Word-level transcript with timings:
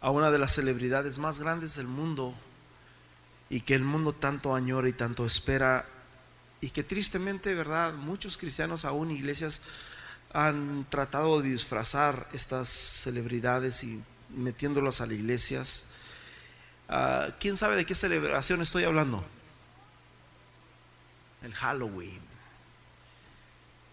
a 0.00 0.10
una 0.10 0.30
de 0.30 0.38
las 0.38 0.52
celebridades 0.52 1.18
más 1.18 1.38
grandes 1.38 1.76
del 1.76 1.86
mundo 1.86 2.34
y 3.50 3.60
que 3.60 3.74
el 3.74 3.84
mundo 3.84 4.12
tanto 4.12 4.54
añora 4.54 4.88
y 4.88 4.92
tanto 4.92 5.26
espera 5.26 5.86
y 6.60 6.70
que 6.70 6.84
tristemente, 6.84 7.54
¿verdad? 7.54 7.92
Muchos 7.94 8.36
cristianos, 8.36 8.84
aún 8.84 9.10
iglesias, 9.10 9.62
han 10.32 10.86
tratado 10.88 11.40
de 11.40 11.50
disfrazar 11.50 12.28
estas 12.32 12.68
celebridades 12.68 13.84
y 13.84 14.02
metiéndolas 14.30 15.00
a 15.00 15.06
las 15.06 15.14
iglesias. 15.14 15.86
Ah, 16.88 17.28
¿Quién 17.40 17.56
sabe 17.56 17.76
de 17.76 17.84
qué 17.84 17.94
celebración 17.94 18.62
estoy 18.62 18.84
hablando? 18.84 19.24
El 21.42 21.52
Halloween. 21.54 22.20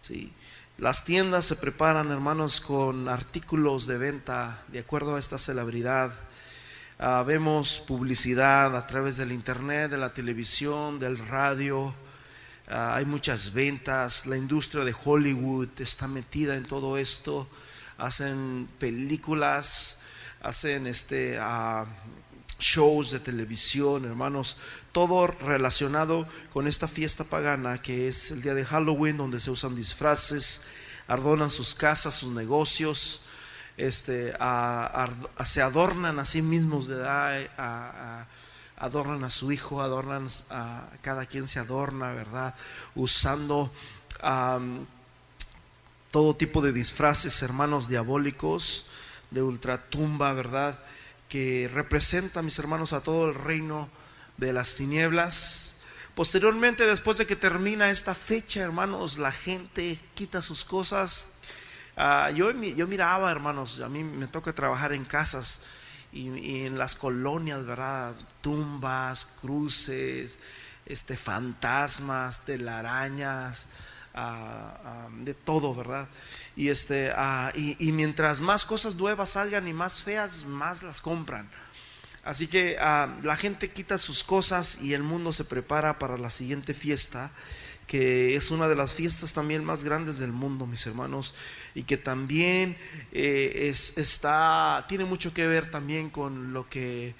Sí. 0.00 0.32
Las 0.80 1.04
tiendas 1.04 1.44
se 1.44 1.56
preparan, 1.56 2.10
hermanos, 2.10 2.58
con 2.58 3.06
artículos 3.06 3.86
de 3.86 3.98
venta 3.98 4.62
de 4.68 4.78
acuerdo 4.78 5.14
a 5.14 5.18
esta 5.20 5.36
celebridad. 5.36 6.10
Ah, 6.98 7.22
vemos 7.22 7.84
publicidad 7.86 8.74
a 8.74 8.86
través 8.86 9.18
del 9.18 9.30
internet, 9.30 9.90
de 9.90 9.98
la 9.98 10.14
televisión, 10.14 10.98
del 10.98 11.18
radio. 11.18 11.94
Ah, 12.66 12.94
hay 12.96 13.04
muchas 13.04 13.52
ventas. 13.52 14.24
La 14.24 14.38
industria 14.38 14.82
de 14.82 14.96
Hollywood 15.04 15.68
está 15.78 16.08
metida 16.08 16.56
en 16.56 16.64
todo 16.64 16.96
esto. 16.96 17.46
Hacen 17.98 18.66
películas, 18.78 20.00
hacen 20.40 20.86
este 20.86 21.36
ah, 21.38 21.84
shows 22.60 23.10
de 23.10 23.18
televisión, 23.18 24.04
hermanos, 24.04 24.58
todo 24.92 25.26
relacionado 25.26 26.28
con 26.52 26.68
esta 26.68 26.86
fiesta 26.86 27.24
pagana 27.24 27.82
que 27.82 28.06
es 28.08 28.30
el 28.30 28.42
día 28.42 28.54
de 28.54 28.64
Halloween, 28.64 29.16
donde 29.16 29.40
se 29.40 29.50
usan 29.50 29.74
disfraces, 29.74 30.66
adornan 31.08 31.50
sus 31.50 31.74
casas, 31.74 32.14
sus 32.14 32.32
negocios, 32.32 33.22
este, 33.76 34.34
se 35.44 35.62
adornan 35.62 36.18
a 36.18 36.24
sí 36.24 36.42
mismos, 36.42 36.86
¿verdad? 36.86 37.48
adornan 38.76 39.24
a 39.24 39.30
su 39.30 39.52
hijo, 39.52 39.82
adornan 39.82 40.28
a 40.50 40.88
cada 41.02 41.26
quien 41.26 41.46
se 41.46 41.58
adorna, 41.58 42.12
¿verdad? 42.12 42.54
Usando 42.94 43.72
todo 46.10 46.36
tipo 46.36 46.62
de 46.62 46.72
disfraces, 46.72 47.42
hermanos 47.42 47.88
diabólicos, 47.88 48.86
de 49.30 49.42
ultratumba, 49.42 50.32
¿verdad? 50.32 50.78
Que 51.30 51.70
representa, 51.72 52.42
mis 52.42 52.58
hermanos, 52.58 52.92
a 52.92 53.00
todo 53.00 53.28
el 53.28 53.34
reino 53.34 53.88
de 54.36 54.52
las 54.52 54.74
tinieblas. 54.74 55.76
Posteriormente, 56.14 56.84
después 56.84 57.16
de 57.18 57.26
que 57.26 57.36
termina 57.36 57.90
esta 57.90 58.14
fecha, 58.14 58.60
hermanos, 58.60 59.16
la 59.16 59.30
gente 59.30 59.98
quita 60.14 60.42
sus 60.42 60.64
cosas. 60.64 61.36
Ah, 61.96 62.30
yo, 62.30 62.50
yo 62.50 62.86
miraba, 62.88 63.30
hermanos, 63.30 63.80
a 63.80 63.88
mí 63.88 64.02
me 64.02 64.26
toca 64.26 64.52
trabajar 64.52 64.92
en 64.92 65.04
casas 65.04 65.66
y, 66.12 66.64
en 66.64 66.76
las 66.76 66.96
colonias, 66.96 67.64
¿verdad? 67.64 68.14
Tumbas, 68.40 69.26
cruces, 69.40 70.40
este, 70.84 71.16
fantasmas, 71.16 72.44
telarañas, 72.44 73.68
ah, 74.14 74.80
ah, 74.84 75.08
de 75.12 75.34
todo, 75.34 75.76
¿verdad? 75.76 76.08
Y, 76.56 76.68
este, 76.68 77.12
ah, 77.14 77.52
y, 77.54 77.92
mientras 77.92 78.40
más 78.40 78.64
cosas 78.64 78.96
nuevas 78.96 79.30
salgan 79.30 79.68
y 79.68 79.72
más 79.72 80.02
feas, 80.02 80.44
más 80.44 80.82
las 80.82 81.00
compran. 81.00 81.48
Así 82.22 82.48
que 82.48 82.76
ah, 82.80 83.16
la 83.22 83.36
gente 83.36 83.70
quita 83.70 83.98
sus 83.98 84.24
cosas 84.24 84.82
y 84.82 84.92
el 84.92 85.02
mundo 85.02 85.32
se 85.32 85.44
prepara 85.44 85.98
para 85.98 86.18
la 86.18 86.28
siguiente 86.28 86.74
fiesta, 86.74 87.30
que 87.86 88.36
es 88.36 88.50
una 88.50 88.68
de 88.68 88.76
las 88.76 88.92
fiestas 88.92 89.32
también 89.32 89.64
más 89.64 89.84
grandes 89.84 90.18
del 90.18 90.32
mundo, 90.32 90.66
mis 90.66 90.86
hermanos, 90.86 91.34
y 91.74 91.84
que 91.84 91.96
también 91.96 92.76
eh, 93.12 93.68
es, 93.70 93.96
está, 93.96 94.84
tiene 94.88 95.04
mucho 95.04 95.32
que 95.32 95.46
ver 95.46 95.70
también 95.70 96.10
con 96.10 96.52
lo 96.52 96.68
que 96.68 97.14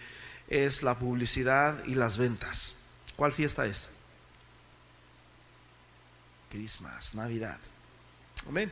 es 0.49 0.83
la 0.83 0.97
publicidad 0.97 1.83
y 1.87 1.95
las 1.95 2.19
ventas. 2.19 2.81
¿Cuál 3.17 3.33
fiesta 3.33 3.67
es? 3.67 3.91
Christmas, 6.51 7.15
Navidad. 7.15 7.59
Amén. 8.49 8.71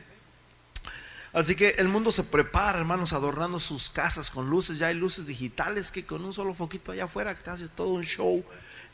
Así 1.31 1.55
que 1.55 1.69
el 1.77 1.87
mundo 1.87 2.11
se 2.11 2.23
prepara, 2.23 2.79
hermanos, 2.79 3.13
adornando 3.13 3.59
sus 3.59 3.89
casas 3.89 4.29
con 4.29 4.49
luces. 4.49 4.79
Ya 4.79 4.87
hay 4.87 4.95
luces 4.95 5.27
digitales 5.27 5.91
que 5.91 6.05
con 6.05 6.25
un 6.25 6.33
solo 6.33 6.53
foquito 6.53 6.91
allá 6.91 7.05
afuera 7.05 7.35
te 7.35 7.49
haces 7.49 7.69
todo 7.69 7.89
un 7.89 8.03
show 8.03 8.43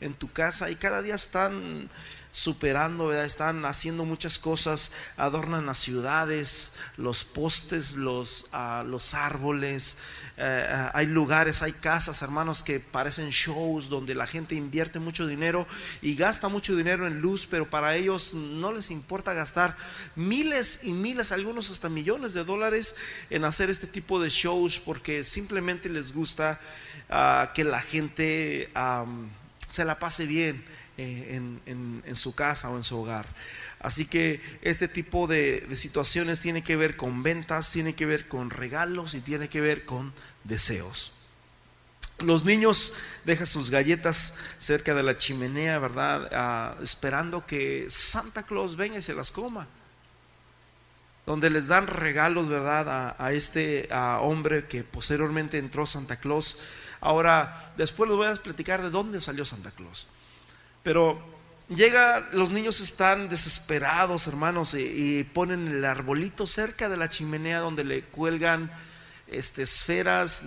en 0.00 0.14
tu 0.14 0.30
casa. 0.30 0.70
Y 0.70 0.76
cada 0.76 1.00
día 1.02 1.14
están 1.14 1.88
superando, 2.30 3.12
están 3.14 3.64
haciendo 3.64 4.04
muchas 4.04 4.38
cosas, 4.38 4.92
adornan 5.16 5.64
las 5.64 5.78
ciudades, 5.78 6.74
los 6.98 7.24
postes, 7.24 7.94
los, 7.94 8.48
ah, 8.52 8.84
los 8.86 9.14
árboles, 9.14 9.96
eh, 10.38 10.66
eh, 10.68 10.88
hay 10.92 11.06
lugares, 11.06 11.62
hay 11.62 11.72
casas, 11.72 12.20
hermanos, 12.20 12.62
que 12.62 12.78
parecen 12.78 13.30
shows 13.30 13.88
donde 13.88 14.14
la 14.14 14.26
gente 14.26 14.54
invierte 14.54 14.98
mucho 14.98 15.26
dinero 15.26 15.66
y 16.02 16.14
gasta 16.14 16.48
mucho 16.48 16.76
dinero 16.76 17.06
en 17.06 17.20
luz, 17.20 17.46
pero 17.50 17.70
para 17.70 17.96
ellos 17.96 18.34
no 18.34 18.72
les 18.72 18.90
importa 18.90 19.32
gastar 19.32 19.74
miles 20.14 20.80
y 20.84 20.92
miles, 20.92 21.32
algunos 21.32 21.70
hasta 21.70 21.88
millones 21.88 22.34
de 22.34 22.44
dólares 22.44 22.96
en 23.30 23.44
hacer 23.44 23.70
este 23.70 23.86
tipo 23.86 24.20
de 24.20 24.28
shows 24.28 24.78
porque 24.78 25.24
simplemente 25.24 25.88
les 25.88 26.12
gusta 26.12 26.60
ah, 27.08 27.52
que 27.54 27.64
la 27.64 27.80
gente 27.80 28.70
se 29.68 29.84
la 29.84 29.98
pase 29.98 30.26
bien 30.26 30.62
eh, 30.98 31.40
en, 31.66 32.16
su 32.16 32.34
casa 32.34 32.70
o 32.70 32.76
en 32.76 32.82
su 32.82 32.98
hogar. 32.98 33.26
Así 33.80 34.06
que 34.06 34.40
este 34.62 34.88
tipo 34.88 35.26
de, 35.26 35.66
situaciones 35.76 36.40
tiene 36.40 36.62
que 36.62 36.76
ver 36.76 36.96
con 36.96 37.22
ventas, 37.22 37.70
tiene 37.70 37.94
que 37.94 38.06
ver 38.06 38.28
con 38.28 38.48
regalos 38.48 39.14
y 39.14 39.20
tiene 39.20 39.48
que 39.48 39.60
ver 39.60 39.84
con 39.84 40.14
deseos. 40.44 41.12
Los 42.20 42.46
niños 42.46 42.94
dejan 43.24 43.46
sus 43.46 43.70
galletas 43.70 44.38
cerca 44.56 44.94
de 44.94 45.02
la 45.02 45.18
chimenea, 45.18 45.78
¿verdad? 45.78 46.30
Ah, 46.32 46.76
esperando 46.82 47.44
que 47.44 47.84
Santa 47.90 48.44
Claus 48.44 48.76
venga 48.76 48.98
y 48.98 49.02
se 49.02 49.14
las 49.14 49.30
coma. 49.30 49.68
Donde 51.26 51.50
les 51.50 51.68
dan 51.68 51.88
regalos, 51.88 52.48
¿verdad? 52.48 53.16
A, 53.18 53.32
este 53.32 53.88
hombre 54.20 54.66
que 54.66 54.82
posteriormente 54.82 55.58
entró 55.58 55.84
Santa 55.84 56.16
Claus. 56.16 56.58
Ahora, 57.00 57.72
después 57.76 58.08
les 58.08 58.16
voy 58.16 58.26
a 58.26 58.34
platicar 58.36 58.82
de 58.82 58.90
dónde 58.90 59.20
salió 59.20 59.44
Santa 59.44 59.70
Claus. 59.70 60.08
Pero 60.82 61.20
llega, 61.68 62.28
los 62.32 62.50
niños 62.50 62.80
están 62.80 63.28
desesperados, 63.28 64.26
hermanos, 64.26 64.74
y, 64.74 65.24
ponen 65.24 65.68
el 65.68 65.84
arbolito 65.84 66.46
cerca 66.46 66.88
de 66.88 66.96
la 66.96 67.08
chimenea 67.08 67.60
donde 67.60 67.84
le 67.84 68.02
cuelgan 68.02 68.70
este, 69.26 69.62
esferas, 69.62 70.44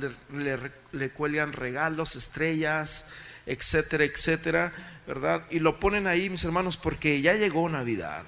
le, 0.91 1.09
cuelgan 1.11 1.53
regalos, 1.53 2.15
estrellas, 2.15 3.11
etcétera, 3.45 4.05
etcétera, 4.05 4.73
¿verdad? 5.07 5.43
Y 5.49 5.59
lo 5.59 5.79
ponen 5.79 6.07
ahí, 6.07 6.29
mis 6.29 6.43
hermanos, 6.43 6.77
porque 6.77 7.21
ya 7.21 7.33
llegó 7.33 7.67
Navidad. 7.67 8.25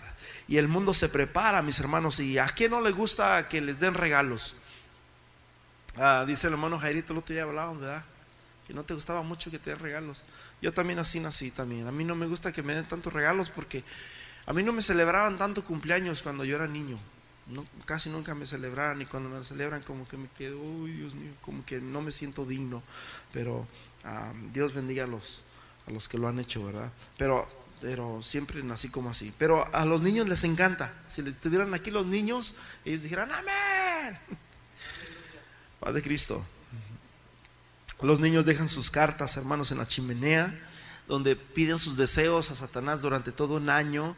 Y 0.48 0.58
el 0.58 0.68
mundo 0.68 0.94
se 0.94 1.08
prepara, 1.08 1.62
mis 1.62 1.80
hermanos. 1.80 2.20
¿Y 2.20 2.38
a 2.38 2.48
quién 2.48 2.72
no 2.72 2.82
le 2.82 2.92
gusta 2.92 3.48
que 3.48 3.62
les 3.62 3.80
den 3.80 3.94
regalos? 3.94 4.56
Ah, 5.98 6.24
dice 6.26 6.48
el 6.48 6.54
hermano 6.54 6.80
Jairito, 6.80 7.14
lo 7.14 7.22
tenía 7.22 7.44
hablado, 7.44 7.76
¿verdad? 7.76 8.04
Que 8.66 8.74
no 8.74 8.84
te 8.84 8.94
gustaba 8.94 9.22
mucho 9.24 9.52
que 9.52 9.60
te 9.60 9.72
den 9.72 9.80
regalos. 9.80 10.24
Yo 10.62 10.74
también 10.74 11.00
así 11.00 11.20
nací 11.20 11.52
también. 11.52 11.88
A 11.88 11.92
mí 11.92 12.06
no 12.06 12.16
me 12.16 12.28
gusta 12.28 12.54
que 12.54 12.64
me 12.64 12.74
den 12.74 12.86
tantos 12.86 13.12
regalos 13.12 13.50
porque 13.50 13.84
a 14.46 14.54
mí 14.54 14.64
no 14.64 14.72
me 14.72 14.82
celebraban 14.82 15.38
tanto 15.38 15.64
cumpleaños 15.64 16.22
cuando 16.22 16.46
yo 16.46 16.56
era 16.56 16.68
niño. 16.68 16.96
casi 17.86 18.10
nunca 18.10 18.34
me 18.34 18.46
celebraban 18.46 19.02
y 19.02 19.06
cuando 19.06 19.30
me 19.30 19.44
celebran 19.44 19.82
como 19.82 20.08
que 20.08 20.18
me 20.18 20.30
quedo, 20.30 20.60
uy 20.60 20.92
Dios 20.92 21.14
mío, 21.16 21.34
como 21.42 21.66
que 21.66 21.82
no 21.82 22.02
me 22.02 22.12
siento 22.12 22.46
digno. 22.46 22.82
Pero 23.34 23.68
Dios 24.52 24.74
bendiga 24.74 25.04
a 25.04 25.08
los, 25.08 25.44
a 25.88 25.92
los 25.92 26.08
que 26.08 26.18
lo 26.18 26.28
han 26.28 26.40
hecho, 26.40 26.66
¿verdad? 26.66 26.92
Pero, 27.18 27.48
pero 27.82 28.22
siempre 28.22 28.64
nací 28.64 28.90
como 28.90 29.10
así. 29.10 29.34
Pero 29.38 29.68
a 29.76 29.86
los 29.86 30.02
niños 30.02 30.30
les 30.30 30.44
encanta. 30.46 30.94
Si 31.08 31.22
les 31.22 31.36
estuvieran 31.36 31.74
aquí 31.74 31.92
los 31.92 32.06
niños, 32.06 32.56
ellos 32.86 33.04
dijeran, 33.04 33.32
amén. 33.32 34.18
Paz 35.82 35.94
de 35.96 36.02
Cristo. 36.04 36.46
Los 38.02 38.20
niños 38.20 38.46
dejan 38.46 38.70
sus 38.70 38.92
cartas, 38.92 39.36
hermanos, 39.36 39.72
en 39.72 39.80
la 39.80 39.88
chimenea, 39.88 40.58
donde 41.08 41.36
piden 41.36 41.80
sus 41.80 41.98
deseos 41.98 42.52
a 42.52 42.56
Satanás 42.56 43.02
durante 43.02 43.32
todo 43.32 43.56
un 43.56 43.70
año. 43.70 44.16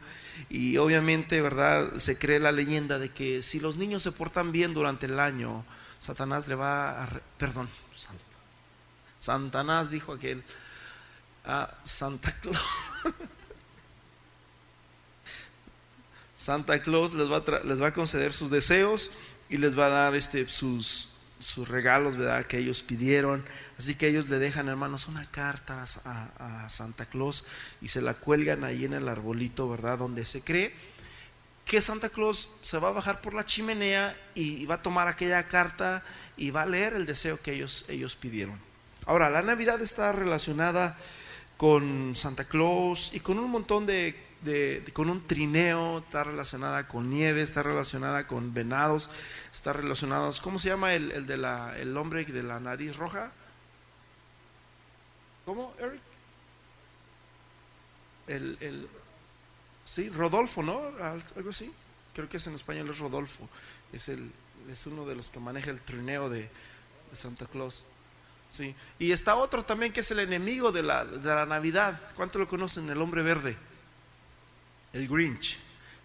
Y 0.50 0.76
obviamente, 0.76 1.40
¿verdad? 1.40 1.96
Se 1.96 2.18
cree 2.18 2.38
la 2.38 2.52
leyenda 2.52 2.98
de 2.98 3.10
que 3.10 3.42
si 3.42 3.60
los 3.60 3.76
niños 3.76 4.02
se 4.02 4.12
portan 4.12 4.52
bien 4.52 4.74
durante 4.74 5.06
el 5.06 5.18
año, 5.18 5.64
Satanás 5.98 6.46
le 6.48 6.54
va 6.54 7.02
a... 7.02 7.08
Perdón, 7.38 7.68
Satanás 9.18 9.90
dijo 9.90 10.12
aquel 10.12 10.44
a 11.46 11.74
Santa 11.82 12.30
Claus. 12.40 12.60
Santa 16.36 16.82
Claus 16.82 17.14
les 17.14 17.30
va, 17.30 17.38
a 17.38 17.64
les 17.64 17.80
va 17.80 17.86
a 17.86 17.94
conceder 17.94 18.34
sus 18.34 18.50
deseos 18.50 19.12
y 19.48 19.56
les 19.56 19.78
va 19.78 19.86
a 19.86 19.90
dar 19.90 20.14
este, 20.14 20.46
sus, 20.46 21.13
sus 21.44 21.68
regalos, 21.68 22.16
¿verdad? 22.16 22.46
Que 22.46 22.58
ellos 22.58 22.82
pidieron. 22.82 23.44
Así 23.78 23.94
que 23.94 24.08
ellos 24.08 24.30
le 24.30 24.38
dejan, 24.38 24.68
hermanos, 24.68 25.08
una 25.08 25.26
carta 25.26 25.84
a, 26.04 26.68
Santa 26.70 27.04
Claus 27.04 27.44
y 27.82 27.88
se 27.88 28.00
la 28.00 28.14
cuelgan 28.14 28.64
ahí 28.64 28.86
en 28.86 28.94
el 28.94 29.08
arbolito, 29.08 29.68
¿verdad? 29.68 29.98
Donde 29.98 30.24
se 30.24 30.42
cree 30.42 30.72
que 31.66 31.80
Santa 31.80 32.08
Claus 32.08 32.48
se 32.62 32.78
va 32.78 32.88
a 32.88 32.92
bajar 32.92 33.20
por 33.20 33.34
la 33.34 33.44
chimenea 33.44 34.16
y 34.34 34.64
va 34.66 34.76
a 34.76 34.82
tomar 34.82 35.08
aquella 35.08 35.42
carta 35.44 36.02
y 36.36 36.50
va 36.50 36.62
a 36.62 36.66
leer 36.66 36.94
el 36.94 37.06
deseo 37.06 37.40
que 37.40 37.52
ellos, 37.52 37.84
ellos 37.88 38.16
pidieron. 38.16 38.58
Ahora, 39.06 39.28
la 39.28 39.42
Navidad 39.42 39.80
está 39.82 40.12
relacionada 40.12 40.98
con 41.56 42.16
Santa 42.16 42.44
Claus 42.44 43.12
y 43.14 43.20
con 43.20 43.38
un 43.38 43.50
montón 43.50 43.86
de, 43.86 44.23
con 44.92 45.10
un 45.10 45.26
trineo, 45.26 45.98
está 45.98 46.24
relacionada 46.24 46.86
con 46.88 47.10
nieve, 47.10 47.42
está 47.42 47.62
relacionada 47.62 48.26
con 48.26 48.54
venados, 48.54 49.10
está 49.52 49.72
relacionada, 49.72 50.30
¿cómo 50.42 50.58
se 50.58 50.68
llama 50.68 50.94
el, 50.94 51.12
el 51.12 51.26
de 51.26 51.36
la, 51.36 51.78
el 51.78 51.96
hombre 51.96 52.24
de 52.24 52.42
la 52.42 52.60
nariz 52.60 52.96
roja? 52.96 53.32
¿Cómo, 55.44 55.74
Eric? 55.78 56.00
El, 58.26 58.56
el, 58.60 58.88
sí, 59.84 60.08
Rodolfo, 60.08 60.62
¿no? 60.62 60.80
Algo 61.36 61.50
así. 61.50 61.72
Creo 62.14 62.28
que 62.28 62.38
es 62.38 62.46
en 62.46 62.54
español 62.54 62.88
es 62.88 62.98
Rodolfo. 62.98 63.48
Es, 63.92 64.08
el, 64.08 64.32
es 64.70 64.86
uno 64.86 65.04
de 65.04 65.14
los 65.14 65.30
que 65.30 65.40
maneja 65.40 65.70
el 65.70 65.80
trineo 65.80 66.30
de, 66.30 66.48
Santa 67.12 67.46
Claus. 67.46 67.84
Sí. 68.50 68.74
Y 68.98 69.12
está 69.12 69.36
otro 69.36 69.64
también 69.64 69.92
que 69.92 70.00
es 70.00 70.10
el 70.10 70.18
enemigo 70.18 70.72
de 70.72 70.82
la, 70.82 71.04
de 71.04 71.34
la 71.34 71.46
Navidad. 71.46 72.00
¿Cuánto 72.16 72.38
lo 72.38 72.48
conocen? 72.48 72.88
El 72.88 73.00
hombre 73.00 73.22
verde. 73.22 73.56
El 74.94 75.08
Grinch. 75.08 75.58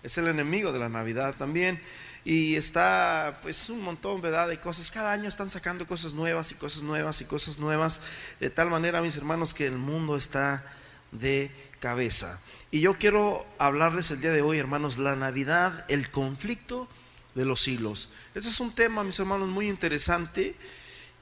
Es 0.04 0.18
el 0.18 0.28
enemigo 0.28 0.74
de 0.74 0.80
la 0.80 0.90
Navidad 0.90 1.36
también. 1.38 1.82
Y 2.26 2.56
está 2.56 3.40
pues 3.42 3.70
un 3.70 3.82
montón. 3.82 4.22
De 4.22 4.60
cosas. 4.60 4.92
Cada 4.92 5.14
año 5.14 5.30
están 5.30 5.50
sacando 5.50 5.88
cosas 5.88 6.14
nuevas 6.14 6.52
y 6.52 6.56
cosas 6.56 6.84
nuevas 6.84 7.22
y 7.22 7.26
cosas 7.26 7.60
nuevas. 7.60 8.02
De 8.42 8.50
tal 8.50 8.70
manera, 8.70 9.02
mis 9.02 9.16
hermanos, 9.16 9.54
que 9.54 9.68
el 9.68 9.78
mundo 9.78 10.18
está 10.18 10.66
de 11.12 11.50
cabeza. 11.80 12.40
Y 12.72 12.82
yo 12.82 12.98
quiero 12.98 13.46
hablarles 13.58 14.12
el 14.12 14.22
día 14.22 14.32
de 14.32 14.42
hoy, 14.42 14.60
hermanos, 14.60 14.98
la 14.98 15.16
Navidad, 15.16 15.86
el 15.88 16.12
conflicto 16.12 16.88
de 17.36 17.46
los 17.46 17.68
hilos. 17.68 18.10
Este 18.36 18.50
es 18.50 18.60
un 18.60 18.74
tema, 18.76 19.04
mis 19.04 19.20
hermanos, 19.20 19.48
muy 19.48 19.68
interesante 19.68 20.56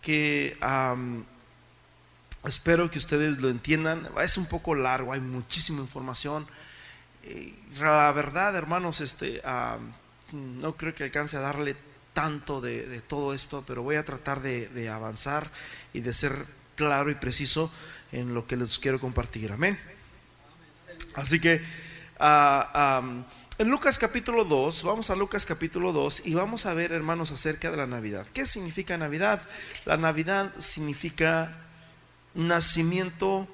que 0.01 0.57
espero 2.43 2.91
que 2.91 2.97
ustedes 2.97 3.37
lo 3.37 3.49
entiendan. 3.49 4.09
Es 4.21 4.37
un 4.37 4.47
poco 4.47 4.75
largo, 4.75 5.13
hay 5.13 5.21
muchísima 5.21 5.81
información. 5.81 6.45
Eh, 7.29 7.53
la 7.79 8.11
verdad, 8.11 8.55
hermanos, 8.55 9.01
este, 9.01 9.41
no 10.31 10.75
creo 10.75 10.95
que 10.95 11.03
alcance 11.03 11.37
a 11.37 11.41
darle 11.41 11.75
tanto 12.13 12.61
de, 12.61 13.01
todo 13.07 13.33
esto, 13.33 13.63
pero 13.67 13.83
voy 13.83 13.95
a 13.95 14.05
tratar 14.05 14.41
de 14.41 14.89
avanzar 14.89 15.49
y 15.93 15.99
de 15.99 16.13
ser 16.13 16.33
claro 16.75 17.11
y 17.11 17.15
preciso 17.15 17.71
en 18.11 18.33
lo 18.33 18.47
que 18.47 18.55
les 18.55 18.79
quiero 18.79 18.99
compartir. 18.99 19.51
Amén. 19.51 19.77
Así 21.15 21.39
que 21.39 21.61
ah, 22.19 23.01
en 23.57 23.69
Lucas 23.69 23.97
capítulo 23.97 24.45
2, 24.45 24.83
vamos 24.83 25.09
a 25.09 25.15
Lucas 25.15 25.45
capítulo 25.45 25.91
2 25.91 26.27
y 26.27 26.33
vamos 26.33 26.65
a 26.65 26.73
ver, 26.73 26.91
hermanos, 26.91 27.31
acerca 27.31 27.71
de 27.71 27.77
la 27.77 27.87
Navidad. 27.87 28.25
¿Qué 28.33 28.45
significa 28.45 28.97
Navidad? 28.97 29.41
La 29.85 29.97
Navidad 29.97 30.53
significa 30.59 31.57
nacimiento 32.35 33.47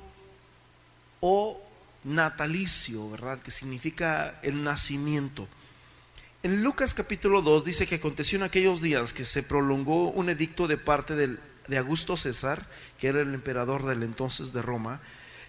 o 1.22 1.63
natalicio, 2.04 3.10
¿verdad? 3.10 3.40
Que 3.40 3.52
significa 3.52 4.40
el 4.44 4.64
nacimiento. 4.64 5.48
En 6.44 6.64
Lucas 6.64 6.94
capítulo 6.94 7.42
2 7.42 7.64
dice 7.64 7.88
que 7.88 7.96
aconteció 7.96 8.38
en 8.38 8.44
aquellos 8.44 8.82
días 8.82 9.14
que 9.14 9.24
se 9.24 9.44
prolongó 9.44 10.10
un 10.10 10.30
edicto 10.30 10.68
de 10.68 10.78
parte 10.78 11.16
de 11.16 11.78
Augusto 11.78 12.18
César, 12.18 12.66
que 13.00 13.08
era 13.08 13.22
el 13.22 13.34
emperador 13.34 13.86
del 13.86 14.04
entonces 14.04 14.52
de 14.52 14.62
Roma, 14.62 15.00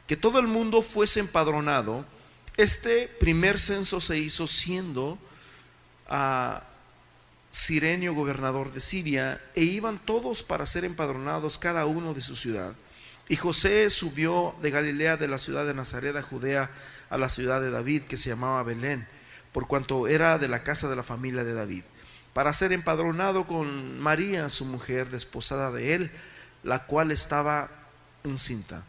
que 0.06 0.17
todo 0.17 0.39
el 0.39 0.47
mundo 0.47 0.83
fuese 0.83 1.21
empadronado. 1.21 2.05
Este 2.56 3.09
primer 3.19 3.59
censo 3.59 4.01
se 4.01 4.19
hizo 4.19 4.47
siendo 4.47 5.19
a 6.06 6.62
Sirenio 7.51 8.15
gobernador 8.15 8.73
de 8.73 8.81
Siria 8.81 9.41
e 9.55 9.62
iban 9.62 9.99
todos 9.99 10.43
para 10.43 10.67
ser 10.67 10.85
empadronados 10.85 11.59
cada 11.59 11.87
uno 11.87 12.15
de 12.15 12.21
su 12.21 12.37
ciudad. 12.37 12.75
Y 13.29 13.37
José 13.37 13.88
subió 13.91 14.55
de 14.61 14.71
Galilea 14.71 15.17
de 15.17 15.29
la 15.29 15.38
ciudad 15.38 15.67
de 15.67 15.75
Nazaret 15.75 16.15
a 16.17 16.23
Judea 16.23 16.71
a 17.09 17.19
la 17.19 17.29
ciudad 17.29 17.61
de 17.61 17.71
David 17.71 18.03
que 18.03 18.17
se 18.17 18.31
llamaba 18.31 18.62
Belén, 18.62 19.06
por 19.53 19.67
cuanto 19.67 20.09
era 20.09 20.38
de 20.38 20.49
la 20.49 20.62
casa 20.62 20.88
de 20.88 20.97
la 20.97 21.03
familia 21.03 21.44
de 21.44 21.55
David, 21.55 21.85
para 22.32 22.53
ser 22.53 22.73
empadronado 22.73 23.47
con 23.47 23.99
María, 23.99 24.49
su 24.50 24.65
mujer, 24.65 25.11
desposada 25.11 25.71
de 25.71 25.94
él, 25.94 26.11
la 26.62 26.87
cual 26.87 27.12
estaba 27.12 27.71
encinta. 28.25 28.85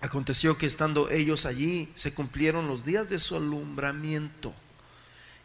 Aconteció 0.00 0.56
que 0.58 0.66
estando 0.66 1.10
ellos 1.10 1.46
allí 1.46 1.90
se 1.94 2.14
cumplieron 2.14 2.66
los 2.66 2.84
días 2.84 3.08
de 3.08 3.18
su 3.18 3.36
alumbramiento 3.36 4.54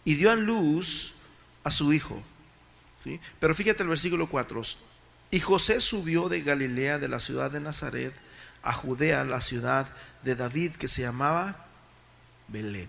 y 0.05 0.15
dio 0.15 0.31
a 0.31 0.35
luz 0.35 1.15
a 1.63 1.71
su 1.71 1.93
hijo. 1.93 2.21
¿sí? 2.97 3.19
Pero 3.39 3.55
fíjate 3.55 3.83
el 3.83 3.89
versículo 3.89 4.27
4. 4.27 4.61
Y 5.33 5.39
José 5.39 5.81
subió 5.81 6.29
de 6.29 6.43
Galilea, 6.43 6.99
de 6.99 7.07
la 7.07 7.19
ciudad 7.19 7.49
de 7.49 7.59
Nazaret, 7.59 8.13
a 8.61 8.71
Judea, 8.71 9.23
la 9.23 9.41
ciudad 9.41 9.87
de 10.21 10.35
David, 10.35 10.73
que 10.73 10.87
se 10.87 11.01
llamaba 11.01 11.65
Belén. 12.49 12.87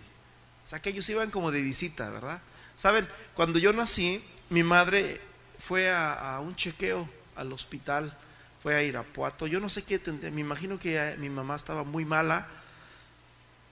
O 0.62 0.68
sea 0.68 0.78
que 0.78 0.90
ellos 0.90 1.08
iban 1.08 1.30
como 1.30 1.50
de 1.50 1.62
visita, 1.62 2.10
¿verdad? 2.10 2.42
Saben, 2.76 3.08
cuando 3.32 3.58
yo 3.58 3.72
nací, 3.72 4.22
mi 4.50 4.62
madre 4.62 5.18
fue 5.58 5.90
a, 5.90 6.38
un 6.44 6.54
chequeo 6.54 7.08
al 7.34 7.50
hospital 7.50 8.14
fue 8.62 8.74
a 8.74 8.82
Irapuato. 8.82 9.46
Yo 9.46 9.58
no 9.58 9.70
sé 9.70 9.82
qué 9.82 9.98
tendría, 9.98 10.30
me 10.30 10.42
imagino 10.42 10.78
que 10.78 11.16
mi 11.18 11.30
mamá 11.30 11.56
estaba 11.56 11.82
muy 11.82 12.04
mala 12.04 12.46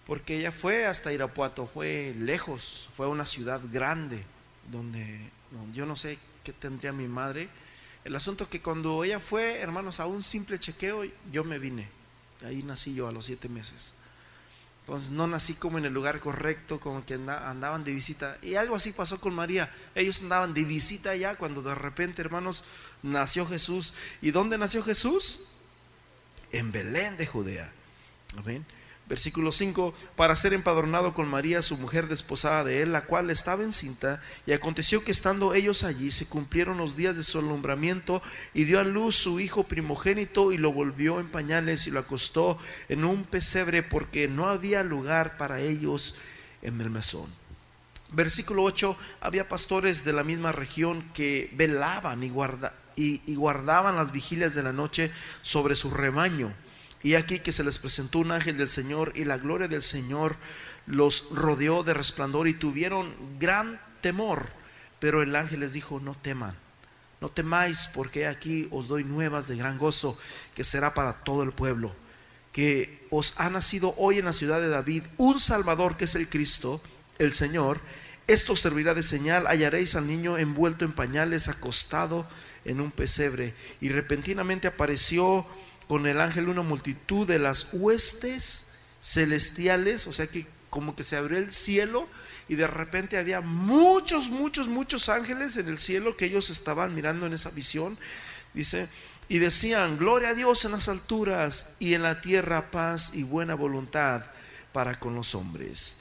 porque 0.06 0.38
ella 0.38 0.50
fue 0.50 0.86
hasta 0.86 1.12
Irapuato, 1.12 1.66
fue 1.66 2.14
lejos, 2.18 2.88
fue 2.96 3.04
a 3.04 3.10
una 3.10 3.26
ciudad 3.26 3.60
grande 3.70 4.24
donde, 4.70 5.28
yo 5.74 5.84
no 5.84 5.94
sé 5.94 6.18
qué 6.42 6.54
tendría 6.54 6.92
mi 6.92 7.06
madre. 7.06 7.50
El 8.04 8.16
asunto 8.16 8.48
que 8.48 8.60
cuando 8.60 9.04
ella 9.04 9.20
fue, 9.20 9.58
hermanos, 9.60 10.00
a 10.00 10.06
un 10.06 10.22
simple 10.22 10.58
chequeo, 10.58 11.04
yo 11.30 11.44
me 11.44 11.58
vine. 11.58 11.88
Ahí 12.44 12.62
nací 12.62 12.94
yo 12.94 13.06
a 13.06 13.12
los 13.12 13.26
siete 13.26 13.48
meses. 13.48 13.94
Entonces 14.80 15.12
no 15.12 15.28
nací 15.28 15.54
como 15.54 15.78
en 15.78 15.84
el 15.84 15.92
lugar 15.92 16.18
correcto, 16.18 16.80
como 16.80 17.06
que 17.06 17.14
andaban 17.14 17.84
de 17.84 17.92
visita. 17.92 18.36
Y 18.42 18.56
algo 18.56 18.74
así 18.74 18.90
pasó 18.90 19.20
con 19.20 19.34
María. 19.34 19.72
Ellos 19.94 20.20
andaban 20.22 20.54
de 20.54 20.64
visita 20.64 21.10
allá 21.10 21.36
cuando 21.36 21.62
de 21.62 21.74
repente, 21.74 22.20
hermanos, 22.20 22.64
nació 23.02 23.46
Jesús. 23.46 23.94
¿Y 24.20 24.32
dónde 24.32 24.58
nació 24.58 24.82
Jesús? 24.82 25.46
En 26.50 26.72
Belén 26.72 27.16
de 27.16 27.26
Judea. 27.26 27.72
Amén. 28.36 28.66
Versículo 29.08 29.50
5, 29.50 29.92
para 30.16 30.36
ser 30.36 30.54
empadronado 30.54 31.12
con 31.12 31.28
María, 31.28 31.60
su 31.60 31.76
mujer 31.76 32.06
desposada 32.06 32.62
de 32.64 32.82
él, 32.82 32.92
la 32.92 33.02
cual 33.02 33.30
estaba 33.30 33.64
encinta, 33.64 34.22
y 34.46 34.52
aconteció 34.52 35.04
que 35.04 35.10
estando 35.10 35.54
ellos 35.54 35.82
allí, 35.82 36.12
se 36.12 36.28
cumplieron 36.28 36.78
los 36.78 36.96
días 36.96 37.16
de 37.16 37.24
su 37.24 37.40
alumbramiento, 37.40 38.22
y 38.54 38.64
dio 38.64 38.78
a 38.78 38.84
luz 38.84 39.16
su 39.16 39.40
hijo 39.40 39.64
primogénito, 39.64 40.52
y 40.52 40.56
lo 40.56 40.72
volvió 40.72 41.18
en 41.18 41.28
pañales, 41.28 41.86
y 41.86 41.90
lo 41.90 42.00
acostó 42.00 42.58
en 42.88 43.04
un 43.04 43.24
pesebre, 43.24 43.82
porque 43.82 44.28
no 44.28 44.46
había 44.46 44.84
lugar 44.84 45.36
para 45.36 45.60
ellos 45.60 46.14
en 46.62 46.80
el 46.80 46.88
mesón. 46.88 47.26
Versículo 48.12 48.62
8, 48.62 48.96
había 49.20 49.48
pastores 49.48 50.04
de 50.04 50.12
la 50.12 50.22
misma 50.22 50.52
región 50.52 51.02
que 51.12 51.50
velaban 51.54 52.22
y, 52.22 52.32
y 53.26 53.34
guardaban 53.34 53.96
las 53.96 54.12
vigilias 54.12 54.54
de 54.54 54.62
la 54.62 54.72
noche 54.72 55.10
sobre 55.42 55.76
su 55.76 55.90
rebaño 55.90 56.52
y 57.02 57.14
aquí 57.14 57.40
que 57.40 57.52
se 57.52 57.64
les 57.64 57.78
presentó 57.78 58.20
un 58.20 58.32
ángel 58.32 58.56
del 58.56 58.68
Señor 58.68 59.12
y 59.14 59.24
la 59.24 59.38
gloria 59.38 59.68
del 59.68 59.82
Señor 59.82 60.36
los 60.86 61.30
rodeó 61.32 61.82
de 61.82 61.94
resplandor 61.94 62.48
y 62.48 62.54
tuvieron 62.54 63.12
gran 63.38 63.80
temor. 64.00 64.46
Pero 65.00 65.22
el 65.22 65.34
ángel 65.34 65.60
les 65.60 65.72
dijo, 65.72 65.98
no 65.98 66.14
teman, 66.14 66.54
no 67.20 67.28
temáis 67.28 67.88
porque 67.92 68.26
aquí 68.26 68.68
os 68.70 68.86
doy 68.86 69.02
nuevas 69.04 69.48
de 69.48 69.56
gran 69.56 69.78
gozo 69.78 70.16
que 70.54 70.64
será 70.64 70.94
para 70.94 71.24
todo 71.24 71.42
el 71.42 71.52
pueblo. 71.52 71.94
Que 72.52 73.06
os 73.10 73.34
ha 73.40 73.50
nacido 73.50 73.94
hoy 73.96 74.18
en 74.18 74.26
la 74.26 74.32
ciudad 74.32 74.60
de 74.60 74.68
David 74.68 75.02
un 75.16 75.40
Salvador 75.40 75.96
que 75.96 76.04
es 76.04 76.14
el 76.14 76.28
Cristo, 76.28 76.80
el 77.18 77.32
Señor. 77.32 77.80
Esto 78.28 78.54
servirá 78.54 78.94
de 78.94 79.02
señal, 79.02 79.48
hallaréis 79.48 79.96
al 79.96 80.06
niño 80.06 80.38
envuelto 80.38 80.84
en 80.84 80.92
pañales, 80.92 81.48
acostado 81.48 82.26
en 82.64 82.80
un 82.80 82.92
pesebre. 82.92 83.54
Y 83.80 83.88
repentinamente 83.88 84.68
apareció 84.68 85.44
con 85.88 86.06
el 86.06 86.20
ángel 86.20 86.48
una 86.48 86.62
multitud 86.62 87.26
de 87.26 87.38
las 87.38 87.68
huestes 87.72 88.72
celestiales, 89.00 90.06
o 90.06 90.12
sea 90.12 90.26
que 90.26 90.46
como 90.70 90.96
que 90.96 91.04
se 91.04 91.16
abrió 91.16 91.36
el 91.36 91.52
cielo 91.52 92.08
y 92.48 92.54
de 92.54 92.66
repente 92.66 93.18
había 93.18 93.40
muchos, 93.40 94.30
muchos, 94.30 94.68
muchos 94.68 95.08
ángeles 95.08 95.56
en 95.56 95.68
el 95.68 95.78
cielo 95.78 96.16
que 96.16 96.26
ellos 96.26 96.50
estaban 96.50 96.94
mirando 96.94 97.26
en 97.26 97.34
esa 97.34 97.50
visión, 97.50 97.98
dice, 98.54 98.88
y 99.28 99.38
decían, 99.38 99.98
gloria 99.98 100.30
a 100.30 100.34
Dios 100.34 100.64
en 100.64 100.72
las 100.72 100.88
alturas 100.88 101.74
y 101.78 101.94
en 101.94 102.02
la 102.02 102.20
tierra 102.20 102.70
paz 102.70 103.14
y 103.14 103.22
buena 103.22 103.54
voluntad 103.54 104.24
para 104.72 104.98
con 104.98 105.14
los 105.14 105.34
hombres. 105.34 105.98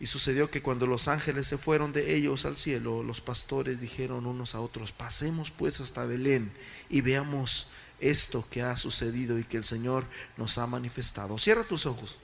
Y 0.00 0.06
sucedió 0.06 0.50
que 0.50 0.62
cuando 0.62 0.86
los 0.86 1.08
ángeles 1.08 1.48
se 1.48 1.58
fueron 1.58 1.92
de 1.92 2.14
ellos 2.14 2.44
al 2.44 2.56
cielo, 2.56 3.02
los 3.02 3.20
pastores 3.20 3.80
dijeron 3.80 4.26
unos 4.26 4.54
a 4.54 4.60
otros, 4.60 4.92
pasemos 4.92 5.50
pues 5.50 5.80
hasta 5.80 6.04
Belén 6.04 6.52
y 6.88 7.00
veamos 7.00 7.72
esto 8.00 8.44
que 8.50 8.62
ha 8.62 8.76
sucedido 8.76 9.38
y 9.38 9.44
que 9.44 9.56
el 9.56 9.64
Señor 9.64 10.04
nos 10.36 10.58
ha 10.58 10.66
manifestado. 10.66 11.38
Cierra 11.38 11.64
tus 11.64 11.86
ojos. 11.86 12.18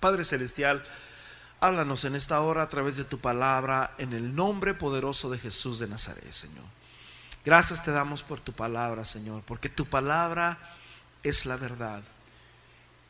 Padre 0.00 0.24
Celestial, 0.24 0.84
Háblanos 1.64 2.04
en 2.04 2.14
esta 2.14 2.42
hora 2.42 2.62
a 2.62 2.68
través 2.68 2.98
de 2.98 3.04
tu 3.04 3.18
palabra 3.18 3.94
en 3.96 4.12
el 4.12 4.34
nombre 4.34 4.74
poderoso 4.74 5.30
de 5.30 5.38
Jesús 5.38 5.78
de 5.78 5.88
Nazaret, 5.88 6.30
Señor. 6.30 6.66
Gracias 7.42 7.82
te 7.82 7.90
damos 7.90 8.22
por 8.22 8.38
tu 8.38 8.52
palabra, 8.52 9.06
Señor, 9.06 9.42
porque 9.46 9.70
tu 9.70 9.86
palabra 9.86 10.58
es 11.22 11.46
la 11.46 11.56
verdad. 11.56 12.02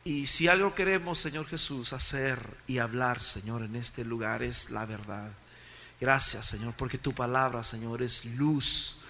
Y 0.05 0.27
si 0.27 0.47
algo 0.47 0.73
queremos, 0.73 1.19
Señor 1.19 1.45
Jesús, 1.47 1.91
hacer 1.91 2.39
y 2.65 2.77
hablar, 2.77 3.21
Señor, 3.21 3.61
en 3.61 3.75
este 3.75 4.05
lugar 4.05 4.41
es 4.41 4.69
la 4.69 4.85
verdad. 4.85 5.33
Gracias, 5.99 6.45
Señor, 6.45 6.73
porque 6.77 6.97
tu 6.97 7.13
palabra, 7.13 7.61
Señor, 7.65 8.01
es 8.01 8.23
luz. 8.23 9.01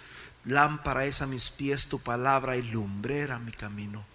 Lámpara 0.45 1.05
es 1.05 1.21
a 1.21 1.27
mis 1.27 1.49
pies 1.49 1.87
tu 1.87 1.99
palabra 1.99 2.55
y 2.55 2.61
lumbrera 2.61 3.39
mi 3.39 3.51
camino. 3.51 4.05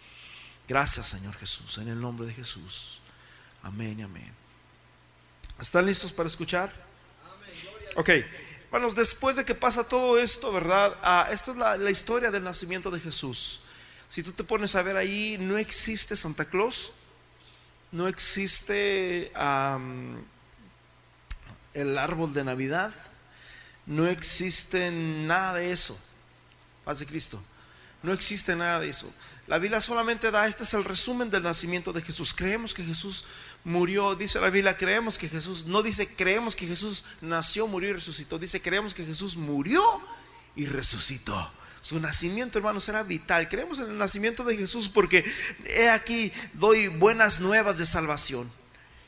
Gracias, 0.68 1.08
Señor 1.08 1.34
Jesús, 1.36 1.78
en 1.78 1.88
el 1.88 2.00
nombre 2.00 2.26
de 2.26 2.34
Jesús. 2.34 3.00
Amén 3.62 3.98
y 3.98 4.02
amén. 4.02 4.32
¿Están 5.60 5.84
listos 5.86 6.12
para 6.12 6.28
escuchar? 6.28 6.72
Ok, 7.96 8.10
bueno, 8.70 8.88
después 8.92 9.34
de 9.34 9.44
que 9.44 9.56
pasa 9.56 9.88
todo 9.88 10.16
esto, 10.16 10.52
¿verdad? 10.52 10.96
Ah, 11.02 11.28
esta 11.32 11.50
es 11.50 11.56
la, 11.56 11.90
historia 11.90 12.30
del 12.30 12.44
nacimiento 12.44 12.90
de 12.90 13.00
Jesús. 13.00 13.62
Si 14.08 14.22
tú 14.22 14.32
te 14.32 14.44
pones 14.44 14.76
a 14.76 14.82
ver 14.82 14.96
ahí, 14.96 15.36
no 15.40 15.58
existe 15.58 16.14
Santa 16.14 16.44
Claus, 16.44 16.92
no 17.90 18.06
existe 18.06 19.32
el 21.74 21.98
árbol 21.98 22.32
de 22.32 22.44
Navidad, 22.44 22.94
no 23.86 24.06
existe 24.06 24.92
nada 24.92 25.54
de 25.54 25.72
eso. 25.72 25.98
De 26.98 27.06
Cristo. 27.06 27.42
No 28.02 28.12
existe 28.12 28.56
nada 28.56 28.80
de 28.80 28.88
eso. 28.88 29.12
La 29.46 29.58
Biblia 29.58 29.80
solamente 29.80 30.30
da, 30.30 30.46
este 30.46 30.62
es 30.62 30.74
el 30.74 30.84
resumen 30.84 31.30
del 31.30 31.42
nacimiento 31.42 31.92
de 31.92 32.02
Jesús. 32.02 32.32
Creemos 32.32 32.72
que 32.72 32.84
Jesús 32.84 33.24
murió, 33.64 34.14
dice 34.14 34.40
la 34.40 34.48
Biblia, 34.48 34.76
creemos 34.76 35.18
que 35.18 35.28
Jesús, 35.28 35.66
no 35.66 35.82
dice 35.82 36.14
creemos 36.14 36.56
que 36.56 36.66
Jesús 36.66 37.04
nació, 37.20 37.66
murió 37.66 37.90
y 37.90 37.94
resucitó, 37.94 38.38
dice 38.38 38.62
creemos 38.62 38.94
que 38.94 39.04
Jesús 39.04 39.36
murió 39.36 39.82
y 40.56 40.66
resucitó. 40.66 41.50
Su 41.82 41.98
nacimiento, 41.98 42.58
hermanos, 42.58 42.88
era 42.88 43.02
vital. 43.02 43.48
Creemos 43.48 43.78
en 43.78 43.86
el 43.86 43.98
nacimiento 43.98 44.44
de 44.44 44.56
Jesús 44.56 44.88
porque 44.88 45.24
he 45.64 45.88
aquí 45.88 46.30
doy 46.52 46.88
buenas 46.88 47.40
nuevas 47.40 47.78
de 47.78 47.86
salvación. 47.86 48.50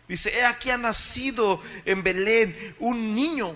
Dice, 0.08 0.36
he 0.36 0.44
aquí 0.44 0.70
ha 0.70 0.78
nacido 0.78 1.62
en 1.84 2.02
Belén 2.02 2.56
un 2.80 3.14
niño 3.14 3.54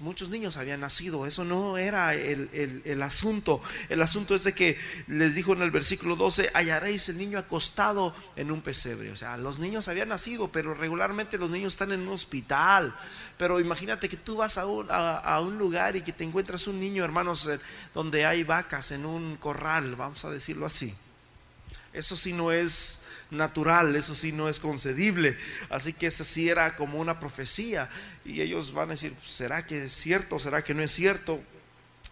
muchos 0.00 0.30
niños 0.30 0.56
habían 0.56 0.80
nacido, 0.80 1.26
eso 1.26 1.44
no 1.44 1.78
era 1.78 2.14
el, 2.14 3.02
asunto. 3.02 3.60
El 3.88 4.02
asunto 4.02 4.34
es 4.34 4.44
de 4.44 4.52
que 4.52 4.78
les 5.06 5.34
dijo 5.34 5.52
en 5.52 5.62
el 5.62 5.70
versículo 5.70 6.16
12, 6.16 6.50
hallaréis 6.54 7.08
el 7.08 7.18
niño 7.18 7.38
acostado 7.38 8.14
en 8.36 8.50
un 8.50 8.62
pesebre. 8.62 9.10
O 9.10 9.16
sea, 9.16 9.36
los 9.36 9.58
niños 9.58 9.88
habían 9.88 10.08
nacido, 10.08 10.48
pero 10.48 10.74
regularmente 10.74 11.38
los 11.38 11.50
niños 11.50 11.74
están 11.74 11.92
en 11.92 12.00
un 12.00 12.08
hospital. 12.08 12.94
Pero 13.36 13.60
imagínate 13.60 14.08
que 14.08 14.16
tú 14.16 14.36
vas 14.36 14.58
a 14.58 14.66
un, 14.66 14.86
a 14.90 15.40
un 15.40 15.58
lugar 15.58 15.96
y 15.96 16.02
que 16.02 16.12
te 16.12 16.24
encuentras 16.24 16.66
un 16.66 16.80
niño, 16.80 17.04
hermanos, 17.04 17.48
donde 17.94 18.26
hay 18.26 18.44
vacas 18.44 18.90
en 18.92 19.06
un 19.06 19.36
corral, 19.36 19.96
vamos 19.96 20.24
a 20.24 20.30
decirlo 20.30 20.66
así. 20.66 20.94
Eso 21.92 22.16
sí 22.16 22.32
no 22.32 22.52
es 22.52 23.07
natural, 23.30 23.94
eso 23.96 24.14
sí 24.14 24.32
no 24.32 24.48
es 24.48 24.60
concedible. 24.60 25.36
Así 25.70 25.92
que 25.92 26.06
esa 26.06 26.24
sí 26.24 26.48
era 26.48 26.76
como 26.76 26.98
una 26.98 27.20
profecía. 27.20 27.88
Y 28.24 28.40
ellos 28.40 28.72
van 28.72 28.90
a 28.90 28.92
decir, 28.92 29.14
¿será 29.24 29.66
que 29.66 29.84
es 29.84 29.92
cierto? 29.92 30.38
¿Será 30.38 30.62
que 30.62 30.74
no 30.74 30.82
es 30.82 30.90
cierto? 30.90 31.40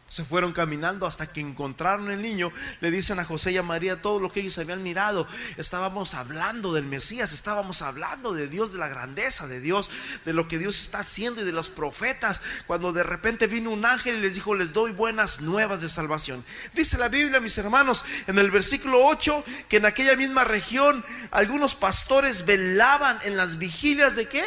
Se 0.08 0.24
fueron 0.24 0.52
caminando 0.52 1.04
hasta 1.04 1.26
que 1.26 1.40
encontraron 1.40 2.12
el 2.12 2.22
niño. 2.22 2.52
Le 2.80 2.92
dicen 2.92 3.18
a 3.18 3.24
José 3.24 3.50
y 3.50 3.56
a 3.56 3.64
María 3.64 4.00
todo 4.00 4.20
lo 4.20 4.30
que 4.30 4.40
ellos 4.40 4.56
habían 4.58 4.84
mirado. 4.84 5.26
Estábamos 5.56 6.14
hablando 6.14 6.72
del 6.72 6.84
Mesías, 6.84 7.32
estábamos 7.32 7.82
hablando 7.82 8.32
de 8.32 8.48
Dios, 8.48 8.72
de 8.72 8.78
la 8.78 8.86
grandeza 8.86 9.48
de 9.48 9.60
Dios, 9.60 9.90
de 10.24 10.32
lo 10.32 10.46
que 10.46 10.58
Dios 10.58 10.80
está 10.80 11.00
haciendo 11.00 11.42
y 11.42 11.44
de 11.44 11.50
los 11.50 11.70
profetas. 11.70 12.40
Cuando 12.68 12.92
de 12.92 13.02
repente 13.02 13.48
vino 13.48 13.72
un 13.72 13.84
ángel 13.84 14.16
y 14.16 14.20
les 14.20 14.34
dijo, 14.34 14.54
les 14.54 14.72
doy 14.72 14.92
buenas 14.92 15.40
nuevas 15.40 15.80
de 15.80 15.88
salvación. 15.88 16.44
Dice 16.72 16.98
la 16.98 17.08
Biblia, 17.08 17.40
mis 17.40 17.58
hermanos, 17.58 18.04
en 18.28 18.38
el 18.38 18.52
versículo 18.52 19.04
8, 19.04 19.44
que 19.68 19.78
en 19.78 19.86
aquella 19.86 20.14
misma 20.14 20.44
región 20.44 21.04
algunos 21.32 21.74
pastores 21.74 22.46
velaban 22.46 23.18
en 23.24 23.36
las 23.36 23.58
vigilias 23.58 24.14
de 24.14 24.28
qué? 24.28 24.44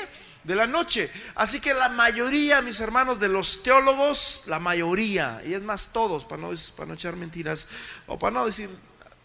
De 0.49 0.55
la 0.55 0.65
noche. 0.65 1.11
Así 1.35 1.61
que 1.61 1.75
la 1.75 1.89
mayoría, 1.89 2.63
mis 2.63 2.79
hermanos, 2.79 3.19
de 3.19 3.29
los 3.29 3.61
teólogos, 3.61 4.45
la 4.47 4.57
mayoría, 4.57 5.43
y 5.45 5.53
es 5.53 5.61
más 5.61 5.93
todos, 5.93 6.25
para 6.25 6.41
no, 6.41 6.51
para 6.75 6.87
no 6.87 6.95
echar 6.95 7.15
mentiras, 7.15 7.67
o 8.07 8.17
para 8.17 8.33
no 8.33 8.45
decir 8.47 8.67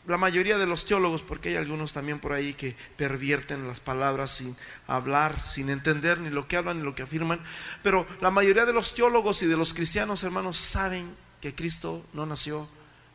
la 0.07 0.19
mayoría 0.19 0.59
de 0.59 0.67
los 0.67 0.85
teólogos, 0.85 1.23
porque 1.23 1.49
hay 1.49 1.57
algunos 1.57 1.95
también 1.95 2.19
por 2.19 2.35
ahí 2.35 2.53
que 2.53 2.77
pervierten 2.99 3.67
las 3.67 3.81
palabras 3.81 4.33
sin 4.33 4.55
hablar, 4.87 5.35
sin 5.49 5.71
entender 5.71 6.21
ni 6.21 6.29
lo 6.29 6.47
que 6.47 6.59
hablan 6.59 6.81
ni 6.81 6.85
lo 6.85 6.95
que 6.95 7.05
afirman, 7.05 7.41
pero 7.83 8.07
la 8.21 8.31
mayoría 8.31 8.67
de 8.67 8.75
los 8.75 8.95
teólogos 8.95 9.43
y 9.43 9.47
de 9.47 9.57
los 9.57 9.73
cristianos, 9.73 10.25
hermanos, 10.25 10.59
saben 10.59 11.11
que 11.41 11.55
Cristo 11.55 12.05
no 12.13 12.27
nació 12.27 12.69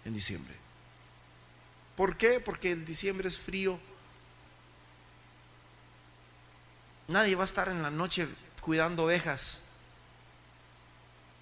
en 0.04 0.16
diciembre. 0.16 0.56
¿Por 1.96 2.18
qué? 2.18 2.40
Porque 2.40 2.72
el 2.72 2.86
diciembre 2.86 3.28
es 3.28 3.38
frío, 3.38 3.80
Nadie 7.10 7.36
va 7.36 7.42
a 7.42 7.46
estar 7.46 7.68
en 7.70 7.82
la 7.82 7.90
noche 7.90 8.28
cuidando 8.62 9.04
ovejas. 9.04 9.64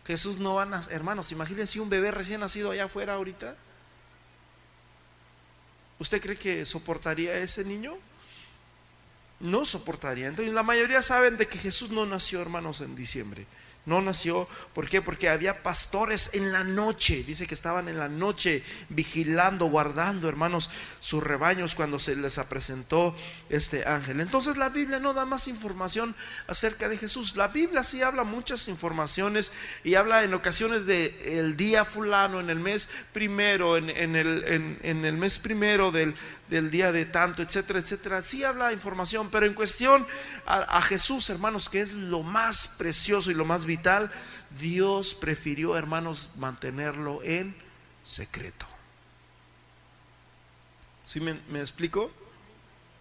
Jesús 0.06 0.40
no 0.40 0.56
va 0.56 0.64
a. 0.64 0.82
Hermanos, 0.92 1.34
imagínense 1.34 1.82
un 1.82 1.90
bebé 1.90 2.12
recién 2.12 2.40
nacido 2.40 2.72
allá 2.72 2.86
afuera 2.86 3.16
ahorita. 3.16 3.56
¿Usted 6.00 6.22
cree 6.22 6.38
que 6.38 6.66
soportaría 6.66 7.38
ese 7.38 7.66
niño? 7.66 7.98
No 9.42 9.66
soportaría. 9.66 10.28
Entonces 10.28 10.54
la 10.54 10.64
mayoría 10.64 11.04
saben 11.04 11.36
de 11.36 11.48
que 11.48 11.58
Jesús 11.58 11.92
no 11.92 12.06
nació, 12.06 12.42
hermanos, 12.42 12.80
en 12.80 12.96
diciembre. 12.96 13.46
No 13.88 14.02
nació, 14.02 14.50
¿por 14.74 14.90
qué? 14.90 15.02
Porque 15.02 15.30
había 15.30 15.64
pastores 15.64 16.32
en 16.34 16.52
la 16.52 16.66
noche, 16.66 17.24
dice 17.24 17.48
que 17.48 17.54
estaban 17.54 17.88
en 17.88 17.98
la 17.98 18.10
noche 18.10 18.62
vigilando, 18.90 19.68
guardando, 19.68 20.28
hermanos, 20.28 20.70
sus 21.00 21.24
rebaños 21.24 21.74
cuando 21.74 21.98
se 21.98 22.18
les 22.18 22.38
presentó 22.40 23.16
este 23.48 23.88
ángel. 23.88 24.20
Entonces 24.20 24.58
la 24.58 24.68
Biblia 24.68 25.00
no 25.00 25.14
da 25.14 25.26
más 25.26 25.48
información 25.48 26.14
acerca 26.48 26.90
de 26.90 26.98
Jesús. 26.98 27.38
La 27.38 27.48
Biblia 27.48 27.82
sí 27.86 28.02
habla 28.02 28.26
muchas 28.26 28.68
informaciones 28.68 29.54
y 29.86 29.96
habla 29.96 30.26
en 30.26 30.34
ocasiones 30.34 30.86
de 30.86 31.40
el 31.40 31.56
día 31.56 31.86
fulano, 31.86 32.42
en 32.42 32.50
el 32.50 32.60
mes 32.60 32.90
primero, 33.14 33.78
en, 33.78 33.90
el, 33.90 34.78
en 34.84 35.06
el 35.06 35.18
mes 35.18 35.40
primero 35.40 35.94
del, 35.94 36.14
del 36.50 36.72
día 36.72 36.92
de 36.92 37.06
tanto, 37.06 37.42
etcétera, 37.42 37.80
etcétera. 37.80 38.24
Sí 38.24 38.44
habla 38.44 38.74
información, 38.74 39.30
pero 39.30 39.46
en 39.46 39.54
cuestión 39.54 40.06
a, 40.46 40.82
Jesús, 40.82 41.30
hermanos, 41.30 41.70
que 41.70 41.82
es 41.82 41.92
lo 41.94 42.24
más 42.24 42.76
precioso 42.78 43.32
y 43.32 43.34
lo 43.34 43.46
más 43.46 43.66
vital, 43.66 44.12
Dios 44.60 45.14
prefirió, 45.14 45.78
hermanos, 45.78 46.30
mantenerlo 46.38 47.22
en 47.24 47.56
secreto. 48.04 48.66
¿Sí 51.06 51.20
me, 51.20 51.40
explico? 51.60 52.12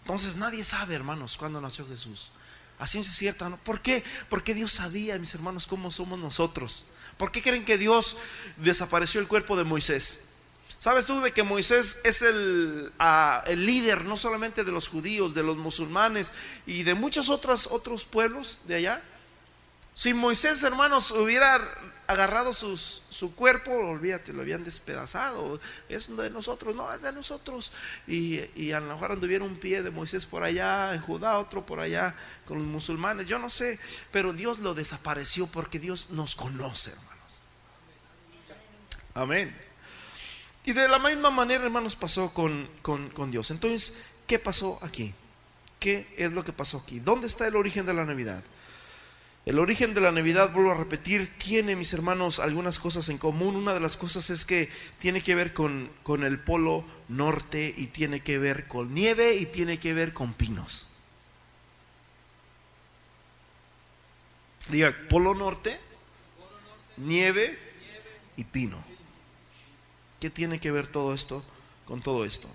Entonces 0.02 0.36
nadie 0.36 0.62
sabe, 0.62 0.94
hermanos, 0.94 1.36
cuándo 1.36 1.60
nació 1.60 1.86
Jesús. 1.88 2.30
Así 2.78 2.98
es 2.98 3.06
cierta, 3.06 3.48
¿no? 3.48 3.56
¿Por 3.58 3.80
qué? 3.80 4.04
Porque 4.28 4.54
Dios 4.54 4.72
sabía, 4.72 5.18
mis 5.18 5.34
hermanos, 5.34 5.66
cómo 5.66 5.90
somos 5.90 6.18
nosotros. 6.18 6.86
¿Por 7.16 7.32
qué 7.32 7.42
creen 7.42 7.64
que 7.64 7.78
Dios 7.78 8.16
desapareció 8.58 9.20
el 9.20 9.26
cuerpo 9.26 9.56
de 9.56 9.64
Moisés? 9.64 10.35
¿Sabes 10.78 11.06
tú 11.06 11.20
de 11.20 11.32
que 11.32 11.42
Moisés 11.42 12.02
es 12.04 12.22
el, 12.22 12.92
ah, 12.98 13.42
el, 13.46 13.64
líder 13.64 14.04
no 14.04 14.16
solamente 14.16 14.62
de 14.62 14.72
los 14.72 14.88
judíos, 14.88 15.34
de 15.34 15.42
los 15.42 15.56
musulmanes 15.56 16.34
y 16.66 16.82
de 16.82 16.94
muchos 16.94 17.30
otros, 17.30 17.68
otros 17.70 18.04
pueblos 18.04 18.60
de 18.66 18.76
allá? 18.76 19.02
Si 19.94 20.12
Moisés, 20.12 20.62
hermanos, 20.62 21.10
hubiera 21.12 21.58
agarrado 22.06 22.52
su 22.52 23.34
cuerpo, 23.34 23.72
olvídate, 23.72 24.34
lo 24.34 24.42
habían 24.42 24.62
despedazado. 24.62 25.58
Es 25.88 26.14
de 26.14 26.28
nosotros, 26.28 26.76
no, 26.76 26.92
es 26.92 27.00
de 27.00 27.12
nosotros. 27.12 27.72
Y, 28.06 28.40
y, 28.54 28.72
a 28.72 28.80
lo 28.80 28.92
mejor 28.92 29.12
anduviera 29.12 29.42
un 29.42 29.56
pie 29.56 29.82
de 29.82 29.90
Moisés 29.90 30.26
por 30.26 30.42
allá 30.42 30.94
en 30.94 31.00
Judá, 31.00 31.38
otro 31.38 31.64
por 31.64 31.80
allá 31.80 32.14
con 32.44 32.58
los 32.58 32.66
musulmanes, 32.66 33.26
yo 33.26 33.38
no 33.38 33.48
sé. 33.48 33.80
Pero 34.12 34.34
Dios 34.34 34.58
lo 34.58 34.74
desapareció 34.74 35.46
porque 35.46 35.78
Dios 35.78 36.10
nos 36.10 36.36
conoce, 36.36 36.90
hermanos. 36.90 37.40
Amén. 39.14 39.65
Y 40.66 40.72
de 40.72 40.88
la 40.88 40.98
misma 40.98 41.30
manera, 41.30 41.64
hermanos, 41.64 41.94
pasó 41.94 42.34
con, 42.34 42.68
con, 42.82 43.30
Dios. 43.30 43.52
Entonces, 43.52 43.98
¿qué 44.26 44.40
pasó 44.40 44.80
aquí? 44.82 45.14
¿Qué 45.78 46.12
es 46.16 46.32
lo 46.32 46.44
que 46.44 46.52
pasó 46.52 46.78
aquí? 46.78 46.98
¿Dónde 46.98 47.28
está 47.28 47.46
el 47.46 47.54
origen 47.54 47.86
de 47.86 47.94
la 47.94 48.04
Navidad? 48.04 48.42
El 49.46 49.60
origen 49.60 49.94
de 49.94 50.00
la 50.00 50.10
Navidad, 50.10 50.52
vuelvo 50.52 50.72
a 50.72 50.74
repetir, 50.74 51.38
tiene, 51.38 51.76
mis 51.76 51.92
hermanos, 51.92 52.40
algunas 52.40 52.80
cosas 52.80 53.08
en 53.10 53.18
común. 53.18 53.54
Una 53.54 53.74
de 53.74 53.80
las 53.80 53.96
cosas 53.96 54.28
es 54.28 54.44
que 54.44 54.68
tiene 54.98 55.22
que 55.22 55.36
ver 55.36 55.54
con, 55.54 55.88
con, 56.02 56.24
el 56.24 56.40
polo 56.40 56.84
norte 57.08 57.72
y 57.76 57.86
tiene 57.86 58.18
que 58.18 58.38
ver 58.38 58.66
con 58.66 58.92
nieve 58.92 59.36
y 59.36 59.46
tiene 59.46 59.78
que 59.78 59.94
ver 59.94 60.12
con 60.12 60.34
pinos. 60.34 60.88
Diga, 64.68 64.92
polo 65.08 65.32
norte, 65.32 65.78
nieve 66.96 67.56
y 68.36 68.42
pino. 68.42 68.95
¿Qué 70.20 70.30
tiene 70.30 70.60
que 70.60 70.70
ver 70.70 70.88
todo 70.88 71.14
esto 71.14 71.42
con 71.84 72.00
todo 72.00 72.24
esto? 72.24 72.48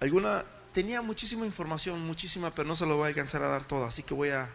Alguna 0.00 0.44
tenía 0.72 1.02
muchísima 1.02 1.46
información, 1.46 2.00
muchísima, 2.06 2.50
pero 2.50 2.68
no 2.68 2.76
se 2.76 2.86
lo 2.86 2.96
voy 2.96 3.06
a 3.06 3.08
alcanzar 3.08 3.42
a 3.42 3.48
dar 3.48 3.64
toda, 3.64 3.88
así 3.88 4.02
que 4.02 4.14
voy 4.14 4.30
a, 4.30 4.48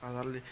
a 0.00 0.10
darle 0.10 0.42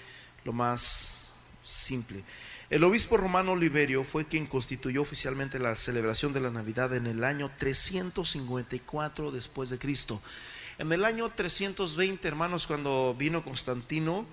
lo 0.45 0.53
más 0.53 1.31
simple. 1.65 2.23
El 2.71 2.83
obispo 2.85 3.17
romano 3.17 3.53
Oliverio 3.53 4.05
fue 4.05 4.27
quien 4.27 4.47
constituyó 4.47 5.03
oficialmente 5.03 5.59
la 5.59 5.77
celebración 5.77 6.33
de 6.33 6.41
la 6.41 6.51
Navidad 6.51 6.95
en 6.95 7.07
el 7.07 7.23
año 7.23 7.51
354 7.59 9.31
después 9.31 9.71
de 9.71 9.79
Cristo. 9.79 10.21
En 10.79 10.93
el 10.93 11.05
año 11.05 11.31
320, 11.31 12.27
hermanos, 12.27 12.67
cuando 12.67 13.15
vino 13.17 13.45
Constantino, 13.45 14.27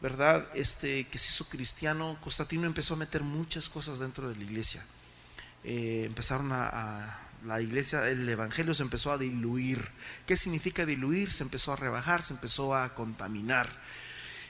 ¿verdad? 0.00 0.48
Este 0.54 1.08
que 1.08 1.18
se 1.18 1.32
hizo 1.32 1.48
cristiano, 1.48 2.16
Constantino 2.20 2.66
empezó 2.66 2.94
a 2.94 2.98
meter 2.98 3.22
muchas 3.22 3.68
cosas 3.68 3.98
dentro 3.98 4.28
de 4.28 4.36
la 4.36 4.44
iglesia. 4.44 4.84
Eh, 5.64 6.04
empezaron 6.06 6.50
a, 6.52 7.24
la 7.44 7.60
iglesia, 7.60 8.08
el 8.08 8.28
evangelio 8.28 8.74
se 8.74 8.82
empezó 8.82 9.12
a 9.12 9.18
diluir. 9.18 9.86
¿Qué 10.26 10.36
significa 10.36 10.84
diluir? 10.84 11.30
Se 11.30 11.44
empezó 11.44 11.72
a 11.72 11.76
rebajar, 11.76 12.22
se 12.22 12.34
empezó 12.34 12.74
a 12.74 12.94
contaminar. 12.94 13.68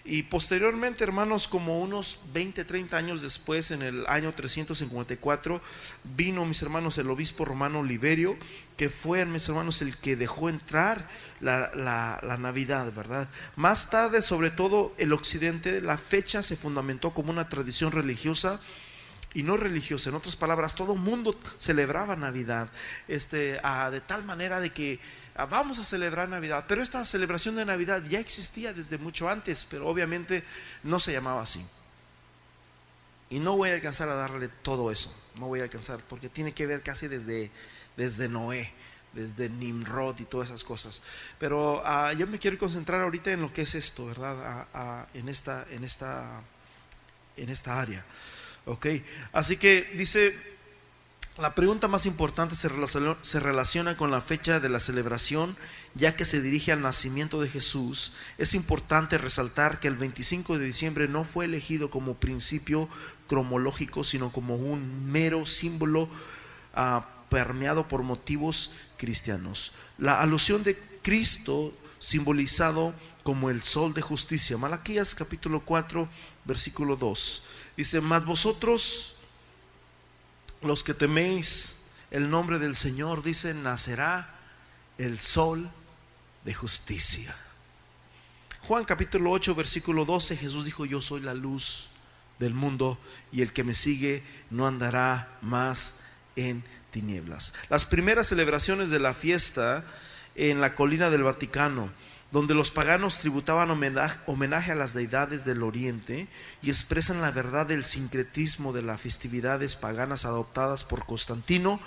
Y 0.04 0.22
posteriormente, 0.22 1.04
hermanos, 1.04 1.48
como 1.48 1.80
unos 1.82 2.20
20, 2.32 2.64
30 2.64 2.96
años 2.96 3.20
después, 3.20 3.72
en 3.72 3.82
el 3.82 4.06
año 4.06 4.32
354, 4.32 5.60
vino, 6.16 6.46
mis 6.46 6.62
hermanos, 6.62 6.96
el 6.96 7.10
obispo 7.10 7.44
romano 7.44 7.82
Liberio, 7.82 8.38
que 8.78 8.88
fue, 8.88 9.26
mis 9.26 9.46
hermanos, 9.50 9.82
el 9.82 9.98
que 9.98 10.16
dejó 10.16 10.48
entrar 10.48 11.06
la, 11.40 11.70
la, 11.74 12.36
Navidad, 12.38 12.90
¿verdad? 12.94 13.28
Más 13.54 13.90
tarde, 13.90 14.22
sobre 14.22 14.50
todo 14.50 14.94
el 14.96 15.12
occidente, 15.12 15.82
la 15.82 15.98
fecha 15.98 16.42
se 16.42 16.56
fundamentó 16.56 17.12
como 17.12 17.30
una 17.30 17.50
tradición 17.50 17.92
religiosa 17.92 18.60
y 19.34 19.42
no 19.42 19.56
religiosa. 19.56 20.10
En 20.10 20.16
otras 20.16 20.36
palabras, 20.36 20.74
todo 20.74 20.94
el 20.94 21.00
mundo 21.00 21.36
celebraba 21.58 22.16
Navidad, 22.16 22.70
este, 23.06 23.60
de 23.90 24.00
tal 24.06 24.24
manera 24.24 24.60
de 24.60 24.70
que 24.70 25.00
Ah, 25.38 25.46
vamos 25.46 25.78
a 25.78 25.84
celebrar 25.84 26.28
Navidad. 26.28 26.64
Pero 26.66 26.82
esta 26.82 27.04
celebración 27.04 27.54
de 27.54 27.64
Navidad 27.64 28.02
ya 28.08 28.18
existía 28.18 28.74
desde 28.74 28.98
mucho 28.98 29.28
antes, 29.28 29.64
pero 29.70 29.86
obviamente 29.86 30.42
no 30.82 30.98
se 30.98 31.12
llamaba 31.12 31.42
así. 31.42 31.64
Y 33.30 33.38
no 33.38 33.56
voy 33.56 33.70
a 33.70 33.74
alcanzar 33.74 34.08
a 34.08 34.14
darle 34.14 34.48
todo 34.48 34.90
eso, 34.90 35.14
no 35.36 35.46
voy 35.46 35.60
a 35.60 35.64
alcanzar, 35.64 36.00
porque 36.08 36.28
tiene 36.28 36.54
que 36.54 36.66
ver 36.66 36.82
casi 36.82 37.06
desde, 37.06 37.52
desde 37.96 38.28
Noé, 38.28 38.72
desde 39.12 39.48
Nimrod 39.48 40.18
y 40.18 40.24
todas 40.24 40.48
esas 40.48 40.64
cosas. 40.64 41.02
Pero 41.38 41.82
ah, 41.84 42.12
yo 42.14 42.26
me 42.26 42.40
quiero 42.40 42.58
concentrar 42.58 43.00
ahorita 43.02 43.30
en 43.30 43.42
lo 43.42 43.52
que 43.52 43.62
es 43.62 43.76
esto, 43.76 44.06
¿verdad? 44.06 44.66
Ah, 44.74 45.06
en, 45.14 45.28
esta, 45.28 45.64
en, 45.70 45.84
esta, 45.84 46.42
en 47.36 47.48
esta 47.48 47.80
área. 47.80 48.04
¿Ok? 48.66 48.86
Así 49.32 49.56
que 49.56 49.90
dice 49.94 50.34
la 51.38 51.54
pregunta 51.54 51.86
más 51.86 52.04
importante 52.04 52.56
se 52.56 52.68
relaciona, 53.38 53.96
con 53.96 54.10
la 54.10 54.20
fecha 54.20 54.58
de 54.58 54.68
la 54.68 54.80
celebración, 54.80 55.56
ya 55.94 56.16
que 56.16 56.24
se 56.24 56.42
dirige 56.42 56.72
al 56.72 56.82
nacimiento 56.82 57.40
de 57.40 57.48
Jesús. 57.48 58.14
Es 58.38 58.54
importante 58.54 59.18
resaltar 59.18 59.78
que 59.78 59.86
el 59.86 59.94
25 59.94 60.58
de 60.58 60.66
diciembre 60.66 61.06
no 61.06 61.24
fue 61.24 61.44
elegido 61.44 61.90
como 61.90 62.14
principio 62.14 62.88
cromológico, 63.28 64.02
sino 64.02 64.32
como 64.32 64.56
un 64.56 65.12
mero 65.12 65.46
símbolo 65.46 66.08
ah, 66.74 67.06
permeado 67.28 67.86
por 67.86 68.02
motivos 68.02 68.72
cristianos. 68.96 69.74
La 69.96 70.20
alusión 70.20 70.64
de 70.64 70.76
Cristo 71.02 71.72
simbolizado 72.00 72.92
como 73.22 73.48
el 73.48 73.62
sol 73.62 73.94
de 73.94 74.02
justicia. 74.02 74.58
Malaquías 74.58 75.14
capítulo 75.14 75.60
4, 75.60 76.08
versículo 76.44 76.96
2. 76.96 77.42
Dice, 77.78 78.00
mas 78.00 78.26
vosotros 78.26 79.14
los 80.62 80.82
que 80.82 80.94
teméis 80.94 81.84
el 82.10 82.28
nombre 82.28 82.58
del 82.58 82.74
Señor, 82.74 83.22
dice, 83.22 83.54
nacerá 83.54 84.34
el 84.98 85.20
sol 85.20 85.70
de 86.44 86.54
justicia. 86.54 87.32
Juan 88.62 88.84
capítulo 88.84 89.30
8, 89.30 89.54
versículo 89.54 90.04
12, 90.04 90.36
Jesús 90.36 90.64
dijo, 90.64 90.86
yo 90.86 91.00
soy 91.00 91.20
la 91.20 91.34
luz 91.34 91.90
del 92.40 92.52
mundo 92.52 92.98
y 93.30 93.42
el 93.42 93.52
que 93.52 93.62
me 93.62 93.76
sigue 93.76 94.24
no 94.50 94.66
andará 94.66 95.38
más 95.40 96.00
en 96.34 96.64
tinieblas. 96.90 97.54
Las 97.70 97.84
primeras 97.84 98.26
celebraciones 98.26 98.90
de 98.90 98.98
la 98.98 99.14
fiesta 99.14 99.84
en 100.34 100.60
la 100.60 100.74
colina 100.74 101.10
del 101.10 101.22
Vaticano 101.22 101.92
donde 102.30 102.54
los 102.54 102.70
paganos 102.70 103.18
tributaban 103.18 103.70
homenaje, 103.70 104.72
a 104.72 104.74
las 104.74 104.92
deidades 104.92 105.44
del 105.44 105.62
oriente 105.62 106.28
y 106.62 106.68
expresan 106.68 107.22
la 107.22 107.30
verdad 107.30 107.66
del 107.66 107.86
sincretismo 107.86 108.72
de 108.72 108.82
las 108.82 109.00
festividades 109.00 109.76
paganas 109.76 110.26
adoptadas 110.26 110.84
por 110.84 111.06
Constantino 111.06 111.80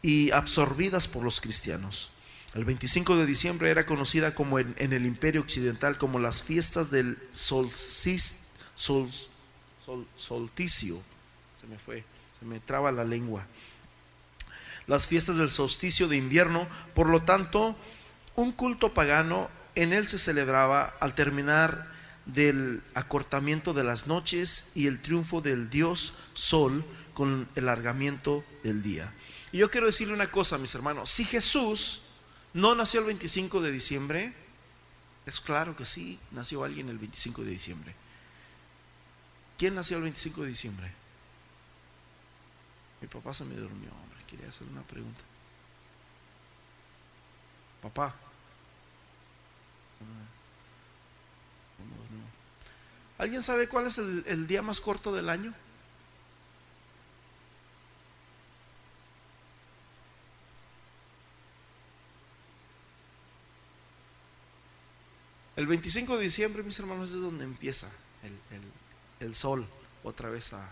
y 0.00 0.30
absorbidas 0.30 1.08
por 1.08 1.24
los 1.24 1.40
cristianos. 1.40 2.10
El 2.54 2.64
25 2.64 3.16
de 3.16 3.26
diciembre 3.26 3.70
era 3.70 3.84
conocida 3.84 4.32
como 4.32 4.60
en, 4.60 4.74
el 4.78 5.06
imperio 5.06 5.40
occidental 5.40 5.98
como 5.98 6.20
las 6.20 6.44
fiestas 6.44 6.92
del 6.92 7.18
solsticio. 7.32 9.08
Se 11.56 11.66
me 11.66 11.78
fue, 11.78 12.04
se 12.38 12.46
me 12.46 12.60
traba 12.60 12.92
la 12.92 13.04
lengua. 13.04 13.44
Las 14.86 15.08
fiestas 15.08 15.36
del 15.36 15.50
solsticio 15.50 16.06
de 16.06 16.16
invierno, 16.16 16.68
por 16.94 17.08
lo 17.08 17.22
tanto, 17.22 17.74
un 18.36 18.52
culto 18.52 18.92
pagano 18.92 19.48
en 19.74 19.92
él 19.92 20.08
se 20.08 20.18
celebraba 20.18 20.94
al 21.00 21.14
terminar 21.14 21.92
del 22.26 22.82
acortamiento 22.94 23.74
de 23.74 23.84
las 23.84 24.06
noches 24.06 24.72
y 24.74 24.86
el 24.86 25.00
triunfo 25.00 25.40
del 25.40 25.68
dios 25.70 26.14
Sol 26.34 26.84
con 27.12 27.48
el 27.54 27.68
alargamiento 27.68 28.44
del 28.62 28.82
día. 28.82 29.12
Y 29.52 29.58
yo 29.58 29.70
quiero 29.70 29.86
decirle 29.86 30.14
una 30.14 30.30
cosa, 30.30 30.58
mis 30.58 30.74
hermanos, 30.74 31.10
si 31.10 31.24
Jesús 31.24 32.02
no 32.54 32.74
nació 32.74 33.00
el 33.00 33.06
25 33.06 33.60
de 33.60 33.70
diciembre, 33.70 34.32
es 35.26 35.40
claro 35.40 35.76
que 35.76 35.84
sí, 35.84 36.18
nació 36.32 36.64
alguien 36.64 36.88
el 36.88 36.98
25 36.98 37.44
de 37.44 37.50
diciembre. 37.50 37.94
¿Quién 39.56 39.74
nació 39.74 39.98
el 39.98 40.04
25 40.04 40.42
de 40.42 40.48
diciembre? 40.48 40.92
Mi 43.00 43.08
papá 43.08 43.32
se 43.32 43.44
me 43.44 43.54
durmió, 43.54 43.90
hombre, 43.90 44.18
quería 44.26 44.48
hacer 44.48 44.66
una 44.66 44.82
pregunta. 44.82 45.20
Papá, 47.82 48.14
¿Alguien 53.18 53.42
sabe 53.42 53.68
cuál 53.68 53.86
es 53.86 53.98
el, 53.98 54.46
día 54.46 54.60
más 54.60 54.80
corto 54.80 55.14
del 55.14 55.28
año? 55.28 55.54
El 65.56 65.66
25 65.66 66.16
de 66.16 66.24
diciembre, 66.24 66.62
mis 66.64 66.78
hermanos, 66.80 67.10
es 67.10 67.20
donde 67.20 67.44
empieza 67.44 67.90
el 69.20 69.34
sol 69.34 69.66
otra 70.02 70.28
vez 70.28 70.52
a 70.52 70.68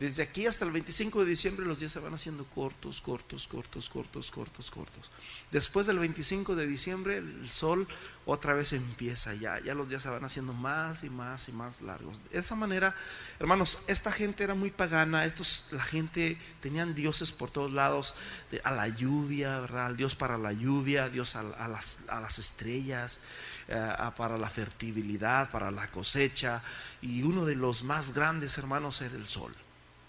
desde 0.00 0.22
aquí 0.22 0.46
hasta 0.46 0.64
el 0.64 0.70
25 0.70 1.24
de 1.24 1.30
diciembre 1.30 1.66
los 1.66 1.78
días 1.78 1.92
se 1.92 2.00
van 2.00 2.14
haciendo 2.14 2.46
cortos, 2.46 3.02
cortos, 3.02 3.46
cortos, 3.46 3.90
cortos, 3.90 4.30
cortos, 4.30 4.70
cortos. 4.70 5.10
Después 5.52 5.86
del 5.86 5.98
25 5.98 6.56
de 6.56 6.66
diciembre 6.66 7.18
el 7.18 7.50
sol 7.50 7.86
otra 8.24 8.54
vez 8.54 8.72
empieza 8.72 9.34
ya, 9.34 9.60
ya 9.60 9.74
los 9.74 9.90
días 9.90 10.02
se 10.02 10.08
van 10.08 10.24
haciendo 10.24 10.54
más 10.54 11.04
y 11.04 11.10
más 11.10 11.50
y 11.50 11.52
más 11.52 11.82
largos. 11.82 12.18
De 12.30 12.38
esa 12.38 12.54
manera, 12.54 12.94
hermanos, 13.40 13.84
esta 13.88 14.10
gente 14.10 14.42
era 14.42 14.54
muy 14.54 14.70
pagana, 14.70 15.26
estos, 15.26 15.68
la 15.72 15.84
gente 15.84 16.38
tenían 16.62 16.94
dioses 16.94 17.30
por 17.30 17.50
todos 17.50 17.70
lados, 17.70 18.14
a 18.64 18.70
la 18.70 18.88
lluvia, 18.88 19.60
¿verdad? 19.60 19.94
Dios 19.94 20.14
para 20.14 20.38
la 20.38 20.54
lluvia, 20.54 21.10
Dios 21.10 21.36
a, 21.36 21.42
las, 21.42 22.04
a 22.08 22.22
las, 22.22 22.38
estrellas, 22.38 23.20
eh, 23.68 23.94
para 24.16 24.38
la 24.38 24.48
fertilidad, 24.48 25.50
para 25.50 25.70
la 25.70 25.88
cosecha, 25.88 26.62
y 27.02 27.22
uno 27.22 27.44
de 27.44 27.56
los 27.56 27.84
más 27.84 28.14
grandes 28.14 28.56
hermanos 28.56 29.02
era 29.02 29.14
el 29.14 29.26
sol. 29.26 29.54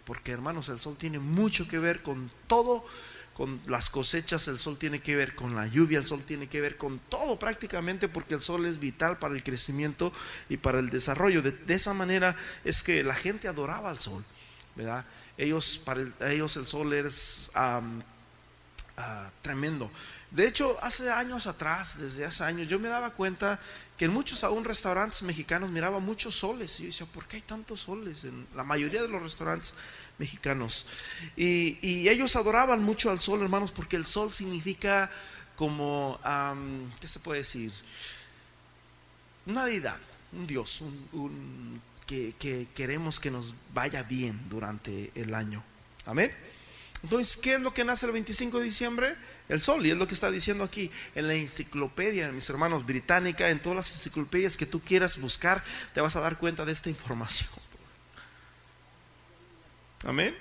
Porque 0.06 0.32
hermanos, 0.32 0.70
el 0.70 0.80
sol 0.80 0.98
tiene 0.98 1.20
mucho 1.20 1.68
que 1.68 1.80
ver 1.80 2.02
con 2.02 2.32
todo, 2.48 2.86
con 3.34 3.62
las 3.68 3.90
cosechas, 3.90 4.48
el 4.48 4.60
sol 4.60 4.78
tiene 4.78 5.02
que 5.02 5.16
ver 5.16 5.36
con 5.36 5.56
la 5.56 5.68
lluvia, 5.68 6.00
el 6.00 6.06
sol 6.06 6.24
tiene 6.24 6.48
que 6.48 6.62
ver 6.62 6.78
con 6.78 7.00
todo 7.00 7.38
prácticamente 7.38 8.08
porque 8.08 8.34
el 8.34 8.42
sol 8.42 8.66
es 8.66 8.80
vital 8.80 9.20
para 9.20 9.34
el 9.34 9.44
crecimiento 9.44 10.12
y 10.50 10.58
para 10.58 10.80
el 10.80 10.90
desarrollo. 10.90 11.42
De, 11.42 11.56
esa 11.74 11.94
manera 11.94 12.36
es 12.64 12.84
que 12.84 13.04
la 13.04 13.16
gente 13.16 13.48
adoraba 13.48 13.90
al 13.90 14.00
sol, 14.00 14.24
¿verdad? 14.76 15.06
Ellos, 15.38 15.82
para 15.84 16.04
ellos 16.32 16.58
el 16.58 16.68
sol 16.68 16.94
es 16.94 17.52
ah, 17.56 17.82
tremendo. 19.42 19.90
De 20.32 20.48
hecho, 20.48 20.78
hace 20.82 21.12
años 21.12 21.46
atrás, 21.46 22.00
desde 22.00 22.24
hace 22.24 22.44
años, 22.46 22.68
yo 22.70 22.80
me 22.80 22.88
daba 22.88 23.12
cuenta 23.12 23.60
que 23.98 24.06
en 24.06 24.12
muchos 24.12 24.46
aún 24.46 24.64
restaurantes 24.64 25.24
mexicanos 25.24 25.70
miraba 25.70 26.00
muchos 26.00 26.36
soles. 26.36 26.80
Y 26.80 26.84
yo 26.84 26.88
decía, 26.88 27.06
¿por 27.06 27.28
qué 27.28 27.36
hay 27.36 27.42
tantos 27.42 27.82
soles 27.82 28.24
en 28.24 28.48
la 28.56 28.64
mayoría 28.64 29.02
de 29.02 29.10
los 29.10 29.22
restaurantes 29.22 29.74
mexicanos? 30.18 30.88
Y, 31.36 32.08
ellos 32.08 32.38
adoraban 32.38 32.82
mucho 32.82 33.12
al 33.12 33.20
sol, 33.20 33.42
hermanos, 33.42 33.72
porque 33.72 33.98
el 33.98 34.06
sol 34.06 34.32
significa 34.32 35.12
como, 35.58 36.18
¿qué 37.02 37.08
se 37.08 37.20
puede 37.20 37.40
decir? 37.40 37.74
Una 39.46 39.66
deidad, 39.66 40.00
un 40.32 40.48
Dios, 40.48 40.82
que, 42.08 42.34
que 42.40 42.70
queremos 42.74 43.20
que 43.20 43.32
nos 43.32 43.54
vaya 43.74 44.02
bien 44.04 44.40
durante 44.50 45.12
el 45.14 45.36
año. 45.36 45.62
Amén. 46.06 46.32
Entonces, 47.04 47.38
¿qué 47.38 47.56
es 47.56 47.62
lo 47.62 47.74
que 47.74 47.84
nace 47.84 48.06
el 48.06 48.12
25 48.12 48.60
de 48.60 48.66
diciembre? 48.66 49.16
El 49.50 49.60
sol, 49.60 49.86
y 49.86 49.92
es 49.92 49.98
lo 49.98 50.08
que 50.08 50.14
está 50.14 50.30
diciendo 50.30 50.64
aquí 50.64 50.92
en 51.16 51.28
la 51.28 51.34
enciclopedia, 51.34 52.32
mis 52.32 52.50
hermanos, 52.50 52.86
británica, 52.86 53.50
en 53.50 53.62
todas 53.62 53.76
las 53.78 53.92
enciclopedias 53.92 54.56
que 54.56 54.66
tú 54.66 54.80
quieras 54.82 55.20
buscar, 55.20 55.64
te 55.94 56.02
vas 56.02 56.16
a 56.16 56.22
dar 56.22 56.38
cuenta 56.38 56.64
de 56.64 56.72
esta 56.72 56.90
información. 56.90 57.50
Amén. 60.04 60.36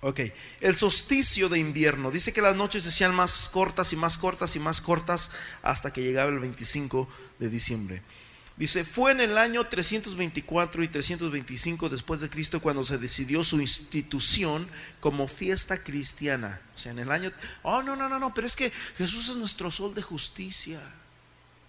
Ok, 0.00 0.20
el 0.60 0.76
solsticio 0.76 1.48
de 1.48 1.60
invierno. 1.60 2.10
Dice 2.10 2.32
que 2.32 2.42
las 2.42 2.56
noches 2.56 2.82
se 2.82 2.88
hacían 2.88 3.14
más 3.14 3.48
cortas 3.48 3.92
y 3.92 3.96
más 3.96 4.18
cortas 4.18 4.56
y 4.56 4.58
más 4.58 4.80
cortas 4.80 5.30
hasta 5.62 5.92
que 5.92 6.02
llegaba 6.02 6.30
el 6.30 6.40
25 6.40 7.08
de 7.38 7.48
diciembre. 7.48 8.02
Dice, 8.62 8.84
fue 8.84 9.10
en 9.10 9.20
el 9.20 9.38
año 9.38 9.66
324 9.66 10.84
y 10.84 10.86
325 10.86 11.88
después 11.88 12.20
de 12.20 12.30
Cristo 12.30 12.62
cuando 12.62 12.84
se 12.84 12.96
decidió 12.96 13.42
su 13.42 13.60
institución 13.60 14.68
como 15.00 15.26
fiesta 15.26 15.82
cristiana. 15.82 16.60
O 16.72 16.78
sea, 16.78 16.92
en 16.92 17.00
el 17.00 17.10
año... 17.10 17.32
Oh, 17.64 17.82
no, 17.82 17.96
no, 17.96 18.08
no, 18.08 18.20
no, 18.20 18.32
pero 18.32 18.46
es 18.46 18.54
que 18.54 18.70
Jesús 18.96 19.30
es 19.30 19.34
nuestro 19.34 19.68
sol 19.72 19.96
de 19.96 20.02
justicia. 20.02 20.80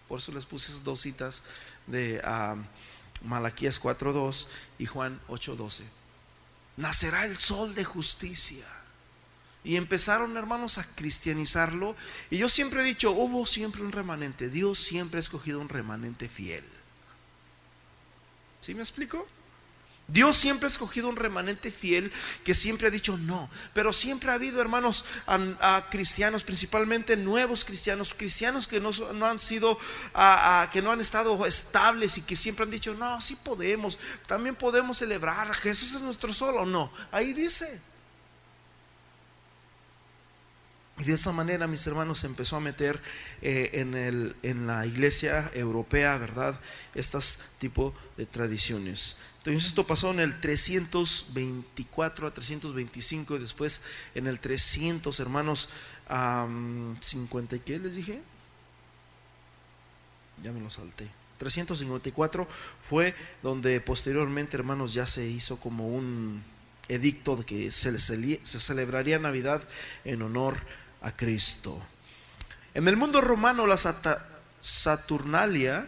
Por 0.07 0.19
eso 0.19 0.31
les 0.33 0.45
puse 0.45 0.71
esas 0.71 0.83
dos 0.83 1.01
citas 1.01 1.45
de 1.87 2.21
uh, 2.23 3.27
Malaquías 3.27 3.81
4.2 3.81 4.45
y 4.77 4.85
Juan 4.85 5.19
8.12 5.29 5.81
nacerá 6.77 7.25
el 7.25 7.39
sol 7.39 7.73
de 7.73 7.85
justicia. 7.85 8.67
Y 9.63 9.77
empezaron, 9.77 10.37
hermanos, 10.37 10.77
a 10.77 10.85
cristianizarlo. 10.93 11.95
Y 12.29 12.37
yo 12.37 12.49
siempre 12.49 12.81
he 12.81 12.85
dicho, 12.85 13.13
hubo 13.13 13.47
siempre 13.47 13.81
un 13.81 13.91
remanente. 13.91 14.51
Dios 14.51 14.77
siempre 14.77 15.17
ha 15.17 15.21
escogido 15.21 15.59
un 15.59 15.69
remanente 15.69 16.29
fiel. 16.29 16.63
¿Sí 18.63 18.73
me 18.73 18.81
explico? 18.81 19.27
Dios 20.07 20.37
siempre 20.37 20.67
ha 20.67 20.71
escogido 20.71 21.09
un 21.09 21.17
remanente 21.17 21.69
fiel 21.69 22.09
que 22.45 22.53
siempre 22.53 22.87
ha 22.87 22.91
dicho 22.91 23.17
no, 23.17 23.49
pero 23.73 23.91
siempre 23.91 24.31
ha 24.31 24.35
habido 24.35 24.61
hermanos 24.61 25.03
a, 25.27 25.85
cristianos, 25.91 26.43
principalmente 26.43 27.17
nuevos 27.17 27.65
cristianos, 27.65 28.13
cristianos 28.13 28.65
que 28.65 28.79
no, 28.79 28.91
han 29.25 29.39
sido, 29.39 29.77
que 30.71 30.81
no 30.81 30.91
han 30.91 31.01
estado 31.01 31.45
estables 31.45 32.17
y 32.17 32.21
que 32.21 32.37
siempre 32.37 32.63
han 32.63 32.71
dicho 32.71 32.93
no, 32.93 33.19
sí 33.19 33.35
podemos, 33.35 33.99
también 34.27 34.55
podemos 34.55 34.97
celebrar, 34.97 35.53
Jesús 35.55 35.95
es 35.95 36.01
nuestro 36.01 36.33
sol 36.33 36.55
o 36.57 36.65
no, 36.65 36.89
ahí 37.11 37.33
dice. 37.33 37.81
Y 40.99 41.05
de 41.05 41.13
esa 41.13 41.31
manera, 41.31 41.65
mis 41.67 41.85
hermanos, 41.87 42.19
se 42.19 42.27
empezó 42.27 42.55
a 42.55 42.59
meter 42.59 42.99
eh, 43.41 43.71
en, 43.73 43.95
el, 43.95 44.35
en 44.43 44.67
la 44.67 44.85
iglesia 44.85 45.49
europea, 45.55 46.17
¿verdad? 46.17 46.59
Estas 46.93 47.55
tipo 47.59 47.93
de 48.15 48.25
tradiciones. 48.25 49.17
Entonces 49.39 49.69
esto 49.69 49.85
pasó 49.85 50.11
en 50.11 50.21
el 50.21 50.39
324 50.39 52.27
a 52.27 52.33
325 52.33 53.35
y 53.35 53.39
después 53.39 53.81
en 54.15 54.27
el 54.27 54.39
300, 54.39 55.19
hermanos, 55.19 55.69
um, 56.09 56.95
50 57.01 57.57
y 57.57 57.59
qué 57.59 57.79
les 57.79 57.95
dije? 57.95 58.21
Ya 60.41 60.53
me 60.53 60.61
lo 60.61 60.69
salté. 60.69 61.09
354 61.39 62.47
fue 62.79 63.13
donde 63.41 63.81
posteriormente, 63.81 64.55
hermanos, 64.55 64.93
ya 64.93 65.05
se 65.07 65.27
hizo 65.27 65.59
como 65.59 65.89
un 65.89 66.41
edicto 66.87 67.35
de 67.35 67.43
que 67.43 67.71
se, 67.71 67.99
se 67.99 68.59
celebraría 68.59 69.19
Navidad 69.19 69.61
en 70.05 70.21
honor 70.21 70.55
a 70.55 70.82
Cristo. 71.11 71.79
En 72.73 72.87
el 72.87 72.97
mundo 72.97 73.21
romano 73.21 73.67
la 73.67 73.77
Saturnalia 74.61 75.87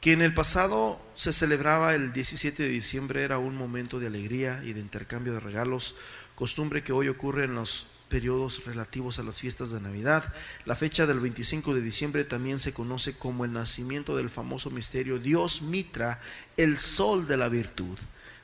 que 0.00 0.12
en 0.12 0.22
el 0.22 0.32
pasado 0.32 0.98
se 1.14 1.32
celebraba 1.32 1.94
el 1.94 2.12
17 2.12 2.62
de 2.62 2.68
diciembre, 2.70 3.22
era 3.22 3.38
un 3.38 3.54
momento 3.54 4.00
de 4.00 4.06
alegría 4.06 4.62
y 4.64 4.72
de 4.72 4.80
intercambio 4.80 5.34
de 5.34 5.40
regalos, 5.40 5.96
costumbre 6.34 6.82
que 6.82 6.92
hoy 6.92 7.08
ocurre 7.08 7.44
en 7.44 7.54
los 7.54 7.86
periodos 8.08 8.64
relativos 8.64 9.18
a 9.18 9.22
las 9.22 9.36
fiestas 9.36 9.70
de 9.70 9.80
Navidad. 9.80 10.24
La 10.64 10.74
fecha 10.74 11.06
del 11.06 11.20
25 11.20 11.74
de 11.74 11.82
diciembre 11.82 12.24
también 12.24 12.58
se 12.58 12.72
conoce 12.72 13.14
como 13.14 13.44
el 13.44 13.52
nacimiento 13.52 14.16
del 14.16 14.30
famoso 14.30 14.70
misterio 14.70 15.18
Dios 15.18 15.62
Mitra, 15.62 16.18
el 16.56 16.78
sol 16.78 17.26
de 17.28 17.36
la 17.36 17.48
virtud, 17.48 17.98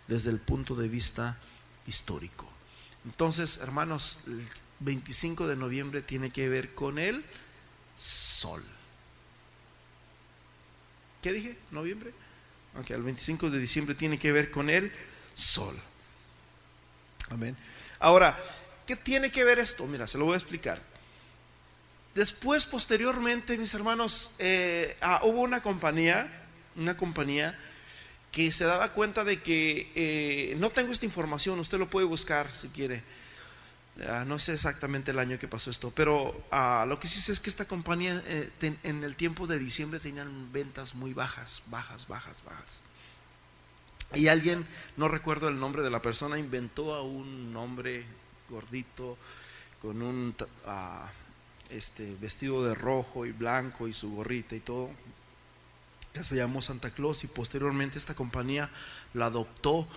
desde 0.09 0.31
el 0.31 0.39
punto 0.39 0.75
de 0.75 0.89
vista 0.89 1.39
histórico. 1.87 2.49
Entonces, 3.07 3.59
hermanos, 3.63 4.21
25 4.81 5.47
de 5.47 5.57
noviembre 5.57 6.03
tiene 6.03 6.31
que 6.31 6.49
ver 6.49 6.75
con 6.75 6.99
el 6.99 7.25
sol. 7.97 8.63
¿Qué 11.23 11.33
dije? 11.33 11.57
¿Noviembre? 11.71 12.13
Aunque 12.75 12.95
el 12.95 13.03
25 13.03 13.51
de 13.51 13.59
diciembre 13.59 13.95
tiene 13.95 14.19
que 14.19 14.33
ver 14.33 14.51
con 14.51 14.69
el 14.69 14.93
sol. 15.35 15.75
Amén. 17.31 17.57
Ahora, 17.99 18.39
¿qué 18.87 18.97
tiene 18.97 19.31
que 19.31 19.45
ver 19.45 19.59
esto? 19.59 19.87
Mira, 19.87 20.07
se 20.07 20.19
lo 20.19 20.27
voy 20.27 20.35
a 20.35 20.39
explicar. 20.39 20.81
Después, 22.15 22.65
posteriormente, 22.67 23.59
mis 23.59 23.75
hermanos, 23.75 24.33
eh, 24.39 24.97
ah, 25.01 25.21
hubo 25.25 25.41
una 25.41 25.63
compañía, 25.63 26.31
una 26.77 26.97
compañía 26.97 27.59
que 28.31 28.53
se 28.53 28.65
daba 28.65 28.93
cuenta 28.93 29.25
de 29.25 29.41
que 29.43 29.91
eh, 29.95 30.55
no 30.59 30.71
tengo 30.71 30.93
esta 30.93 31.07
información, 31.07 31.59
usted 31.59 31.79
lo 31.79 31.89
puede 31.89 32.07
buscar 32.07 32.55
si 32.55 32.69
quiere 32.69 33.03
Ah, 34.05 34.25
no 34.27 34.39
sé 34.39 34.53
exactamente 34.53 35.13
el 35.13 35.19
año 35.19 35.39
que 35.39 35.49
pasó 35.49 35.71
esto, 35.71 35.91
pero 35.91 36.45
ah, 36.51 36.85
lo 36.87 37.01
que 37.01 37.09
sí 37.09 37.21
sé 37.21 37.33
es 37.33 37.41
que 37.41 37.49
esta 37.49 37.65
compañía 37.65 38.23
eh, 38.27 38.51
en 38.83 39.03
el 39.03 39.17
tiempo 39.17 39.47
de 39.47 39.59
diciembre 39.59 40.01
tenían 40.01 40.53
ventas 40.53 40.95
muy 40.95 41.15
bajas, 41.15 41.63
bajas, 41.69 42.07
bajas, 42.07 42.43
bajas. 42.45 42.83
Y 44.15 44.29
alguien, 44.29 44.67
no 44.97 45.09
recuerdo 45.09 45.49
el 45.49 45.59
nombre 45.59 45.83
de 45.83 45.91
la 45.91 46.03
persona, 46.03 46.39
inventó 46.39 46.95
a 46.95 47.03
un 47.03 47.57
hombre 47.57 48.05
gordito 48.51 49.17
con 49.81 50.03
un 50.03 50.35
ah, 50.67 51.09
este, 51.71 52.15
vestido 52.21 52.65
de 52.65 52.75
rojo 52.75 53.25
y 53.25 53.33
blanco 53.33 53.89
y 53.89 53.95
su 53.95 54.15
gorrita 54.15 54.55
y 54.55 54.61
todo, 54.61 54.91
que 56.13 56.23
se 56.23 56.37
llamó 56.37 56.61
Santa 56.61 56.91
Claus 56.91 57.25
y 57.25 57.29
posteriormente 57.29 57.99
esta 57.99 58.15
compañía 58.15 58.71
la 59.15 59.27
adoptó 59.27 59.89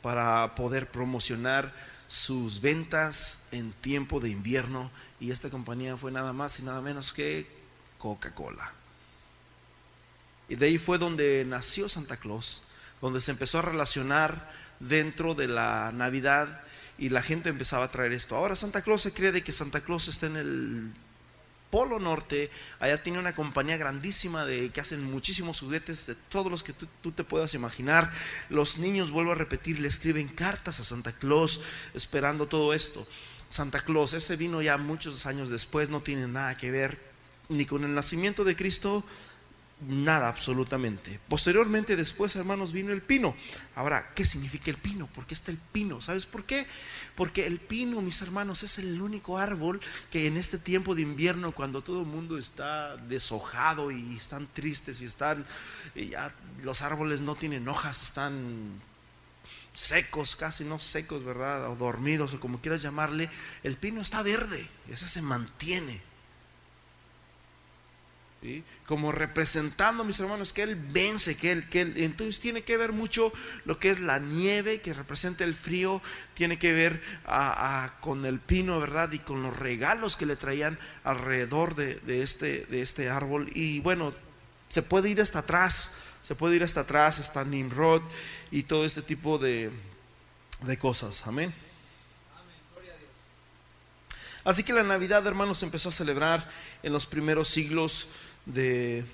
para 0.00 0.54
poder 0.54 0.90
promocionar 0.90 1.72
sus 2.08 2.62
ventas 2.62 3.48
en 3.52 3.70
tiempo 3.70 4.18
de 4.18 4.30
invierno 4.30 4.90
y 5.20 5.30
esta 5.30 5.50
compañía 5.50 5.96
fue 5.96 6.10
nada 6.10 6.32
más 6.32 6.58
y 6.58 6.62
nada 6.62 6.80
menos 6.80 7.12
que 7.12 7.46
Coca-Cola. 7.98 8.72
Y 10.48 10.56
de 10.56 10.66
ahí 10.66 10.78
fue 10.78 10.96
donde 10.96 11.44
nació 11.46 11.88
Santa 11.88 12.16
Claus, 12.16 12.62
donde 13.02 13.20
se 13.20 13.30
empezó 13.30 13.58
a 13.58 13.62
relacionar 13.62 14.50
dentro 14.80 15.34
de 15.34 15.48
la 15.48 15.92
Navidad 15.92 16.62
y 16.96 17.10
la 17.10 17.22
gente 17.22 17.50
empezaba 17.50 17.84
a 17.84 17.90
traer 17.90 18.12
esto. 18.12 18.36
Ahora 18.36 18.56
Santa 18.56 18.80
Claus 18.80 19.02
se 19.02 19.12
cree 19.12 19.30
de 19.30 19.44
que 19.44 19.52
Santa 19.52 19.82
Claus 19.82 20.08
está 20.08 20.26
en 20.26 20.36
el 20.36 20.92
Polo 21.70 21.98
Norte, 21.98 22.50
allá 22.80 23.02
tiene 23.02 23.18
una 23.18 23.34
compañía 23.34 23.76
grandísima 23.76 24.44
de 24.44 24.70
que 24.70 24.80
hacen 24.80 25.04
muchísimos 25.04 25.60
juguetes 25.60 26.06
de 26.06 26.14
todos 26.14 26.50
los 26.50 26.62
que 26.62 26.72
tú, 26.72 27.12
te 27.12 27.24
puedas 27.24 27.54
imaginar. 27.54 28.12
Los 28.48 28.78
niños, 28.78 29.10
vuelvo 29.10 29.32
a 29.32 29.36
repetir, 29.36 29.78
le 29.80 29.88
escriben 29.88 30.28
cartas 30.28 30.80
a 30.80 30.84
Santa 30.84 31.12
Claus 31.12 31.60
esperando 31.94 32.46
todo 32.46 32.72
esto. 32.72 33.06
Santa 33.48 33.80
Claus, 33.80 34.12
ese 34.14 34.36
vino 34.36 34.62
ya 34.62 34.76
muchos 34.76 35.26
años 35.26 35.50
después, 35.50 35.90
no 35.90 36.02
tiene 36.02 36.26
nada 36.26 36.56
que 36.56 36.70
ver 36.70 37.08
ni 37.48 37.64
con 37.64 37.84
el 37.84 37.94
nacimiento 37.94 38.44
de 38.44 38.56
Cristo, 38.56 39.04
nada 39.80 40.28
absolutamente. 40.28 41.20
Posteriormente, 41.28 41.96
después, 41.96 42.34
hermanos, 42.36 42.72
vino 42.72 42.92
el 42.92 43.02
pino. 43.02 43.34
Ahora, 43.74 44.10
¿qué 44.14 44.24
significa 44.24 44.70
el 44.70 44.76
pino? 44.76 45.06
¿Por 45.06 45.26
qué 45.26 45.34
está 45.34 45.50
el 45.50 45.58
pino? 45.58 46.00
¿Sabes 46.00 46.26
por 46.26 46.44
qué? 46.44 46.66
Porque 47.14 47.46
el 47.46 47.58
pino, 47.58 48.00
mis 48.00 48.20
hermanos, 48.22 48.62
es 48.62 48.78
el 48.78 49.00
único 49.00 49.38
árbol 49.38 49.80
que 50.10 50.26
en 50.26 50.36
este 50.36 50.58
tiempo 50.58 50.94
de 50.94 51.02
invierno, 51.02 51.52
cuando 51.52 51.82
todo 51.82 52.00
el 52.00 52.06
mundo 52.06 52.38
está 52.38 52.96
deshojado 52.96 53.90
y 53.90 54.16
están 54.16 54.48
tristes 54.52 55.00
y 55.00 55.04
están, 55.04 55.44
ya 55.94 56.32
los 56.62 56.82
árboles 56.82 57.20
no 57.20 57.34
tienen 57.34 57.68
hojas, 57.68 58.02
están 58.02 58.80
secos, 59.74 60.34
casi 60.34 60.64
no 60.64 60.80
secos, 60.80 61.24
¿verdad? 61.24 61.70
O 61.70 61.76
dormidos, 61.76 62.34
o 62.34 62.40
como 62.40 62.60
quieras 62.60 62.82
llamarle, 62.82 63.30
el 63.62 63.76
pino 63.76 64.00
está 64.00 64.22
verde, 64.22 64.66
ese 64.88 65.08
se 65.08 65.22
mantiene. 65.22 66.00
Como 68.86 69.10
representando, 69.10 70.04
mis 70.04 70.20
hermanos, 70.20 70.52
que 70.52 70.62
Él 70.62 70.76
vence, 70.76 71.36
que 71.36 71.50
él, 71.50 71.68
que 71.68 71.80
él, 71.80 71.94
entonces 71.96 72.40
tiene 72.40 72.62
que 72.62 72.76
ver 72.76 72.92
mucho 72.92 73.32
lo 73.64 73.78
que 73.78 73.90
es 73.90 73.98
la 74.00 74.20
nieve, 74.20 74.80
que 74.80 74.94
representa 74.94 75.42
el 75.42 75.54
frío, 75.54 76.00
tiene 76.34 76.58
que 76.58 76.72
ver 76.72 77.02
con 78.00 78.24
el 78.24 78.38
pino, 78.38 78.78
¿verdad? 78.78 79.10
Y 79.12 79.18
con 79.18 79.42
los 79.42 79.56
regalos 79.56 80.16
que 80.16 80.26
le 80.26 80.36
traían 80.36 80.78
alrededor 81.02 81.74
de, 81.74 82.22
este, 82.22 82.64
de 82.66 82.80
este 82.80 83.10
árbol. 83.10 83.50
Y 83.54 83.80
bueno, 83.80 84.14
se 84.68 84.82
puede 84.82 85.10
ir 85.10 85.20
hasta 85.20 85.40
atrás, 85.40 85.96
se 86.22 86.36
puede 86.36 86.56
ir 86.56 86.62
hasta 86.62 86.80
atrás, 86.80 87.18
hasta 87.18 87.44
Nimrod 87.44 88.02
y 88.52 88.62
todo 88.62 88.84
este 88.84 89.02
tipo 89.02 89.38
de, 89.38 89.70
de 90.62 90.78
cosas. 90.78 91.26
Amén. 91.26 91.52
Así 94.44 94.62
que 94.62 94.72
la 94.72 94.82
Navidad, 94.82 95.26
hermanos, 95.26 95.62
empezó 95.62 95.90
a 95.90 95.92
celebrar 95.92 96.48
en 96.82 96.92
los 96.92 97.04
primeros 97.04 97.48
siglos 97.48 98.08
de 98.48 99.04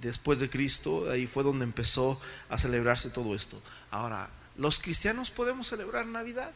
después 0.00 0.40
de 0.40 0.50
Cristo, 0.50 1.10
ahí 1.10 1.26
fue 1.26 1.42
donde 1.42 1.64
empezó 1.64 2.20
a 2.48 2.58
celebrarse 2.58 3.10
todo 3.10 3.34
esto. 3.34 3.60
Ahora, 3.90 4.28
¿los 4.56 4.78
cristianos 4.78 5.30
podemos 5.30 5.68
celebrar 5.68 6.06
Navidad? 6.06 6.52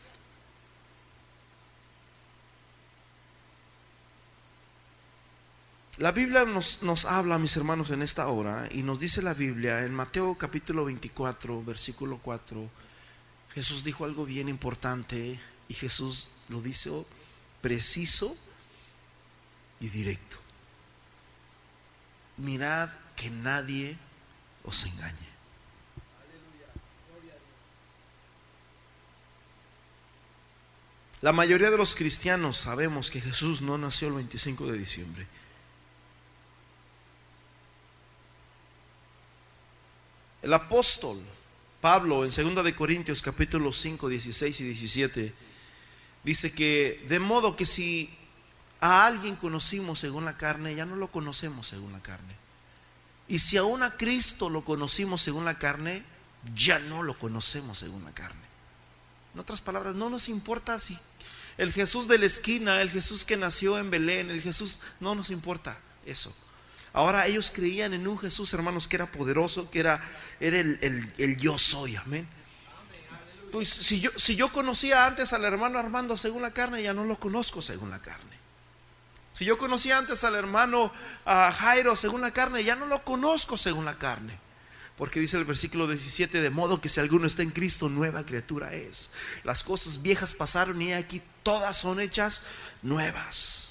La 5.96 6.12
Biblia 6.12 6.44
nos, 6.44 6.82
nos, 6.82 7.04
habla, 7.04 7.38
mis 7.38 7.56
hermanos, 7.56 7.90
en 7.90 8.00
esta 8.00 8.26
hora, 8.28 8.68
y 8.72 8.82
nos 8.82 9.00
dice 9.00 9.20
la 9.20 9.34
Biblia 9.34 9.84
en 9.84 9.94
Mateo 9.94 10.34
capítulo 10.34 10.86
24, 10.86 11.62
versículo 11.62 12.18
4, 12.22 12.70
Jesús 13.54 13.84
dijo 13.84 14.04
algo 14.04 14.24
bien 14.24 14.48
importante 14.48 15.38
y 15.68 15.74
Jesús 15.74 16.30
lo 16.48 16.62
dice 16.62 16.90
preciso 17.60 18.34
y 19.80 19.88
directo. 19.88 20.39
Mirad 22.40 22.90
que 23.16 23.30
nadie 23.30 23.96
os 24.64 24.84
engañe. 24.84 25.30
La 31.20 31.32
mayoría 31.32 31.70
de 31.70 31.76
los 31.76 31.94
cristianos 31.94 32.56
sabemos 32.56 33.10
que 33.10 33.20
Jesús 33.20 33.60
no 33.60 33.76
nació 33.76 34.08
el 34.08 34.14
25 34.14 34.66
de 34.68 34.78
diciembre. 34.78 35.26
El 40.42 40.54
apóstol 40.54 41.20
Pablo 41.82 42.24
en 42.24 42.30
2 42.30 42.64
de 42.64 42.74
Corintios 42.74 43.20
capítulo 43.20 43.72
5, 43.72 44.08
16 44.08 44.60
y 44.60 44.64
17 44.64 45.34
dice 46.24 46.54
que 46.54 47.04
de 47.08 47.18
modo 47.20 47.56
que 47.56 47.66
si 47.66 48.10
a 48.80 49.06
alguien 49.06 49.36
conocimos 49.36 49.98
según 49.98 50.24
la 50.24 50.36
carne, 50.36 50.74
ya 50.74 50.86
no 50.86 50.96
lo 50.96 51.10
conocemos 51.10 51.66
según 51.68 51.92
la 51.92 52.02
carne. 52.02 52.34
Y 53.28 53.38
si 53.38 53.56
aún 53.56 53.82
a 53.82 53.96
Cristo 53.96 54.50
lo 54.50 54.64
conocimos 54.64 55.22
según 55.22 55.44
la 55.44 55.58
carne, 55.58 56.02
ya 56.54 56.78
no 56.78 57.02
lo 57.02 57.18
conocemos 57.18 57.78
según 57.78 58.04
la 58.04 58.12
carne. 58.12 58.40
En 59.34 59.40
otras 59.40 59.60
palabras, 59.60 59.94
no 59.94 60.10
nos 60.10 60.28
importa 60.28 60.78
si 60.78 60.98
el 61.58 61.72
Jesús 61.72 62.08
de 62.08 62.18
la 62.18 62.26
esquina, 62.26 62.80
el 62.80 62.90
Jesús 62.90 63.24
que 63.24 63.36
nació 63.36 63.78
en 63.78 63.90
Belén, 63.90 64.30
el 64.30 64.42
Jesús, 64.42 64.80
no 64.98 65.14
nos 65.14 65.30
importa 65.30 65.78
eso. 66.06 66.34
Ahora 66.92 67.26
ellos 67.26 67.52
creían 67.54 67.92
en 67.92 68.08
un 68.08 68.18
Jesús, 68.18 68.52
hermanos, 68.52 68.88
que 68.88 68.96
era 68.96 69.06
poderoso, 69.06 69.70
que 69.70 69.78
era, 69.78 70.02
era 70.40 70.58
el, 70.58 71.36
yo 71.38 71.58
soy, 71.58 71.96
amén. 71.96 72.26
Pues 73.52 73.68
si 73.68 74.00
yo, 74.00 74.10
si 74.16 74.36
yo 74.36 74.50
conocía 74.52 75.06
antes 75.06 75.32
al 75.32 75.44
hermano 75.44 75.78
Armando 75.78 76.16
según 76.16 76.42
la 76.42 76.52
carne, 76.52 76.82
ya 76.82 76.94
no 76.94 77.04
lo 77.04 77.18
conozco 77.18 77.62
según 77.62 77.90
la 77.90 78.00
carne. 78.00 78.29
Si 79.32 79.44
yo 79.44 79.56
conocía 79.56 79.98
antes 79.98 80.24
al 80.24 80.34
hermano 80.34 80.92
Jairo 81.24 81.96
según 81.96 82.20
la 82.20 82.32
carne, 82.32 82.64
ya 82.64 82.76
no 82.76 82.86
lo 82.86 83.02
conozco 83.04 83.56
según 83.56 83.84
la 83.84 83.98
carne. 83.98 84.38
Porque 84.96 85.18
dice 85.18 85.38
el 85.38 85.46
versículo 85.46 85.88
17, 85.88 86.42
de 86.42 86.50
modo 86.50 86.80
que 86.80 86.90
si 86.90 87.00
alguno 87.00 87.26
está 87.26 87.42
en 87.42 87.50
Cristo, 87.50 87.88
nueva 87.88 88.26
criatura 88.26 88.74
es. 88.74 89.12
Las 89.44 89.62
cosas 89.62 90.02
viejas 90.02 90.34
pasaron 90.34 90.82
y 90.82 90.92
aquí 90.92 91.22
todas 91.42 91.78
son 91.78 92.00
hechas 92.00 92.42
nuevas. 92.82 93.70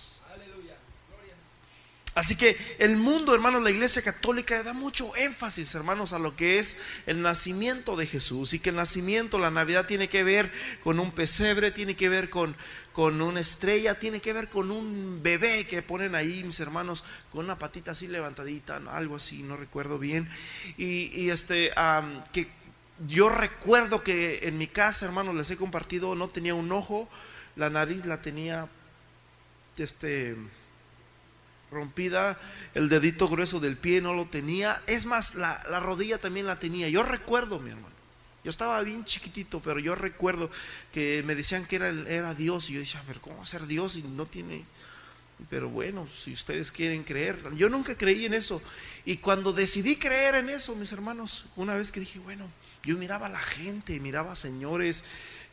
Así 2.16 2.36
que 2.36 2.58
el 2.80 2.98
mundo, 2.98 3.34
hermanos, 3.34 3.64
la 3.64 3.70
iglesia 3.70 4.02
católica 4.02 4.58
le 4.58 4.64
da 4.64 4.74
mucho 4.74 5.16
énfasis, 5.16 5.74
hermanos, 5.76 6.12
a 6.12 6.20
lo 6.20 6.36
que 6.36 6.60
es 6.60 6.78
el 7.06 7.22
nacimiento 7.22 7.96
de 7.96 8.08
Jesús. 8.08 8.54
Y 8.54 8.60
que 8.60 8.72
el 8.72 8.76
nacimiento, 8.76 9.40
la 9.40 9.52
Navidad, 9.52 9.86
tiene 9.86 10.10
que 10.10 10.24
ver 10.24 10.52
con 10.84 11.00
un 11.00 11.12
pesebre, 11.12 11.72
tiene 11.72 11.96
que 11.96 12.10
ver 12.10 12.30
con, 12.30 12.58
con 13.00 13.22
una 13.22 13.40
estrella, 13.40 13.98
tiene 13.98 14.20
que 14.20 14.34
ver 14.34 14.50
con 14.50 14.72
un 14.72 15.24
bebé 15.24 15.66
que 15.66 15.82
ponen 15.82 16.16
ahí, 16.16 16.44
mis 16.44 16.60
hermanos, 16.60 17.06
con 17.32 17.46
una 17.46 17.58
patita 17.58 17.92
así 17.92 18.10
levantadita, 18.10 18.82
algo 18.90 19.16
así, 19.16 19.42
no 19.42 19.56
recuerdo 19.56 20.00
bien. 20.00 20.30
Y, 20.78 21.30
este, 21.30 21.72
que 22.34 22.50
yo 23.08 23.30
recuerdo 23.30 24.04
que 24.04 24.50
en 24.50 24.58
mi 24.58 24.68
casa, 24.68 25.06
hermanos, 25.06 25.34
les 25.34 25.50
he 25.50 25.56
compartido, 25.56 26.14
no 26.14 26.28
tenía 26.28 26.56
un 26.56 26.70
ojo, 26.74 27.08
la 27.56 27.70
nariz 27.70 28.06
la 28.06 28.22
tenía, 28.22 28.68
este 29.78 30.36
rompida, 31.72 32.38
el 32.74 32.90
dedito 32.90 33.30
grueso 33.30 33.62
del 33.62 33.78
pie 33.78 34.02
no 34.02 34.14
lo 34.14 34.26
tenía, 34.26 34.82
es 34.88 35.06
más, 35.06 35.36
la, 35.36 35.80
rodilla 35.80 36.18
también 36.18 36.48
la 36.48 36.60
tenía. 36.60 36.90
Yo 36.90 37.04
recuerdo, 37.04 37.60
mi 37.60 37.70
hermano, 37.70 37.89
yo 38.44 38.50
estaba 38.50 38.82
bien 38.82 39.04
chiquitito, 39.06 39.60
pero 39.60 39.80
yo 39.80 39.96
recuerdo 39.96 40.50
que 40.92 41.24
me 41.26 41.36
decían 41.36 41.66
que 41.66 41.78
era, 41.78 41.90
era 41.90 42.34
Dios 42.34 42.70
y 42.70 42.74
yo 42.74 42.80
decía, 42.80 43.00
a 43.00 43.04
ver, 43.04 43.20
¿cómo 43.20 43.46
ser 43.46 43.68
Dios 43.68 43.96
y 43.96 44.04
no 44.04 44.26
tiene... 44.26 44.66
Pero 45.50 45.70
bueno, 45.70 46.06
si 46.14 46.34
ustedes 46.34 46.70
quieren 46.70 47.04
creer, 47.06 47.42
yo 47.56 47.70
nunca 47.70 47.96
creí 47.96 48.26
en 48.26 48.34
eso. 48.34 48.62
Y 49.06 49.18
cuando 49.18 49.54
decidí 49.54 49.96
creer 49.96 50.36
en 50.36 50.50
eso, 50.50 50.76
mis 50.76 50.92
hermanos, 50.92 51.46
una 51.56 51.76
vez 51.76 51.94
que 51.94 52.02
dije, 52.02 52.20
bueno, 52.20 52.52
yo 52.84 52.98
miraba 52.98 53.28
a 53.28 53.30
la 53.30 53.40
gente, 53.40 54.02
miraba 54.02 54.34
a 54.34 54.36
señores 54.36 55.06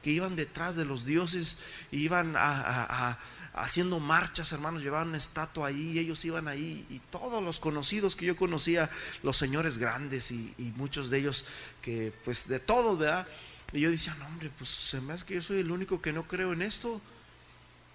que 0.02 0.10
iban 0.10 0.34
detrás 0.34 0.74
de 0.74 0.84
los 0.84 1.04
dioses, 1.04 1.60
iban 1.92 2.34
a 2.36 3.16
haciendo 3.56 3.98
marchas, 3.98 4.52
hermanos, 4.52 4.82
llevaban 4.82 5.08
una 5.08 5.18
estatua 5.18 5.68
ahí, 5.68 5.98
ellos 5.98 6.24
iban 6.24 6.46
ahí, 6.46 6.86
y 6.90 6.98
todos 7.10 7.42
los 7.42 7.58
conocidos 7.58 8.14
que 8.14 8.26
yo 8.26 8.36
conocía, 8.36 8.90
los 9.22 9.36
señores 9.36 9.78
grandes 9.78 10.30
y, 10.30 10.54
muchos 10.76 11.08
de 11.10 11.18
ellos 11.18 11.46
que, 11.80 12.12
pues, 12.24 12.48
de 12.48 12.60
todos, 12.60 12.98
¿verdad? 12.98 13.26
Y 13.72 13.80
yo 13.80 13.90
decía, 13.90 14.14
no, 14.18 14.26
hombre, 14.26 14.50
pues 14.56 14.70
se 14.70 15.00
me 15.00 15.14
hace 15.14 15.24
que 15.24 15.34
yo 15.34 15.42
soy 15.42 15.60
el 15.60 15.70
único 15.70 16.00
que 16.00 16.12
no 16.12 16.22
creo 16.24 16.52
en 16.52 16.62
esto. 16.62 17.00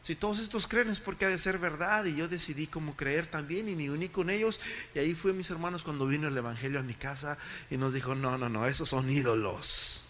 Si 0.01 0.15
todos 0.15 0.39
estos 0.39 0.67
creen 0.67 0.89
es 0.89 0.99
porque 0.99 1.25
ha 1.25 1.29
de 1.29 1.37
ser 1.37 1.59
verdad 1.59 2.05
y 2.05 2.15
yo 2.15 2.27
decidí 2.27 2.65
como 2.65 2.97
creer 2.97 3.27
también 3.27 3.69
y 3.69 3.75
me 3.75 3.91
uní 3.91 4.09
con 4.09 4.31
ellos 4.31 4.59
y 4.95 4.99
ahí 4.99 5.13
fue 5.13 5.31
mis 5.31 5.51
hermanos 5.51 5.83
cuando 5.83 6.07
vino 6.07 6.27
el 6.27 6.35
Evangelio 6.35 6.79
a 6.79 6.81
mi 6.81 6.95
casa 6.95 7.37
y 7.69 7.77
nos 7.77 7.93
dijo, 7.93 8.15
no, 8.15 8.35
no, 8.39 8.49
no, 8.49 8.65
esos 8.65 8.89
son 8.89 9.09
ídolos. 9.11 10.05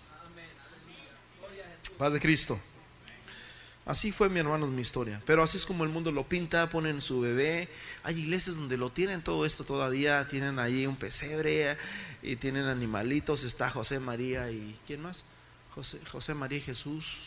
Paz 1.98 2.14
de 2.14 2.20
Cristo. 2.22 2.60
Así 3.86 4.12
fue 4.12 4.30
mi 4.30 4.40
hermano 4.40 4.68
mi 4.68 4.82
historia. 4.82 5.22
Pero 5.26 5.42
así 5.42 5.58
es 5.58 5.66
como 5.66 5.84
el 5.84 5.90
mundo 5.90 6.12
lo 6.12 6.28
pinta, 6.28 6.70
ponen 6.70 7.02
su 7.02 7.20
bebé. 7.20 7.68
Hay 8.04 8.20
iglesias 8.20 8.56
donde 8.56 8.78
lo 8.78 8.92
tienen 8.92 9.22
todo 9.22 9.46
esto 9.46 9.64
todavía. 9.64 10.28
Tienen 10.28 10.60
ahí 10.60 10.86
un 10.86 10.96
pesebre 10.96 11.76
y 12.22 12.36
tienen 12.36 12.66
animalitos. 12.66 13.44
Está 13.44 13.70
José 13.70 14.00
María 14.00 14.52
y 14.52 14.78
¿quién 14.86 15.02
más? 15.02 15.26
José, 15.74 16.00
José 16.12 16.36
María 16.36 16.60
y 16.60 16.62
Jesús. 16.62 17.24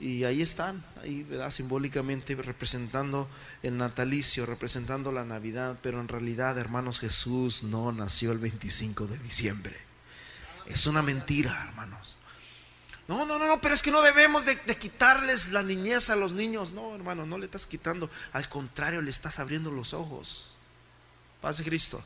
Y 0.00 0.24
ahí 0.24 0.40
están, 0.40 0.82
ahí 1.02 1.22
¿verdad? 1.24 1.50
simbólicamente 1.50 2.34
representando 2.34 3.28
el 3.62 3.76
natalicio, 3.76 4.46
representando 4.46 5.12
la 5.12 5.24
Navidad. 5.24 5.78
Pero 5.82 6.00
en 6.00 6.08
realidad, 6.08 6.58
hermanos, 6.58 6.98
Jesús 6.98 7.62
no 7.64 7.92
nació 7.92 8.32
el 8.32 8.38
25 8.38 9.06
de 9.06 9.18
diciembre. 9.18 9.76
Es 10.66 10.86
una 10.86 11.02
mentira, 11.02 11.64
hermanos. 11.68 12.16
No, 13.10 13.26
no, 13.26 13.40
no, 13.40 13.48
no, 13.48 13.60
pero 13.60 13.74
es 13.74 13.82
que 13.82 13.90
no 13.90 14.02
debemos 14.02 14.44
de, 14.44 14.56
quitarles 14.76 15.50
la 15.50 15.64
niñez 15.64 16.10
a 16.10 16.16
los 16.16 16.32
niños. 16.32 16.70
No, 16.70 16.94
hermano, 16.94 17.26
no 17.26 17.38
le 17.38 17.46
estás 17.46 17.66
quitando. 17.66 18.08
Al 18.32 18.48
contrario, 18.48 19.02
le 19.02 19.10
estás 19.10 19.40
abriendo 19.40 19.72
los 19.72 19.94
ojos. 19.94 20.54
Paz 21.40 21.58
de 21.58 21.64
Cristo. 21.64 22.00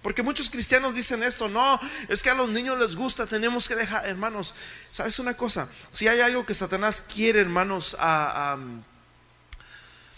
Porque 0.00 0.22
muchos 0.22 0.48
cristianos 0.48 0.94
dicen 0.94 1.22
esto, 1.22 1.46
no, 1.50 1.78
es 2.08 2.22
que 2.22 2.30
a 2.30 2.34
los 2.34 2.48
niños 2.48 2.78
les 2.78 2.96
gusta, 2.96 3.26
tenemos 3.26 3.68
que 3.68 3.74
dejar, 3.74 4.06
hermanos, 4.06 4.54
¿sabes 4.90 5.18
una 5.18 5.34
cosa? 5.34 5.68
Si 5.92 6.08
hay 6.08 6.20
algo 6.20 6.46
que 6.46 6.54
Satanás 6.54 7.02
quiere, 7.02 7.40
hermanos, 7.40 7.94
a, 7.98 8.56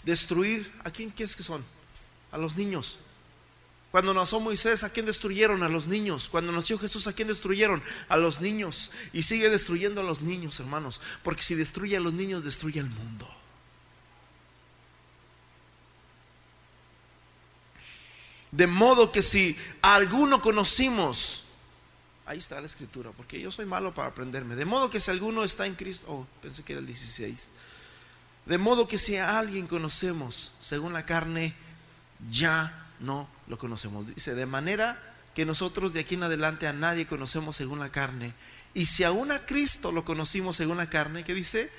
destruir, 0.03 0.71
¿a 0.85 0.91
quién 0.91 1.09
quieres 1.09 1.35
que 1.35 1.43
son? 1.43 1.65
A 2.31 2.37
los 2.37 2.55
niños. 2.55 2.99
Cuando 3.91 4.13
nació 4.13 4.39
Moisés, 4.39 4.83
¿a 4.83 4.91
quién 4.91 5.05
destruyeron? 5.05 5.63
A 5.63 5.69
los 5.69 5.87
niños. 5.87 6.27
Cuando 6.29 6.51
nació 6.51 6.77
Jesús, 6.77 7.07
¿a 7.07 7.13
quién 7.13 7.29
destruyeron? 7.29 7.81
A 8.09 8.17
los 8.17 8.41
niños. 8.41 8.91
Y 9.13 9.23
sigue 9.23 9.49
destruyendo 9.49 10.01
a 10.01 10.03
los 10.03 10.21
niños, 10.21 10.59
hermanos. 10.59 10.99
Porque 11.23 11.41
si 11.41 11.55
destruye 11.55 11.95
a 11.95 12.01
los 12.01 12.13
niños, 12.13 12.43
destruye 12.43 12.81
al 12.81 12.89
mundo. 12.89 13.27
De 18.51 18.67
modo 18.67 19.11
que 19.11 19.21
si 19.21 19.57
a 19.81 19.95
alguno 19.95 20.41
conocimos, 20.41 21.43
ahí 22.25 22.39
está 22.39 22.59
la 22.59 22.67
escritura, 22.67 23.11
porque 23.15 23.39
yo 23.39 23.51
soy 23.51 23.65
malo 23.65 23.93
para 23.93 24.09
aprenderme. 24.09 24.55
De 24.55 24.65
modo 24.65 24.89
que 24.89 24.99
si 24.99 25.11
alguno 25.11 25.43
está 25.43 25.65
en 25.65 25.75
Cristo, 25.75 26.07
oh, 26.09 26.27
pensé 26.41 26.63
que 26.63 26.73
era 26.73 26.79
el 26.79 26.87
16. 26.87 27.51
De 28.45 28.57
modo 28.57 28.87
que 28.87 28.97
si 28.97 29.15
a 29.17 29.37
alguien 29.39 29.67
conocemos 29.67 30.51
según 30.59 30.93
la 30.93 31.05
carne, 31.05 31.53
ya 32.29 32.86
no 32.99 33.29
lo 33.47 33.57
conocemos. 33.57 34.07
Dice, 34.13 34.35
de 34.35 34.45
manera 34.45 35.01
que 35.35 35.45
nosotros 35.45 35.93
de 35.93 35.99
aquí 35.99 36.15
en 36.15 36.23
adelante 36.23 36.67
a 36.67 36.73
nadie 36.73 37.05
conocemos 37.05 37.55
según 37.55 37.79
la 37.79 37.89
carne. 37.89 38.33
Y 38.73 38.87
si 38.87 39.03
aún 39.03 39.31
a 39.31 39.45
Cristo 39.45 39.91
lo 39.91 40.03
conocimos 40.03 40.55
según 40.55 40.77
la 40.77 40.89
carne, 40.89 41.23
¿qué 41.23 41.33
dice? 41.33 41.69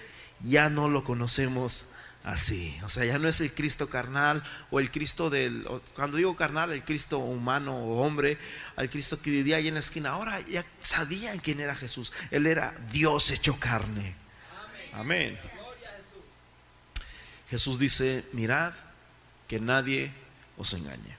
Ya 0.40 0.70
no 0.70 0.88
lo 0.88 1.04
conocemos 1.04 1.90
así. 2.24 2.78
O 2.84 2.88
sea, 2.88 3.04
ya 3.04 3.18
no 3.18 3.28
es 3.28 3.40
el 3.40 3.52
Cristo 3.52 3.88
carnal 3.88 4.42
o 4.70 4.80
el 4.80 4.90
Cristo 4.90 5.30
del, 5.30 5.66
cuando 5.94 6.16
digo 6.16 6.36
carnal, 6.36 6.72
el 6.72 6.84
Cristo 6.84 7.18
humano 7.18 7.76
o 7.76 8.02
hombre, 8.02 8.38
al 8.76 8.90
Cristo 8.90 9.20
que 9.20 9.30
vivía 9.30 9.56
ahí 9.56 9.68
en 9.68 9.74
la 9.74 9.80
esquina. 9.80 10.10
Ahora 10.10 10.40
ya 10.40 10.64
sabían 10.80 11.38
quién 11.38 11.60
era 11.60 11.74
Jesús. 11.74 12.12
Él 12.30 12.46
era 12.46 12.74
Dios 12.92 13.30
hecho 13.30 13.58
carne. 13.58 14.14
Amén. 14.92 15.38
Jesús 17.50 17.78
dice, 17.78 18.24
mirad 18.32 18.72
que 19.46 19.58
nadie 19.58 20.12
os 20.58 20.72
engañe. 20.74 21.16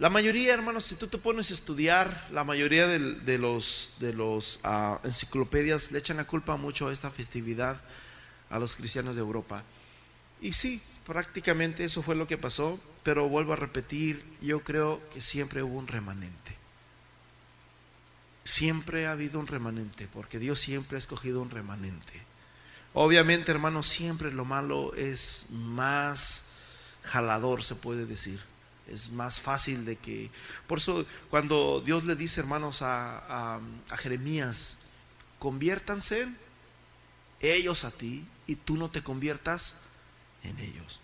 La 0.00 0.08
mayoría, 0.08 0.54
hermanos, 0.54 0.86
si 0.86 0.94
tú 0.94 1.08
te 1.08 1.18
pones 1.18 1.50
a 1.50 1.54
estudiar, 1.54 2.26
la 2.32 2.42
mayoría 2.42 2.86
de, 2.86 3.38
los, 3.38 3.96
de 3.98 4.14
los 4.14 4.60
ah, 4.64 4.98
enciclopedias 5.04 5.92
le 5.92 5.98
echan 5.98 6.16
la 6.16 6.24
culpa 6.24 6.56
mucho 6.56 6.88
a 6.88 6.92
esta 6.92 7.10
festividad 7.10 7.78
a 8.48 8.58
los 8.58 8.76
cristianos 8.76 9.14
de 9.14 9.20
Europa. 9.20 9.62
Y 10.40 10.54
sí, 10.54 10.80
prácticamente 11.06 11.84
eso 11.84 12.02
fue 12.02 12.14
lo 12.14 12.26
que 12.26 12.38
pasó, 12.38 12.80
pero 13.02 13.28
vuelvo 13.28 13.52
a 13.52 13.56
repetir, 13.56 14.24
yo 14.40 14.60
creo 14.60 15.02
que 15.10 15.20
siempre 15.20 15.62
hubo 15.62 15.78
un 15.78 15.86
remanente. 15.86 16.56
Siempre 18.44 19.06
ha 19.06 19.12
habido 19.12 19.38
un 19.38 19.46
remanente, 19.46 20.08
porque 20.12 20.38
Dios 20.38 20.58
siempre 20.58 20.96
ha 20.96 20.98
escogido 20.98 21.42
un 21.42 21.50
remanente. 21.50 22.22
Obviamente, 22.94 23.52
hermanos, 23.52 23.86
siempre 23.86 24.32
lo 24.32 24.46
malo 24.46 24.94
es 24.94 25.48
más 25.50 26.49
jalador, 27.02 27.62
se 27.62 27.74
puede 27.76 28.06
decir. 28.06 28.40
Es 28.86 29.10
más 29.10 29.40
fácil 29.40 29.84
de 29.84 29.96
que... 29.96 30.30
Por 30.66 30.78
eso, 30.78 31.04
cuando 31.28 31.80
Dios 31.80 32.04
le 32.04 32.16
dice, 32.16 32.40
hermanos, 32.40 32.82
a, 32.82 33.60
a 33.90 33.96
Jeremías, 33.96 34.80
conviértanse 35.38 36.28
ellos 37.40 37.84
a 37.84 37.90
ti 37.90 38.24
y 38.46 38.56
tú 38.56 38.76
no 38.76 38.90
te 38.90 39.02
conviertas 39.02 39.76
en 40.42 40.58
ellos. 40.58 41.00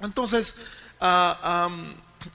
Entonces, 0.00 0.60
ah, 1.00 1.70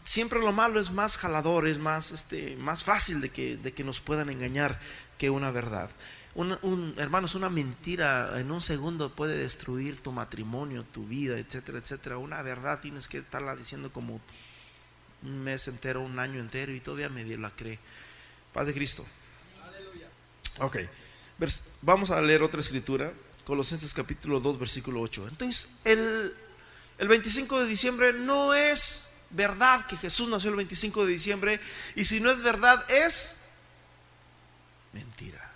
siempre 0.04 0.40
lo 0.40 0.52
malo 0.52 0.80
es 0.80 0.92
más 0.92 1.18
jalador, 1.18 1.68
es 1.68 1.78
más, 1.78 2.12
este, 2.12 2.56
más 2.58 2.84
fácil 2.84 3.22
de 3.22 3.30
que, 3.30 3.58
de 3.58 3.74
que 3.74 3.84
nos 3.84 4.00
puedan 4.00 4.30
engañar 4.30 4.80
que 5.18 5.30
una 5.30 5.52
verdad. 5.52 5.90
Un, 6.40 6.96
hermanos, 6.98 7.36
una 7.36 7.50
mentira 7.50 8.40
en 8.40 8.50
un 8.50 8.62
segundo 8.62 9.14
puede 9.14 9.36
destruir 9.36 10.00
tu 10.00 10.14
matrimonio, 10.14 10.86
tu 10.90 11.06
vida, 11.06 11.38
etcétera, 11.38 11.80
etcétera. 11.80 12.18
Una 12.18 12.42
verdad 12.42 12.80
tienes 12.80 13.10
que 13.10 13.18
estarla 13.18 13.58
diciendo 13.58 13.92
como 13.92 14.22
un 15.24 15.44
mes 15.44 15.68
entero, 15.68 16.00
un 16.00 16.18
año 16.18 16.40
entero 16.40 16.74
y 16.74 16.80
todavía 16.80 17.10
medio 17.10 17.38
la 17.38 17.52
cree. 17.52 17.78
Paz 18.54 18.68
de 18.68 18.74
Cristo. 18.74 19.06
Aleluya. 19.62 20.08
Ok, 20.60 20.78
vamos 21.82 22.10
a 22.10 22.22
leer 22.22 22.42
otra 22.42 22.62
escritura. 22.62 23.12
Colosenses 23.44 23.94
capítulo 23.94 24.40
2, 24.40 24.60
versículo 24.60 25.02
8. 25.02 25.28
Entonces, 25.28 25.80
el, 25.84 26.34
el 27.00 27.08
25 27.10 27.60
de 27.60 27.68
diciembre 27.68 28.14
no 28.14 28.54
es 28.54 29.16
verdad 29.32 29.86
que 29.88 29.98
Jesús 29.98 30.30
nació 30.30 30.52
el 30.52 30.56
25 30.56 31.06
de 31.06 31.12
diciembre. 31.12 31.60
Y 31.96 32.06
si 32.06 32.22
no 32.22 32.32
es 32.32 32.42
verdad, 32.42 32.90
es 32.90 33.50
mentira. 34.94 35.49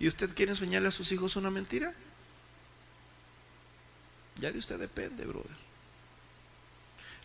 ¿Y 0.00 0.08
usted 0.08 0.34
quiere 0.34 0.52
enseñarle 0.52 0.88
a 0.88 0.92
sus 0.92 1.12
hijos 1.12 1.36
una 1.36 1.50
mentira? 1.50 1.94
Ya 4.36 4.50
de 4.50 4.58
usted 4.58 4.78
depende, 4.78 5.24
brother. 5.24 5.56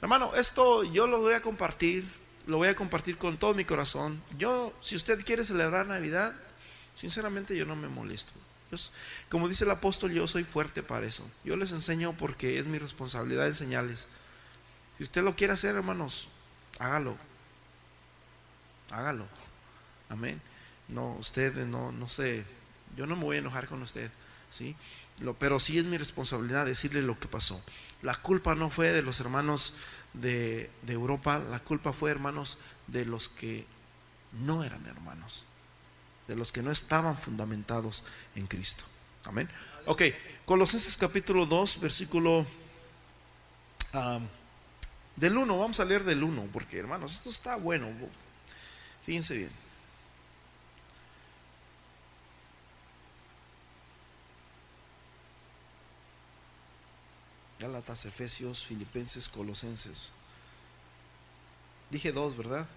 Hermano, 0.02 0.36
esto 0.36 0.84
yo 0.84 1.08
lo 1.08 1.22
voy 1.22 1.34
a 1.34 1.42
compartir, 1.42 2.06
lo 2.46 2.58
voy 2.58 2.68
a 2.68 2.76
compartir 2.76 3.18
con 3.18 3.38
todo 3.38 3.56
mi 3.56 3.66
corazón. 3.66 4.22
Yo, 4.38 4.74
si 4.82 4.96
usted 4.96 5.26
quiere 5.26 5.44
celebrar 5.44 5.88
Navidad, 5.88 6.36
sinceramente 6.96 7.58
yo 7.58 7.66
no 7.66 7.76
me 7.76 7.88
molesto 7.88 8.34
como 9.30 9.48
dice 9.48 9.64
el 9.64 9.72
apóstol, 9.72 10.12
yo 10.12 10.28
soy 10.28 10.44
fuerte 10.44 10.84
para 10.84 11.06
eso. 11.06 11.30
Yo 11.44 11.56
les 11.56 11.72
enseño 11.72 12.14
porque 12.14 12.60
es 12.60 12.66
mi 12.66 12.78
responsabilidad 12.78 13.48
enseñarles. 13.48 14.08
Si 14.98 15.04
usted 15.04 15.24
lo 15.24 15.36
quiere 15.36 15.54
hacer, 15.54 15.76
hermanos, 15.76 16.28
hágalo. 16.80 17.18
Hágalo. 18.90 19.28
Amén. 20.10 20.42
No, 20.88 21.14
usted 21.20 21.54
no, 21.66 21.92
no 21.92 22.08
sé, 22.08 22.46
yo 22.96 23.06
no 23.06 23.16
me 23.16 23.24
voy 23.24 23.36
a 23.38 23.40
enojar 23.40 23.68
con 23.68 23.82
usted, 23.82 24.10
¿sí? 24.52 24.76
Pero 25.40 25.60
sí 25.60 25.78
es 25.80 25.86
mi 25.86 25.98
responsabilidad 25.98 26.66
decirle 26.66 27.02
lo 27.02 27.20
que 27.20 27.28
pasó. 27.28 27.64
La 28.02 28.16
culpa 28.16 28.56
no 28.56 28.70
fue 28.70 28.92
de 28.92 29.02
los 29.02 29.20
hermanos 29.20 29.74
de, 30.14 30.70
Europa, 30.88 31.40
la 31.40 31.60
culpa 31.60 31.94
fue, 31.94 32.12
hermanos, 32.12 32.58
de 32.88 33.06
los 33.06 33.30
que 33.30 33.66
no 34.34 34.64
eran 34.64 34.86
hermanos 34.86 35.46
de 36.28 36.36
los 36.36 36.52
que 36.52 36.64
no 36.64 36.72
estaban 36.72 37.18
fundamentados 37.18 38.04
en 38.36 38.48
Cristo. 38.48 38.84
Amén. 39.26 39.50
Ok, 39.86 40.04
Colosenses 40.46 40.98
capítulo 40.98 41.46
2, 41.46 41.80
versículo 41.80 42.46
del 45.16 45.38
1, 45.38 45.58
vamos 45.58 45.80
a 45.80 45.86
leer 45.86 46.04
del 46.04 46.24
1, 46.24 46.50
porque 46.52 46.80
hermanos, 46.80 47.14
esto 47.14 47.30
está 47.30 47.56
bueno. 47.56 47.88
Fíjense 49.06 49.38
bien. 49.38 49.65
Gálatas, 57.66 58.06
Efesios, 58.06 58.64
Filipenses, 58.64 59.28
Colosenses. 59.28 60.12
Dije 61.90 62.12
dos, 62.12 62.38
¿verdad? 62.38 62.68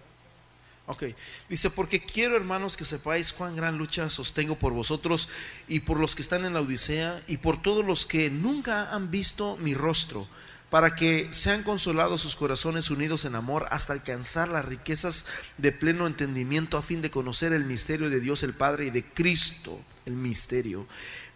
Ok, 0.87 1.03
dice, 1.47 1.69
porque 1.69 2.01
quiero 2.01 2.35
hermanos 2.35 2.75
que 2.75 2.85
sepáis 2.85 3.31
cuán 3.31 3.55
gran 3.55 3.77
lucha 3.77 4.09
sostengo 4.09 4.55
por 4.55 4.73
vosotros 4.73 5.29
y 5.67 5.81
por 5.81 5.99
los 5.99 6.15
que 6.15 6.23
están 6.23 6.43
en 6.43 6.55
la 6.55 6.61
Odisea 6.61 7.21
y 7.27 7.37
por 7.37 7.61
todos 7.61 7.85
los 7.85 8.07
que 8.07 8.31
nunca 8.31 8.91
han 8.91 9.11
visto 9.11 9.57
mi 9.57 9.75
rostro, 9.75 10.27
para 10.71 10.95
que 10.95 11.31
sean 11.31 11.61
consolados 11.61 12.23
sus 12.23 12.35
corazones 12.35 12.89
unidos 12.89 13.25
en 13.25 13.35
amor 13.35 13.67
hasta 13.69 13.93
alcanzar 13.93 14.47
las 14.47 14.65
riquezas 14.65 15.27
de 15.59 15.71
pleno 15.71 16.07
entendimiento 16.07 16.79
a 16.79 16.81
fin 16.81 17.03
de 17.03 17.11
conocer 17.11 17.53
el 17.53 17.65
misterio 17.65 18.09
de 18.09 18.21
Dios 18.21 18.41
el 18.41 18.53
Padre 18.53 18.87
y 18.87 18.89
de 18.89 19.05
Cristo, 19.05 19.79
el 20.07 20.13
misterio. 20.13 20.87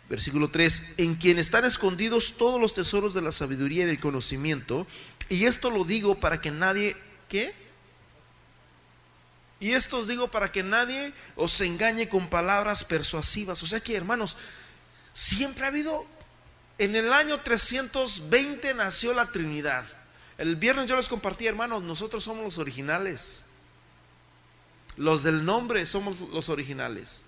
Versículo 0.10 0.50
3, 0.50 0.96
en 0.98 1.16
quien 1.16 1.40
están 1.40 1.66
escondidos 1.66 2.36
todos 2.38 2.60
los 2.60 2.74
tesoros 2.74 3.14
de 3.14 3.22
la 3.22 3.32
sabiduría 3.32 3.84
y 3.84 3.88
del 3.88 4.00
conocimiento, 4.00 4.86
y 5.30 5.46
esto 5.46 5.70
lo 5.72 5.86
digo 5.86 6.16
para 6.16 6.42
que 6.42 6.52
nadie, 6.52 6.96
¿qué? 7.30 7.54
Y 9.60 9.72
esto 9.72 10.00
os 10.00 10.10
digo 10.10 10.28
para 10.28 10.52
que 10.52 10.62
nadie 10.62 11.14
os 11.38 11.62
engañe 11.62 12.10
con 12.10 12.28
palabras 12.28 12.84
persuasivas. 12.84 13.64
O 13.64 13.68
sea 13.68 13.80
que, 13.80 13.96
hermanos, 13.96 14.36
siempre 15.14 15.64
ha 15.64 15.70
habido, 15.70 16.06
en 16.78 16.98
el 16.98 17.14
año 17.14 17.40
320 17.40 18.74
nació 18.74 19.14
la 19.14 19.32
Trinidad. 19.32 19.86
El 20.38 20.58
viernes 20.58 20.88
yo 20.88 20.98
les 20.98 21.08
compartí, 21.08 21.48
hermanos, 21.48 21.82
nosotros 21.82 22.26
somos 22.26 22.44
los 22.44 22.58
originales. 22.58 23.46
Los 24.98 25.24
del 25.24 25.46
nombre 25.46 25.86
somos 25.86 26.20
los 26.20 26.50
originales. 26.50 27.24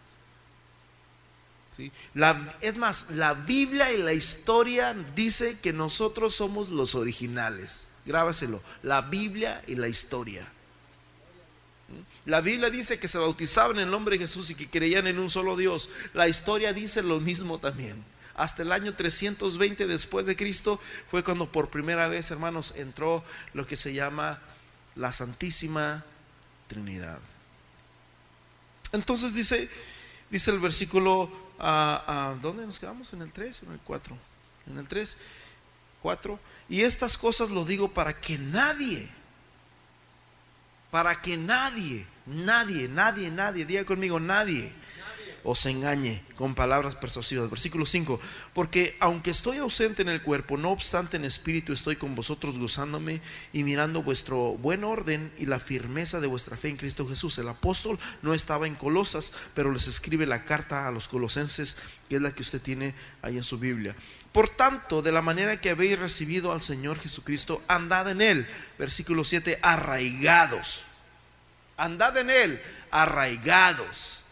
Es 2.62 2.78
más, 2.78 3.12
la 3.12 3.34
Biblia 3.34 3.92
y 3.92 3.98
la 3.98 4.14
historia 4.14 4.96
dice 5.16 5.60
que 5.60 5.74
nosotros 5.74 6.36
somos 6.36 6.70
los 6.70 6.96
originales. 6.96 7.88
Grábaselo. 8.06 8.62
La 8.84 9.02
Biblia 9.02 9.62
y 9.68 9.76
la 9.76 9.88
historia. 9.88 10.48
La 12.26 12.42
Biblia 12.42 12.70
dice 12.70 13.00
que 13.00 13.08
se 13.08 13.18
bautizaban 13.18 13.78
en 13.78 13.84
el 13.84 13.92
nombre 13.92 14.18
de 14.18 14.24
Jesús 14.24 14.50
y 14.50 14.56
que 14.56 14.70
creían 14.70 15.08
en 15.08 15.20
un 15.20 15.30
solo 15.30 15.56
Dios. 15.56 15.90
La 16.14 16.28
historia 16.28 16.74
dice 16.74 17.04
lo 17.04 17.20
mismo 17.20 17.60
también. 17.60 18.04
Hasta 18.36 18.64
el 18.64 18.72
año 18.72 18.94
320 18.96 19.88
después 19.88 20.26
de 20.26 20.36
Cristo 20.36 20.80
fue 21.10 21.24
cuando 21.24 21.50
por 21.52 21.70
primera 21.70 22.08
vez, 22.08 22.32
hermanos, 22.32 22.74
entró 22.78 23.24
lo 23.54 23.66
que 23.66 23.78
se 23.78 23.94
llama 23.94 24.40
la 24.96 25.12
Santísima 25.12 26.04
Trinidad. 26.68 27.20
Entonces 28.92 29.34
dice, 29.34 29.70
dice 30.30 30.52
el 30.52 30.60
versículo, 30.60 31.45
ah, 31.60 32.04
ah, 32.08 32.36
¿dónde 32.42 32.66
nos 32.66 32.80
quedamos? 32.80 33.12
¿En 33.14 33.22
el 33.22 33.32
3 33.32 33.64
o 33.64 33.66
en 33.68 33.72
el 33.74 33.80
4? 33.80 34.18
En 34.68 34.78
el 34.78 34.88
3, 34.88 35.18
4. 36.02 36.40
Y 36.70 36.82
estas 36.82 37.18
cosas 37.18 37.50
lo 37.50 37.66
digo 37.66 37.92
para 37.92 38.14
que 38.20 38.38
nadie 38.38 39.10
para 40.96 41.22
que 41.22 41.36
nadie, 41.36 42.06
nadie, 42.26 42.88
nadie, 42.88 43.30
nadie, 43.30 43.66
diga 43.66 43.84
conmigo, 43.84 44.18
nadie 44.18 44.72
os 45.46 45.66
engañe 45.68 46.22
con 46.36 46.56
palabras 46.56 46.96
persuasivas. 46.96 47.50
Versículo 47.50 47.86
5, 47.86 48.20
porque 48.54 48.98
aunque 49.00 49.30
estoy 49.30 49.60
ausente 49.60 50.02
en 50.02 50.10
el 50.10 50.22
cuerpo, 50.22 50.58
no 50.58 50.72
obstante 50.72 51.18
en 51.18 51.26
espíritu 51.26 51.72
estoy 51.72 51.96
con 51.96 52.16
vosotros 52.16 52.58
gozándome 52.58 53.22
y 53.54 53.64
mirando 53.64 54.04
vuestro 54.04 54.54
buen 54.58 54.84
orden 54.84 55.32
y 55.38 55.46
la 55.46 55.60
firmeza 55.60 56.20
de 56.20 56.28
vuestra 56.28 56.58
fe 56.58 56.70
en 56.70 56.78
Cristo 56.78 57.08
Jesús. 57.08 57.38
El 57.38 57.48
apóstol 57.48 58.00
no 58.24 58.34
estaba 58.34 58.68
en 58.68 58.76
Colosas, 58.76 59.32
pero 59.54 59.72
les 59.72 59.88
escribe 59.88 60.26
la 60.26 60.44
carta 60.44 60.88
a 60.88 60.92
los 60.92 61.08
colosenses, 61.08 61.78
que 62.10 62.16
es 62.18 62.22
la 62.22 62.34
que 62.34 62.42
usted 62.42 62.62
tiene 62.62 62.96
ahí 63.22 63.38
en 63.38 63.44
su 63.44 63.60
Biblia. 63.60 63.96
Por 64.32 64.50
tanto, 64.50 65.02
de 65.02 65.14
la 65.14 65.22
manera 65.22 65.62
que 65.62 65.70
habéis 65.70 65.98
recibido 65.98 66.52
al 66.52 66.62
Señor 66.62 67.00
Jesucristo, 67.00 67.62
andad 67.70 68.10
en 68.10 68.20
Él. 68.20 68.50
Versículo 68.78 69.24
7, 69.24 69.60
arraigados. 69.62 70.84
Andad 71.78 72.18
en 72.18 72.30
Él, 72.30 72.62
arraigados, 72.92 74.25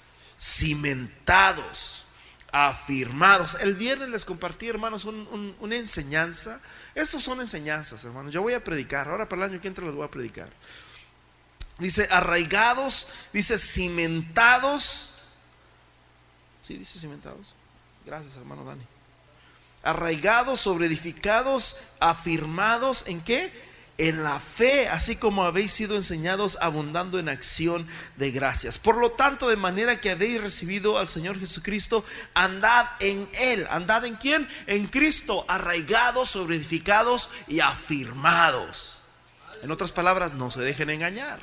cimentados, 0.43 2.05
afirmados. 2.51 3.55
El 3.61 3.75
viernes 3.75 4.09
les 4.09 4.25
compartí, 4.25 4.67
hermanos, 4.67 5.05
una 5.05 5.75
enseñanza. 5.75 6.59
Estos 6.95 7.23
son 7.23 7.39
enseñanzas, 7.39 8.03
hermanos. 8.03 8.33
Yo 8.33 8.41
voy 8.41 8.53
a 8.53 8.63
predicar. 8.63 9.07
Ahora 9.07 9.29
para 9.29 9.45
el 9.45 9.51
año 9.51 9.61
que 9.61 9.67
entra 9.67 9.85
les 9.85 9.95
voy 9.95 10.05
a 10.05 10.11
predicar. 10.11 10.51
Dice 11.79 12.07
arraigados, 12.11 13.09
dice 13.31 13.57
cimentados. 13.57 15.15
Sí, 16.61 16.77
dice 16.77 16.99
cimentados. 16.99 17.55
Gracias, 18.05 18.35
hermano 18.35 18.65
Dani 18.65 18.83
arraigados, 19.83 20.61
sobre 20.61 20.87
edificados, 20.87 21.77
afirmados 21.99 23.07
en 23.07 23.21
qué? 23.21 23.51
En 23.97 24.23
la 24.23 24.39
fe, 24.39 24.87
así 24.89 25.15
como 25.15 25.43
habéis 25.43 25.71
sido 25.71 25.95
enseñados, 25.95 26.57
abundando 26.61 27.19
en 27.19 27.29
acción 27.29 27.87
de 28.17 28.31
gracias. 28.31 28.77
Por 28.77 28.97
lo 28.97 29.11
tanto, 29.11 29.49
de 29.49 29.55
manera 29.55 30.01
que 30.01 30.11
habéis 30.11 30.41
recibido 30.41 30.97
al 30.97 31.09
Señor 31.09 31.39
Jesucristo, 31.39 32.03
andad 32.33 32.85
en 32.99 33.29
Él. 33.39 33.67
¿Andad 33.69 34.05
en 34.05 34.15
quién? 34.15 34.49
En 34.65 34.87
Cristo, 34.87 35.45
arraigados, 35.47 36.31
sobreedificados 36.31 37.29
y 37.47 37.59
afirmados. 37.59 38.97
En 39.61 39.71
otras 39.71 39.91
palabras, 39.91 40.33
no 40.33 40.49
se 40.49 40.61
dejen 40.61 40.89
engañar 40.89 41.39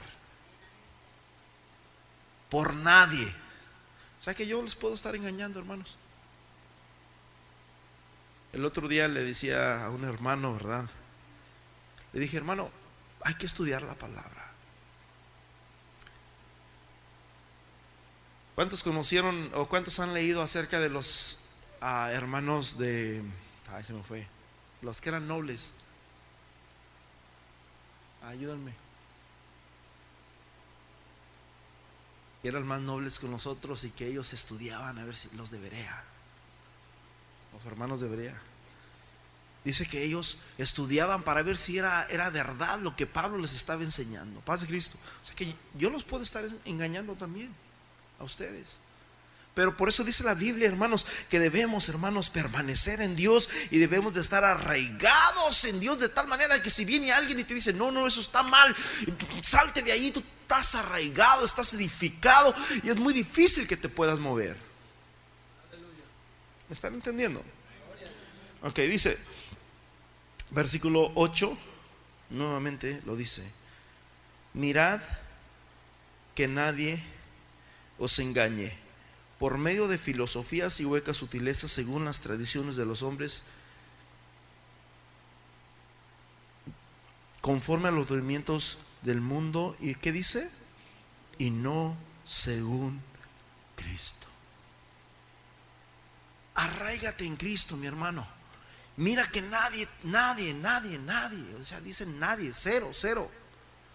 por 2.50 2.74
nadie. 2.74 3.32
O 4.20 4.24
sea 4.24 4.34
que 4.34 4.46
yo 4.46 4.62
les 4.62 4.74
puedo 4.74 4.94
estar 4.94 5.14
engañando, 5.14 5.58
hermanos. 5.60 5.96
El 8.52 8.64
otro 8.64 8.88
día 8.88 9.06
le 9.06 9.22
decía 9.22 9.84
a 9.84 9.90
un 9.90 10.04
hermano, 10.04 10.52
¿verdad? 10.52 10.90
Le 12.12 12.20
dije, 12.20 12.36
hermano, 12.36 12.70
hay 13.22 13.34
que 13.34 13.46
estudiar 13.46 13.82
la 13.82 13.94
palabra. 13.94 14.50
¿Cuántos 18.54 18.82
conocieron 18.82 19.50
o 19.54 19.68
cuántos 19.68 20.00
han 20.00 20.12
leído 20.12 20.42
acerca 20.42 20.80
de 20.80 20.88
los 20.88 21.38
ah, 21.80 22.10
hermanos 22.12 22.76
de... 22.78 23.22
Ay, 23.72 23.84
se 23.84 23.92
me 23.92 24.02
fue. 24.02 24.26
Los 24.82 25.00
que 25.00 25.08
eran 25.08 25.28
nobles. 25.28 25.74
Ayúdenme. 28.26 28.72
eran 32.42 32.66
más 32.66 32.80
nobles 32.80 33.18
que 33.18 33.28
nosotros 33.28 33.84
y 33.84 33.90
que 33.90 34.06
ellos 34.06 34.32
estudiaban 34.32 34.98
a 34.98 35.04
ver 35.04 35.14
si 35.14 35.34
los 35.36 35.50
de 35.50 35.60
Berea, 35.60 36.04
los 37.52 37.64
hermanos 37.66 38.00
de 38.00 38.08
Berea. 38.08 38.42
Dice 39.64 39.86
que 39.86 40.02
ellos 40.02 40.38
estudiaban 40.56 41.22
para 41.22 41.42
ver 41.42 41.58
si 41.58 41.78
era, 41.78 42.06
era 42.10 42.30
verdad 42.30 42.78
lo 42.80 42.96
que 42.96 43.06
Pablo 43.06 43.38
les 43.38 43.54
estaba 43.54 43.82
enseñando. 43.82 44.40
Paz 44.40 44.62
de 44.62 44.66
Cristo. 44.66 44.98
O 45.22 45.26
sea 45.26 45.36
que 45.36 45.54
yo 45.74 45.90
los 45.90 46.04
puedo 46.04 46.22
estar 46.22 46.44
engañando 46.64 47.14
también 47.14 47.54
a 48.18 48.24
ustedes. 48.24 48.80
Pero 49.54 49.76
por 49.76 49.88
eso 49.88 50.04
dice 50.04 50.24
la 50.24 50.34
Biblia, 50.34 50.68
hermanos, 50.68 51.06
que 51.28 51.38
debemos, 51.38 51.88
hermanos, 51.88 52.30
permanecer 52.30 53.00
en 53.02 53.16
Dios 53.16 53.50
y 53.70 53.78
debemos 53.78 54.14
de 54.14 54.20
estar 54.20 54.44
arraigados 54.44 55.64
en 55.64 55.80
Dios 55.80 55.98
de 55.98 56.08
tal 56.08 56.28
manera 56.28 56.62
que 56.62 56.70
si 56.70 56.84
viene 56.84 57.12
alguien 57.12 57.38
y 57.40 57.44
te 57.44 57.54
dice, 57.54 57.72
no, 57.72 57.90
no, 57.90 58.06
eso 58.06 58.20
está 58.20 58.42
mal, 58.42 58.74
salte 59.42 59.82
de 59.82 59.92
ahí, 59.92 60.12
tú 60.12 60.22
estás 60.42 60.76
arraigado, 60.76 61.44
estás 61.44 61.74
edificado 61.74 62.54
y 62.82 62.90
es 62.90 62.96
muy 62.96 63.12
difícil 63.12 63.66
que 63.66 63.76
te 63.76 63.88
puedas 63.88 64.18
mover. 64.18 64.56
¿Me 66.68 66.74
están 66.74 66.94
entendiendo? 66.94 67.42
Ok, 68.62 68.78
dice, 68.80 69.18
versículo 70.50 71.12
8, 71.14 71.56
nuevamente 72.30 73.00
lo 73.06 73.16
dice, 73.16 73.50
mirad 74.54 75.00
que 76.34 76.48
nadie 76.48 77.02
os 77.98 78.18
engañe 78.18 78.72
por 79.38 79.56
medio 79.56 79.88
de 79.88 79.98
filosofías 79.98 80.80
y 80.80 80.84
huecas 80.84 81.16
sutilezas 81.16 81.70
según 81.70 82.04
las 82.04 82.20
tradiciones 82.20 82.76
de 82.76 82.84
los 82.84 83.02
hombres, 83.02 83.44
conforme 87.40 87.88
a 87.88 87.90
los 87.90 88.10
movimientos 88.10 88.78
del 89.02 89.20
mundo. 89.20 89.76
¿Y 89.80 89.94
qué 89.94 90.12
dice? 90.12 90.50
Y 91.38 91.50
no 91.50 91.96
según 92.26 93.00
Cristo. 93.76 94.26
Arraigate 96.54 97.24
en 97.24 97.36
Cristo, 97.36 97.78
mi 97.78 97.86
hermano. 97.86 98.39
Mira 99.00 99.26
que 99.26 99.40
nadie, 99.40 99.88
nadie, 100.02 100.52
nadie, 100.52 100.98
nadie, 100.98 101.54
o 101.58 101.64
sea, 101.64 101.80
dice 101.80 102.04
nadie, 102.04 102.52
cero, 102.54 102.90
cero. 102.92 103.30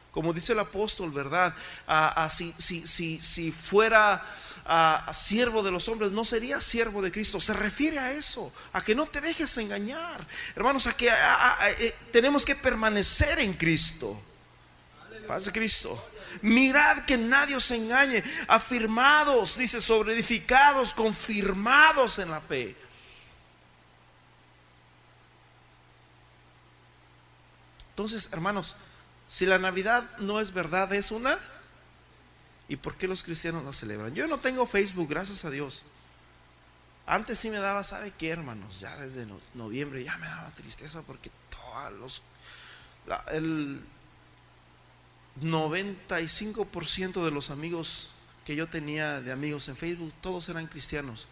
Como 0.10 0.34
dice 0.34 0.54
el 0.54 0.60
apóstol, 0.60 1.12
¿verdad? 1.12 1.54
Ah, 1.88 2.26
ah, 2.26 2.28
si, 2.28 2.52
si, 2.58 3.52
fuera 3.52 4.26
ah, 4.66 5.12
siervo 5.14 5.62
de 5.62 5.70
los 5.70 5.88
hombres, 5.90 6.12
no 6.12 6.26
sería 6.26 6.60
siervo 6.60 7.04
de 7.04 7.12
Cristo. 7.12 7.40
Se 7.40 7.54
refiere 7.54 8.00
a 8.00 8.14
eso, 8.14 8.52
a 8.74 8.84
que 8.84 8.96
no 8.96 9.06
te 9.06 9.22
dejes 9.22 9.56
engañar. 9.60 10.26
Hermanos, 10.56 10.88
a 10.88 10.98
que 10.98 11.08
eh, 11.08 11.96
tenemos 12.12 12.44
que 12.44 12.56
permanecer 12.56 13.38
en 13.38 13.54
Cristo. 13.54 14.20
Paz 15.28 15.46
de 15.46 15.52
Cristo. 15.52 16.04
Mirad 16.42 17.06
que 17.06 17.16
nadie 17.16 17.56
os 17.56 17.70
engañe. 17.70 18.24
Afirmados, 18.48 19.56
dice, 19.56 19.82
sobre 19.82 20.14
edificados, 20.16 20.96
confirmados 20.96 22.18
en 22.18 22.32
la 22.32 22.42
fe. 22.42 22.76
Entonces, 27.96 28.34
hermanos, 28.34 28.76
si 29.26 29.46
la 29.46 29.58
Navidad 29.58 30.04
no 30.20 30.42
es 30.42 30.54
verdad, 30.54 30.94
es 30.94 31.12
una. 31.12 31.40
¿Y 32.68 32.76
por 32.76 32.98
qué 32.98 33.08
los 33.08 33.24
cristianos 33.24 33.64
la 33.64 33.72
celebran? 33.72 34.14
Yo 34.14 34.28
no 34.28 34.42
tengo 34.42 34.66
Facebook, 34.66 35.08
gracias 35.10 35.46
a 35.46 35.50
Dios. 35.50 35.84
Antes 37.06 37.40
sí 37.40 37.50
me 37.50 37.60
daba, 37.60 37.86
¿sabe 37.86 38.12
qué, 38.18 38.32
hermanos? 38.32 38.82
Ya 38.82 38.98
desde 38.98 39.26
noviembre 39.54 40.04
ya 40.04 40.18
me 40.18 40.28
daba 40.28 40.52
tristeza 40.52 41.04
porque 41.04 41.32
todos 41.50 41.94
los. 41.94 42.22
el 43.32 43.80
95% 45.42 47.24
de 47.24 47.32
los 47.32 47.50
amigos 47.50 48.10
que 48.44 48.58
yo 48.58 48.68
tenía 48.68 49.22
de 49.22 49.32
amigos 49.32 49.70
en 49.70 49.78
Facebook, 49.78 50.12
todos 50.20 50.50
eran 50.50 50.68
cristianos 50.68 51.30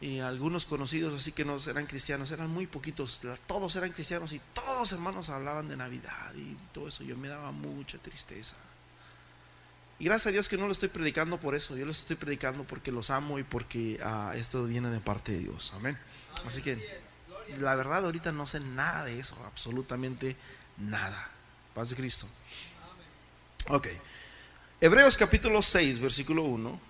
y 0.00 0.20
algunos 0.20 0.64
conocidos 0.64 1.20
así 1.20 1.32
que 1.32 1.44
no 1.44 1.58
eran 1.66 1.86
cristianos, 1.86 2.30
eran 2.30 2.48
muy 2.50 2.66
poquitos, 2.66 3.20
todos 3.46 3.76
eran 3.76 3.92
cristianos 3.92 4.32
y 4.32 4.40
todos 4.54 4.92
hermanos 4.92 5.28
hablaban 5.28 5.68
de 5.68 5.76
Navidad 5.76 6.34
y 6.34 6.56
todo 6.72 6.88
eso, 6.88 7.04
yo 7.04 7.16
me 7.16 7.28
daba 7.28 7.52
mucha 7.52 7.98
tristeza. 7.98 8.56
Y 9.98 10.06
gracias 10.06 10.28
a 10.28 10.30
Dios 10.32 10.48
que 10.48 10.56
no 10.56 10.64
lo 10.64 10.72
estoy 10.72 10.88
predicando 10.88 11.38
por 11.38 11.54
eso, 11.54 11.76
yo 11.76 11.84
lo 11.84 11.92
estoy 11.92 12.16
predicando 12.16 12.64
porque 12.64 12.90
los 12.90 13.10
amo 13.10 13.38
y 13.38 13.42
porque 13.42 14.00
ah, 14.02 14.32
esto 14.34 14.64
viene 14.64 14.88
de 14.88 15.00
parte 15.00 15.32
de 15.32 15.40
Dios, 15.40 15.72
amén. 15.76 15.98
Así 16.46 16.62
que 16.62 17.00
la 17.58 17.74
verdad 17.74 18.06
ahorita 18.06 18.32
no 18.32 18.46
sé 18.46 18.60
nada 18.60 19.04
de 19.04 19.20
eso, 19.20 19.36
absolutamente 19.44 20.36
nada. 20.78 21.30
Paz 21.74 21.90
de 21.90 21.96
Cristo. 21.96 22.26
Ok. 23.68 23.88
Hebreos 24.80 25.18
capítulo 25.18 25.60
6, 25.60 26.00
versículo 26.00 26.44
1. 26.44 26.80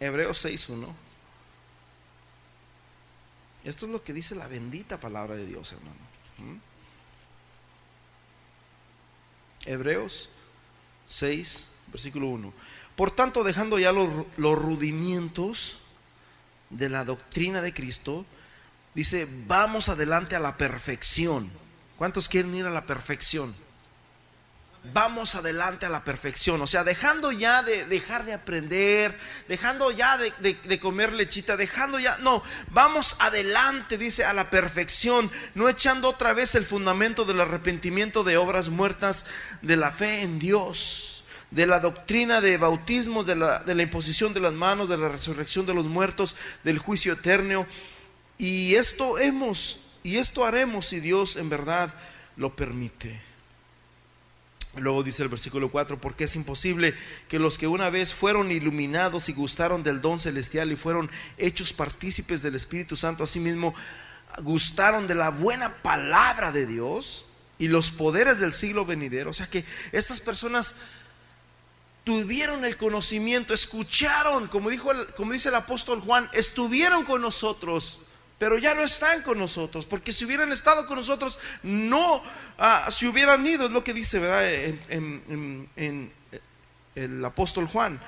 Hebreos 0.00 0.44
6.1. 0.44 0.86
Esto 3.64 3.84
es 3.86 3.92
lo 3.92 4.02
que 4.02 4.14
dice 4.14 4.34
la 4.34 4.48
bendita 4.48 4.98
palabra 4.98 5.36
de 5.36 5.46
Dios, 5.46 5.72
hermano. 5.72 6.00
¿Mm? 6.38 6.56
Hebreos 9.66 10.30
6, 11.06 11.68
versículo 11.88 12.28
1. 12.28 12.52
Por 12.96 13.10
tanto, 13.10 13.44
dejando 13.44 13.78
ya 13.78 13.92
los, 13.92 14.08
los 14.38 14.58
rudimientos 14.58 15.80
de 16.70 16.88
la 16.88 17.04
doctrina 17.04 17.60
de 17.60 17.74
Cristo, 17.74 18.24
dice, 18.94 19.28
vamos 19.46 19.90
adelante 19.90 20.34
a 20.36 20.40
la 20.40 20.56
perfección. 20.56 21.50
¿Cuántos 21.98 22.30
quieren 22.30 22.54
ir 22.54 22.64
a 22.64 22.70
la 22.70 22.86
perfección? 22.86 23.54
Vamos 24.92 25.34
adelante 25.34 25.86
a 25.86 25.90
la 25.90 26.04
perfección. 26.04 26.60
O 26.62 26.66
sea, 26.66 26.84
dejando 26.84 27.32
ya 27.32 27.62
de 27.62 27.84
dejar 27.84 28.24
de 28.24 28.32
aprender, 28.32 29.16
dejando 29.48 29.90
ya 29.90 30.16
de, 30.18 30.80
comer 30.80 31.12
lechita, 31.12 31.56
dejando 31.56 31.98
ya, 31.98 32.18
no, 32.18 32.42
vamos 32.70 33.16
adelante, 33.20 33.98
dice, 33.98 34.24
a 34.24 34.32
la 34.32 34.50
perfección, 34.50 35.30
no 35.54 35.68
echando 35.68 36.08
otra 36.08 36.32
vez 36.32 36.54
el 36.54 36.64
fundamento 36.64 37.24
del 37.24 37.40
arrepentimiento 37.40 38.24
de 38.24 38.36
obras 38.36 38.68
muertas, 38.68 39.26
de 39.62 39.76
la 39.76 39.92
fe 39.92 40.22
en 40.22 40.38
Dios, 40.38 41.24
de 41.50 41.66
la 41.66 41.80
doctrina 41.80 42.40
de 42.40 42.56
bautismos, 42.56 43.26
de 43.26 43.36
la, 43.36 43.60
de 43.60 43.74
la 43.74 43.82
imposición 43.82 44.34
de 44.34 44.40
las 44.40 44.52
manos, 44.52 44.88
de 44.88 44.98
la 44.98 45.08
resurrección 45.08 45.66
de 45.66 45.74
los 45.74 45.86
muertos, 45.86 46.36
del 46.64 46.78
juicio 46.78 47.12
eterno. 47.12 47.66
Y 48.38 48.76
esto 48.76 49.18
hemos, 49.18 49.98
y 50.02 50.16
esto 50.16 50.46
haremos 50.46 50.86
si 50.86 51.00
Dios 51.00 51.36
en 51.36 51.50
verdad 51.50 51.92
lo 52.36 52.56
permite. 52.56 53.29
Luego 54.76 55.02
dice 55.02 55.22
el 55.24 55.28
versículo 55.28 55.70
4, 55.70 56.00
porque 56.00 56.24
es 56.24 56.36
imposible 56.36 56.94
que 57.28 57.40
los 57.40 57.58
que 57.58 57.66
una 57.66 57.90
vez 57.90 58.14
fueron 58.14 58.52
iluminados 58.52 59.28
y 59.28 59.32
gustaron 59.32 59.82
del 59.82 60.00
don 60.00 60.20
celestial 60.20 60.70
y 60.70 60.76
fueron 60.76 61.10
hechos 61.38 61.72
partícipes 61.72 62.42
del 62.42 62.54
Espíritu 62.54 62.96
Santo, 62.96 63.24
asimismo 63.24 63.74
gustaron 64.42 65.08
de 65.08 65.16
la 65.16 65.30
buena 65.30 65.74
palabra 65.82 66.52
de 66.52 66.66
Dios 66.66 67.26
y 67.58 67.68
los 67.68 67.90
poderes 67.90 68.38
del 68.38 68.52
siglo 68.52 68.84
venidero. 68.84 69.30
O 69.30 69.34
sea 69.34 69.48
que 69.48 69.64
estas 69.90 70.20
personas 70.20 70.76
tuvieron 72.04 72.64
el 72.64 72.76
conocimiento, 72.76 73.52
escucharon, 73.52 74.46
como, 74.48 74.70
dijo 74.70 74.90
como 75.16 75.32
dice 75.32 75.48
el 75.48 75.56
apóstol 75.56 76.00
Juan, 76.00 76.28
estuvieron 76.32 77.04
con 77.04 77.20
nosotros 77.20 77.98
pero 78.40 78.56
ya 78.56 78.74
no 78.74 78.82
están 78.82 79.22
con 79.22 79.38
nosotros, 79.38 79.84
porque 79.84 80.14
si 80.14 80.24
hubieran 80.24 80.50
estado 80.50 80.86
con 80.86 80.96
nosotros, 80.96 81.38
no 81.62 82.22
ah, 82.56 82.88
si 82.90 83.06
hubieran 83.06 83.46
ido, 83.46 83.66
es 83.66 83.70
lo 83.70 83.84
que 83.84 83.92
dice 83.92 84.18
¿verdad? 84.18 84.50
En, 84.88 85.68
en, 85.76 86.10
el 86.94 87.22
apóstol 87.22 87.66
Juan. 87.66 88.00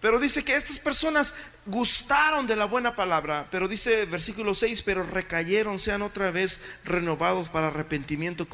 Pero 0.00 0.18
dice 0.18 0.44
que 0.44 0.56
estas 0.56 0.80
personas 0.80 1.34
gustaron 1.66 2.48
de 2.48 2.56
la 2.56 2.64
buena 2.64 2.96
palabra, 2.96 3.46
pero 3.48 3.68
dice 3.68 4.06
versículo 4.06 4.56
6, 4.56 4.82
pero 4.82 5.04
recayeron, 5.04 5.78
sean 5.78 6.02
otra 6.02 6.32
vez 6.32 6.62
renovados 6.84 7.48
para 7.48 7.68
arrepentimiento 7.68 8.48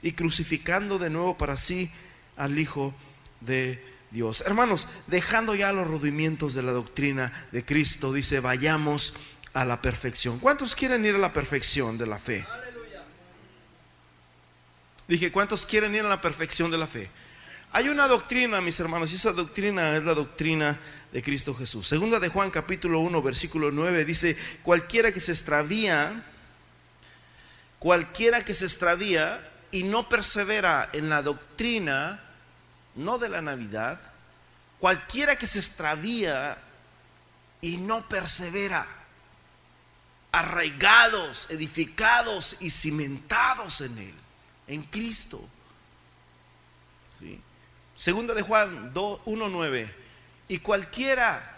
y 0.00 0.12
crucificando 0.12 0.98
de 0.98 1.10
nuevo 1.10 1.36
para 1.36 1.58
sí 1.58 1.90
al 2.38 2.58
Hijo 2.58 2.94
de 3.42 3.84
Dios. 4.10 4.42
Hermanos, 4.46 4.88
dejando 5.08 5.54
ya 5.54 5.74
los 5.74 5.86
rudimientos 5.86 6.54
de 6.54 6.62
la 6.62 6.72
doctrina 6.72 7.32
de 7.52 7.66
Cristo, 7.66 8.14
dice, 8.14 8.40
vayamos 8.40 9.12
a 9.54 9.64
la 9.64 9.80
perfección. 9.80 10.38
¿Cuántos 10.38 10.74
quieren 10.74 11.04
ir 11.04 11.14
a 11.14 11.18
la 11.18 11.32
perfección 11.32 11.98
de 11.98 12.06
la 12.06 12.18
fe? 12.18 12.46
Dije, 15.06 15.32
¿cuántos 15.32 15.64
quieren 15.64 15.94
ir 15.94 16.04
a 16.04 16.08
la 16.08 16.20
perfección 16.20 16.70
de 16.70 16.78
la 16.78 16.86
fe? 16.86 17.10
Hay 17.72 17.88
una 17.88 18.08
doctrina, 18.08 18.60
mis 18.60 18.80
hermanos, 18.80 19.12
y 19.12 19.16
esa 19.16 19.32
doctrina 19.32 19.96
es 19.96 20.02
la 20.02 20.14
doctrina 20.14 20.78
de 21.12 21.22
Cristo 21.22 21.54
Jesús. 21.54 21.86
Segunda 21.86 22.18
de 22.18 22.28
Juan 22.28 22.50
capítulo 22.50 23.00
1, 23.00 23.22
versículo 23.22 23.70
9 23.70 24.04
dice, 24.04 24.36
cualquiera 24.62 25.12
que 25.12 25.20
se 25.20 25.32
extravía, 25.32 26.24
cualquiera 27.78 28.44
que 28.44 28.54
se 28.54 28.64
extravía 28.64 29.46
y 29.70 29.82
no 29.82 30.08
persevera 30.08 30.88
en 30.92 31.10
la 31.10 31.22
doctrina, 31.22 32.22
no 32.94 33.18
de 33.18 33.28
la 33.28 33.42
Navidad, 33.42 34.00
cualquiera 34.78 35.36
que 35.36 35.46
se 35.46 35.58
extravía 35.58 36.58
y 37.60 37.76
no 37.76 38.06
persevera, 38.08 38.86
arraigados, 40.38 41.48
edificados 41.50 42.56
y 42.60 42.70
cimentados 42.70 43.80
en 43.80 43.98
Él, 43.98 44.14
en 44.66 44.82
Cristo. 44.84 45.40
Segunda 47.96 48.34
de 48.34 48.42
Juan 48.42 48.94
1.9. 48.94 49.92
Y 50.48 50.58
cualquiera 50.58 51.56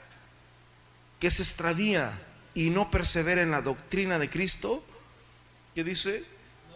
que 1.20 1.30
se 1.30 1.42
extravía 1.42 2.10
y 2.54 2.70
no 2.70 2.90
persevera 2.90 3.42
en 3.42 3.50
la 3.50 3.60
doctrina 3.60 4.18
de 4.18 4.30
Cristo, 4.30 4.82
que 5.74 5.84
dice, 5.84 6.24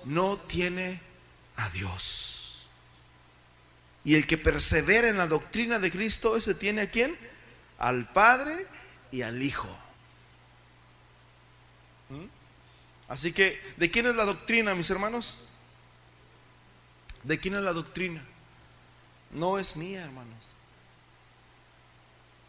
no 0.04 0.36
tiene 0.38 1.00
a 1.56 1.70
Dios. 1.70 2.68
Y 4.04 4.16
el 4.16 4.26
que 4.26 4.36
persevera 4.36 5.08
en 5.08 5.16
la 5.16 5.26
doctrina 5.26 5.78
de 5.78 5.90
Cristo, 5.90 6.36
ese 6.36 6.54
tiene 6.54 6.82
a 6.82 6.90
quién? 6.90 7.16
Al 7.78 8.06
Padre 8.12 8.66
y 9.10 9.22
al 9.22 9.42
Hijo. 9.42 9.74
¿Mm? 12.10 12.26
Así 13.14 13.32
que, 13.32 13.62
¿de 13.76 13.92
quién 13.92 14.06
es 14.06 14.16
la 14.16 14.24
doctrina, 14.24 14.74
mis 14.74 14.90
hermanos? 14.90 15.38
¿De 17.22 17.38
quién 17.38 17.54
es 17.54 17.60
la 17.60 17.72
doctrina? 17.72 18.20
no 19.34 19.58
es 19.58 19.76
mía, 19.76 20.04
hermanos. 20.04 20.50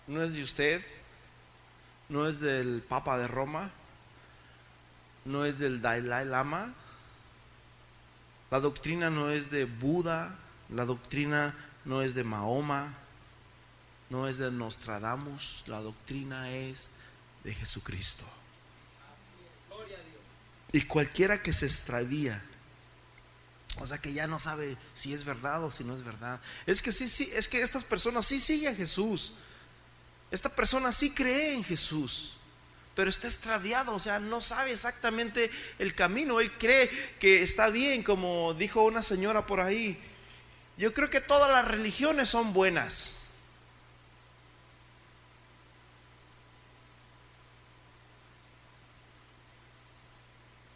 No 0.07 0.21
es 0.23 0.35
de 0.35 0.43
usted, 0.43 0.85
no 2.09 2.27
es 2.27 2.39
del 2.39 2.81
Papa 2.87 3.17
de 3.17 3.27
Roma, 3.27 3.71
no 5.25 5.45
es 5.45 5.57
del 5.57 5.81
Dalai 5.81 6.25
Lama. 6.25 6.73
La 8.51 8.59
doctrina 8.59 9.09
no 9.09 9.31
es 9.31 9.49
de 9.49 9.65
Buda, 9.65 10.35
la 10.69 10.85
doctrina 10.85 11.55
no 11.83 12.03
es 12.03 12.13
de 12.13 12.23
Mahoma, 12.23 12.93
no 14.11 14.27
es 14.27 14.37
de 14.37 14.51
Nostradamus, 14.51 15.63
la 15.67 15.81
doctrina 15.81 16.51
es 16.51 16.89
de 17.43 17.53
Jesucristo. 17.53 18.25
Y 20.75 20.81
cualquiera 20.81 21.41
que 21.41 21.53
se 21.53 21.65
extravía 21.65 22.43
o 23.77 23.87
sea 23.87 23.97
que 23.97 24.13
ya 24.13 24.27
no 24.27 24.39
sabe 24.39 24.77
si 24.93 25.13
es 25.13 25.25
verdad 25.25 25.63
o 25.63 25.71
si 25.71 25.83
no 25.83 25.95
es 25.95 26.03
verdad. 26.03 26.39
Es 26.65 26.81
que 26.81 26.91
sí, 26.91 27.09
sí, 27.09 27.29
es 27.33 27.47
que 27.47 27.61
estas 27.61 27.83
personas 27.83 28.25
sí 28.25 28.39
siguen 28.39 28.73
a 28.73 28.75
Jesús. 28.75 29.35
Esta 30.31 30.49
persona 30.49 30.91
sí 30.91 31.11
cree 31.11 31.53
en 31.53 31.63
Jesús, 31.63 32.37
pero 32.95 33.09
está 33.09 33.27
extraviado, 33.27 33.93
o 33.93 33.99
sea, 33.99 34.19
no 34.19 34.41
sabe 34.41 34.71
exactamente 34.71 35.51
el 35.77 35.93
camino. 35.93 36.39
Él 36.39 36.51
cree 36.57 36.89
que 37.19 37.43
está 37.43 37.69
bien, 37.69 38.01
como 38.01 38.53
dijo 38.53 38.83
una 38.83 39.03
señora 39.03 39.45
por 39.45 39.59
ahí. 39.59 40.01
Yo 40.77 40.93
creo 40.93 41.09
que 41.09 41.21
todas 41.21 41.51
las 41.51 41.67
religiones 41.67 42.29
son 42.29 42.53
buenas. 42.53 43.24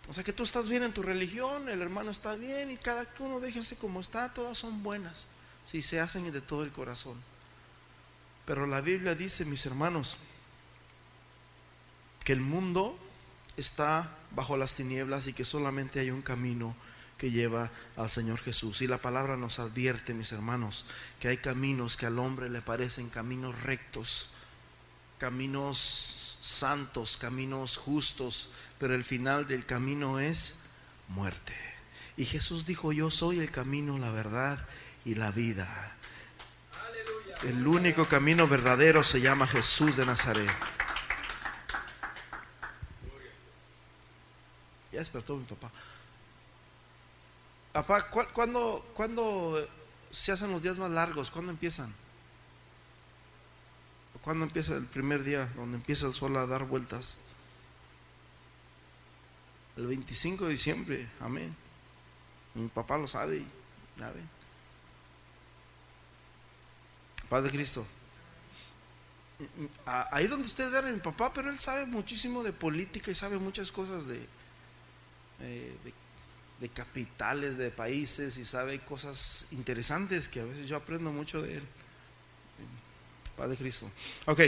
O 0.10 0.14
sea 0.14 0.24
que 0.24 0.34
tú 0.34 0.42
estás 0.42 0.68
bien 0.68 0.82
en 0.82 0.92
tu 0.92 1.04
religión, 1.04 1.70
el 1.70 1.84
hermano 1.84 2.10
está 2.10 2.36
bien 2.36 2.72
y 2.72 2.78
cada 2.78 3.08
uno 3.20 3.40
déjese 3.40 3.78
como 3.78 4.02
está, 4.02 4.34
todas 4.34 4.58
son 4.58 4.82
buenas, 4.82 5.28
si 5.68 5.84
se 5.84 6.00
hacen 6.00 6.32
de 6.32 6.42
todo 6.42 6.64
el 6.64 6.72
corazón. 6.72 7.16
Pero 8.46 8.66
la 8.66 8.82
Biblia 8.82 9.14
dice, 9.14 9.46
mis 9.46 9.68
hermanos, 9.68 10.18
que 12.24 12.34
el 12.34 12.42
mundo 12.42 12.98
está 13.56 14.10
bajo 14.32 14.58
las 14.58 14.74
tinieblas 14.74 15.28
y 15.28 15.34
que 15.34 15.46
solamente 15.46 16.00
hay 16.00 16.10
un 16.10 16.24
camino 16.24 16.76
que 17.20 17.30
lleva 17.30 17.70
al 17.96 18.10
Señor 18.10 18.40
Jesús. 18.40 18.82
Y 18.82 18.88
la 18.88 18.98
palabra 18.98 19.38
nos 19.38 19.60
advierte, 19.60 20.16
mis 20.16 20.32
hermanos, 20.32 20.86
que 21.20 21.28
hay 21.28 21.38
caminos 21.38 21.98
que 21.98 22.08
al 22.08 22.18
hombre 22.18 22.50
le 22.50 22.62
parecen 22.64 23.10
caminos 23.10 23.62
rectos, 23.62 24.32
caminos 25.20 26.29
santos, 26.42 27.18
caminos 27.18 27.78
justos, 27.78 28.52
pero 28.78 28.96
el 28.96 29.04
final 29.04 29.48
del 29.48 29.66
camino 29.66 30.20
es 30.20 30.62
muerte. 31.08 31.54
Y 32.18 32.26
Jesús 32.26 32.66
dijo, 32.66 32.92
yo 32.92 33.10
soy 33.10 33.40
el 33.40 33.52
camino, 33.52 33.98
la 33.98 34.12
verdad 34.12 34.60
y 35.06 35.16
la 35.16 35.32
vida. 35.32 35.96
El 37.44 37.66
único 37.66 38.06
camino 38.06 38.48
verdadero 38.48 39.04
se 39.04 39.22
llama 39.22 39.48
Jesús 39.48 39.96
de 39.96 40.06
Nazaret. 40.06 40.50
Ya 44.92 45.00
despertó 45.00 45.38
mi 45.38 45.46
papá. 45.46 45.72
Papá, 47.72 48.10
¿cuándo, 48.34 48.86
¿cuándo 48.94 49.66
se 50.12 50.32
hacen 50.32 50.52
los 50.52 50.62
días 50.62 50.76
más 50.78 50.92
largos? 50.92 51.32
¿Cuándo 51.32 51.52
empiezan? 51.52 51.94
¿Cuándo 54.30 54.46
empieza 54.46 54.76
el 54.76 54.86
primer 54.86 55.24
día 55.24 55.48
donde 55.56 55.78
empieza 55.78 56.06
el 56.06 56.14
sol 56.14 56.38
a 56.38 56.46
dar 56.46 56.64
vueltas? 56.66 57.18
el 59.76 59.88
25 59.88 60.46
de 60.46 60.52
diciembre, 60.52 61.10
amén. 61.20 61.56
Mi 62.54 62.68
papá 62.68 63.00
lo 63.00 63.08
sabe, 63.08 63.44
¿sabe? 63.98 64.20
Padre 67.28 67.50
Cristo. 67.50 67.88
Ahí 69.88 70.28
donde 70.28 70.46
ustedes 70.46 70.70
ven 70.74 70.86
a 70.86 70.92
mi 70.92 71.00
papá, 71.00 71.34
pero 71.34 71.50
él 71.50 71.60
sabe 71.60 71.88
muchísimo 71.88 72.44
de 72.44 72.54
política 72.54 73.10
y 73.10 73.16
sabe 73.16 73.40
muchas 73.40 73.72
cosas 73.72 74.06
eh, 74.10 75.76
de, 75.84 75.94
de, 76.60 76.70
capitales 76.70 77.58
de 77.58 77.72
países 77.72 78.38
y 78.38 78.46
sabe 78.46 78.80
cosas 78.82 79.48
interesantes 79.54 80.30
que 80.30 80.42
a 80.42 80.46
veces 80.46 80.68
yo 80.68 80.78
aprendo 80.78 81.12
mucho 81.12 81.42
de 81.42 81.58
él. 81.58 81.64
Padre 83.40 83.56
Cristo. 83.56 83.90
Ok. 84.26 84.42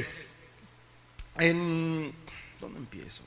En, 1.40 2.14
¿Dónde 2.60 2.78
empiezo? 2.78 3.24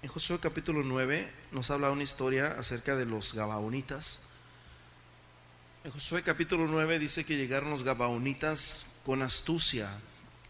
En 0.00 0.08
Josué 0.08 0.38
capítulo 0.38 0.84
9 0.84 1.28
nos 1.50 1.72
habla 1.72 1.90
una 1.90 2.04
historia 2.04 2.54
acerca 2.56 2.94
de 2.94 3.04
los 3.04 3.34
Gabaonitas. 3.34 4.22
En 5.82 5.90
Josué 5.90 6.22
capítulo 6.22 6.68
9 6.68 7.00
dice 7.00 7.26
que 7.26 7.36
llegaron 7.36 7.70
los 7.70 7.82
Gabaonitas 7.82 9.00
con 9.04 9.22
astucia, 9.22 9.90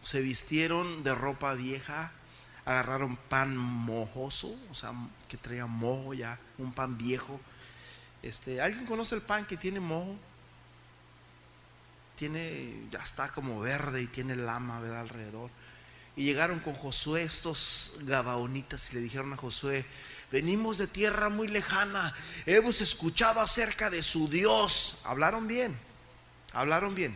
se 0.03 0.21
vistieron 0.21 1.03
de 1.03 1.15
ropa 1.15 1.55
vieja, 1.55 2.11
agarraron 2.63 3.17
pan 3.17 3.57
mojoso, 3.57 4.55
o 4.69 4.75
sea, 4.75 4.93
que 5.27 5.37
traía 5.37 5.65
mojo 5.65 6.13
ya, 6.13 6.37
un 6.59 6.73
pan 6.73 6.95
viejo. 6.95 7.41
Este, 8.25 8.59
¿Alguien 8.59 8.87
conoce 8.87 9.13
el 9.13 9.21
pan 9.21 9.45
que 9.45 9.55
tiene 9.55 9.79
mojo? 9.79 10.15
Tiene, 12.17 12.87
ya 12.89 12.97
está 12.97 13.29
como 13.29 13.59
verde 13.59 14.01
y 14.01 14.07
tiene 14.07 14.35
lama. 14.35 14.77
Alrededor. 14.77 15.51
Y 16.15 16.23
llegaron 16.23 16.59
con 16.59 16.73
Josué 16.73 17.21
estos 17.21 17.99
gabaonitas 18.01 18.91
y 18.91 18.95
le 18.95 19.01
dijeron 19.01 19.31
a 19.33 19.37
Josué, 19.37 19.85
venimos 20.31 20.79
de 20.79 20.87
tierra 20.87 21.29
muy 21.29 21.47
lejana, 21.47 22.15
hemos 22.47 22.81
escuchado 22.81 23.41
acerca 23.41 23.91
de 23.91 24.01
su 24.01 24.27
Dios. 24.27 25.01
Hablaron 25.03 25.47
bien, 25.47 25.77
hablaron 26.53 26.95
bien. 26.95 27.15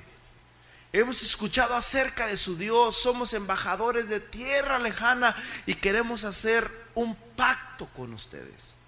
Hemos 0.93 1.23
escuchado 1.23 1.75
acerca 1.75 2.27
de 2.27 2.37
su 2.37 2.55
Dios, 2.55 2.95
somos 2.95 3.33
embajadores 3.33 4.09
de 4.09 4.19
tierra 4.19 4.77
lejana 4.77 5.35
y 5.65 5.73
queremos 5.73 6.23
hacer 6.23 6.69
un 6.93 7.15
pacto 7.35 7.87
con 7.95 8.13
ustedes. 8.13 8.78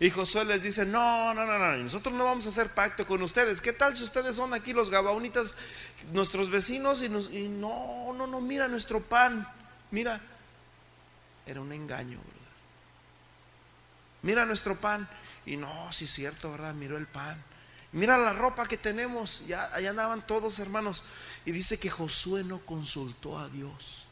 Y 0.00 0.10
Josué 0.10 0.44
les 0.44 0.62
dice, 0.62 0.86
no, 0.86 1.34
no, 1.34 1.44
no, 1.44 1.58
no, 1.58 1.76
nosotros 1.76 2.14
no 2.14 2.24
vamos 2.24 2.46
a 2.46 2.50
hacer 2.50 2.68
pacto 2.72 3.04
con 3.04 3.20
ustedes. 3.22 3.60
¿Qué 3.60 3.72
tal 3.72 3.96
si 3.96 4.04
ustedes 4.04 4.36
son 4.36 4.54
aquí 4.54 4.72
los 4.72 4.90
gabaonitas, 4.90 5.56
nuestros 6.12 6.50
vecinos? 6.50 7.02
Y, 7.02 7.08
nos, 7.08 7.30
no, 7.30 8.14
no, 8.16 8.26
no, 8.28 8.40
mira 8.40 8.68
nuestro 8.68 9.00
pan. 9.00 9.46
Mira, 9.90 10.20
era 11.46 11.60
un 11.60 11.72
engaño. 11.72 12.20
Mira 14.22 14.46
nuestro 14.46 14.76
pan. 14.76 15.08
Y 15.46 15.56
no, 15.56 15.92
sí 15.92 16.04
es 16.04 16.12
cierto, 16.12 16.52
¿verdad? 16.52 16.74
Miró 16.74 16.96
el 16.96 17.06
pan. 17.06 17.42
Mira 17.90 18.18
la 18.18 18.34
ropa 18.34 18.68
que 18.68 18.76
tenemos, 18.76 19.46
ya 19.46 19.74
allá 19.74 19.90
andaban 19.90 20.26
todos 20.26 20.58
hermanos. 20.58 21.02
Y 21.44 21.52
dice 21.52 21.80
que 21.80 21.90
Josué 21.90 22.44
no 22.44 22.58
consultó 22.60 23.38
a 23.38 23.48
Dios. 23.48 24.07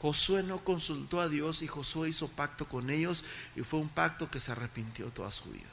Josué 0.00 0.42
no 0.42 0.64
consultó 0.64 1.20
a 1.20 1.28
Dios 1.28 1.60
y 1.62 1.66
Josué 1.66 2.08
hizo 2.08 2.28
pacto 2.28 2.66
con 2.66 2.88
ellos 2.88 3.22
y 3.54 3.60
fue 3.62 3.80
un 3.80 3.90
pacto 3.90 4.30
que 4.30 4.40
se 4.40 4.52
arrepintió 4.52 5.06
toda 5.08 5.30
su 5.30 5.50
vida. 5.50 5.68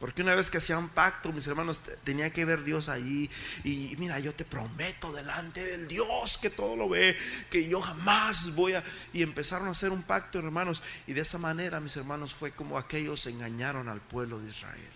Porque 0.00 0.22
una 0.22 0.34
vez 0.34 0.50
que 0.50 0.56
hacían 0.56 0.88
pacto, 0.88 1.30
mis 1.30 1.46
hermanos, 1.46 1.82
tenía 2.04 2.32
que 2.32 2.46
ver 2.46 2.64
Dios 2.64 2.88
allí. 2.88 3.28
Y 3.64 3.94
mira, 3.98 4.18
yo 4.18 4.34
te 4.34 4.46
prometo 4.46 5.12
delante 5.12 5.62
del 5.62 5.88
Dios 5.88 6.38
que 6.38 6.48
todo 6.48 6.74
lo 6.74 6.88
ve, 6.88 7.14
que 7.50 7.68
yo 7.68 7.82
jamás 7.82 8.54
voy 8.54 8.72
a... 8.72 8.82
Y 9.12 9.22
empezaron 9.22 9.68
a 9.68 9.72
hacer 9.72 9.90
un 9.90 10.02
pacto, 10.02 10.38
hermanos. 10.38 10.80
Y 11.06 11.12
de 11.12 11.20
esa 11.20 11.36
manera, 11.36 11.80
mis 11.80 11.98
hermanos, 11.98 12.34
fue 12.34 12.50
como 12.52 12.78
aquellos 12.78 13.26
engañaron 13.26 13.90
al 13.90 14.00
pueblo 14.00 14.40
de 14.40 14.48
Israel. 14.48 14.92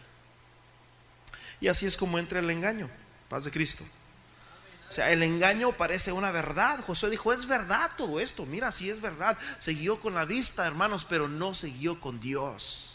Y 1.61 1.69
así 1.69 1.85
es 1.85 1.99
como 1.99 2.19
entra 2.19 2.39
el 2.39 2.49
engaño. 2.49 2.89
Paz 3.29 3.45
de 3.45 3.51
Cristo. 3.51 3.85
O 4.89 4.93
sea, 4.93 5.11
el 5.11 5.23
engaño 5.23 5.73
parece 5.73 6.13
una 6.13 6.31
verdad. 6.31 6.81
Josué 6.87 7.11
dijo, 7.11 7.33
es 7.33 7.47
verdad 7.47 7.91
todo 7.97 8.21
esto. 8.21 8.47
Mira, 8.47 8.71
sí 8.71 8.91
es 8.91 9.01
verdad. 9.01 9.37
Siguió 9.59 10.01
con 10.01 10.15
la 10.15 10.25
vista, 10.25 10.67
hermanos, 10.67 11.05
pero 11.09 11.29
no 11.29 11.55
siguió 11.55 12.01
con 12.01 12.21
Dios. 12.21 12.95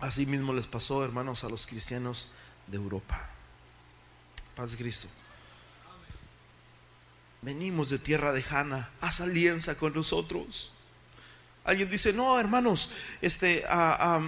Así 0.00 0.26
mismo 0.26 0.52
les 0.52 0.66
pasó, 0.66 1.04
hermanos, 1.04 1.44
a 1.44 1.48
los 1.48 1.66
cristianos 1.66 2.32
de 2.66 2.76
Europa. 2.76 3.28
Paz 4.56 4.74
Cristo. 4.74 5.08
Venimos 7.40 7.90
de 7.90 7.98
tierra 7.98 8.32
de 8.32 8.42
Jana, 8.42 8.90
haz 9.00 9.20
alianza 9.20 9.76
con 9.76 9.94
nosotros. 9.94 10.72
Alguien 11.64 11.88
dice, 11.88 12.12
no, 12.12 12.38
hermanos, 12.38 12.90
este, 13.20 13.64
ah, 13.68 14.20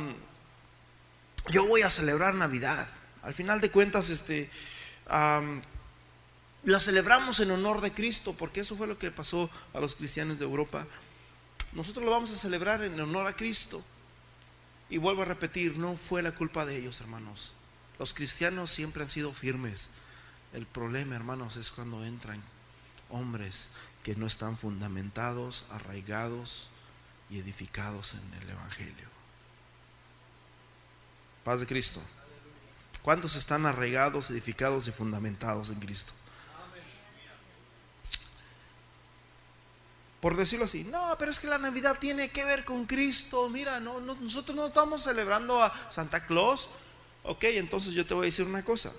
yo 1.51 1.67
voy 1.67 1.83
a 1.83 1.91
celebrar 1.91 2.35
Navidad. 2.35 2.87
Al 3.23 3.35
final 3.35 3.61
de 3.61 3.71
cuentas, 3.71 4.11
este, 4.11 4.51
la 5.07 6.81
celebramos 6.81 7.41
en 7.41 7.51
honor 7.51 7.81
de 7.81 7.93
Cristo, 7.93 8.35
porque 8.35 8.61
eso 8.61 8.77
fue 8.77 8.87
lo 8.87 8.99
que 8.99 9.11
pasó 9.11 9.51
a 9.73 9.81
los 9.81 9.95
cristianos 9.95 10.39
de 10.39 10.45
Europa. 10.45 10.87
Nosotros 11.75 12.05
lo 12.05 12.11
vamos 12.11 12.31
a 12.31 12.37
celebrar 12.37 12.83
en 12.83 12.99
honor 13.01 13.27
a 13.27 13.37
Cristo. 13.37 13.85
Y 14.91 14.99
vuelvo 14.99 15.23
a 15.23 15.27
repetir, 15.27 15.79
no 15.79 15.97
fue 15.97 16.23
la 16.23 16.33
culpa 16.33 16.67
de 16.67 16.77
ellos, 16.77 17.01
hermanos. 17.01 17.53
Los 17.99 18.15
cristianos 18.15 18.71
siempre 18.71 19.03
han 19.03 19.09
sido 19.09 19.33
firmes. 19.33 19.91
El 20.53 20.67
problema, 20.67 21.17
hermanos, 21.17 21.57
es 21.57 21.71
cuando 21.71 22.05
entran 22.05 22.43
hombres 23.11 23.71
que 24.03 24.15
no 24.15 24.27
están 24.27 24.57
fundamentados, 24.57 25.65
arraigados 25.71 26.69
y 27.31 27.39
edificados 27.39 28.15
en 28.15 28.43
el 28.43 28.51
Evangelio. 28.51 29.14
Paz 31.45 31.61
de 31.61 31.67
Cristo. 31.67 32.01
¿Cuántos 33.03 33.37
están 33.37 33.67
arraigados, 33.67 34.31
edificados 34.31 34.89
y 34.89 34.93
fundamentados 34.93 35.69
en 35.69 35.79
Cristo? 35.79 36.15
por 40.25 40.39
decirlo 40.39 40.65
así. 40.65 40.85
No, 40.85 41.17
pero 41.19 41.31
es 41.31 41.39
que 41.39 41.47
la 41.47 41.59
Navidad 41.59 41.99
tiene 42.01 42.31
que 42.31 42.47
ver 42.47 42.65
con 42.65 42.87
Cristo. 42.87 43.51
Mira, 43.51 43.79
no, 43.79 44.01
nosotros 44.01 44.57
no 44.57 44.69
estamos 44.69 45.03
celebrando 45.03 45.63
a 45.63 45.71
Santa 45.93 46.25
Claus. 46.25 46.71
Ok, 47.25 47.45
entonces 47.45 47.93
yo 47.93 48.07
te 48.07 48.15
voy 48.15 48.23
a 48.23 48.33
decir 48.33 48.47
una 48.47 48.65
cosa. 48.65 48.91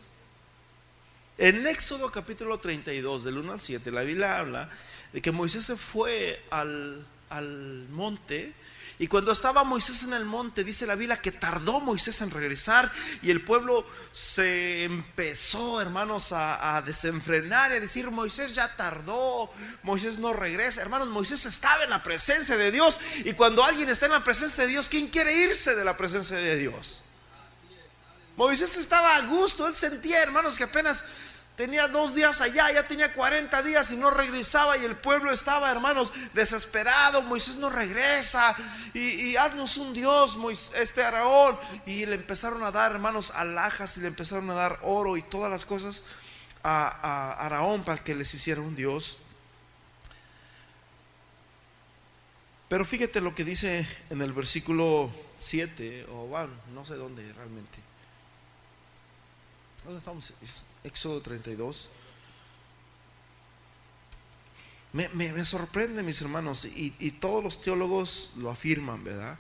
En 1.40 1.66
Éxodo 1.66 2.12
capítulo 2.12 2.60
32, 2.60 3.24
del 3.24 3.40
1 3.40 3.54
al 3.54 3.60
7, 3.60 3.90
la 3.90 4.04
Biblia 4.04 4.38
habla 4.38 4.70
de 5.14 5.22
que 5.24 5.32
Moisés 5.32 5.66
se 5.66 5.76
fue 5.76 6.46
al, 6.52 7.04
al 7.32 7.88
monte 7.90 8.54
y 8.98 9.08
cuando 9.08 9.34
estaba 9.34 9.66
Moisés 9.66 10.04
en 10.04 10.14
el 10.14 10.24
monte, 10.24 10.64
dice 10.64 10.86
la 10.86 10.96
Biblia 10.96 11.20
que 11.20 11.34
tardó 11.34 11.82
Moisés 11.82 12.22
en 12.22 12.32
regresar 12.32 12.90
y 13.22 13.30
el 13.30 13.42
pueblo 13.42 13.86
se 14.14 14.86
empezó, 14.86 15.82
hermanos, 15.82 16.32
a, 16.32 16.82
desenfrenar 16.86 17.72
y 17.72 17.76
a 17.76 17.80
decir, 17.82 18.10
Moisés 18.10 18.54
ya 18.54 18.74
tardó, 18.78 19.52
Moisés 19.84 20.18
no 20.18 20.32
regresa. 20.32 20.82
Hermanos, 20.82 21.10
Moisés 21.10 21.46
estaba 21.46 21.84
en 21.84 21.90
la 21.90 22.04
presencia 22.04 22.56
de 22.56 22.72
Dios 22.72 23.00
y 23.26 23.34
cuando 23.34 23.66
alguien 23.66 23.90
está 23.90 24.06
en 24.06 24.14
la 24.14 24.24
presencia 24.24 24.64
de 24.64 24.70
Dios, 24.70 24.88
¿quién 24.88 25.08
quiere 25.08 25.34
irse 25.34 25.76
de 25.76 25.84
la 25.84 25.98
presencia 25.98 26.38
de 26.38 26.56
Dios? 26.56 27.02
Moisés 28.38 28.78
estaba 28.78 29.16
a 29.18 29.22
gusto, 29.24 29.68
él 29.68 29.76
sentía, 29.76 30.22
hermanos, 30.22 30.58
que 30.58 30.66
apenas 30.66 31.06
Tenía 31.56 31.88
dos 31.88 32.14
días 32.14 32.42
allá, 32.42 32.70
ya 32.74 32.86
tenía 32.86 33.14
40 33.14 33.64
días 33.64 33.90
y 33.92 33.96
no 33.96 34.12
regresaba 34.12 34.78
y 34.78 34.84
el 34.84 34.98
pueblo 34.98 35.32
estaba, 35.32 35.72
hermanos, 35.72 36.12
desesperado. 36.34 37.22
Moisés 37.22 37.58
no 37.58 37.70
regresa 37.70 38.54
y, 38.94 39.38
haznos 39.38 39.78
un 39.78 39.94
Dios, 39.94 40.36
Moisés, 40.36 40.74
este 40.76 41.02
Araón. 41.02 41.58
Y 41.86 42.06
le 42.06 42.16
empezaron 42.16 42.62
a 42.64 42.72
dar, 42.72 42.92
hermanos, 42.92 43.32
alhajas 43.32 43.96
y 43.98 44.02
le 44.02 44.08
empezaron 44.08 44.50
a 44.52 44.54
dar 44.54 44.80
oro 44.82 45.16
y 45.16 45.22
todas 45.22 45.50
las 45.50 45.64
cosas 45.64 46.04
a, 46.62 47.46
Araón 47.46 47.86
para 47.86 48.04
que 48.04 48.16
les 48.16 48.34
hiciera 48.34 48.60
un 48.60 48.76
Dios. 48.76 49.20
Pero 52.68 52.84
fíjate 52.84 53.22
lo 53.22 53.34
que 53.34 53.46
dice 53.46 53.88
en 54.10 54.22
el 54.22 54.34
versículo 54.34 55.10
7, 55.40 56.08
o 56.12 56.26
bueno, 56.28 56.52
no 56.74 56.84
sé 56.84 56.96
dónde 56.96 57.32
realmente. 57.32 57.85
¿Dónde 59.86 60.00
estamos? 60.00 60.34
Éxodo 60.84 61.22
32. 61.22 61.90
Me, 64.94 65.46
sorprende, 65.46 66.02
mis 66.02 66.22
hermanos, 66.22 66.66
y, 66.66 66.90
todos 67.12 67.44
los 67.44 67.62
teólogos 67.62 68.32
lo 68.38 68.50
afirman, 68.50 69.04
¿verdad? 69.04 69.38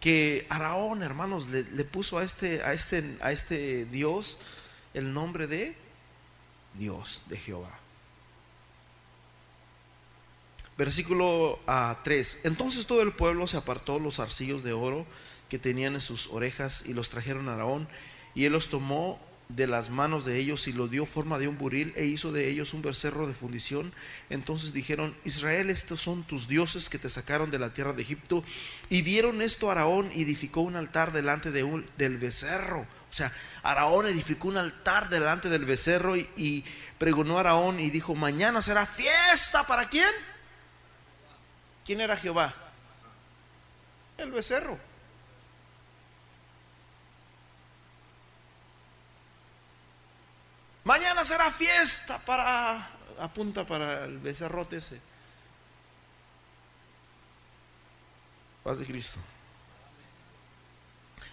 Que 0.00 0.44
Araón, 0.48 1.04
hermanos, 1.04 1.48
le, 1.48 1.84
puso 1.84 2.18
a 2.18 2.24
este, 2.24 2.64
a, 2.64 2.72
este, 2.72 3.16
a 3.20 3.30
este 3.30 3.84
Dios 3.84 4.38
el 4.92 5.14
nombre 5.14 5.46
de 5.46 5.76
Dios, 6.74 7.22
de 7.26 7.36
Jehová. 7.36 7.78
Versículo 10.76 11.60
3. 12.02 12.40
Ah, 12.42 12.48
Entonces 12.48 12.86
todo 12.86 13.02
el 13.02 13.12
pueblo 13.12 13.46
se 13.46 13.58
apartó 13.58 14.00
los 14.00 14.18
arcillos 14.18 14.64
de 14.64 14.72
oro 14.72 15.06
que 15.48 15.60
tenían 15.60 15.94
en 15.94 16.00
sus 16.00 16.28
orejas 16.28 16.86
y 16.86 16.94
los 16.94 17.10
trajeron 17.10 17.48
a 17.48 17.54
Araón, 17.54 17.86
y 18.34 18.46
él 18.46 18.52
los 18.52 18.68
tomó 18.68 19.29
de 19.56 19.66
las 19.66 19.90
manos 19.90 20.24
de 20.24 20.38
ellos 20.38 20.68
y 20.68 20.72
lo 20.72 20.88
dio 20.88 21.06
forma 21.06 21.38
de 21.38 21.48
un 21.48 21.58
buril 21.58 21.92
e 21.96 22.06
hizo 22.06 22.32
de 22.32 22.48
ellos 22.48 22.74
un 22.74 22.82
becerro 22.82 23.26
de 23.26 23.34
fundición. 23.34 23.92
Entonces 24.28 24.72
dijeron, 24.72 25.14
Israel, 25.24 25.70
estos 25.70 26.00
son 26.00 26.22
tus 26.22 26.48
dioses 26.48 26.88
que 26.88 26.98
te 26.98 27.10
sacaron 27.10 27.50
de 27.50 27.58
la 27.58 27.70
tierra 27.70 27.92
de 27.92 28.02
Egipto. 28.02 28.44
Y 28.88 29.02
vieron 29.02 29.42
esto 29.42 29.70
Araón 29.70 30.10
edificó 30.12 30.60
un 30.60 30.76
altar 30.76 31.12
delante 31.12 31.50
de 31.50 31.64
un, 31.64 31.86
del 31.98 32.18
becerro. 32.18 32.80
O 33.10 33.12
sea, 33.12 33.32
Araón 33.62 34.06
edificó 34.06 34.48
un 34.48 34.56
altar 34.56 35.08
delante 35.08 35.48
del 35.48 35.64
becerro 35.64 36.16
y, 36.16 36.28
y 36.36 36.64
pregonó 36.98 37.38
a 37.38 37.40
Araón 37.40 37.80
y 37.80 37.90
dijo, 37.90 38.14
mañana 38.14 38.62
será 38.62 38.86
fiesta 38.86 39.66
para 39.66 39.88
quién? 39.88 40.10
¿Quién 41.84 42.00
era 42.00 42.16
Jehová? 42.16 42.54
El 44.16 44.30
becerro. 44.30 44.89
Mañana 50.90 51.24
será 51.24 51.52
fiesta 51.52 52.18
para, 52.18 52.90
apunta 53.20 53.64
para 53.64 54.06
el 54.06 54.18
becerrote 54.18 54.78
ese. 54.78 55.00
Paz 58.64 58.80
de 58.80 58.86
Cristo. 58.86 59.20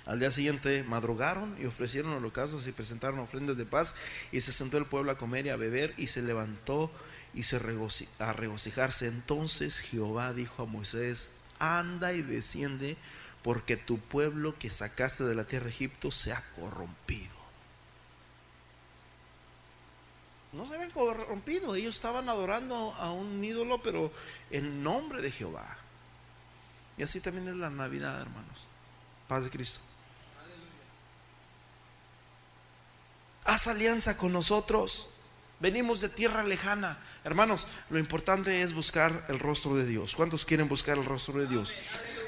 Al 0.05 0.19
día 0.19 0.29
siguiente 0.29 0.83
madrugaron 0.83 1.57
y 1.59 1.65
ofrecieron 1.65 2.13
holocaustos 2.13 2.67
y 2.67 2.71
presentaron 2.71 3.17
ofrendas 3.17 3.57
de 3.57 3.65
paz 3.65 3.95
y 4.31 4.41
se 4.41 4.53
sentó 4.53 4.77
el 4.77 4.85
pueblo 4.85 5.11
a 5.11 5.17
comer 5.17 5.47
y 5.47 5.49
a 5.49 5.55
beber 5.55 5.91
y 5.97 6.05
se 6.05 6.21
levantó 6.21 6.91
y 7.33 7.41
se 7.41 7.55
a 8.19 8.33
regocijarse. 8.33 9.07
Entonces 9.07 9.79
Jehová 9.79 10.33
dijo 10.33 10.61
a 10.61 10.65
Moisés, 10.67 11.31
anda 11.57 12.13
y 12.13 12.21
desciende 12.21 12.95
porque 13.41 13.75
tu 13.75 13.97
pueblo 13.97 14.55
que 14.59 14.69
sacaste 14.69 15.23
de 15.23 15.33
la 15.33 15.45
tierra 15.45 15.65
de 15.65 15.71
Egipto 15.71 16.11
se 16.11 16.31
ha 16.31 16.43
corrompido. 16.55 17.46
No 20.57 20.67
se 20.67 20.75
habían 20.75 20.89
corrompido, 20.89 21.75
ellos 21.75 21.95
estaban 21.95 22.27
adorando 22.27 22.93
a 22.97 23.11
un 23.11 23.43
ídolo, 23.43 23.81
pero 23.81 24.11
en 24.49 24.81
nombre 24.83 25.21
de 25.21 25.31
Jehová. 25.31 25.77
Y 26.97 27.03
así 27.03 27.21
también 27.21 27.47
es 27.47 27.55
la 27.55 27.69
Navidad, 27.69 28.19
hermanos. 28.19 28.57
Paz 29.27 29.43
de 29.43 29.51
Cristo. 29.51 29.81
Haz 33.45 33.67
alianza 33.67 34.17
con 34.17 34.33
nosotros. 34.33 35.11
Venimos 35.59 36.01
de 36.01 36.09
tierra 36.09 36.43
lejana. 36.43 36.97
Hermanos, 37.23 37.67
lo 37.89 37.99
importante 37.99 38.61
es 38.61 38.73
buscar 38.73 39.25
el 39.29 39.37
rostro 39.37 39.75
de 39.75 39.85
Dios. 39.85 40.15
¿Cuántos 40.15 40.43
quieren 40.43 40.67
buscar 40.67 40.97
el 40.97 41.05
rostro 41.05 41.39
de 41.39 41.47
Dios? 41.47 41.73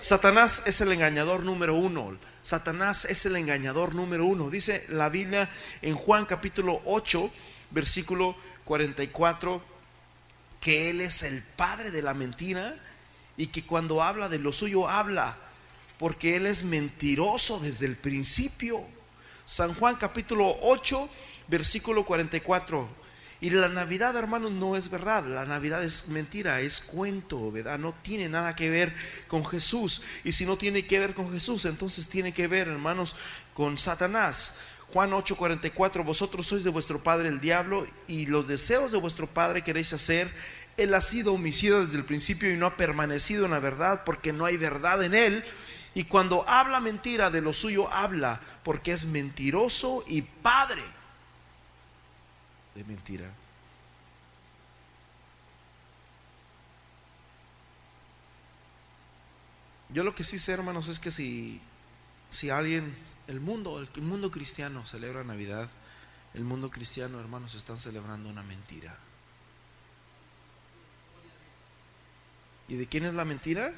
Satanás 0.01 0.63
es 0.67 0.81
el 0.81 0.91
engañador 0.91 1.43
número 1.43 1.75
uno. 1.75 2.17
Satanás 2.43 3.05
es 3.05 3.25
el 3.25 3.35
engañador 3.37 3.95
número 3.95 4.25
uno. 4.25 4.49
Dice 4.49 4.85
la 4.89 5.09
Biblia 5.09 5.49
en 5.81 5.95
Juan 5.95 6.25
capítulo 6.25 6.81
8 6.85 7.31
versículo 7.71 8.35
44, 8.65 9.61
que 10.59 10.89
Él 10.89 11.01
es 11.01 11.23
el 11.23 11.41
padre 11.55 11.91
de 11.91 12.01
la 12.01 12.13
mentira 12.13 12.75
y 13.37 13.47
que 13.47 13.63
cuando 13.63 14.03
habla 14.03 14.29
de 14.29 14.39
lo 14.39 14.51
suyo 14.51 14.87
habla 14.89 15.37
porque 15.99 16.37
Él 16.37 16.47
es 16.47 16.63
mentiroso 16.63 17.59
desde 17.59 17.85
el 17.85 17.97
principio. 17.97 18.81
San 19.45 19.73
Juan 19.75 19.97
capítulo 19.97 20.57
8, 20.61 21.09
versículo 21.49 22.05
44. 22.05 22.87
Y 23.41 23.49
la 23.51 23.69
Navidad, 23.69 24.15
hermanos, 24.15 24.51
no 24.51 24.77
es 24.77 24.89
verdad. 24.89 25.25
La 25.25 25.45
Navidad 25.45 25.83
es 25.83 26.07
mentira, 26.07 26.61
es 26.61 26.79
cuento, 26.79 27.51
¿verdad? 27.51 27.77
No 27.79 27.93
tiene 28.01 28.29
nada 28.29 28.55
que 28.55 28.69
ver 28.69 28.93
con 29.27 29.45
Jesús. 29.45 30.01
Y 30.23 30.31
si 30.31 30.45
no 30.45 30.57
tiene 30.57 30.85
que 30.85 30.99
ver 30.99 31.13
con 31.13 31.31
Jesús, 31.31 31.65
entonces 31.65 32.07
tiene 32.07 32.33
que 32.33 32.47
ver, 32.47 32.69
hermanos, 32.69 33.15
con 33.53 33.77
Satanás. 33.77 34.59
Juan 34.93 35.11
8:44, 35.11 36.03
vosotros 36.03 36.47
sois 36.47 36.63
de 36.63 36.71
vuestro 36.71 37.01
padre 37.01 37.29
el 37.29 37.39
diablo 37.39 37.85
y 38.07 38.25
los 38.25 38.47
deseos 38.47 38.91
de 38.91 38.97
vuestro 38.97 39.27
padre 39.27 39.63
queréis 39.63 39.93
hacer. 39.93 40.31
Él 40.77 40.93
ha 40.95 41.01
sido 41.01 41.33
homicida 41.33 41.79
desde 41.79 41.97
el 41.97 42.05
principio 42.05 42.51
y 42.51 42.57
no 42.57 42.65
ha 42.65 42.75
permanecido 42.75 43.45
en 43.45 43.51
la 43.51 43.59
verdad 43.59 44.03
porque 44.03 44.33
no 44.33 44.45
hay 44.45 44.57
verdad 44.57 45.03
en 45.03 45.13
él. 45.13 45.43
Y 45.93 46.05
cuando 46.05 46.47
habla 46.47 46.79
mentira 46.79 47.29
de 47.29 47.41
lo 47.41 47.53
suyo, 47.53 47.91
habla 47.91 48.41
porque 48.63 48.91
es 48.91 49.05
mentiroso 49.05 50.03
y 50.07 50.21
padre 50.21 50.81
de 52.75 52.83
mentira. 52.85 53.29
Yo 59.89 60.03
lo 60.03 60.13
que 60.13 60.23
sí 60.23 60.37
sé, 60.37 60.53
hermanos, 60.53 60.87
es 60.87 60.99
que 60.99 61.09
si, 61.11 61.59
si 62.29 62.49
alguien, 62.49 62.95
el 63.29 63.39
mundo, 63.39 63.79
el 63.79 64.01
mundo 64.01 64.31
cristiano 64.31 64.85
celebra 64.87 65.23
Navidad, 65.23 65.69
el 66.33 66.43
mundo 66.43 66.71
cristiano, 66.71 67.19
hermanos, 67.19 67.53
están 67.53 67.77
celebrando 67.77 68.27
una 68.27 68.41
mentira. 68.41 68.97
¿Y 72.67 72.75
de 72.75 72.87
quién 72.87 73.05
es 73.05 73.13
la 73.13 73.25
mentira? 73.25 73.71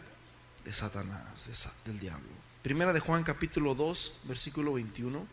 De 0.64 0.72
Satanás, 0.72 1.82
del 1.86 2.00
diablo. 2.00 2.30
Primera 2.64 2.94
de 2.94 3.02
Juan 3.02 3.24
capítulo 3.24 3.76
2, 3.76 4.20
versículo 4.24 4.74
21. 4.74 5.26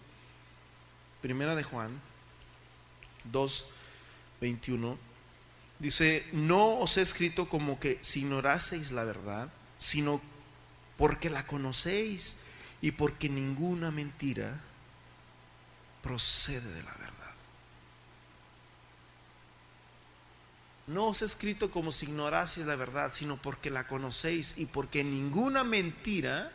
Primera 1.23 1.55
de 1.55 1.62
Juan 1.62 1.91
2, 3.25 3.71
21. 4.41 4.99
Dice, 5.79 6.27
no 6.33 6.79
os 6.79 6.97
he 6.97 7.03
escrito 7.03 7.49
como 7.49 7.79
que 7.79 7.99
si 8.03 8.21
ignoraseis 8.21 8.91
la 8.91 9.05
verdad, 9.05 9.49
sino 9.79 10.21
porque 10.97 11.31
la 11.31 11.47
conocéis 11.47 12.43
y 12.81 12.93
porque 12.93 13.29
ninguna 13.29 13.91
mentira 13.91 14.61
procede 16.03 16.72
de 16.74 16.83
la 16.83 16.93
verdad. 16.93 17.35
No 20.87 21.09
os 21.09 21.20
he 21.20 21.26
escrito 21.26 21.70
como 21.70 21.93
si 21.93 22.07
ignoraseis 22.07 22.66
la 22.66 22.76
verdad, 22.76 23.12
sino 23.12 23.37
porque 23.37 23.70
la 23.70 23.87
conocéis 23.87 24.57
y 24.57 24.66
porque 24.66 25.05
ninguna 25.05 25.62
mentira, 25.64 26.51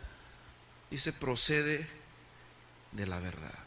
dice, 0.90 1.14
procede 1.14 1.88
de 2.94 3.06
la 3.06 3.20
verdad. 3.20 3.60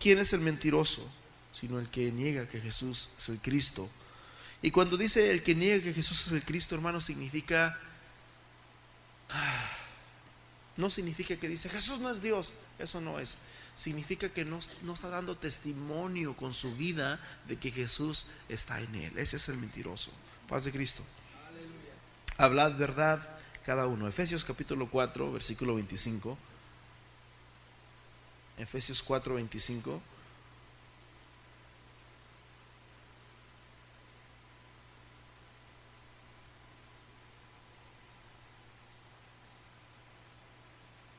¿Quién 0.00 0.18
es 0.18 0.32
el 0.32 0.40
mentiroso? 0.40 1.10
Sino 1.52 1.78
el 1.78 1.90
que 1.90 2.10
niega 2.12 2.48
que 2.48 2.60
Jesús 2.60 3.10
es 3.18 3.28
el 3.28 3.40
Cristo. 3.40 3.88
Y 4.62 4.70
cuando 4.70 4.96
dice 4.96 5.30
el 5.30 5.42
que 5.42 5.54
niega 5.54 5.84
que 5.84 5.92
Jesús 5.92 6.26
es 6.26 6.32
el 6.32 6.42
Cristo, 6.42 6.74
hermano, 6.74 7.00
significa 7.00 7.78
no 10.76 10.90
significa 10.90 11.36
que 11.36 11.48
dice 11.48 11.68
Jesús 11.68 12.00
no 12.00 12.10
es 12.10 12.22
Dios, 12.22 12.52
eso 12.78 13.00
no 13.00 13.20
es. 13.20 13.36
Significa 13.74 14.28
que 14.28 14.44
no, 14.44 14.58
está 14.58 15.08
dando 15.08 15.36
testimonio 15.36 16.36
con 16.36 16.52
su 16.52 16.74
vida 16.76 17.20
de 17.48 17.58
que 17.58 17.70
Jesús 17.70 18.26
está 18.48 18.80
en 18.80 18.94
él. 18.94 19.18
Ese 19.18 19.36
es 19.36 19.48
el 19.48 19.58
mentiroso. 19.58 20.12
Paz 20.48 20.64
de 20.64 20.72
Cristo. 20.72 21.04
Hablad 22.36 22.76
verdad 22.76 23.20
cada 23.64 23.86
uno. 23.86 24.06
Efesios 24.06 24.44
capítulo 24.44 24.88
4, 24.88 25.32
versículo 25.32 25.74
25. 25.74 26.38
Efesios 28.58 29.02
4, 29.02 29.34
25. 29.34 30.00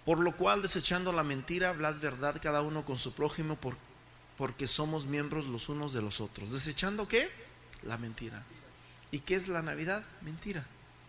Por 0.05 0.19
lo 0.19 0.35
cual, 0.35 0.61
desechando 0.61 1.11
la 1.11 1.23
mentira, 1.23 1.69
hablad 1.69 1.95
verdad 1.95 2.39
cada 2.41 2.61
uno 2.61 2.85
con 2.85 2.97
su 2.97 3.13
prójimo, 3.13 3.57
porque 4.37 4.67
somos 4.67 5.05
miembros 5.05 5.45
los 5.45 5.67
unos 5.69 5.93
de 5.93 6.01
los 6.01 6.21
otros. 6.21 6.51
¿Desechando 6.51 7.07
qué? 7.07 7.29
La 7.83 7.97
mentira. 7.97 8.43
¿Y 9.11 9.19
qué 9.19 9.35
es 9.35 9.47
la 9.47 9.61
Navidad? 9.61 10.03
Mentira. 10.21 10.65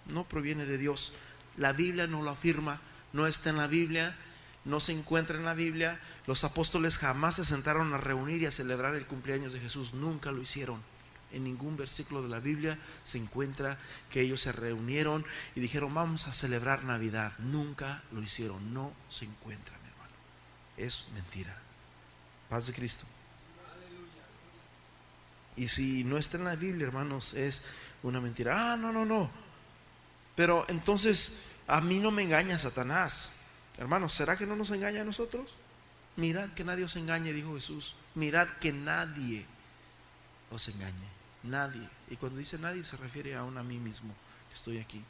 No 0.07 0.24
proviene 0.24 0.64
de 0.64 0.78
Dios. 0.78 1.12
La 1.57 1.72
Biblia 1.72 2.07
no 2.07 2.22
lo 2.22 2.30
afirma, 2.30 2.80
no 3.12 3.26
está 3.26 3.51
en 3.51 3.59
la 3.59 3.66
Biblia, 3.66 4.16
no 4.64 4.80
se 4.80 4.92
encuentra 4.92 5.36
en 5.36 5.44
la 5.44 5.55
Biblia. 5.55 6.01
Los 6.26 6.44
apóstoles 6.44 6.99
jamás 6.99 7.36
se 7.36 7.44
sentaron 7.44 7.92
a 7.92 7.99
reunir 7.99 8.42
y 8.42 8.47
a 8.47 8.51
celebrar 8.51 8.94
el 8.94 9.07
cumpleaños 9.07 9.53
de 9.53 9.61
Jesús, 9.61 9.94
nunca 9.94 10.32
lo 10.32 10.40
hicieron 10.40 10.80
en 11.37 11.45
ningún 11.45 11.76
versículo 11.76 12.22
de 12.22 12.28
la 12.28 12.41
Biblia 12.41 12.78
se 13.05 13.18
encuentra 13.18 13.78
que 14.11 14.20
ellos 14.20 14.41
se 14.41 14.53
reunieron 14.53 15.24
y 15.55 15.61
dijeron 15.61 15.95
vamos 15.95 16.26
a 16.26 16.34
celebrar 16.34 16.84
Navidad. 16.84 17.32
Nunca 17.39 18.03
lo 18.12 18.22
hicieron, 18.22 18.74
no 18.74 18.93
se 19.09 19.26
encuentra, 19.26 19.76
mi 19.82 19.89
hermano. 19.89 20.14
Es 20.76 21.09
mentira. 21.14 21.57
Paz 22.49 22.66
de 22.66 22.72
Cristo. 22.72 23.07
Y 25.57 25.68
si 25.68 26.05
no 26.05 26.18
está 26.18 26.37
en 26.37 26.45
la 26.45 26.57
Biblia, 26.57 26.87
hermanos, 26.87 27.34
es 27.34 27.64
una 28.03 28.20
mentira. 28.20 28.72
Ah, 28.72 28.76
no, 28.76 28.93
no, 28.93 29.05
no. 29.05 29.30
Pero 30.34 30.66
entonces 30.68 31.39
a 31.66 31.80
mí 31.80 31.99
no 31.99 32.11
me 32.11 32.22
engaña 32.22 32.59
Satanás. 32.59 33.30
Hermanos, 33.78 34.12
¿será 34.12 34.37
que 34.37 34.47
no 34.47 34.57
nos 34.57 34.70
engaña 34.70 35.03
a 35.03 35.05
nosotros? 35.05 35.55
Mirad 36.16 36.51
que 36.51 36.64
nadie 36.64 36.84
os 36.84 36.97
engañe, 36.97 37.32
dijo 37.32 37.55
Jesús. 37.55 37.95
Mirad 38.14 38.49
que 38.61 38.72
nadie 38.72 39.47
os 40.51 40.68
engañe. 40.68 41.16
Nadie. 41.47 41.88
Y 42.11 42.16
cuando 42.16 42.38
dice 42.38 42.59
nadie 42.59 42.84
se 42.84 42.97
refiere 42.97 43.36
aún 43.36 43.57
a 43.59 43.62
mí 43.62 43.78
mismo, 43.78 44.14
que 44.49 44.55
estoy 44.55 44.78
aquí. 44.78 45.03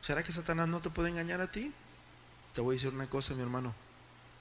¿Será 0.00 0.22
que 0.22 0.32
Satanás 0.32 0.68
no 0.68 0.80
te 0.80 0.90
puede 0.90 1.10
engañar 1.10 1.40
a 1.40 1.50
ti? 1.50 1.72
Te 2.54 2.60
voy 2.60 2.74
a 2.74 2.76
decir 2.76 2.92
una 2.92 3.08
cosa, 3.08 3.34
mi 3.34 3.42
hermano. 3.42 3.74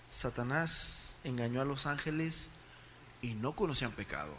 Satanás 0.10 1.18
engañó 1.24 1.62
a 1.62 1.66
los 1.66 1.86
ángeles 1.86 2.56
y 3.22 3.34
no 3.34 3.56
conocían 3.56 3.92
pecado. 3.92 4.36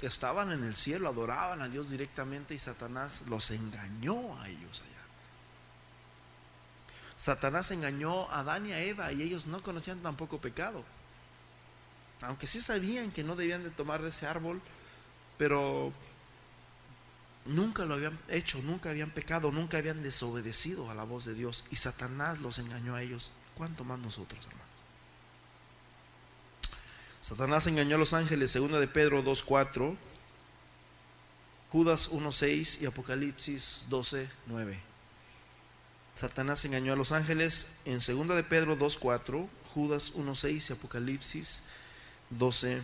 Estaban 0.00 0.52
en 0.52 0.64
el 0.64 0.74
cielo, 0.74 1.08
adoraban 1.08 1.62
a 1.62 1.68
Dios 1.68 1.90
directamente 1.90 2.54
y 2.54 2.58
Satanás 2.58 3.26
los 3.28 3.50
engañó 3.50 4.40
a 4.40 4.48
ellos 4.48 4.82
allá. 4.82 4.90
Satanás 7.16 7.70
engañó 7.70 8.30
a 8.30 8.40
Adán 8.40 8.66
y 8.66 8.72
a 8.72 8.80
Eva 8.80 9.12
y 9.12 9.22
ellos 9.22 9.46
no 9.46 9.62
conocían 9.62 10.00
tampoco 10.02 10.40
pecado 10.40 10.84
aunque 12.26 12.46
sí 12.46 12.60
sabían 12.60 13.10
que 13.10 13.24
no 13.24 13.36
debían 13.36 13.62
de 13.62 13.70
tomar 13.70 14.02
de 14.02 14.10
ese 14.10 14.26
árbol, 14.26 14.60
pero 15.38 15.92
nunca 17.46 17.84
lo 17.84 17.94
habían 17.94 18.18
hecho, 18.28 18.60
nunca 18.62 18.90
habían 18.90 19.10
pecado, 19.10 19.52
nunca 19.52 19.78
habían 19.78 20.02
desobedecido 20.02 20.90
a 20.90 20.94
la 20.94 21.04
voz 21.04 21.24
de 21.24 21.34
Dios 21.34 21.64
y 21.70 21.76
Satanás 21.76 22.40
los 22.40 22.58
engañó 22.58 22.94
a 22.94 23.02
ellos. 23.02 23.30
¿Cuánto 23.56 23.84
más 23.84 23.98
nosotros, 23.98 24.44
hermanos? 24.44 24.64
Satanás 27.20 27.66
engañó 27.66 27.96
a 27.96 27.98
los 27.98 28.12
ángeles, 28.12 28.50
segunda 28.50 28.78
de 28.80 28.86
Pedro 28.86 29.24
2.4, 29.24 29.96
Judas 31.70 32.10
1.6 32.10 32.82
y 32.82 32.86
Apocalipsis 32.86 33.86
12.9. 33.88 34.76
Satanás 36.14 36.64
engañó 36.64 36.92
a 36.92 36.96
los 36.96 37.12
ángeles 37.12 37.78
en 37.86 38.00
segunda 38.00 38.34
de 38.34 38.44
Pedro 38.44 38.78
2.4, 38.78 39.48
Judas 39.74 40.14
1.6 40.14 40.70
y 40.70 40.72
Apocalipsis 40.74 41.64
12, 42.30 42.82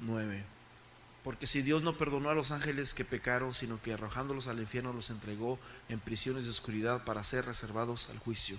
9. 0.00 0.44
Porque 1.24 1.46
si 1.46 1.62
Dios 1.62 1.82
no 1.82 1.96
perdonó 1.96 2.30
a 2.30 2.34
los 2.34 2.50
ángeles 2.50 2.94
que 2.94 3.04
pecaron, 3.04 3.54
sino 3.54 3.80
que 3.80 3.92
arrojándolos 3.92 4.48
al 4.48 4.60
infierno 4.60 4.92
los 4.92 5.10
entregó 5.10 5.58
en 5.88 6.00
prisiones 6.00 6.44
de 6.44 6.50
oscuridad 6.50 7.04
para 7.04 7.22
ser 7.22 7.44
reservados 7.44 8.10
al 8.10 8.18
juicio. 8.18 8.56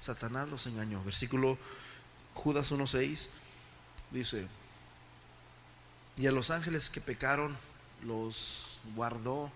Satanás 0.00 0.48
los 0.48 0.66
engañó. 0.66 1.02
Versículo 1.04 1.58
Judas 2.34 2.72
1.6 2.72 3.28
dice, 4.10 4.46
y 6.16 6.26
a 6.26 6.32
los 6.32 6.50
ángeles 6.50 6.88
que 6.88 7.00
pecaron 7.00 7.56
los 8.04 8.78
guardó, 8.94 9.50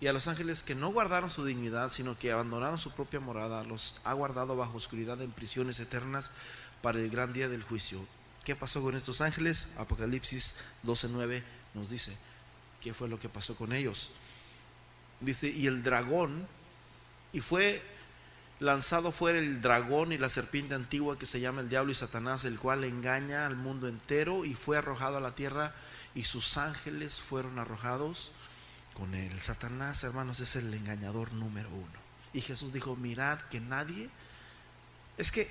y 0.00 0.06
a 0.06 0.12
los 0.12 0.28
ángeles 0.28 0.62
que 0.62 0.74
no 0.74 0.92
guardaron 0.92 1.30
su 1.30 1.44
dignidad, 1.44 1.90
sino 1.90 2.18
que 2.18 2.32
abandonaron 2.32 2.78
su 2.78 2.90
propia 2.92 3.20
morada, 3.20 3.64
los 3.64 4.00
ha 4.04 4.12
guardado 4.14 4.56
bajo 4.56 4.76
oscuridad 4.76 5.20
en 5.20 5.30
prisiones 5.30 5.78
eternas 5.78 6.32
para 6.80 6.98
el 6.98 7.10
gran 7.10 7.32
día 7.32 7.48
del 7.48 7.62
juicio. 7.62 8.00
¿Qué 8.44 8.56
pasó 8.56 8.82
con 8.82 8.96
estos 8.96 9.20
ángeles? 9.20 9.74
Apocalipsis 9.76 10.60
12:9 10.84 11.42
nos 11.74 11.90
dice 11.90 12.16
qué 12.80 12.94
fue 12.94 13.08
lo 13.08 13.18
que 13.18 13.28
pasó 13.28 13.54
con 13.56 13.72
ellos. 13.72 14.10
Dice, 15.20 15.48
y 15.48 15.66
el 15.66 15.82
dragón, 15.82 16.46
y 17.32 17.40
fue 17.40 17.82
lanzado 18.58 19.12
fuera 19.12 19.38
el 19.38 19.60
dragón 19.60 20.12
y 20.12 20.18
la 20.18 20.28
serpiente 20.28 20.74
antigua 20.74 21.18
que 21.18 21.26
se 21.26 21.40
llama 21.40 21.60
el 21.60 21.68
diablo 21.68 21.92
y 21.92 21.94
Satanás, 21.94 22.44
el 22.44 22.58
cual 22.58 22.84
engaña 22.84 23.46
al 23.46 23.56
mundo 23.56 23.88
entero 23.88 24.44
y 24.44 24.54
fue 24.54 24.78
arrojado 24.78 25.16
a 25.16 25.20
la 25.20 25.34
tierra 25.34 25.74
y 26.14 26.24
sus 26.24 26.56
ángeles 26.56 27.20
fueron 27.20 27.58
arrojados 27.58 28.32
con 28.94 29.14
él. 29.14 29.40
Satanás, 29.40 30.04
hermanos, 30.04 30.40
es 30.40 30.56
el 30.56 30.72
engañador 30.72 31.32
número 31.32 31.68
uno. 31.70 32.00
Y 32.32 32.40
Jesús 32.40 32.72
dijo, 32.72 32.96
mirad 32.96 33.38
que 33.50 33.60
nadie... 33.60 34.08
Es 35.18 35.30
que 35.32 35.50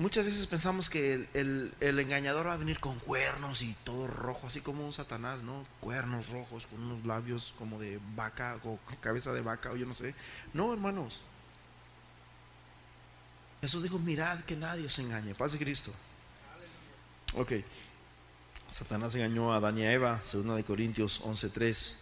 muchas 0.00 0.24
veces 0.24 0.46
pensamos 0.46 0.88
que 0.88 1.28
el, 1.34 1.72
engañador 1.80 2.46
va 2.46 2.54
a 2.54 2.56
venir 2.56 2.80
con 2.80 2.98
cuernos 2.98 3.62
y 3.62 3.74
todo 3.84 4.06
rojo, 4.06 4.46
así 4.46 4.60
como 4.60 4.84
un 4.84 4.92
Satanás, 4.92 5.42
¿no? 5.42 5.64
Cuernos 5.80 6.28
rojos, 6.30 6.66
con 6.66 6.82
unos 6.82 7.04
labios 7.04 7.54
como 7.58 7.78
de 7.78 8.00
vaca 8.16 8.58
o 8.64 8.78
cabeza 9.00 9.32
de 9.32 9.42
vaca 9.42 9.70
o 9.70 9.76
yo 9.76 9.86
no 9.86 9.94
sé. 9.94 10.14
No, 10.54 10.72
hermanos. 10.72 11.20
Jesús 13.60 13.82
dijo, 13.82 13.98
mirad 13.98 14.40
que 14.44 14.56
nadie 14.56 14.86
os 14.86 14.98
engañe. 14.98 15.34
Paz 15.34 15.52
de 15.52 15.58
Cristo. 15.58 15.92
Ok. 17.34 17.52
Satanás 18.68 19.14
engañó 19.14 19.52
a 19.52 19.56
Adán 19.56 19.78
y 19.78 19.82
a 19.82 19.92
Eva, 19.92 20.22
segunda 20.22 20.56
de 20.56 20.64
Corintios 20.64 21.20
11.3. 21.22 21.96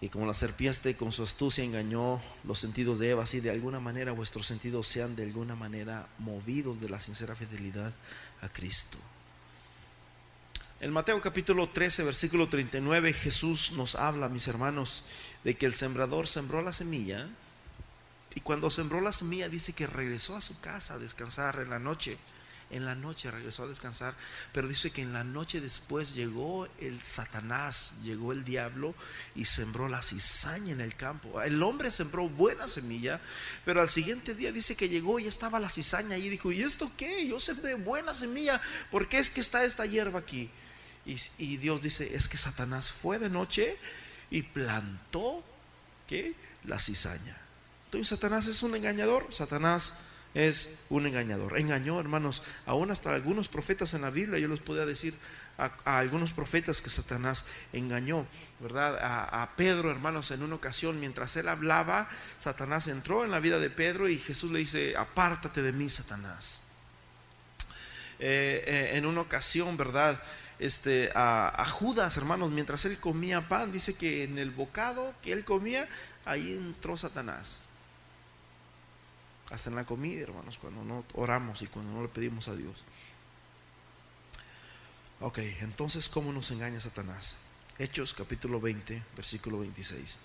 Y 0.00 0.08
como 0.10 0.26
la 0.26 0.34
serpiente 0.34 0.94
con 0.94 1.10
su 1.10 1.22
astucia 1.22 1.64
engañó 1.64 2.20
los 2.44 2.58
sentidos 2.58 2.98
de 2.98 3.10
Eva, 3.10 3.22
así 3.22 3.40
de 3.40 3.50
alguna 3.50 3.80
manera 3.80 4.12
vuestros 4.12 4.46
sentidos 4.46 4.86
sean 4.86 5.16
de 5.16 5.22
alguna 5.22 5.54
manera 5.54 6.06
movidos 6.18 6.80
de 6.80 6.90
la 6.90 7.00
sincera 7.00 7.34
fidelidad 7.34 7.94
a 8.42 8.48
Cristo. 8.48 8.98
En 10.80 10.92
Mateo 10.92 11.18
capítulo 11.22 11.70
13, 11.70 12.04
versículo 12.04 12.50
39, 12.50 13.14
Jesús 13.14 13.72
nos 13.72 13.94
habla, 13.94 14.28
mis 14.28 14.46
hermanos, 14.46 15.04
de 15.42 15.56
que 15.56 15.64
el 15.64 15.74
sembrador 15.74 16.28
sembró 16.28 16.60
la 16.60 16.74
semilla 16.74 17.26
y 18.34 18.40
cuando 18.40 18.70
sembró 18.70 19.00
la 19.00 19.12
semilla 19.12 19.48
dice 19.48 19.72
que 19.72 19.86
regresó 19.86 20.36
a 20.36 20.42
su 20.42 20.60
casa 20.60 20.94
a 20.94 20.98
descansar 20.98 21.58
en 21.60 21.70
la 21.70 21.78
noche 21.78 22.18
en 22.70 22.84
la 22.84 22.94
noche 22.94 23.30
regresó 23.30 23.62
a 23.62 23.68
descansar, 23.68 24.14
pero 24.52 24.66
dice 24.66 24.90
que 24.90 25.02
en 25.02 25.12
la 25.12 25.22
noche 25.22 25.60
después 25.60 26.14
llegó 26.14 26.66
el 26.80 27.02
Satanás, 27.02 27.94
llegó 28.02 28.32
el 28.32 28.44
diablo 28.44 28.94
y 29.36 29.44
sembró 29.44 29.88
la 29.88 30.02
cizaña 30.02 30.72
en 30.72 30.80
el 30.80 30.96
campo. 30.96 31.40
El 31.42 31.62
hombre 31.62 31.90
sembró 31.90 32.28
buena 32.28 32.66
semilla, 32.66 33.20
pero 33.64 33.80
al 33.80 33.90
siguiente 33.90 34.34
día 34.34 34.50
dice 34.50 34.74
que 34.74 34.88
llegó 34.88 35.20
y 35.20 35.28
estaba 35.28 35.60
la 35.60 35.70
cizaña 35.70 36.16
y 36.16 36.28
dijo, 36.28 36.50
¿y 36.50 36.62
esto 36.62 36.90
qué? 36.96 37.26
Yo 37.28 37.38
sembré 37.38 37.74
buena 37.74 38.14
semilla, 38.14 38.60
¿por 38.90 39.08
qué 39.08 39.18
es 39.18 39.30
que 39.30 39.40
está 39.40 39.64
esta 39.64 39.86
hierba 39.86 40.18
aquí? 40.18 40.50
Y, 41.04 41.16
y 41.38 41.58
Dios 41.58 41.82
dice, 41.82 42.16
es 42.16 42.28
que 42.28 42.36
Satanás 42.36 42.90
fue 42.90 43.20
de 43.20 43.30
noche 43.30 43.76
y 44.28 44.42
plantó, 44.42 45.44
¿qué? 46.08 46.34
La 46.64 46.80
cizaña. 46.80 47.36
Entonces 47.86 48.08
Satanás 48.08 48.48
es 48.48 48.64
un 48.64 48.74
engañador, 48.74 49.32
Satanás 49.32 50.00
es 50.36 50.76
un 50.90 51.06
engañador. 51.06 51.58
Engañó, 51.58 51.98
hermanos, 51.98 52.42
aún 52.66 52.90
hasta 52.90 53.14
algunos 53.14 53.48
profetas 53.48 53.94
en 53.94 54.02
la 54.02 54.10
Biblia, 54.10 54.38
yo 54.38 54.48
les 54.48 54.60
podía 54.60 54.84
decir 54.84 55.14
a, 55.56 55.70
algunos 55.98 56.32
profetas 56.32 56.82
que 56.82 56.90
Satanás 56.90 57.46
engañó, 57.72 58.26
¿verdad? 58.60 58.98
A, 59.00 59.50
Pedro, 59.56 59.90
hermanos, 59.90 60.30
en 60.32 60.42
una 60.42 60.56
ocasión, 60.56 61.00
mientras 61.00 61.34
él 61.36 61.48
hablaba, 61.48 62.06
Satanás 62.38 62.86
entró 62.86 63.24
en 63.24 63.30
la 63.30 63.40
vida 63.40 63.58
de 63.58 63.70
Pedro 63.70 64.10
y 64.10 64.18
Jesús 64.18 64.52
le 64.52 64.58
dice, 64.58 64.94
apártate 64.94 65.62
de 65.62 65.72
mí, 65.72 65.88
Satanás. 65.88 66.66
Eh, 68.18 68.62
eh, 68.66 68.90
en 68.92 69.06
una 69.06 69.22
ocasión, 69.22 69.78
¿verdad? 69.78 70.22
Este, 70.58 71.10
a, 71.14 71.66
Judas, 71.70 72.14
hermanos, 72.18 72.50
mientras 72.50 72.84
él 72.84 72.98
comía 72.98 73.48
pan, 73.48 73.72
dice 73.72 73.94
que 73.94 74.24
en 74.24 74.36
el 74.36 74.50
bocado 74.50 75.14
que 75.22 75.32
él 75.32 75.46
comía, 75.46 75.88
ahí 76.26 76.52
entró 76.52 76.98
Satanás. 76.98 77.62
Hasta 79.50 79.70
en 79.70 79.76
la 79.76 79.84
comida, 79.84 80.22
hermanos, 80.22 80.58
cuando 80.58 80.82
no 80.84 81.04
oramos 81.14 81.62
y 81.62 81.66
cuando 81.66 81.92
no 81.92 82.02
le 82.02 82.08
pedimos 82.08 82.48
a 82.48 82.56
Dios. 82.56 82.82
Ok, 85.20 85.38
entonces, 85.60 86.08
¿cómo 86.08 86.32
nos 86.32 86.50
engaña 86.50 86.80
Satanás? 86.80 87.42
Hechos 87.78 88.12
capítulo 88.12 88.60
20, 88.60 89.02
versículo 89.14 89.60
26. 89.60 90.18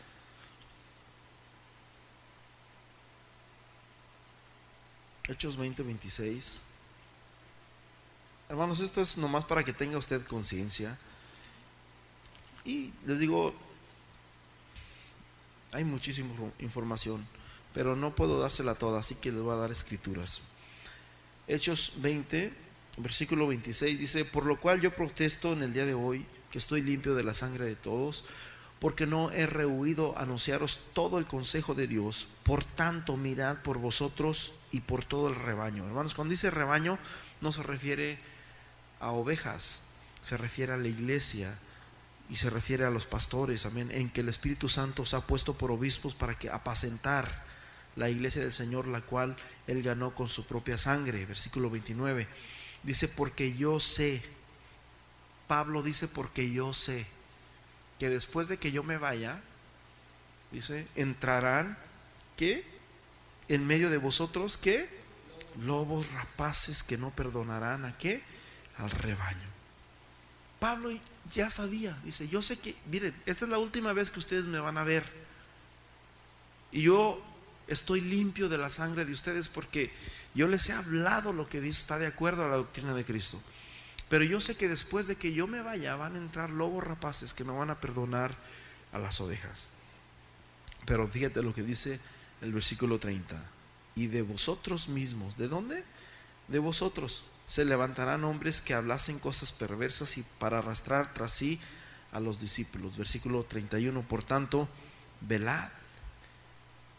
Hechos 5.28 5.56
20, 5.56 5.84
26. 5.84 6.60
Hermanos, 8.50 8.80
esto 8.80 9.02
es 9.02 9.18
nomás 9.18 9.46
para 9.46 9.64
que 9.64 9.72
tenga 9.72 9.98
usted 9.98 10.26
conciencia. 10.26 10.98
Y 12.66 12.92
les 13.06 13.20
digo, 13.20 13.54
hay 15.72 15.84
muchísima 15.84 16.34
información 16.60 17.26
pero 17.74 17.96
no 17.96 18.16
puedo 18.16 18.40
dársela 18.40 18.76
toda, 18.76 19.00
así 19.00 19.16
que 19.16 19.32
les 19.32 19.42
voy 19.42 19.54
a 19.54 19.58
dar 19.58 19.72
escrituras. 19.72 20.42
Hechos 21.48 21.94
20, 21.98 22.54
versículo 22.98 23.48
26 23.48 24.00
dice, 24.00 24.26
por 24.26 24.46
lo 24.46 24.60
cual 24.60 24.82
yo 24.82 24.94
protesto 24.96 25.54
en 25.54 25.64
el 25.64 25.74
día 25.74 25.86
de 25.86 25.94
hoy 25.94 26.26
que 26.52 26.58
estoy 26.58 26.82
limpio 26.82 27.16
de 27.16 27.24
la 27.24 27.34
sangre 27.34 27.66
de 27.66 27.76
todos, 27.76 28.26
porque 28.80 29.06
no 29.06 29.32
he 29.32 29.46
rehuido 29.46 30.18
anunciaros 30.18 30.88
todo 30.94 31.18
el 31.18 31.26
consejo 31.26 31.76
de 31.76 31.88
Dios. 31.88 32.28
Por 32.44 32.64
tanto, 32.64 33.16
mirad 33.16 33.58
por 33.62 33.78
vosotros 33.78 34.56
y 34.72 34.82
por 34.82 35.06
todo 35.06 35.30
el 35.30 35.36
rebaño. 35.36 35.86
Hermanos, 35.86 36.16
cuando 36.16 36.32
dice 36.32 36.50
rebaño, 36.50 36.98
no 37.42 37.52
se 37.52 37.64
refiere 37.64 38.20
a 39.00 39.12
ovejas, 39.12 39.84
se 40.22 40.36
refiere 40.36 40.74
a 40.74 40.78
la 40.78 40.88
iglesia 40.88 41.58
y 42.30 42.38
se 42.38 42.50
refiere 42.50 42.86
a 42.86 42.90
los 42.90 43.06
pastores, 43.06 43.66
amén, 43.66 43.92
en 43.92 44.10
que 44.10 44.22
el 44.22 44.30
Espíritu 44.30 44.68
Santo 44.68 45.04
os 45.04 45.14
ha 45.14 45.22
puesto 45.28 45.54
por 45.54 45.72
obispos 45.72 46.16
para 46.16 46.38
que 46.38 46.50
apacentar 46.50 47.51
la 47.96 48.10
iglesia 48.10 48.42
del 48.42 48.54
Señor, 48.54 48.88
la 48.88 49.02
cual 49.02 49.36
Él 49.68 49.84
ganó 49.84 50.14
con 50.16 50.30
su 50.30 50.46
propia 50.46 50.78
sangre. 50.78 51.26
Versículo 51.26 51.70
29. 51.70 52.28
Dice, 52.84 53.08
porque 53.08 53.56
yo 53.56 53.80
sé, 53.80 54.22
Pablo 55.48 55.84
dice, 55.84 56.08
porque 56.08 56.52
yo 56.52 56.74
sé 56.74 57.06
que 58.00 58.10
después 58.10 58.48
de 58.48 58.58
que 58.58 58.72
yo 58.72 58.84
me 58.84 58.98
vaya, 58.98 59.42
dice, 60.52 60.88
entrarán, 60.96 61.78
¿qué? 62.38 62.66
En 63.48 63.68
medio 63.68 63.90
de 63.90 63.98
vosotros, 63.98 64.58
¿qué? 64.58 64.90
Lobos 65.64 66.12
rapaces 66.14 66.84
que 66.84 66.98
no 66.98 67.12
perdonarán 67.12 67.86
a 67.86 67.98
qué? 67.98 68.24
Al 68.78 68.90
rebaño. 68.90 69.52
Pablo 70.60 70.90
ya 71.34 71.50
sabía, 71.50 71.98
dice, 72.04 72.28
yo 72.28 72.42
sé 72.42 72.58
que, 72.60 72.76
miren, 72.88 73.16
esta 73.26 73.46
es 73.46 73.52
la 73.52 73.60
última 73.60 73.94
vez 73.94 74.10
que 74.10 74.20
ustedes 74.20 74.46
me 74.46 74.60
van 74.60 74.78
a 74.78 74.84
ver. 74.84 75.04
Y 76.72 76.84
yo 76.84 77.22
estoy 77.72 78.02
limpio 78.02 78.50
de 78.50 78.58
la 78.58 78.70
sangre 78.70 79.06
de 79.06 79.14
ustedes 79.14 79.48
porque 79.48 79.92
yo 80.36 80.48
les 80.48 80.70
he 80.70 80.74
hablado 80.74 81.34
lo 81.34 81.48
que 81.48 81.66
está 81.68 81.98
de 81.98 82.08
acuerdo 82.08 82.46
a 82.46 82.50
la 82.50 82.58
doctrina 82.58 82.94
de 82.94 83.06
Cristo. 83.06 83.42
Pero 84.10 84.26
yo 84.26 84.42
sé 84.42 84.58
que 84.58 84.68
después 84.68 85.08
de 85.08 85.16
que 85.16 85.34
yo 85.34 85.48
me 85.48 85.62
vaya 85.62 85.96
van 85.96 86.16
a 86.16 86.20
entrar 86.20 86.50
lobos 86.50 86.84
rapaces 86.84 87.34
que 87.34 87.46
no 87.46 87.58
van 87.58 87.70
a 87.70 87.80
perdonar 87.80 88.36
a 88.92 89.00
las 89.00 89.22
ovejas. 89.22 89.70
Pero 90.86 91.08
fíjate 91.08 91.42
lo 91.42 91.54
que 91.54 91.64
dice 91.64 92.00
el 92.42 92.52
versículo 92.52 93.00
30. 93.00 93.42
Y 93.96 94.08
de 94.08 94.22
vosotros 94.22 94.90
mismos, 94.90 95.38
¿de 95.38 95.48
dónde? 95.48 95.84
De 96.50 96.60
vosotros 96.60 97.26
se 97.46 97.64
levantarán 97.64 98.24
hombres 98.26 98.62
que 98.62 98.74
hablasen 98.74 99.20
cosas 99.20 99.52
perversas 99.52 100.18
y 100.18 100.24
para 100.40 100.58
arrastrar 100.58 101.14
tras 101.14 101.32
sí 101.32 101.60
a 102.12 102.20
los 102.20 102.42
discípulos. 102.42 102.98
Versículo 102.98 103.44
31. 103.44 104.02
Por 104.02 104.24
tanto, 104.24 104.68
velad 105.22 105.70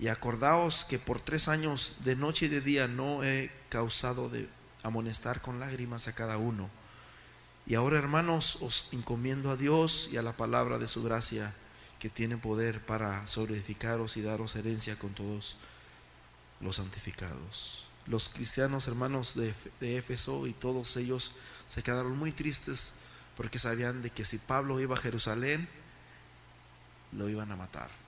y 0.02 0.08
acordaos 0.08 0.84
que 0.84 0.98
por 0.98 1.20
tres 1.20 1.46
años 1.46 1.98
de 2.00 2.16
noche 2.16 2.46
y 2.46 2.48
de 2.48 2.60
día 2.60 2.88
no 2.88 3.22
he 3.22 3.52
causado 3.68 4.28
de 4.28 4.48
amonestar 4.82 5.40
con 5.40 5.60
lágrimas 5.60 6.08
a 6.08 6.12
cada 6.12 6.38
uno. 6.38 6.68
Y 7.66 7.76
ahora, 7.76 7.98
hermanos, 7.98 8.62
os 8.62 8.92
encomiendo 8.92 9.52
a 9.52 9.56
Dios 9.56 10.08
y 10.10 10.16
a 10.16 10.22
la 10.22 10.32
palabra 10.32 10.78
de 10.78 10.88
su 10.88 11.04
gracia, 11.04 11.54
que 12.00 12.10
tiene 12.10 12.36
poder 12.36 12.84
para 12.84 13.24
sobreedificaros 13.28 14.16
y 14.16 14.22
daros 14.22 14.56
herencia 14.56 14.98
con 14.98 15.14
todos 15.14 15.58
los 16.60 16.74
santificados. 16.74 17.86
Los 18.08 18.28
cristianos, 18.28 18.88
hermanos 18.88 19.36
de, 19.36 19.54
de 19.78 19.98
Éfeso 19.98 20.48
y 20.48 20.52
todos 20.52 20.96
ellos 20.96 21.36
se 21.68 21.84
quedaron 21.84 22.18
muy 22.18 22.32
tristes 22.32 22.96
porque 23.36 23.60
sabían 23.60 24.02
de 24.02 24.10
que 24.10 24.24
si 24.24 24.38
Pablo 24.38 24.80
iba 24.80 24.96
a 24.96 25.00
Jerusalén, 25.00 25.68
lo 27.12 27.28
iban 27.28 27.52
a 27.52 27.56
matar. 27.56 28.01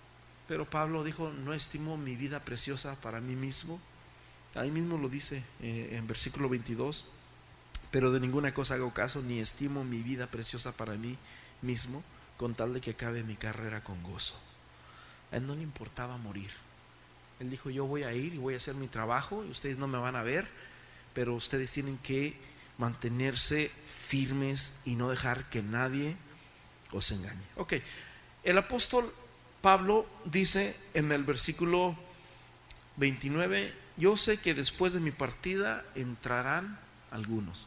Pero 0.48 0.68
Pablo 0.68 1.04
dijo, 1.04 1.30
no 1.30 1.54
estimo 1.54 1.96
mi 1.96 2.16
vida 2.16 2.40
preciosa 2.40 3.00
para 3.00 3.20
mí 3.20 3.34
mismo. 3.34 3.80
Ahí 4.54 4.70
mismo 4.70 4.98
lo 4.98 5.08
dice 5.08 5.42
eh, 5.62 5.90
en 5.92 6.06
versículo 6.06 6.48
22. 6.48 7.06
Pero 7.90 8.12
de 8.12 8.20
ninguna 8.20 8.52
cosa 8.52 8.74
hago 8.74 8.92
caso, 8.92 9.22
ni 9.22 9.40
estimo 9.40 9.84
mi 9.84 10.02
vida 10.02 10.26
preciosa 10.26 10.76
para 10.76 10.94
mí 10.94 11.16
mismo, 11.62 12.02
con 12.36 12.54
tal 12.54 12.74
de 12.74 12.80
que 12.80 12.90
acabe 12.90 13.22
mi 13.22 13.36
carrera 13.36 13.82
con 13.82 14.02
gozo. 14.02 14.38
A 15.32 15.36
él 15.36 15.46
no 15.46 15.54
le 15.54 15.62
importaba 15.62 16.16
morir. 16.16 16.50
Él 17.40 17.50
dijo, 17.50 17.70
yo 17.70 17.86
voy 17.86 18.02
a 18.02 18.12
ir 18.12 18.34
y 18.34 18.38
voy 18.38 18.54
a 18.54 18.58
hacer 18.58 18.74
mi 18.74 18.88
trabajo, 18.88 19.44
y 19.44 19.50
ustedes 19.50 19.78
no 19.78 19.88
me 19.88 19.98
van 19.98 20.16
a 20.16 20.22
ver, 20.22 20.46
pero 21.14 21.34
ustedes 21.34 21.70
tienen 21.70 21.98
que 21.98 22.36
mantenerse 22.78 23.70
firmes 23.86 24.82
y 24.84 24.96
no 24.96 25.08
dejar 25.08 25.48
que 25.48 25.62
nadie 25.62 26.16
os 26.92 27.10
engañe. 27.12 27.42
Ok, 27.56 27.74
el 28.42 28.58
apóstol 28.58 29.12
Pablo 29.64 30.04
dice 30.26 30.76
en 30.92 31.10
el 31.10 31.24
versículo 31.24 31.96
29, 32.96 33.72
yo 33.96 34.14
sé 34.14 34.36
que 34.36 34.52
después 34.52 34.92
de 34.92 35.00
mi 35.00 35.10
partida 35.10 35.82
entrarán 35.94 36.78
algunos. 37.10 37.66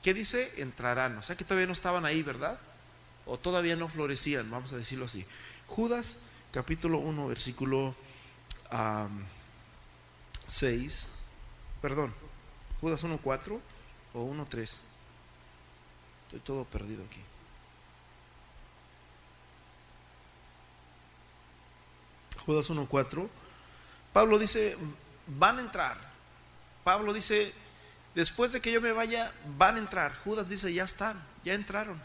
¿qué 0.00 0.14
dice? 0.14 0.52
Entrarán. 0.58 1.18
O 1.18 1.24
sea 1.24 1.34
que 1.34 1.42
todavía 1.42 1.66
no 1.66 1.72
estaban 1.72 2.04
ahí, 2.04 2.22
¿verdad? 2.22 2.56
O 3.26 3.36
todavía 3.36 3.74
no 3.74 3.88
florecían, 3.88 4.48
vamos 4.48 4.72
a 4.72 4.76
decirlo 4.76 5.06
así. 5.06 5.26
Judas 5.66 6.26
capítulo 6.52 6.98
1, 6.98 7.26
versículo 7.26 7.96
6, 10.46 11.12
perdón, 11.82 12.14
Judas 12.80 13.02
1, 13.02 13.18
4 13.20 13.60
o 14.12 14.22
1, 14.22 14.46
3. 14.48 14.80
Estoy 16.26 16.40
todo 16.40 16.64
perdido 16.64 17.02
aquí. 17.02 17.20
Judas 22.46 22.68
1, 22.70 22.86
4. 22.86 23.30
Pablo 24.12 24.38
dice, 24.38 24.76
van 25.26 25.58
a 25.58 25.62
entrar. 25.62 25.98
Pablo 26.84 27.12
dice, 27.12 27.52
después 28.14 28.52
de 28.52 28.60
que 28.60 28.72
yo 28.72 28.80
me 28.80 28.92
vaya, 28.92 29.32
van 29.58 29.76
a 29.76 29.78
entrar. 29.78 30.16
Judas 30.24 30.48
dice, 30.48 30.72
ya 30.72 30.84
están, 30.84 31.20
ya 31.44 31.54
entraron. 31.54 32.00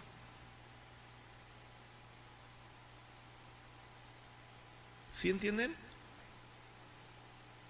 ¿Sí 5.12 5.30
entienden? 5.30 5.76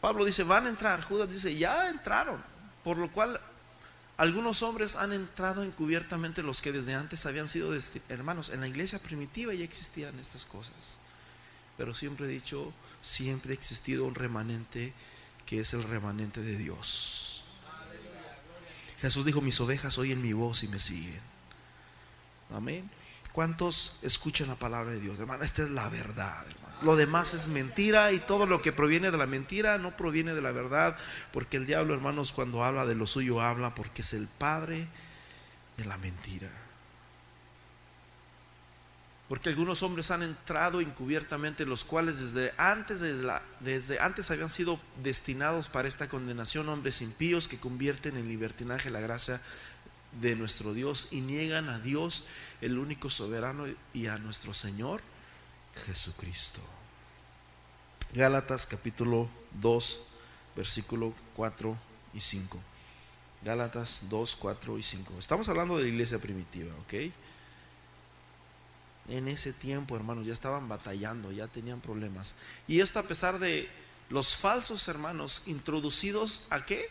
Pablo 0.02 0.24
dice, 0.24 0.44
van 0.44 0.68
a 0.68 0.70
entrar. 0.70 1.02
Judas 1.02 1.30
dice, 1.30 1.56
ya 1.56 1.90
entraron. 1.90 2.44
Por 2.84 2.98
lo 2.98 3.12
cual 3.12 3.40
algunos 4.18 4.62
hombres 4.64 4.96
han 4.96 5.14
entrado 5.14 5.64
encubiertamente 5.64 6.44
los 6.44 6.62
que 6.62 6.72
desde 6.72 6.94
antes 6.94 7.26
habían 7.26 7.50
sido 7.50 7.74
hermanos. 8.10 8.50
En 8.50 8.62
la 8.62 8.68
iglesia 8.68 9.00
primitiva 9.00 9.54
ya 9.54 9.64
existían 9.64 10.20
estas 10.20 10.46
cosas. 10.46 11.00
Pero 11.80 11.94
siempre 11.94 12.26
he 12.26 12.30
dicho, 12.30 12.74
siempre 13.02 13.54
ha 13.54 13.56
existido 13.56 14.04
un 14.04 14.14
remanente 14.14 14.92
que 15.46 15.62
es 15.62 15.74
el 15.74 15.84
remanente 15.84 16.42
de 16.42 16.58
Dios. 16.58 17.46
Jesús 19.00 19.24
dijo, 19.24 19.40
mis 19.40 19.62
ovejas 19.62 19.98
oyen 19.98 20.22
mi 20.22 20.34
voz 20.34 20.64
y 20.64 20.68
me 20.68 20.80
siguen. 20.82 21.22
Amén. 22.54 22.90
¿Cuántos 23.32 24.00
escuchan 24.02 24.50
la 24.50 24.56
palabra 24.56 24.92
de 24.92 25.00
Dios? 25.00 25.18
Hermano, 25.18 25.46
esta 25.46 25.64
es 25.64 25.70
la 25.70 25.88
verdad, 25.88 26.46
Lo 26.82 26.98
demás 26.98 27.34
es 27.34 27.48
mentira 27.48 28.12
y 28.12 28.20
todo 28.20 28.46
lo 28.46 28.62
que 28.62 28.74
proviene 28.74 29.10
de 29.10 29.18
la 29.18 29.26
mentira 29.26 29.78
no 29.78 29.96
proviene 29.96 30.34
de 30.34 30.42
la 30.42 30.52
verdad, 30.52 30.98
porque 31.32 31.56
el 31.56 31.66
diablo, 31.66 31.94
hermanos, 31.94 32.34
cuando 32.34 32.66
habla 32.66 32.86
de 32.86 32.96
lo 32.96 33.08
suyo, 33.08 33.40
habla 33.40 33.74
porque 33.74 34.02
es 34.02 34.14
el 34.14 34.28
padre 34.28 34.86
de 35.78 35.86
la 35.86 35.98
mentira. 35.98 36.52
Porque 39.30 39.50
algunos 39.50 39.84
hombres 39.84 40.10
han 40.10 40.24
entrado 40.24 40.82
encubiertamente, 40.82 41.68
los 41.68 41.84
cuales 41.84 42.20
desde 42.20 42.52
antes, 42.58 43.02
desde 43.60 44.00
antes 44.00 44.32
habían 44.32 44.50
sido 44.50 44.80
destinados 45.04 45.70
para 45.70 45.88
esta 45.88 46.10
condenación, 46.10 46.68
hombres 46.68 47.04
impíos 47.04 47.48
que 47.48 47.60
convierten 47.60 48.18
en 48.18 48.28
libertinaje 48.28 48.90
la 48.90 49.00
gracia 49.00 49.40
de 50.20 50.36
nuestro 50.36 50.74
Dios 50.74 51.10
y 51.12 51.22
niegan 51.22 51.70
a 51.70 51.80
Dios 51.80 52.26
el 52.62 52.80
único 52.80 53.12
soberano 53.12 53.68
y 53.94 54.08
a 54.08 54.18
nuestro 54.18 54.56
Señor 54.56 55.00
Jesucristo. 55.86 56.62
Gálatas 58.14 58.66
capítulo 58.66 59.30
2, 59.62 60.04
versículo 60.56 61.14
4 61.36 61.78
y 62.16 62.20
5. 62.20 62.60
Gálatas 63.44 64.08
2, 64.10 64.36
4 64.38 64.80
y 64.80 64.82
5. 64.82 65.14
Estamos 65.20 65.48
hablando 65.50 65.78
de 65.78 65.84
la 65.84 65.90
iglesia 65.90 66.18
primitiva, 66.18 66.74
¿ok? 66.82 67.14
En 69.10 69.28
ese 69.28 69.54
tiempo, 69.54 69.96
hermanos, 69.96 70.26
ya 70.26 70.34
estaban 70.34 70.70
batallando, 70.70 71.32
ya 71.32 71.48
tenían 71.48 71.82
problemas. 71.82 72.36
Y 72.68 72.80
esto 72.80 73.00
a 73.00 73.04
pesar 73.04 73.40
de 73.40 73.68
los 74.10 74.36
falsos 74.36 74.88
hermanos 74.88 75.44
introducidos 75.48 76.48
a 76.50 76.66
qué? 76.66 76.90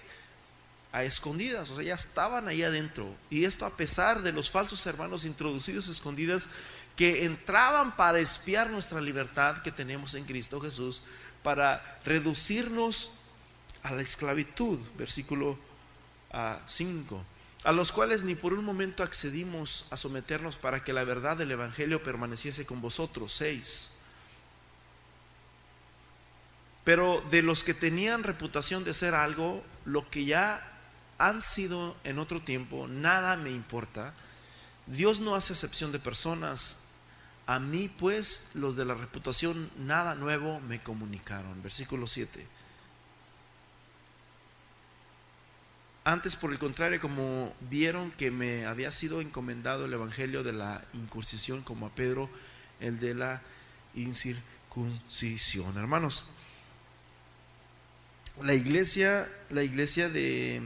a 0.92 1.04
escondidas, 1.04 1.70
o 1.70 1.76
sea, 1.76 1.84
ya 1.84 1.94
estaban 1.94 2.48
ahí 2.48 2.62
adentro. 2.62 3.14
Y 3.30 3.44
esto 3.44 3.66
a 3.66 3.76
pesar 3.76 4.22
de 4.22 4.32
los 4.32 4.50
falsos 4.50 4.86
hermanos 4.86 5.24
introducidos 5.24 5.88
a 5.88 5.92
escondidas 5.92 6.48
que 6.96 7.24
entraban 7.24 7.94
para 7.94 8.18
espiar 8.18 8.70
nuestra 8.70 9.00
libertad 9.00 9.62
que 9.62 9.70
tenemos 9.70 10.14
en 10.14 10.24
Cristo 10.24 10.60
Jesús, 10.60 11.02
para 11.42 12.00
reducirnos 12.04 13.12
a 13.82 13.92
la 13.92 14.02
esclavitud, 14.02 14.78
versículo 14.96 15.58
5, 16.66 17.24
a 17.64 17.72
los 17.72 17.92
cuales 17.92 18.22
ni 18.22 18.34
por 18.34 18.52
un 18.52 18.64
momento 18.64 19.02
accedimos 19.02 19.86
a 19.90 19.96
someternos 19.96 20.56
para 20.56 20.84
que 20.84 20.92
la 20.92 21.04
verdad 21.04 21.36
del 21.36 21.50
Evangelio 21.50 22.02
permaneciese 22.02 22.66
con 22.66 22.80
vosotros. 22.80 23.32
6. 23.32 23.92
Pero 26.84 27.22
de 27.30 27.42
los 27.42 27.64
que 27.64 27.74
tenían 27.74 28.22
reputación 28.22 28.84
de 28.84 28.94
ser 28.94 29.14
algo, 29.14 29.62
lo 29.84 30.09
que 30.09 30.24
ya 30.24 30.66
han 31.18 31.40
sido 31.40 31.96
en 32.04 32.18
otro 32.18 32.40
tiempo, 32.40 32.86
nada 32.88 33.36
me 33.36 33.50
importa. 33.50 34.14
Dios 34.86 35.20
no 35.20 35.34
hace 35.34 35.52
excepción 35.52 35.92
de 35.92 35.98
personas. 35.98 36.84
A 37.46 37.59
mí 37.59 37.88
pues 37.88 38.50
los 38.54 38.76
de 38.76 38.84
la 38.84 38.94
reputación 38.94 39.70
nada 39.78 40.14
nuevo 40.14 40.61
me 40.61 40.82
comunicaron. 40.82 41.62
Versículo 41.62 42.06
7. 42.06 42.46
Antes, 46.09 46.36
por 46.36 46.52
el 46.52 46.59
contrario, 46.59 47.02
como 47.02 47.54
vieron 47.68 48.11
que 48.12 48.30
me 48.30 48.64
había 48.64 48.90
sido 48.92 49.20
encomendado 49.20 49.84
el 49.84 49.92
evangelio 49.92 50.42
de 50.42 50.54
la 50.54 50.82
incursión, 50.94 51.61
como 51.61 51.84
a 51.84 51.90
Pedro, 51.90 52.30
el 52.80 52.98
de 52.98 53.12
la 53.12 53.42
incircuncisión. 53.94 55.76
Hermanos, 55.76 56.30
la 58.42 58.54
iglesia, 58.54 59.28
la 59.50 59.62
iglesia 59.62 60.09
de 60.09 60.62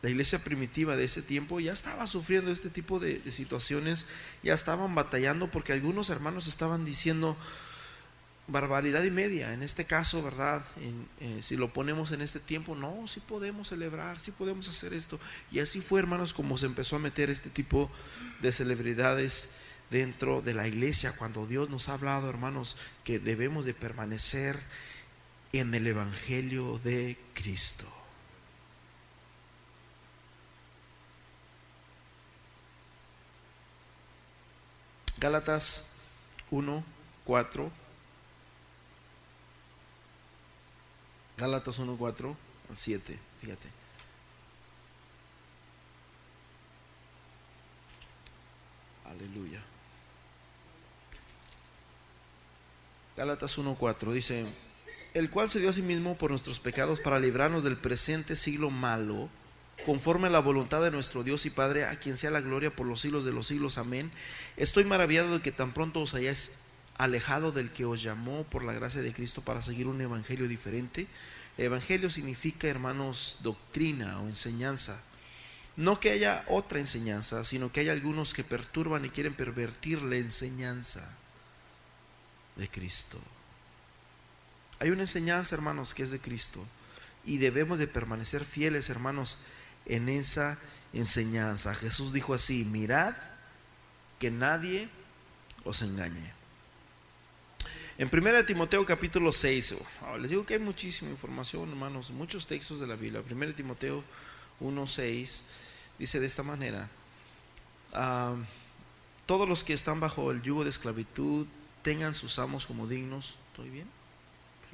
la 0.00 0.08
iglesia 0.08 0.42
primitiva 0.42 0.96
de 0.96 1.04
ese 1.04 1.20
tiempo 1.20 1.60
ya 1.60 1.74
estaba 1.74 2.06
sufriendo 2.06 2.50
este 2.50 2.70
tipo 2.70 2.98
de, 2.98 3.20
situaciones, 3.30 4.06
ya 4.42 4.54
estaban 4.54 4.94
batallando 4.94 5.50
porque 5.50 5.74
algunos 5.74 6.08
hermanos 6.08 6.46
estaban 6.46 6.86
diciendo 6.86 7.36
barbaridad 8.48 9.02
y 9.02 9.10
media. 9.10 9.52
En 9.52 9.62
este 9.62 9.84
caso, 9.84 10.22
¿verdad? 10.22 10.64
Eh, 11.20 11.40
si 11.42 11.56
lo 11.56 11.72
ponemos 11.72 12.12
en 12.12 12.20
este 12.20 12.40
tiempo, 12.40 12.74
no, 12.74 13.06
sí 13.08 13.20
podemos 13.20 13.68
celebrar, 13.68 14.20
sí 14.20 14.30
podemos 14.30 14.68
hacer 14.68 14.94
esto. 14.94 15.18
Y 15.50 15.60
así 15.60 15.80
fue, 15.80 16.00
hermanos, 16.00 16.32
como 16.32 16.58
se 16.58 16.66
empezó 16.66 16.96
a 16.96 17.00
meter 17.00 17.30
este 17.30 17.50
tipo 17.50 17.90
de 18.40 18.52
celebridades 18.52 19.54
dentro 19.90 20.42
de 20.42 20.54
la 20.54 20.66
iglesia, 20.66 21.14
cuando 21.16 21.46
Dios 21.46 21.70
nos 21.70 21.88
ha 21.88 21.94
hablado, 21.94 22.28
hermanos, 22.28 22.76
que 23.04 23.18
debemos 23.18 23.64
de 23.64 23.74
permanecer 23.74 24.58
en 25.52 25.74
el 25.74 25.86
Evangelio 25.86 26.80
de 26.84 27.16
Cristo. 27.34 27.86
Gálatas 35.18 35.92
1, 36.50 36.84
4. 37.24 37.85
Gálatas 41.36 41.78
1, 41.78 41.96
4 41.96 42.36
al 42.70 42.76
7, 42.76 43.18
fíjate. 43.40 43.68
Aleluya. 49.04 49.62
Gálatas 53.16 53.56
1:4 53.56 54.12
dice, 54.12 54.44
el 55.14 55.30
cual 55.30 55.48
se 55.48 55.58
dio 55.58 55.70
a 55.70 55.72
sí 55.72 55.80
mismo 55.80 56.18
por 56.18 56.30
nuestros 56.30 56.60
pecados 56.60 57.00
para 57.00 57.18
librarnos 57.18 57.62
del 57.62 57.78
presente 57.78 58.36
siglo 58.36 58.70
malo 58.70 59.30
conforme 59.86 60.26
a 60.26 60.30
la 60.30 60.40
voluntad 60.40 60.82
de 60.82 60.90
nuestro 60.90 61.22
Dios 61.22 61.46
y 61.46 61.50
Padre, 61.50 61.84
a 61.84 61.96
quien 61.98 62.16
sea 62.16 62.30
la 62.30 62.40
gloria 62.40 62.74
por 62.74 62.86
los 62.86 63.00
siglos 63.00 63.24
de 63.24 63.32
los 63.32 63.46
siglos. 63.46 63.78
Amén. 63.78 64.10
Estoy 64.56 64.84
maravillado 64.84 65.32
de 65.32 65.40
que 65.40 65.52
tan 65.52 65.72
pronto 65.72 66.00
os 66.00 66.14
hayáis 66.14 66.65
alejado 66.98 67.52
del 67.52 67.70
que 67.70 67.84
os 67.84 68.02
llamó 68.02 68.44
por 68.44 68.64
la 68.64 68.72
gracia 68.72 69.02
de 69.02 69.12
Cristo 69.12 69.42
para 69.42 69.62
seguir 69.62 69.86
un 69.86 70.00
evangelio 70.00 70.48
diferente. 70.48 71.06
evangelio 71.58 72.10
significa, 72.10 72.68
hermanos, 72.68 73.38
doctrina 73.42 74.20
o 74.20 74.28
enseñanza. 74.28 75.00
No 75.76 76.00
que 76.00 76.10
haya 76.10 76.44
otra 76.48 76.80
enseñanza, 76.80 77.44
sino 77.44 77.70
que 77.70 77.80
hay 77.80 77.88
algunos 77.90 78.32
que 78.32 78.44
perturban 78.44 79.04
y 79.04 79.10
quieren 79.10 79.34
pervertir 79.34 80.00
la 80.02 80.16
enseñanza 80.16 81.06
de 82.56 82.68
Cristo. 82.68 83.18
Hay 84.78 84.90
una 84.90 85.02
enseñanza, 85.02 85.54
hermanos, 85.54 85.92
que 85.92 86.02
es 86.02 86.10
de 86.10 86.20
Cristo 86.20 86.66
y 87.26 87.38
debemos 87.38 87.78
de 87.78 87.88
permanecer 87.88 88.44
fieles, 88.44 88.88
hermanos, 88.88 89.38
en 89.84 90.08
esa 90.08 90.58
enseñanza. 90.92 91.74
Jesús 91.74 92.12
dijo 92.12 92.32
así, 92.32 92.64
mirad 92.64 93.14
que 94.18 94.30
nadie 94.30 94.88
os 95.64 95.82
engañe. 95.82 96.35
En 97.98 98.10
1 98.12 98.44
Timoteo 98.44 98.84
capítulo 98.84 99.32
6, 99.32 99.76
les 100.20 100.30
digo 100.30 100.44
que 100.44 100.52
hay 100.52 100.60
muchísima 100.60 101.10
información, 101.10 101.70
hermanos, 101.70 102.10
muchos 102.10 102.46
textos 102.46 102.78
de 102.78 102.86
la 102.86 102.94
Biblia. 102.94 103.22
1 103.26 103.54
Timoteo 103.54 104.04
1.6 104.60 105.40
dice 105.98 106.20
de 106.20 106.26
esta 106.26 106.42
manera, 106.42 106.90
ah, 107.94 108.36
todos 109.24 109.48
los 109.48 109.64
que 109.64 109.72
están 109.72 109.98
bajo 109.98 110.30
el 110.30 110.42
yugo 110.42 110.62
de 110.62 110.68
esclavitud 110.68 111.46
tengan 111.80 112.12
sus 112.12 112.38
amos 112.38 112.66
como 112.66 112.86
dignos. 112.86 113.36
¿Estoy 113.52 113.70
bien? 113.70 113.88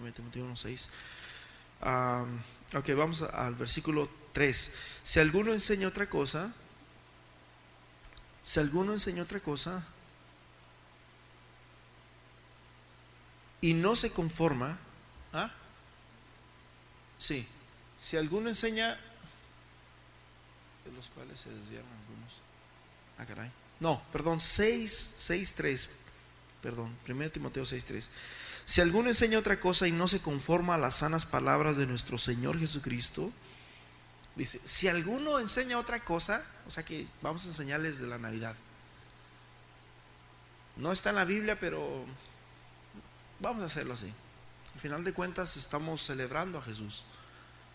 1 0.00 0.12
Timoteo 0.14 0.44
1.6. 0.44 0.88
Ah, 1.80 2.24
ok, 2.74 2.90
vamos 2.96 3.22
al 3.22 3.54
versículo 3.54 4.08
3. 4.32 4.76
Si 5.04 5.20
alguno 5.20 5.52
enseña 5.52 5.86
otra 5.86 6.08
cosa 6.08 6.52
Si 8.42 8.58
alguno 8.58 8.92
enseña 8.92 9.22
otra 9.22 9.38
cosa 9.38 9.84
y 13.62 13.72
no 13.74 13.96
se 13.96 14.12
conforma, 14.12 14.76
¿ah? 15.32 15.50
Sí, 17.16 17.46
si 17.98 18.16
alguno 18.16 18.48
enseña, 18.48 18.98
de 20.84 20.92
los 20.92 21.06
cuales 21.10 21.40
se 21.40 21.48
desvían 21.48 21.84
algunos. 21.84 22.40
Ah, 23.16 23.24
caray. 23.24 23.50
No, 23.78 24.02
perdón, 24.12 24.40
6, 24.40 25.14
6, 25.16 25.54
3. 25.54 25.96
Perdón, 26.60 26.94
1 27.08 27.30
Timoteo 27.30 27.64
6, 27.64 27.84
3. 27.86 28.10
Si 28.64 28.80
alguno 28.80 29.08
enseña 29.08 29.38
otra 29.38 29.60
cosa 29.60 29.86
y 29.86 29.92
no 29.92 30.08
se 30.08 30.20
conforma 30.20 30.74
a 30.74 30.78
las 30.78 30.96
sanas 30.96 31.24
palabras 31.24 31.76
de 31.76 31.86
nuestro 31.86 32.18
Señor 32.18 32.58
Jesucristo, 32.58 33.32
dice, 34.34 34.60
si 34.64 34.88
alguno 34.88 35.38
enseña 35.38 35.78
otra 35.78 36.00
cosa, 36.00 36.44
o 36.66 36.70
sea 36.70 36.84
que 36.84 37.06
vamos 37.22 37.44
a 37.44 37.48
enseñarles 37.48 38.00
de 38.00 38.08
la 38.08 38.18
Navidad. 38.18 38.56
No 40.76 40.90
está 40.90 41.10
en 41.10 41.16
la 41.16 41.24
Biblia, 41.24 41.58
pero 41.60 42.04
vamos 43.42 43.62
a 43.62 43.66
hacerlo 43.66 43.94
así. 43.94 44.12
Al 44.74 44.80
final 44.80 45.04
de 45.04 45.12
cuentas 45.12 45.56
estamos 45.56 46.02
celebrando 46.02 46.58
a 46.58 46.62
Jesús. 46.62 47.04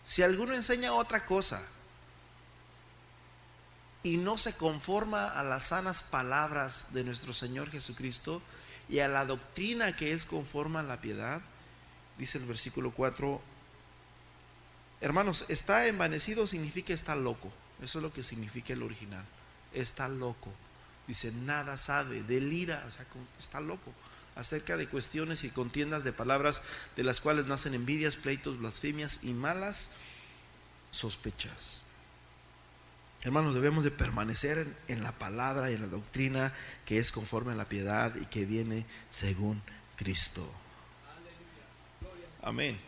Si 0.04 0.22
alguno 0.22 0.54
enseña 0.54 0.94
otra 0.94 1.24
cosa 1.26 1.62
y 4.02 4.16
no 4.16 4.38
se 4.38 4.56
conforma 4.56 5.28
a 5.28 5.44
las 5.44 5.68
sanas 5.68 6.02
palabras 6.02 6.92
de 6.94 7.04
nuestro 7.04 7.32
Señor 7.32 7.70
Jesucristo, 7.70 8.42
y 8.88 9.00
a 9.00 9.08
la 9.08 9.26
doctrina 9.26 9.94
que 9.94 10.12
es 10.12 10.24
conforme 10.24 10.78
a 10.78 10.82
la 10.82 11.00
piedad, 11.00 11.42
dice 12.16 12.38
el 12.38 12.44
versículo 12.44 12.90
4, 12.90 13.40
hermanos, 15.00 15.44
está 15.48 15.86
envanecido 15.86 16.46
significa 16.46 16.94
está 16.94 17.14
loco, 17.14 17.52
eso 17.82 17.98
es 17.98 18.02
lo 18.02 18.12
que 18.12 18.22
significa 18.22 18.72
el 18.72 18.82
original, 18.82 19.24
está 19.74 20.08
loco, 20.08 20.50
dice, 21.06 21.32
nada 21.32 21.76
sabe, 21.76 22.22
delira, 22.22 22.84
o 22.88 22.90
sea, 22.90 23.04
está 23.38 23.60
loco 23.60 23.92
acerca 24.38 24.76
de 24.76 24.86
cuestiones 24.86 25.42
y 25.42 25.50
contiendas 25.50 26.04
de 26.04 26.12
palabras 26.12 26.62
de 26.96 27.02
las 27.02 27.20
cuales 27.20 27.46
nacen 27.46 27.74
envidias, 27.74 28.14
pleitos, 28.14 28.58
blasfemias 28.58 29.24
y 29.24 29.34
malas 29.34 29.96
sospechas. 30.92 31.82
Hermanos, 33.22 33.56
debemos 33.56 33.82
de 33.82 33.90
permanecer 33.90 34.64
en, 34.86 35.02
la 35.02 35.10
palabra 35.10 35.70
y 35.70 35.74
en 35.74 35.82
la 35.82 35.88
doctrina 35.88 36.54
que 36.86 37.00
es 37.00 37.10
conforme 37.10 37.52
a 37.52 37.56
la 37.56 37.68
piedad 37.68 38.14
y 38.14 38.26
que 38.26 38.46
viene 38.46 38.86
según 39.10 39.60
Cristo. 39.96 40.48
Amén. 42.40 42.78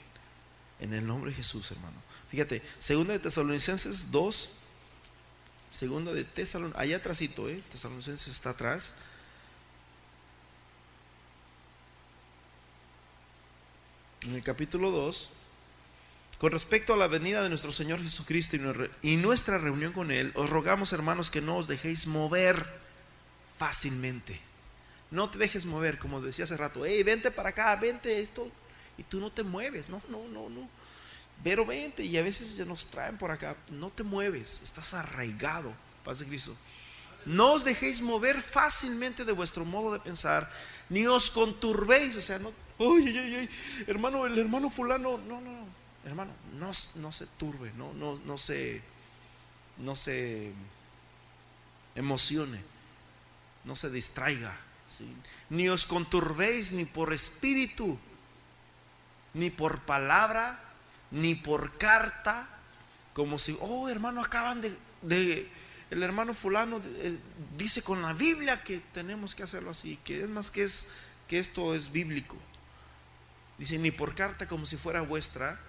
En 0.79 0.95
el 0.95 1.05
nombre 1.05 1.33
de 1.33 1.37
Jesús, 1.37 1.73
hermano. 1.73 1.97
Fíjate, 2.31 2.63
segunda 2.79 3.13
de 3.13 3.19
Tesalonicenses 3.19 4.13
2, 4.13 4.51
segunda 5.73 6.13
de 6.13 6.23
Tesalonicenses, 6.23 6.81
allá 6.81 6.99
atrásito, 6.99 7.49
¿eh? 7.49 7.61
Tesalonicenses 7.73 8.29
está 8.29 8.51
atrás. 8.51 8.99
En 14.23 14.35
el 14.35 14.43
capítulo 14.43 14.91
2, 14.91 15.31
con 16.39 16.53
respecto 16.53 16.93
a 16.93 16.97
la 16.99 17.07
venida 17.07 17.43
de 17.43 17.49
nuestro 17.49 17.73
Señor 17.73 18.03
Jesucristo 18.03 18.57
y 19.03 19.17
nuestra 19.17 19.57
reunión 19.57 19.93
con 19.93 20.11
Él, 20.11 20.33
os 20.35 20.51
rogamos 20.51 20.93
hermanos 20.93 21.31
que 21.31 21.41
no 21.41 21.57
os 21.57 21.69
dejéis 21.69 22.07
mover 22.07 22.67
fácilmente. 23.59 24.39
No 25.11 25.31
te 25.31 25.39
dejes 25.39 25.65
mover, 25.65 25.99
como 25.99 26.21
decía 26.21 26.45
hace 26.45 26.59
rato, 26.59 26.85
hey, 26.85 27.03
vente 27.03 27.31
para 27.31 27.49
acá, 27.49 27.75
vente 27.77 28.21
esto, 28.21 28.51
y 28.99 29.05
tú 29.05 29.21
no 29.21 29.33
te 29.33 29.43
mueves, 29.43 29.89
no, 29.89 30.03
no, 30.11 30.29
no, 30.29 30.51
no. 30.51 30.69
Pero 31.43 31.65
vente, 31.65 32.05
y 32.05 32.19
a 32.19 32.23
veces 32.23 32.57
ya 32.59 32.67
nos 32.67 32.89
traen 32.89 33.17
por 33.17 33.31
acá, 33.31 33.57
no 33.71 33.89
te 33.89 34.03
mueves, 34.03 34.61
estás 34.63 34.93
arraigado, 34.93 35.73
paz 36.05 36.19
de 36.19 36.27
Cristo. 36.27 36.55
No 37.25 37.53
os 37.55 37.65
dejéis 37.65 38.03
mover 38.03 38.43
fácilmente 38.43 39.25
de 39.25 39.33
vuestro 39.33 39.65
modo 39.65 39.95
de 39.95 40.01
pensar, 40.01 40.51
ni 40.91 41.07
os 41.07 41.31
conturbéis, 41.31 42.17
o 42.17 42.21
sea, 42.21 42.39
no, 42.39 42.53
oye, 42.79 43.11
oye, 43.11 43.39
oye, 43.39 43.49
hermano, 43.87 44.27
el 44.27 44.39
hermano 44.39 44.71
fulano, 44.71 45.19
no, 45.19 45.41
no, 45.41 45.51
no 45.51 45.81
hermano, 46.05 46.33
no, 46.59 46.73
no 46.97 47.13
se 47.13 47.27
turbe, 47.39 47.73
no, 47.77 47.93
no, 47.95 48.19
no, 48.25 48.39
se, 48.39 48.81
no 49.79 49.97
se 49.97 50.53
emocione, 51.95 52.63
no 53.65 53.77
se 53.77 53.91
distraiga, 53.91 54.57
ni 55.51 55.69
os 55.69 55.87
conturbéis 55.87 56.73
ni 56.73 56.85
por 56.85 57.13
espíritu, 57.13 57.99
ni 59.35 59.51
por 59.51 59.81
palabra, 59.83 60.59
ni 61.11 61.35
por 61.35 61.77
carta, 61.79 62.49
como 63.13 63.39
si, 63.39 63.57
oh 63.61 63.89
hermano, 63.89 64.23
acaban 64.23 64.61
de, 65.03 65.53
el 65.91 66.03
hermano 66.03 66.35
fulano 66.35 66.81
eh, 66.85 67.19
dice 67.57 67.83
con 67.83 68.01
la 68.03 68.13
Biblia 68.13 68.63
que 68.63 68.81
tenemos 68.93 69.35
que 69.35 69.43
hacerlo 69.43 69.71
así, 69.71 69.99
que 70.05 70.23
es 70.23 70.29
más 70.29 70.51
que 70.51 70.63
es 70.63 70.93
que 71.29 71.39
esto 71.39 71.75
es 71.75 71.93
bíblico. 71.93 72.37
Dice, 73.59 73.79
ni 73.79 73.91
por 73.91 74.15
carta 74.15 74.49
como 74.49 74.67
si 74.67 74.77
fuera 74.77 75.01
vuestra, 75.03 75.61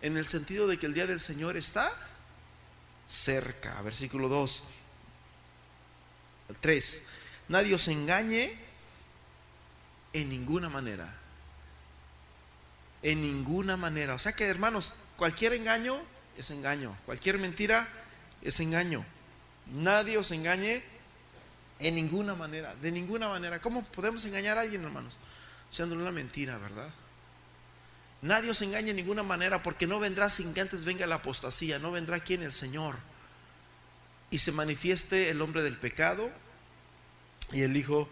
en 0.00 0.16
el 0.16 0.26
sentido 0.26 0.66
de 0.66 0.78
que 0.78 0.86
el 0.86 0.94
día 0.94 1.06
del 1.06 1.20
Señor 1.20 1.56
está 1.56 1.92
cerca. 3.06 3.80
Versículo 3.82 4.28
2. 4.28 4.64
El 6.50 6.58
3. 6.58 7.06
Nadie 7.48 7.74
os 7.74 7.88
engañe 7.88 8.56
en 10.12 10.28
ninguna 10.30 10.68
manera. 10.68 11.12
En 13.02 13.20
ninguna 13.20 13.76
manera. 13.76 14.14
O 14.14 14.18
sea 14.18 14.32
que, 14.32 14.44
hermanos, 14.44 14.94
cualquier 15.16 15.54
engaño 15.54 16.00
es 16.36 16.50
engaño. 16.50 16.96
Cualquier 17.04 17.38
mentira 17.38 17.88
es 18.42 18.60
engaño. 18.60 19.04
Nadie 19.72 20.16
os 20.18 20.30
engañe 20.30 20.82
en 21.80 21.94
ninguna 21.94 22.34
manera. 22.34 22.74
De 22.76 22.90
ninguna 22.90 23.28
manera. 23.28 23.60
¿Cómo 23.60 23.84
podemos 23.84 24.24
engañar 24.24 24.58
a 24.58 24.62
alguien, 24.62 24.84
hermanos? 24.84 25.14
Siendo 25.70 25.94
una 25.94 26.10
mentira, 26.10 26.58
¿verdad? 26.58 26.92
Nadie 28.22 28.50
os 28.50 28.62
engañe 28.62 28.88
de 28.88 28.94
ninguna 28.94 29.22
manera, 29.22 29.62
porque 29.62 29.86
no 29.86 30.00
vendrá 30.00 30.28
sin 30.30 30.54
que 30.54 30.60
antes 30.60 30.84
venga 30.84 31.06
la 31.06 31.16
apostasía, 31.16 31.78
no 31.78 31.92
vendrá 31.92 32.20
quien 32.20 32.42
el 32.42 32.52
Señor. 32.52 32.96
Y 34.30 34.40
se 34.40 34.52
manifieste 34.52 35.30
el 35.30 35.40
hombre 35.40 35.62
del 35.62 35.76
pecado 35.76 36.30
y 37.52 37.62
el 37.62 37.76
hijo 37.76 38.08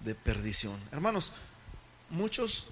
de 0.00 0.14
perdición. 0.14 0.78
Hermanos, 0.92 1.32
muchos 2.10 2.70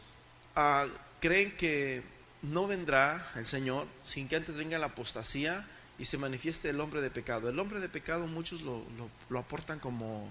ah, 0.56 0.86
creen 1.20 1.56
que 1.56 2.02
no 2.42 2.66
vendrá 2.66 3.32
el 3.36 3.46
Señor 3.46 3.86
sin 4.04 4.28
que 4.28 4.36
antes 4.36 4.56
venga 4.56 4.78
la 4.78 4.86
apostasía 4.86 5.66
y 5.98 6.04
se 6.04 6.18
manifieste 6.18 6.70
el 6.70 6.80
hombre 6.80 7.00
de 7.00 7.10
pecado. 7.10 7.48
El 7.48 7.58
hombre 7.58 7.80
de 7.80 7.88
pecado 7.88 8.26
muchos 8.26 8.62
lo 8.62 9.38
aportan 9.38 9.78
como 9.78 10.30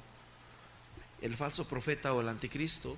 el 1.21 1.35
falso 1.37 1.67
profeta 1.67 2.13
o 2.13 2.21
el 2.21 2.29
anticristo 2.29 2.97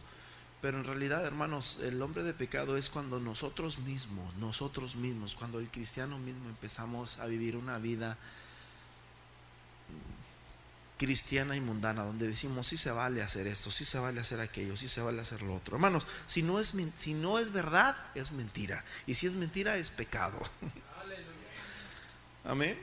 pero 0.66 0.80
en 0.80 0.84
realidad, 0.84 1.24
hermanos, 1.24 1.80
el 1.84 2.02
hombre 2.02 2.24
de 2.24 2.34
pecado 2.34 2.76
es 2.76 2.90
cuando 2.90 3.20
nosotros 3.20 3.78
mismos, 3.78 4.34
nosotros 4.38 4.96
mismos, 4.96 5.36
cuando 5.36 5.60
el 5.60 5.70
cristiano 5.70 6.18
mismo 6.18 6.50
empezamos 6.50 7.20
a 7.20 7.28
vivir 7.28 7.56
una 7.56 7.78
vida 7.78 8.18
cristiana 10.98 11.56
y 11.56 11.62
mundana, 11.62 12.04
donde 12.04 12.28
decimos, 12.28 12.66
sí 12.66 12.78
se 12.78 12.90
vale 12.90 13.22
hacer 13.22 13.46
esto, 13.46 13.70
sí 13.70 13.86
se 13.86 14.00
vale 14.00 14.22
hacer 14.22 14.40
aquello, 14.40 14.76
sí 14.76 14.88
se 14.88 15.02
vale 15.02 15.22
hacer 15.22 15.44
lo 15.44 15.54
otro. 15.54 15.76
Hermanos, 15.76 16.08
si 16.26 16.42
no 16.42 16.60
es, 16.60 16.74
si 16.98 17.14
no 17.14 17.38
es 17.38 17.54
verdad, 17.54 17.96
es 18.16 18.32
mentira. 18.32 18.84
Y 19.06 19.14
si 19.14 19.28
es 19.28 19.36
mentira, 19.36 19.78
es 19.78 19.92
pecado. 19.92 20.40
Amén. 22.46 22.78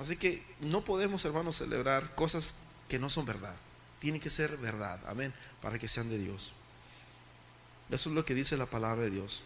Así 0.00 0.16
que 0.16 0.42
no 0.60 0.82
podemos, 0.82 1.24
hermanos, 1.24 1.56
celebrar 1.56 2.14
cosas 2.14 2.64
que 2.88 2.98
no 2.98 3.08
son 3.10 3.26
verdad. 3.26 3.54
Tiene 4.00 4.20
que 4.20 4.30
ser 4.30 4.56
verdad. 4.58 5.00
Amén 5.06 5.32
para 5.64 5.78
que 5.78 5.88
sean 5.88 6.10
de 6.10 6.18
Dios. 6.18 6.52
Eso 7.90 8.10
es 8.10 8.14
lo 8.14 8.22
que 8.26 8.34
dice 8.34 8.58
la 8.58 8.66
palabra 8.66 9.04
de 9.04 9.10
Dios. 9.10 9.44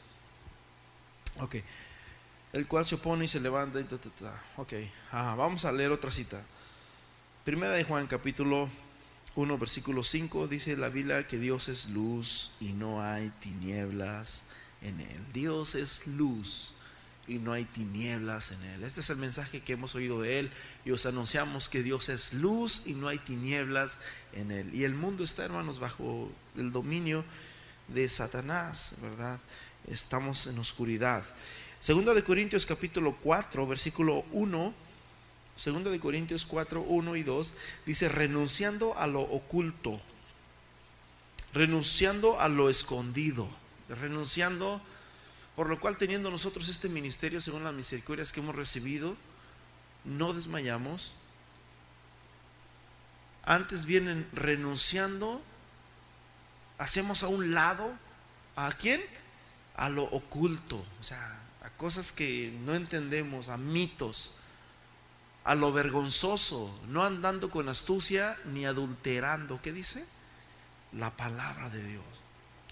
Ok. 1.38 1.56
El 2.52 2.66
cual 2.66 2.84
se 2.84 2.96
opone 2.96 3.26
y 3.26 3.28
se 3.28 3.38
levanta. 3.38 3.78
Y 3.80 3.86
Ok. 4.56 4.72
vamos 5.12 5.64
a 5.64 5.70
leer 5.70 5.92
otra 5.92 6.10
cita. 6.10 6.42
Primera 7.44 7.74
de 7.74 7.84
Juan, 7.84 8.08
capítulo 8.08 8.68
1, 9.36 9.58
versículo 9.58 10.02
5, 10.02 10.48
dice 10.48 10.76
la 10.76 10.88
Biblia 10.88 11.24
que 11.28 11.38
Dios 11.38 11.68
es 11.68 11.90
luz 11.90 12.56
y 12.58 12.72
no 12.72 13.00
hay 13.00 13.30
tinieblas 13.40 14.46
en 14.82 15.00
él. 15.00 15.24
Dios 15.32 15.76
es 15.76 16.08
luz 16.08 16.74
y 17.28 17.34
no 17.34 17.52
hay 17.52 17.66
tinieblas 17.66 18.52
en 18.52 18.64
él. 18.64 18.84
Este 18.84 19.00
es 19.00 19.10
el 19.10 19.18
mensaje 19.18 19.60
que 19.60 19.74
hemos 19.74 19.94
oído 19.94 20.22
de 20.22 20.40
él 20.40 20.50
y 20.84 20.90
os 20.90 21.04
anunciamos 21.06 21.68
que 21.68 21.82
Dios 21.82 22.08
es 22.08 22.32
luz 22.32 22.86
y 22.86 22.94
no 22.94 23.06
hay 23.06 23.18
tinieblas 23.18 24.00
en 24.32 24.50
él. 24.50 24.74
Y 24.74 24.84
el 24.84 24.94
mundo 24.94 25.22
está, 25.22 25.44
hermanos, 25.44 25.78
bajo 25.78 26.32
el 26.56 26.72
dominio 26.72 27.24
de 27.88 28.08
Satanás, 28.08 28.96
¿verdad? 29.02 29.38
Estamos 29.86 30.46
en 30.46 30.58
oscuridad. 30.58 31.22
Segunda 31.78 32.14
de 32.14 32.24
Corintios 32.24 32.66
capítulo 32.66 33.16
4, 33.22 33.66
versículo 33.66 34.24
1. 34.32 34.74
Segunda 35.56 35.90
de 35.90 36.00
Corintios 36.00 36.46
4, 36.46 36.80
1 36.80 37.16
y 37.16 37.22
2 37.22 37.54
dice 37.84 38.08
renunciando 38.08 38.96
a 38.96 39.06
lo 39.06 39.20
oculto, 39.20 40.00
renunciando 41.52 42.40
a 42.40 42.48
lo 42.48 42.70
escondido, 42.70 43.48
renunciando 43.88 44.80
por 45.58 45.68
lo 45.68 45.80
cual, 45.80 45.96
teniendo 45.96 46.30
nosotros 46.30 46.68
este 46.68 46.88
ministerio, 46.88 47.40
según 47.40 47.64
las 47.64 47.74
misericordias 47.74 48.30
que 48.30 48.38
hemos 48.38 48.54
recibido, 48.54 49.16
no 50.04 50.32
desmayamos, 50.32 51.14
antes 53.42 53.84
vienen 53.84 54.24
renunciando, 54.32 55.42
hacemos 56.78 57.24
a 57.24 57.26
un 57.26 57.54
lado, 57.54 57.92
¿a 58.54 58.70
quién? 58.70 59.02
A 59.74 59.88
lo 59.88 60.04
oculto, 60.04 60.76
o 61.00 61.02
sea, 61.02 61.40
a 61.64 61.70
cosas 61.70 62.12
que 62.12 62.56
no 62.64 62.76
entendemos, 62.76 63.48
a 63.48 63.56
mitos, 63.56 64.34
a 65.42 65.56
lo 65.56 65.72
vergonzoso, 65.72 66.72
no 66.86 67.02
andando 67.02 67.50
con 67.50 67.68
astucia 67.68 68.36
ni 68.44 68.64
adulterando. 68.64 69.60
¿Qué 69.60 69.72
dice? 69.72 70.06
La 70.92 71.10
palabra 71.10 71.68
de 71.68 71.82
Dios. 71.82 72.04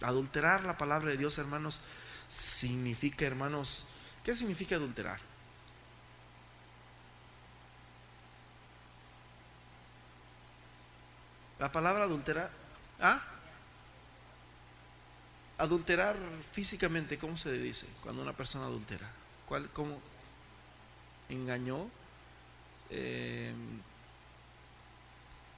Adulterar 0.02 0.62
la 0.62 0.78
palabra 0.78 1.10
de 1.10 1.16
Dios, 1.16 1.36
hermanos, 1.38 1.80
significa, 2.28 3.26
hermanos, 3.26 3.86
¿qué 4.24 4.34
significa 4.34 4.76
adulterar? 4.76 5.20
La 11.58 11.72
palabra 11.72 12.04
adulterar, 12.04 12.50
¿ah? 13.00 13.22
Adulterar 15.58 16.16
físicamente, 16.52 17.18
¿cómo 17.18 17.38
se 17.38 17.52
dice 17.52 17.86
cuando 18.02 18.22
una 18.22 18.34
persona 18.34 18.66
adultera? 18.66 19.10
¿Cuál, 19.48 19.70
¿Cómo? 19.70 19.98
¿Engañó? 21.30 21.88
Eh, 22.90 23.54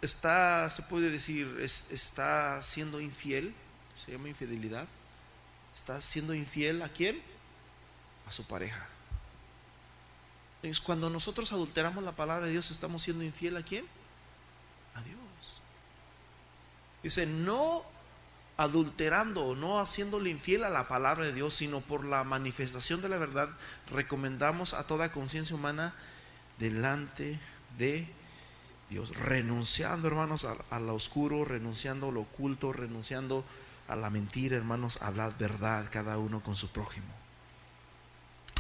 está, 0.01 0.71
se 0.71 0.83
puede 0.83 1.11
decir, 1.11 1.59
está 1.61 2.63
siendo 2.63 3.01
infiel, 3.01 3.53
se 4.05 4.13
llama 4.13 4.29
infidelidad. 4.29 4.87
Está 5.79 6.01
siendo 6.01 6.35
infiel 6.35 6.83
a 6.83 6.89
quién? 6.89 7.23
A 8.27 8.33
su 8.33 8.45
pareja. 8.45 8.85
Cuando 10.85 11.09
nosotros 11.09 11.53
adulteramos 11.53 12.03
la 12.03 12.17
palabra 12.17 12.47
de 12.47 12.53
Dios, 12.53 12.73
estamos 12.73 13.03
siendo 13.03 13.23
infiel 13.23 13.57
a 13.57 13.63
quién? 13.63 13.85
A 14.97 15.03
Dios. 15.03 15.19
Dice, 17.05 17.27
no 17.27 17.85
adulterando 18.57 19.45
o 19.45 19.55
no 19.55 19.79
haciéndole 19.79 20.31
infiel 20.31 20.65
a 20.65 20.69
la 20.69 20.89
palabra 20.89 21.27
de 21.27 21.33
Dios, 21.33 21.55
sino 21.55 21.81
por 21.81 22.05
la 22.05 22.25
manifestación 22.25 23.01
de 23.01 23.09
la 23.09 23.19
verdad, 23.19 23.49
recomendamos 23.89 24.75
a 24.75 24.85
toda 24.85 25.13
conciencia 25.13 25.55
humana 25.55 25.95
delante 26.59 27.39
de 27.79 28.09
Dios, 28.91 29.17
renunciando, 29.17 30.09
hermanos, 30.09 30.45
a, 30.45 30.81
lo 30.81 30.95
oscuro, 30.97 31.45
renunciando 31.45 32.09
a 32.09 32.13
lo 32.13 32.23
oculto, 32.23 32.73
renunciando 32.73 33.45
a 33.45 33.68
la 33.97 34.11
mentira, 34.11 34.57
hermanos, 34.57 35.03
hablad 35.03 35.33
verdad 35.39 35.89
cada 35.91 36.19
uno 36.19 36.43
con 36.43 36.57
su 36.57 36.71
prójimo. 36.71 37.07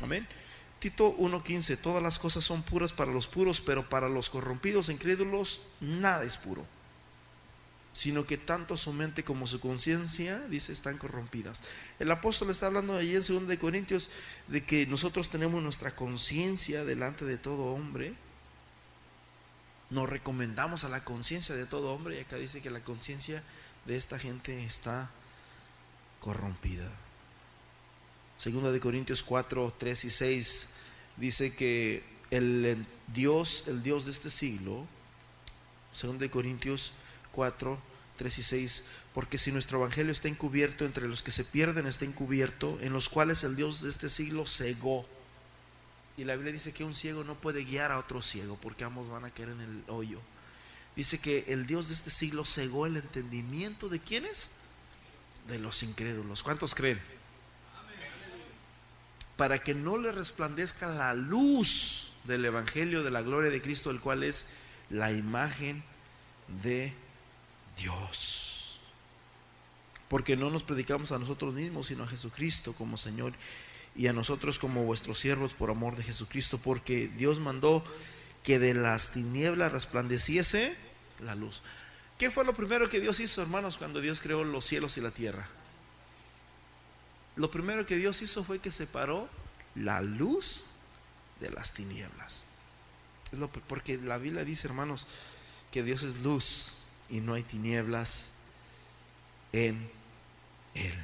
Amén. 0.03 0.27
Tito 0.79 1.17
1.15, 1.17 1.81
todas 1.81 2.03
las 2.03 2.19
cosas 2.19 2.45
son 2.45 2.63
puras 2.63 2.93
para 2.93 3.11
los 3.11 3.27
puros, 3.27 3.61
pero 3.61 3.89
para 3.89 4.09
los 4.09 4.31
corrompidos 4.31 4.89
e 4.89 4.93
incrédulos 4.93 5.63
nada 5.81 6.25
es 6.25 6.37
puro 6.37 6.65
sino 7.99 8.25
que 8.27 8.39
tanto 8.39 8.77
su 8.77 8.93
mente 8.93 9.25
como 9.25 9.49
su 9.49 9.59
conciencia, 9.59 10.39
dice, 10.49 10.73
están 10.73 10.99
corrompidas. 10.99 11.65
El 11.99 12.13
apóstol 12.13 12.51
está 12.51 12.67
hablando 12.67 12.97
allí 12.97 13.17
en 13.17 13.27
2 13.27 13.49
de 13.49 13.59
Corintios 13.59 14.09
de 14.47 14.63
que 14.63 14.87
nosotros 14.87 15.31
tenemos 15.31 15.61
nuestra 15.65 15.97
conciencia 15.97 16.85
delante 16.85 17.25
de 17.25 17.39
todo 17.39 17.75
hombre. 17.75 18.15
Nos 19.91 20.09
recomendamos 20.09 20.85
a 20.85 20.91
la 20.91 21.03
conciencia 21.03 21.57
de 21.57 21.67
todo 21.67 21.93
hombre 21.93 22.17
y 22.17 22.21
acá 22.21 22.37
dice 22.37 22.63
que 22.63 22.71
la 22.71 22.85
conciencia 22.85 23.43
de 23.87 23.97
esta 23.97 24.19
gente 24.19 24.65
está 24.65 25.11
corrompida. 26.21 26.91
Segunda 28.37 28.71
de 28.71 28.81
Corintios 28.81 29.23
4, 29.23 29.75
3 29.79 30.05
y 30.05 30.11
6 30.11 30.75
dice 31.17 31.55
que 31.55 32.05
el 32.31 32.87
Dios, 33.09 33.69
el 33.69 33.83
Dios 33.83 34.07
de 34.07 34.13
este 34.13 34.31
siglo, 34.31 34.87
segunda 35.93 36.23
de 36.23 36.31
Corintios 36.31 36.93
4, 37.33 37.79
3 38.17 38.39
y 38.39 38.43
6, 38.43 38.89
porque 39.15 39.39
si 39.39 39.53
nuestro 39.53 39.79
evangelio 39.79 40.13
está 40.13 40.29
encubierto 40.29 40.85
entre 40.85 41.09
los 41.09 41.23
que 41.23 41.31
se 41.31 41.45
pierden, 41.45 41.87
está 41.87 42.05
encubierto, 42.05 42.79
en 42.81 42.93
los 42.93 43.09
cuales 43.09 43.45
el 43.45 43.57
Dios 43.57 43.83
de 43.83 43.89
este 43.89 44.09
siglo 44.09 44.47
cegó. 44.47 45.07
Y 46.17 46.25
la 46.25 46.35
Biblia 46.35 46.53
dice 46.53 46.73
que 46.73 46.85
un 46.85 46.95
ciego 46.95 47.25
no 47.25 47.35
puede 47.35 47.65
guiar 47.65 47.93
a 47.93 47.99
otro 47.99 48.23
ciego, 48.23 48.59
porque 48.61 48.85
ambos 48.85 49.09
van 49.09 49.25
a 49.25 49.31
caer 49.31 49.51
en 49.51 49.61
el 49.61 49.85
hoyo. 49.89 50.21
Dice 50.99 51.21
que 51.21 51.45
el 51.47 51.69
Dios 51.69 51.87
de 51.87 51.95
este 51.95 52.11
siglo 52.11 52.45
cegó 52.45 52.85
el 52.85 52.97
entendimiento 52.97 53.89
de 53.89 54.01
quiénes? 54.01 54.57
De 55.47 55.61
los 55.61 55.85
incrédulos. 55.85 56.43
¿Cuántos 56.43 56.75
creen? 56.75 57.01
Para 59.37 59.63
que 59.63 59.75
no 59.75 59.97
le 59.97 60.11
resplandezca 60.11 60.89
la 60.89 61.15
luz 61.15 62.15
del 62.25 62.45
Evangelio 62.45 63.05
de 63.05 63.13
la 63.13 63.23
gloria 63.23 63.49
de 63.49 63.63
Cristo, 63.63 63.93
el 63.93 64.01
cual 64.01 64.25
es 64.25 64.47
la 64.91 65.13
imagen 65.13 65.85
de 66.65 66.93
Dios. 67.77 68.81
Porque 70.09 70.37
no 70.37 70.51
nos 70.51 70.65
predicamos 70.65 71.13
a 71.13 71.21
nosotros 71.21 71.55
mismos, 71.55 71.87
sino 71.87 72.03
a 72.03 72.09
Jesucristo 72.09 72.73
como 72.73 72.97
Señor 72.97 73.35
y 73.95 74.09
a 74.09 74.13
nosotros 74.13 74.59
como 74.59 74.83
vuestros 74.83 75.21
siervos 75.21 75.53
por 75.53 75.71
amor 75.71 75.95
de 75.95 76.03
Jesucristo, 76.03 76.59
porque 76.59 77.07
Dios 77.07 77.39
mandó 77.39 77.85
que 78.43 78.59
de 78.59 78.75
las 78.75 79.13
tinieblas 79.13 79.71
resplandeciese 79.71 80.88
la 81.21 81.35
luz. 81.35 81.63
¿Qué 82.19 82.31
fue 82.31 82.45
lo 82.45 82.55
primero 82.55 82.89
que 82.89 83.01
Dios 83.01 83.21
hizo, 83.21 83.43
hermanos, 83.43 83.77
cuando 83.77 84.01
Dios 84.01 84.21
creó 84.21 84.45
los 84.45 84.65
cielos 84.65 84.97
y 84.97 85.01
la 85.01 85.11
tierra? 85.11 85.47
Lo 87.37 87.51
primero 87.51 87.87
que 87.87 87.97
Dios 87.97 88.21
hizo 88.23 88.43
fue 88.43 88.59
que 88.59 88.73
separó 88.73 89.29
la 89.77 90.01
luz 90.01 90.67
de 91.41 91.51
las 91.51 91.73
tinieblas. 91.73 92.43
porque 93.69 93.99
la 93.99 94.19
Biblia 94.19 94.45
dice, 94.45 94.67
hermanos, 94.67 95.07
que 95.71 95.83
Dios 95.83 96.03
es 96.03 96.23
luz 96.23 96.87
y 97.09 97.21
no 97.21 97.35
hay 97.35 97.43
tinieblas 97.43 98.33
en 99.53 99.91
él. 100.75 100.95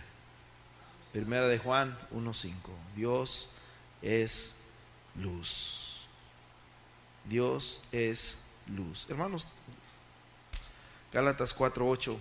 Primera 1.13 1.47
de 1.47 1.59
Juan 1.59 1.97
1.5. 2.13 2.53
Dios 2.97 3.51
es 4.03 4.57
luz. 5.15 6.01
Dios 7.27 7.85
es 7.93 8.41
luz. 8.67 9.07
Hermanos, 9.09 9.47
Gálatas 11.15 11.57
4.8. 11.57 12.19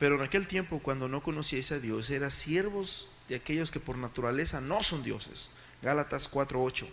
Pero 0.00 0.16
en 0.16 0.22
aquel 0.22 0.48
tiempo, 0.48 0.80
cuando 0.82 1.08
no 1.08 1.22
conocíais 1.22 1.70
a 1.70 1.78
Dios, 1.78 2.10
eran 2.10 2.32
siervos 2.32 3.08
de 3.28 3.36
aquellos 3.36 3.70
que 3.70 3.80
por 3.80 3.96
naturaleza 3.96 4.60
no 4.60 4.82
son 4.82 5.04
dioses. 5.04 5.50
Gálatas 5.80 6.30
4.8. 6.30 6.86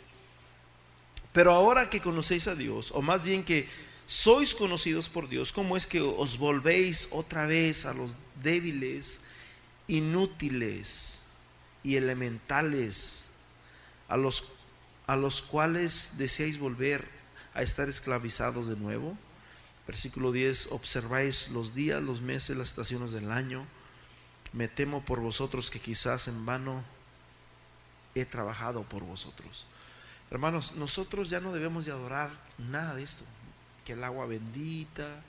Pero 1.34 1.52
ahora 1.52 1.90
que 1.90 2.02
conocéis 2.02 2.48
a 2.48 2.56
Dios, 2.56 2.92
o 2.92 3.02
más 3.02 3.24
bien 3.24 3.44
que 3.44 3.68
sois 4.06 4.54
conocidos 4.54 5.10
por 5.10 5.28
Dios, 5.28 5.52
¿cómo 5.52 5.76
es 5.76 5.88
que 5.88 6.00
os 6.00 6.38
volvéis 6.38 7.10
otra 7.12 7.48
vez 7.48 7.88
a 7.88 7.96
los 7.96 8.16
débiles, 8.44 9.22
inútiles 9.88 11.24
y 11.82 11.96
elementales, 11.96 13.32
a 14.08 14.18
los, 14.18 14.54
a 15.08 15.16
los 15.16 15.42
cuales 15.42 16.14
deseáis 16.20 16.60
volver 16.60 17.04
a 17.56 17.64
estar 17.64 17.90
esclavizados 17.90 18.68
de 18.68 18.76
nuevo? 18.76 19.18
Versículo 19.88 20.32
10, 20.32 20.72
observáis 20.72 21.50
los 21.50 21.76
días, 21.76 22.02
los 22.02 22.22
meses, 22.22 22.56
las 22.56 22.70
estaciones 22.70 23.12
del 23.12 23.32
año. 23.32 23.66
Me 24.54 24.68
temo 24.68 25.04
por 25.04 25.20
vosotros 25.20 25.70
que 25.70 25.80
quizás 25.80 26.28
en 26.28 26.46
vano 26.46 26.84
he 28.16 28.26
trabajado 28.26 28.84
por 28.84 29.04
vosotros. 29.04 29.66
Hermanos, 30.32 30.76
nosotros 30.76 31.30
ya 31.30 31.40
no 31.40 31.52
debemos 31.52 31.86
de 31.86 31.92
adorar 31.92 32.32
nada 32.58 32.96
de 32.96 33.04
esto 33.04 33.26
que 33.86 33.94
el 33.94 34.04
agua 34.04 34.26
bendita, 34.26 35.22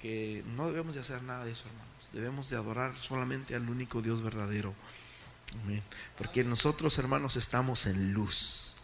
que 0.00 0.44
no 0.56 0.68
debemos 0.68 0.94
de 0.94 1.00
hacer 1.00 1.22
nada 1.22 1.44
de 1.44 1.52
eso, 1.52 1.64
hermanos. 1.66 2.08
Debemos 2.12 2.48
de 2.48 2.56
adorar 2.56 2.94
solamente 3.00 3.54
al 3.54 3.68
único 3.68 4.02
Dios 4.02 4.22
verdadero. 4.22 4.74
Amén. 5.64 5.82
Porque 6.16 6.44
nosotros, 6.44 6.96
hermanos, 6.98 7.36
estamos 7.36 7.86
en 7.86 8.12
luz. 8.12 8.74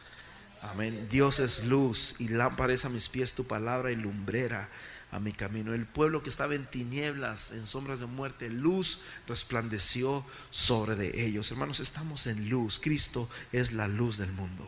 Amén. 0.63 1.09
Dios 1.09 1.39
es 1.39 1.67
luz 1.67 2.21
y 2.21 2.29
lámpara 2.29 2.73
es 2.73 2.85
a 2.85 2.89
mis 2.89 3.09
pies 3.09 3.35
tu 3.35 3.47
palabra 3.47 3.93
y 3.93 3.97
lumbrera 3.97 4.69
a 5.13 5.21
mi 5.21 5.33
camino. 5.33 5.75
El 5.75 5.87
pueblo 5.87 6.23
que 6.23 6.31
estaba 6.31 6.55
en 6.55 6.67
tinieblas, 6.67 7.53
en 7.53 7.67
sombras 7.67 8.01
de 8.01 8.07
muerte, 8.07 8.51
luz 8.51 9.05
resplandeció 9.27 10.25
sobre 10.51 10.97
de 10.97 11.27
ellos. 11.27 11.51
Hermanos, 11.51 11.81
estamos 11.81 12.27
en 12.27 12.49
luz. 12.49 12.79
Cristo 12.79 13.29
es 13.53 13.73
la 13.73 13.89
luz 13.89 14.19
del 14.19 14.33
mundo. 14.33 14.67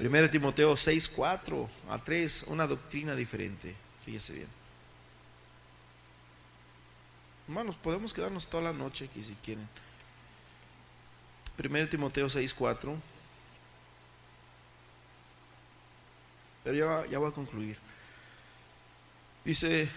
1 0.00 0.30
Timoteo 0.30 0.76
6, 0.76 1.08
4 1.08 1.70
a 1.90 1.98
3, 1.98 2.44
una 2.48 2.66
doctrina 2.66 3.14
diferente. 3.14 3.74
Fíjese 4.04 4.34
bien. 4.34 4.48
Hermanos, 7.46 7.76
podemos 7.76 8.12
quedarnos 8.12 8.46
toda 8.46 8.64
la 8.64 8.72
noche 8.72 9.04
aquí 9.04 9.22
si 9.22 9.34
quieren. 9.34 9.68
1 11.62 11.88
Timoteo 11.88 12.28
6, 12.28 12.54
4. 12.54 13.13
Pero 16.64 17.06
ya, 17.08 17.18
voy 17.18 17.28
a 17.28 17.34
concluir. 17.34 17.78
Dice, 19.44 19.88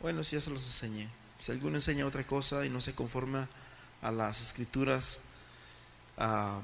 bueno, 0.00 0.24
si 0.24 0.36
ya 0.36 0.42
se 0.42 0.50
los 0.50 0.64
enseñé. 0.64 1.08
Si 1.38 1.52
alguno 1.52 1.76
enseña 1.76 2.06
otra 2.06 2.26
cosa 2.26 2.66
y 2.66 2.70
no 2.70 2.80
se 2.80 2.94
conforma 2.94 3.48
a 4.02 4.10
las 4.10 4.40
escrituras, 4.40 5.26
a 6.16 6.60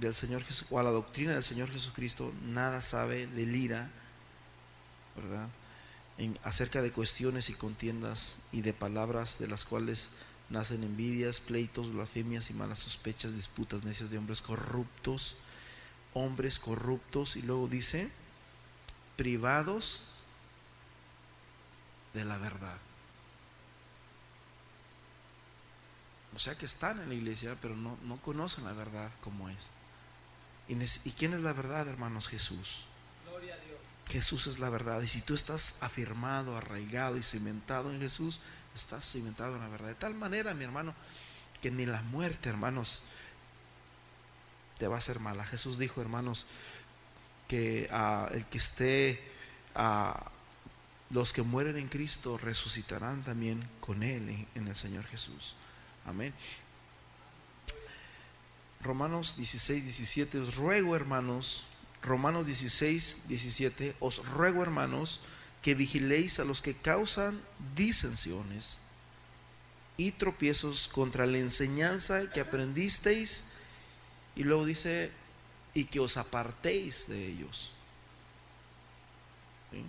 del 0.00 0.14
Señor 0.14 0.42
o 0.70 0.78
a 0.78 0.82
la 0.82 0.90
doctrina 0.90 1.34
del 1.34 1.42
Señor 1.42 1.70
Jesucristo, 1.70 2.32
nada 2.46 2.80
sabe 2.80 3.26
del 3.26 3.54
ira, 3.54 3.90
¿verdad? 5.16 5.48
en, 6.18 6.38
acerca 6.44 6.82
de 6.82 6.92
cuestiones 6.92 7.50
y 7.50 7.54
contiendas 7.54 8.38
y 8.52 8.62
de 8.62 8.72
palabras 8.72 9.38
de 9.38 9.48
las 9.48 9.64
cuales 9.64 10.12
nacen 10.50 10.82
envidias, 10.82 11.40
pleitos, 11.40 11.92
blasfemias 11.92 12.50
y 12.50 12.54
malas 12.54 12.80
sospechas, 12.80 13.34
disputas 13.34 13.84
necias 13.84 14.10
de 14.10 14.18
hombres 14.18 14.42
corruptos, 14.42 15.36
hombres 16.14 16.58
corruptos, 16.58 17.36
y 17.36 17.42
luego 17.42 17.68
dice, 17.68 18.10
privados 19.16 20.08
de 22.14 22.24
la 22.24 22.38
verdad. 22.38 22.78
O 26.34 26.38
sea 26.38 26.54
que 26.56 26.66
están 26.66 27.00
en 27.00 27.08
la 27.08 27.14
iglesia, 27.14 27.56
pero 27.60 27.76
no, 27.76 27.98
no 28.04 28.16
conocen 28.18 28.64
la 28.64 28.72
verdad 28.72 29.10
como 29.20 29.48
es. 29.48 29.70
¿Y, 30.68 30.74
¿Y 31.08 31.12
quién 31.12 31.34
es 31.34 31.40
la 31.40 31.52
verdad, 31.52 31.86
hermanos? 31.88 32.28
Jesús. 32.28 32.84
Gloria 33.26 33.54
a 33.54 33.58
Dios. 33.58 33.78
Jesús 34.08 34.46
es 34.46 34.58
la 34.58 34.70
verdad. 34.70 35.02
Y 35.02 35.08
si 35.08 35.20
tú 35.20 35.34
estás 35.34 35.82
afirmado, 35.82 36.56
arraigado 36.56 37.18
y 37.18 37.22
cimentado 37.22 37.92
en 37.92 38.00
Jesús, 38.00 38.40
estás 38.74 39.04
cimentado 39.04 39.56
en 39.56 39.62
la 39.62 39.68
verdad. 39.68 39.88
De 39.88 39.94
tal 39.94 40.14
manera, 40.14 40.54
mi 40.54 40.64
hermano, 40.64 40.94
que 41.60 41.70
ni 41.70 41.84
la 41.84 42.02
muerte, 42.02 42.48
hermanos, 42.48 43.02
te 44.78 44.88
va 44.88 44.96
a 44.96 44.98
hacer 44.98 45.20
mala. 45.20 45.44
Jesús 45.44 45.78
dijo, 45.78 46.00
hermanos, 46.00 46.46
que 47.48 47.88
ah, 47.90 48.28
el 48.32 48.46
que 48.46 48.58
esté, 48.58 49.20
a 49.74 50.30
los 51.10 51.32
que 51.32 51.42
mueren 51.42 51.76
en 51.76 51.88
Cristo 51.88 52.38
resucitarán 52.38 53.22
también 53.22 53.62
con 53.80 54.02
Él 54.02 54.28
en, 54.28 54.46
en 54.54 54.68
el 54.68 54.76
Señor 54.76 55.04
Jesús. 55.06 55.54
Amén. 56.06 56.32
Romanos 58.82 59.36
16, 59.36 59.84
17, 59.84 60.38
os 60.38 60.56
ruego 60.56 60.96
hermanos, 60.96 61.66
Romanos 62.02 62.46
16, 62.46 63.28
17, 63.28 63.94
os 64.00 64.26
ruego 64.26 64.62
hermanos 64.62 65.20
que 65.62 65.74
vigiléis 65.74 66.40
a 66.40 66.44
los 66.44 66.60
que 66.62 66.74
causan 66.74 67.40
disensiones 67.76 68.80
y 69.96 70.12
tropiezos 70.12 70.88
contra 70.88 71.26
la 71.26 71.38
enseñanza 71.38 72.30
que 72.32 72.40
aprendisteis 72.40 73.50
y 74.34 74.42
luego 74.42 74.64
dice 74.64 75.12
y 75.74 75.84
que 75.84 76.00
os 76.00 76.16
apartéis 76.16 77.08
de 77.08 77.26
ellos. 77.28 77.72
¿Sí? 79.70 79.84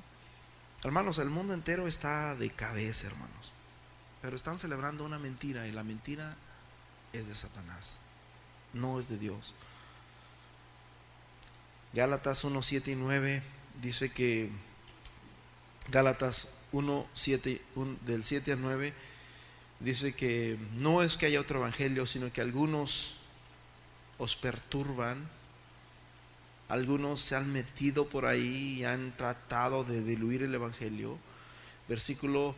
Hermanos, 0.84 1.18
el 1.18 1.30
mundo 1.30 1.53
entero 1.53 1.88
está 1.88 2.35
de 2.35 2.49
cabeza, 2.49 3.07
hermanos, 3.07 3.51
pero 4.22 4.35
están 4.35 4.60
celebrando 4.60 5.05
una 5.05 5.19
mentira 5.19 5.68
y 5.68 5.72
la 5.72 5.84
mentira 5.84 6.35
es 7.14 7.27
de 7.27 7.35
Satanás, 7.35 7.99
no 8.73 8.99
es 8.99 9.07
de 9.07 9.18
Dios. 9.18 9.53
Gálatas 11.93 12.43
1, 12.43 12.61
7 12.64 12.91
y 12.91 12.95
9 12.95 13.43
dice 13.81 14.11
que 14.11 14.49
Gálatas 15.89 16.57
1, 16.72 17.07
7, 17.14 17.61
1, 17.76 17.97
del 18.01 18.23
7 18.23 18.53
al 18.53 18.61
9 18.61 18.93
dice 19.80 20.14
que 20.15 20.57
no 20.77 21.03
es 21.03 21.18
que 21.18 21.27
haya 21.27 21.39
otro 21.39 21.60
evangelio, 21.60 22.05
sino 22.05 22.31
que 22.31 22.41
algunos 22.41 23.19
os 24.18 24.35
perturban, 24.35 25.30
algunos 26.74 27.22
se 27.22 27.36
han 27.36 27.54
metido 27.54 28.10
por 28.10 28.26
ahí 28.26 28.80
y 28.80 28.84
han 28.84 29.16
tratado 29.16 29.84
de 29.84 30.04
diluir 30.04 30.41
el 30.41 30.56
evangelio. 30.56 31.20
Versículo 31.88 32.56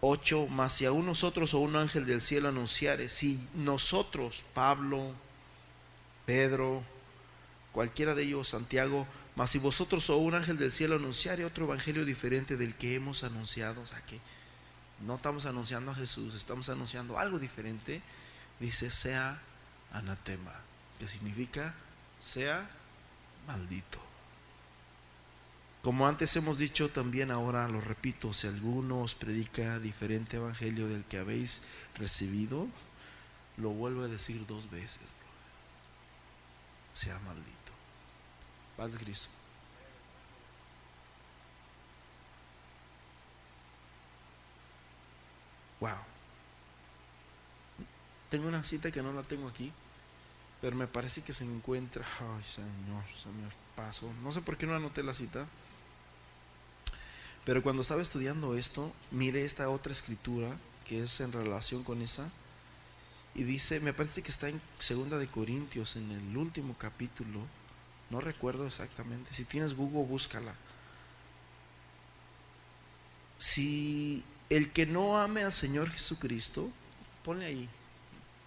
8, 0.00 0.46
más 0.46 0.74
si 0.74 0.86
aún 0.86 1.04
nosotros 1.04 1.52
o 1.52 1.58
un 1.58 1.74
ángel 1.74 2.06
del 2.06 2.20
cielo 2.20 2.48
anunciare, 2.48 3.08
si 3.08 3.44
nosotros, 3.54 4.44
Pablo, 4.54 5.12
Pedro, 6.26 6.84
cualquiera 7.72 8.14
de 8.14 8.22
ellos, 8.22 8.48
Santiago, 8.48 9.04
mas 9.34 9.50
si 9.50 9.58
vosotros 9.58 10.08
o 10.10 10.16
un 10.18 10.36
ángel 10.36 10.56
del 10.56 10.72
cielo 10.72 10.94
anunciare 10.94 11.44
otro 11.44 11.64
evangelio 11.64 12.04
diferente 12.04 12.56
del 12.56 12.76
que 12.76 12.94
hemos 12.94 13.24
anunciado, 13.24 13.82
o 13.82 13.86
sea 13.86 14.00
que 14.02 14.20
no 15.00 15.16
estamos 15.16 15.44
anunciando 15.46 15.90
a 15.90 15.96
Jesús, 15.96 16.36
estamos 16.36 16.68
anunciando 16.68 17.18
algo 17.18 17.40
diferente, 17.40 18.00
dice 18.60 18.92
sea 18.92 19.40
anatema, 19.92 20.54
que 21.00 21.08
significa 21.08 21.74
sea 22.20 22.70
maldito. 23.46 23.98
Como 25.82 26.06
antes 26.06 26.34
hemos 26.36 26.58
dicho, 26.58 26.88
también 26.88 27.30
ahora 27.30 27.68
lo 27.68 27.80
repito, 27.80 28.32
si 28.32 28.46
alguno 28.46 29.00
os 29.00 29.14
predica 29.14 29.78
diferente 29.78 30.38
evangelio 30.38 30.88
del 30.88 31.04
que 31.04 31.18
habéis 31.18 31.66
recibido, 31.98 32.66
lo 33.58 33.68
vuelvo 33.70 34.02
a 34.02 34.08
decir 34.08 34.46
dos 34.46 34.70
veces, 34.70 35.02
sea 36.94 37.18
maldito. 37.20 37.72
Paz 38.78 38.92
Cristo. 38.96 39.28
Wow. 45.80 45.98
Tengo 48.30 48.48
una 48.48 48.64
cita 48.64 48.90
que 48.90 49.02
no 49.02 49.12
la 49.12 49.22
tengo 49.22 49.48
aquí, 49.48 49.70
pero 50.64 50.76
me 50.76 50.86
parece 50.86 51.20
que 51.20 51.34
se 51.34 51.44
encuentra. 51.44 52.06
Ay, 52.20 52.42
Señor, 52.42 53.04
se 53.22 53.28
me 53.28 53.46
pasó. 53.76 54.10
No 54.22 54.32
sé 54.32 54.40
por 54.40 54.56
qué 54.56 54.64
no 54.66 54.74
anoté 54.74 55.02
la 55.02 55.12
cita. 55.12 55.46
Pero 57.44 57.62
cuando 57.62 57.82
estaba 57.82 58.00
estudiando 58.00 58.56
esto, 58.56 58.90
miré 59.10 59.44
esta 59.44 59.68
otra 59.68 59.92
escritura 59.92 60.56
que 60.86 61.02
es 61.02 61.20
en 61.20 61.32
relación 61.32 61.84
con 61.84 62.00
esa. 62.00 62.30
Y 63.34 63.42
dice, 63.42 63.78
me 63.80 63.92
parece 63.92 64.22
que 64.22 64.30
está 64.30 64.48
en 64.48 64.58
Segunda 64.78 65.18
de 65.18 65.26
Corintios, 65.26 65.96
en 65.96 66.10
el 66.10 66.34
último 66.34 66.74
capítulo. 66.78 67.40
No 68.08 68.22
recuerdo 68.22 68.66
exactamente. 68.66 69.34
Si 69.34 69.44
tienes 69.44 69.76
Google, 69.76 70.06
búscala. 70.06 70.54
Si 73.36 74.24
el 74.48 74.70
que 74.70 74.86
no 74.86 75.20
ame 75.20 75.42
al 75.42 75.52
Señor 75.52 75.90
Jesucristo, 75.90 76.72
ponle 77.22 77.44
ahí. 77.44 77.68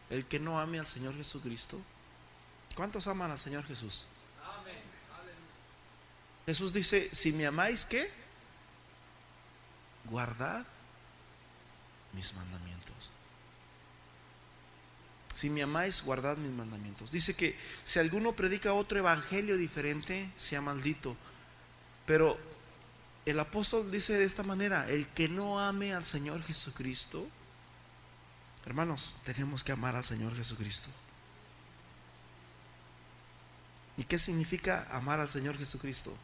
El 0.09 0.25
que 0.25 0.39
no 0.39 0.59
ame 0.59 0.79
al 0.79 0.87
Señor 0.87 1.15
Jesucristo. 1.15 1.79
¿Cuántos 2.77 3.07
aman 3.07 3.31
al 3.31 3.39
Señor 3.39 3.65
Jesús? 3.65 4.05
Jesús 6.45 6.71
dice, 6.71 7.09
si 7.11 7.33
me 7.33 7.47
amáis, 7.47 7.85
¿qué? 7.85 8.07
Guardad 10.05 10.63
mis 12.13 12.35
mandamientos. 12.35 13.09
Si 15.33 15.49
me 15.49 15.63
amáis, 15.63 16.03
guardad 16.03 16.37
mis 16.37 16.51
mandamientos. 16.51 17.11
Dice 17.11 17.35
que 17.35 17.57
si 17.83 17.97
alguno 17.97 18.33
predica 18.33 18.73
otro 18.73 18.99
evangelio 18.99 19.57
diferente, 19.57 20.31
sea 20.37 20.61
maldito. 20.61 21.17
Pero 22.05 22.37
el 23.25 23.39
apóstol 23.39 23.89
dice 23.89 24.13
de 24.13 24.25
esta 24.25 24.43
manera, 24.43 24.87
el 24.87 25.07
que 25.07 25.29
no 25.29 25.59
ame 25.59 25.95
al 25.95 26.05
Señor 26.05 26.43
Jesucristo, 26.43 27.27
hermanos, 28.67 29.17
tenemos 29.25 29.63
que 29.63 29.71
amar 29.71 29.95
al 29.95 30.05
Señor 30.05 30.35
Jesucristo. 30.35 30.91
¿Y 33.97 34.03
qué 34.03 34.19
significa 34.19 34.87
amar 34.91 35.19
al 35.19 35.29
Señor 35.29 35.57
Jesucristo? 35.57 36.15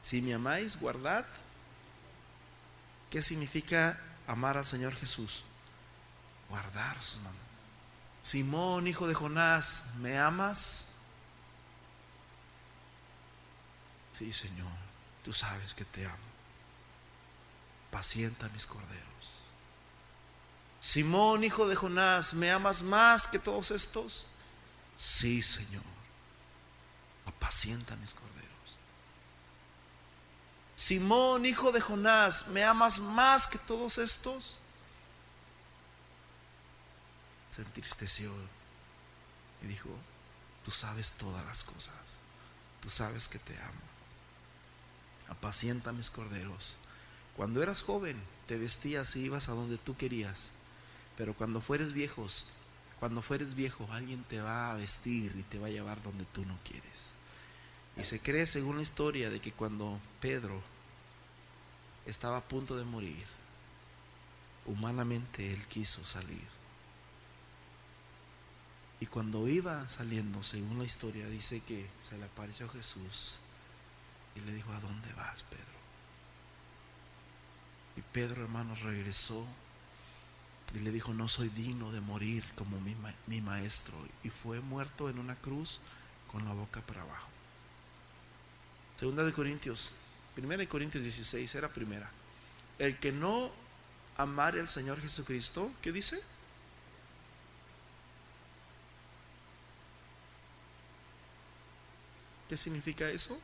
Si 0.00 0.22
me 0.22 0.34
amáis, 0.34 0.80
guardad. 0.80 1.26
¿Qué 3.10 3.22
significa 3.22 4.00
amar 4.26 4.56
al 4.56 4.66
Señor 4.66 4.94
Jesús? 4.96 5.44
Guardar 6.48 7.00
su 7.02 7.18
mano. 7.18 7.36
Simón, 8.22 8.86
hijo 8.86 9.06
de 9.06 9.14
Jonás, 9.14 9.90
¿me 9.98 10.18
amas? 10.18 10.88
Sí, 14.12 14.32
Señor, 14.32 14.68
tú 15.24 15.32
sabes 15.32 15.74
que 15.74 15.84
te 15.84 16.04
amo. 16.04 16.16
Pacienta 17.90 18.48
mis 18.50 18.66
corderos. 18.66 19.04
Simón, 20.80 21.44
hijo 21.44 21.68
de 21.68 21.76
Jonás, 21.76 22.32
¿me 22.34 22.50
amas 22.50 22.82
más 22.82 23.26
que 23.26 23.38
todos 23.38 23.70
estos? 23.70 24.26
Sí, 25.00 25.40
Señor. 25.40 25.82
Apacienta 27.24 27.96
mis 27.96 28.12
corderos. 28.12 28.50
Simón, 30.76 31.46
hijo 31.46 31.72
de 31.72 31.80
Jonás, 31.80 32.48
¿me 32.48 32.62
amas 32.64 32.98
más 32.98 33.46
que 33.46 33.56
todos 33.56 33.96
estos? 33.96 34.58
Se 37.50 37.62
entristeció 37.62 38.30
y 39.62 39.68
dijo, 39.68 39.88
tú 40.66 40.70
sabes 40.70 41.12
todas 41.12 41.46
las 41.46 41.64
cosas, 41.64 41.94
tú 42.82 42.90
sabes 42.90 43.26
que 43.26 43.38
te 43.38 43.56
amo. 43.58 43.80
Apacienta 45.28 45.92
mis 45.92 46.10
corderos. 46.10 46.74
Cuando 47.38 47.62
eras 47.62 47.80
joven, 47.80 48.22
te 48.46 48.58
vestías 48.58 49.16
y 49.16 49.20
ibas 49.20 49.48
a 49.48 49.52
donde 49.52 49.78
tú 49.78 49.96
querías, 49.96 50.52
pero 51.16 51.32
cuando 51.32 51.62
fueres 51.62 51.94
viejos, 51.94 52.48
cuando 53.00 53.22
fueres 53.22 53.54
viejo, 53.54 53.88
alguien 53.90 54.22
te 54.24 54.42
va 54.42 54.70
a 54.70 54.74
vestir 54.74 55.32
y 55.34 55.42
te 55.42 55.58
va 55.58 55.68
a 55.68 55.70
llevar 55.70 56.02
donde 56.02 56.26
tú 56.26 56.44
no 56.44 56.58
quieres. 56.62 57.08
Y 57.96 58.04
se 58.04 58.20
cree, 58.20 58.44
según 58.44 58.76
la 58.76 58.82
historia, 58.82 59.30
de 59.30 59.40
que 59.40 59.52
cuando 59.52 59.98
Pedro 60.20 60.62
estaba 62.04 62.36
a 62.36 62.42
punto 62.42 62.76
de 62.76 62.84
morir, 62.84 63.24
humanamente 64.66 65.50
él 65.50 65.66
quiso 65.66 66.04
salir. 66.04 66.46
Y 69.00 69.06
cuando 69.06 69.48
iba 69.48 69.88
saliendo, 69.88 70.42
según 70.42 70.78
la 70.78 70.84
historia, 70.84 71.26
dice 71.26 71.62
que 71.62 71.88
se 72.06 72.18
le 72.18 72.26
apareció 72.26 72.68
Jesús 72.68 73.38
y 74.36 74.40
le 74.40 74.52
dijo, 74.52 74.72
¿a 74.72 74.80
dónde 74.80 75.10
vas, 75.14 75.42
Pedro? 75.44 75.64
Y 77.96 78.02
Pedro, 78.12 78.42
hermanos, 78.42 78.82
regresó 78.82 79.46
y 80.74 80.78
le 80.78 80.92
dijo, 80.92 81.12
no 81.12 81.26
soy 81.28 81.48
digno 81.48 81.90
de 81.90 82.00
morir 82.00 82.44
como 82.54 82.78
mi, 82.80 83.40
maestro. 83.40 83.94
Y 84.22 84.28
fue 84.28 84.60
muerto 84.60 85.08
en 85.08 85.18
una 85.18 85.34
cruz 85.34 85.80
con 86.30 86.44
la 86.44 86.52
boca 86.52 86.80
para 86.82 87.02
abajo. 87.02 87.28
Segunda 88.96 89.24
de 89.24 89.32
Corintios, 89.32 89.94
primera 90.34 90.60
de 90.60 90.68
Corintios 90.68 91.02
16, 91.02 91.54
era 91.54 91.68
primera. 91.68 92.08
El 92.78 92.98
que 92.98 93.10
no 93.10 93.50
amare 94.16 94.60
al 94.60 94.68
Señor 94.68 95.00
Jesucristo, 95.00 95.70
¿qué 95.82 95.90
dice? 95.90 96.22
¿Qué 102.48 102.56
significa 102.56 103.08
eso? 103.08 103.38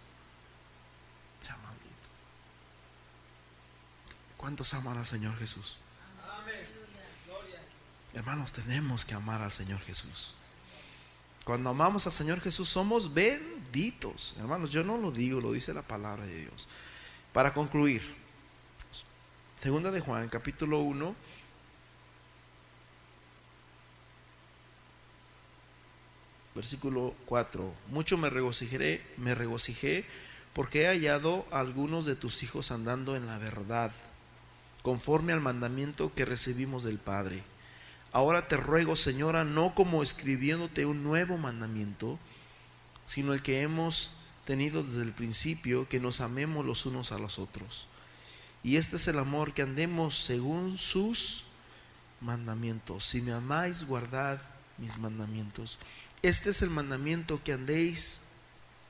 Sea 1.41 1.57
maldito. 1.57 1.87
¿Cuántos 4.37 4.75
aman 4.75 4.99
al 4.99 5.07
Señor 5.07 5.37
Jesús? 5.39 5.77
Hermanos, 8.17 8.51
tenemos 8.51 9.05
que 9.05 9.13
amar 9.13 9.43
al 9.43 9.53
Señor 9.53 9.79
Jesús. 9.81 10.33
Cuando 11.45 11.69
amamos 11.69 12.07
al 12.07 12.13
Señor 12.13 12.41
Jesús 12.41 12.67
somos 12.67 13.13
benditos. 13.13 14.35
Hermanos, 14.39 14.71
yo 14.71 14.83
no 14.83 14.97
lo 14.97 15.13
digo, 15.13 15.39
lo 15.39 15.53
dice 15.53 15.75
la 15.75 15.83
palabra 15.83 16.25
de 16.25 16.41
Dios. 16.41 16.67
Para 17.35 17.53
concluir, 17.53 18.01
segunda 19.61 19.91
de 19.91 20.01
Juan, 20.01 20.31
capítulo 20.31 20.79
1, 20.79 21.15
versículo 26.55 27.15
4. 27.27 27.75
Mucho 27.91 28.17
me 28.17 28.31
regocijé, 28.31 29.05
me 29.19 29.35
regocijé 29.35 30.07
porque 30.55 30.85
he 30.85 30.87
hallado 30.87 31.45
a 31.51 31.61
algunos 31.61 32.07
de 32.07 32.17
tus 32.17 32.43
hijos 32.43 32.71
andando 32.71 33.15
en 33.15 33.27
la 33.27 33.37
verdad, 33.37 33.93
conforme 34.81 35.35
al 35.35 35.43
mandamiento 35.43 36.15
que 36.15 36.25
recibimos 36.25 36.83
del 36.83 36.97
Padre. 36.97 37.45
Ahora 38.17 38.49
te 38.49 38.57
ruego, 38.57 38.97
Señora, 38.97 39.45
no 39.45 39.75
como 39.75 40.03
escribiéndote 40.03 40.87
un 40.87 41.03
nuevo 41.03 41.37
mandamiento, 41.37 42.19
sino 43.05 43.35
el 43.35 43.43
que 43.43 43.61
hemos 43.61 44.21
tenido 44.47 44.83
desde 44.83 45.03
el 45.03 45.13
principio, 45.13 45.87
que 45.87 46.01
nos 46.01 46.23
amemos 46.23 46.65
los 46.65 46.87
unos 46.87 47.13
a 47.13 47.19
los 47.19 47.39
otros. 47.39 47.89
Y 48.63 48.77
este 48.77 48.97
es 48.97 49.07
el 49.09 49.19
amor, 49.19 49.53
que 49.53 49.61
andemos 49.61 50.17
según 50.17 50.79
sus 50.79 51.45
mandamientos. 52.23 53.05
Si 53.05 53.21
me 53.21 53.33
amáis, 53.33 53.85
guardad 53.85 54.41
mis 54.79 54.97
mandamientos. 54.97 55.77
Este 56.23 56.49
es 56.49 56.63
el 56.63 56.71
mandamiento 56.71 57.45
que 57.45 57.53
andéis 57.53 58.29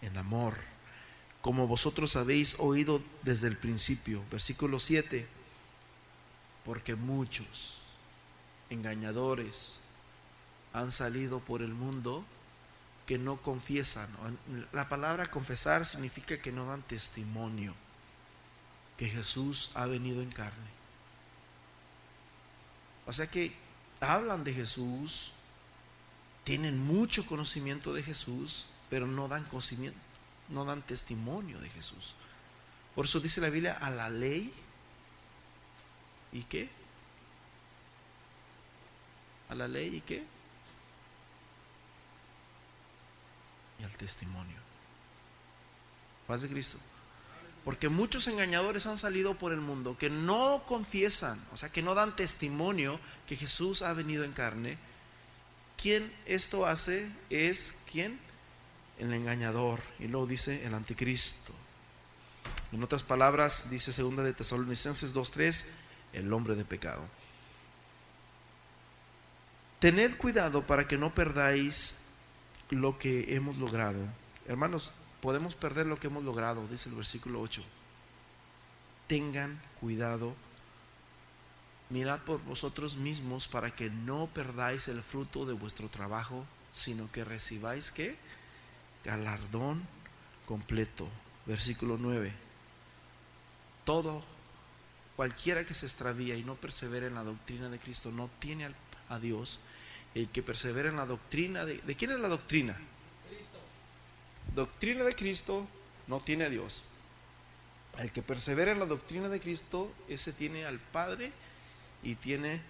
en 0.03 0.17
amor, 0.19 0.55
como 1.41 1.67
vosotros 1.67 2.15
habéis 2.15 2.61
oído 2.61 3.03
desde 3.25 3.49
el 3.49 3.57
principio. 3.57 4.23
Versículo 4.31 4.79
7. 4.79 5.27
Porque 6.65 6.95
muchos 6.95 7.76
engañadores 8.71 9.81
han 10.73 10.93
salido 10.93 11.41
por 11.41 11.63
el 11.63 11.73
mundo 11.73 12.25
que 13.07 13.19
no 13.19 13.37
confiesan. 13.41 14.09
La 14.73 14.89
palabra 14.89 15.31
confesar 15.31 15.87
significa 15.87 16.41
que 16.41 16.53
no 16.53 16.67
dan 16.67 16.83
testimonio 16.83 17.75
que 18.97 19.09
Jesús 19.09 19.71
ha 19.75 19.87
venido 19.87 20.23
en 20.23 20.31
carne. 20.31 20.77
O 23.07 23.13
sea 23.13 23.27
que 23.29 23.55
hablan 24.01 24.43
de 24.43 24.53
Jesús, 24.53 25.33
tienen 26.45 26.79
mucho 26.79 27.25
conocimiento 27.27 27.95
de 27.95 28.03
Jesús, 28.03 28.67
pero 28.91 29.07
no 29.07 29.29
dan 29.29 29.45
conocimiento, 29.45 29.99
no 30.49 30.65
dan 30.65 30.83
testimonio 30.83 31.61
de 31.61 31.71
Jesús. 31.71 32.15
Por 32.95 33.05
eso 33.05 33.21
dice 33.21 33.41
la 33.41 33.51
Biblia 33.51 33.77
a 33.81 33.91
la 33.91 34.11
ley 34.11 34.53
y 36.33 36.43
qué? 36.45 36.69
A 39.49 39.55
la 39.55 39.69
ley 39.69 39.97
y 39.97 40.01
qué? 40.01 40.25
Y 43.81 43.85
al 43.85 43.97
testimonio. 43.97 44.57
Paz 46.27 46.43
de 46.43 46.49
Cristo. 46.49 46.79
Porque 47.65 47.89
muchos 47.89 48.27
engañadores 48.29 48.87
han 48.87 48.97
salido 48.97 49.35
por 49.35 49.53
el 49.53 49.61
mundo 49.61 49.99
que 49.99 50.09
no 50.09 50.63
confiesan, 50.69 51.41
o 51.53 51.57
sea, 51.57 51.69
que 51.69 51.83
no 51.83 51.95
dan 51.95 52.15
testimonio 52.15 53.01
que 53.27 53.37
Jesús 53.37 53.83
ha 53.83 53.93
venido 53.93 54.23
en 54.23 54.33
carne. 54.33 54.79
Quien 55.77 56.13
esto 56.27 56.65
hace 56.65 57.11
es 57.29 57.81
quién? 57.91 58.19
El 58.99 59.13
engañador. 59.13 59.81
Y 59.99 60.07
luego 60.07 60.27
dice 60.27 60.65
el 60.65 60.75
anticristo. 60.75 61.53
En 62.73 62.83
otras 62.83 63.03
palabras, 63.03 63.69
dice 63.69 63.93
segunda 63.93 64.23
de 64.23 64.33
Tesalonicenses 64.33 65.13
2:3, 65.13 65.67
el 66.13 66.33
hombre 66.33 66.55
de 66.55 66.65
pecado. 66.65 67.03
Tened 69.79 70.17
cuidado 70.17 70.63
para 70.67 70.89
que 70.89 70.97
no 70.97 71.13
perdáis 71.13 72.07
lo 72.71 72.99
que 72.99 73.35
hemos 73.35 73.57
logrado. 73.59 73.99
Hermanos, 74.49 74.93
podemos 75.21 75.55
perder 75.55 75.87
lo 75.87 75.99
que 75.99 76.07
hemos 76.07 76.25
logrado, 76.25 76.67
dice 76.69 76.89
el 76.89 76.95
versículo 76.95 77.41
8. 77.41 77.63
Tengan 79.07 79.61
cuidado. 79.81 80.35
Mirad 81.91 82.21
por 82.21 82.43
vosotros 82.43 82.97
mismos 82.97 83.49
para 83.49 83.71
que 83.71 83.91
no 83.91 84.29
perdáis 84.33 84.89
el 84.89 85.03
fruto 85.03 85.45
de 85.45 85.53
vuestro 85.53 85.89
trabajo, 85.89 86.47
sino 86.73 87.11
que 87.13 87.25
recibáis 87.25 87.91
qué? 87.91 88.17
Galardón 89.05 89.87
completo. 90.47 91.07
Versículo 91.45 91.97
9. 92.01 92.33
Todo, 93.85 94.25
cualquiera 95.15 95.65
que 95.65 95.75
se 95.75 95.87
extravía 95.87 96.35
y 96.35 96.43
no 96.43 96.57
persevera 96.57 97.07
en 97.07 97.15
la 97.15 97.23
doctrina 97.23 97.69
de 97.69 97.79
Cristo, 97.79 98.11
no 98.11 98.29
tiene 98.41 98.65
a 99.09 99.19
Dios 99.19 99.61
el 100.15 100.29
que 100.29 100.43
persevera 100.43 100.89
en 100.89 100.97
la 100.97 101.07
doctrina 101.07 101.65
de... 101.65 101.77
¿De 101.79 101.95
quién 101.95 102.11
es 102.11 102.19
la 102.19 102.29
doctrina? 102.29 102.75
Cristo. 103.29 103.59
Doctrina 104.55 105.05
de 105.05 105.15
Cristo 105.15 105.69
no 106.07 106.21
tiene 106.21 106.45
a 106.45 106.49
Dios. 106.49 106.83
El 107.99 108.11
que 108.13 108.23
persevera 108.23 108.73
en 108.73 108.79
la 108.79 108.87
doctrina 108.87 109.29
de 109.29 109.41
Cristo, 109.41 109.93
ese 110.09 110.33
tiene 110.33 110.65
al 110.65 110.79
Padre 110.79 111.33
y 112.03 112.15
tiene 112.15 112.61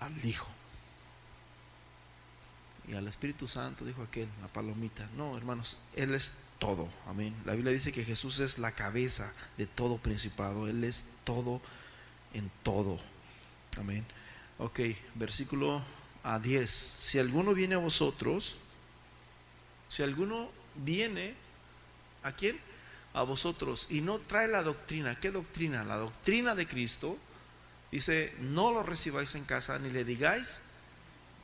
al 0.00 0.24
Hijo. 0.24 0.48
Y 2.88 2.94
al 2.94 3.06
Espíritu 3.06 3.48
Santo, 3.48 3.84
dijo 3.84 4.02
aquel, 4.02 4.28
la 4.40 4.48
palomita. 4.48 5.08
No, 5.16 5.36
hermanos, 5.38 5.78
Él 5.94 6.14
es 6.14 6.44
todo. 6.58 6.90
Amén. 7.06 7.34
La 7.44 7.54
Biblia 7.54 7.72
dice 7.72 7.92
que 7.92 8.04
Jesús 8.04 8.40
es 8.40 8.58
la 8.58 8.72
cabeza 8.72 9.32
de 9.56 9.66
todo 9.66 9.98
principado. 9.98 10.68
Él 10.68 10.84
es 10.84 11.12
todo 11.24 11.62
en 12.34 12.50
todo. 12.62 12.98
Amén. 13.78 14.04
Ok, 14.58 14.80
versículo 15.14 15.82
a 16.22 16.38
10. 16.38 16.70
Si 16.70 17.18
alguno 17.18 17.54
viene 17.54 17.74
a 17.74 17.78
vosotros, 17.78 18.56
si 19.88 20.02
alguno 20.02 20.50
viene, 20.76 21.34
¿a 22.22 22.32
quién? 22.32 22.58
A 23.14 23.22
vosotros 23.22 23.88
y 23.90 24.00
no 24.00 24.18
trae 24.18 24.48
la 24.48 24.62
doctrina. 24.62 25.18
¿Qué 25.18 25.30
doctrina? 25.30 25.84
La 25.84 25.96
doctrina 25.96 26.54
de 26.54 26.66
Cristo. 26.66 27.18
Dice, 27.90 28.34
no 28.40 28.72
lo 28.72 28.82
recibáis 28.82 29.34
en 29.34 29.44
casa 29.44 29.78
ni 29.78 29.90
le 29.90 30.04
digáis, 30.04 30.60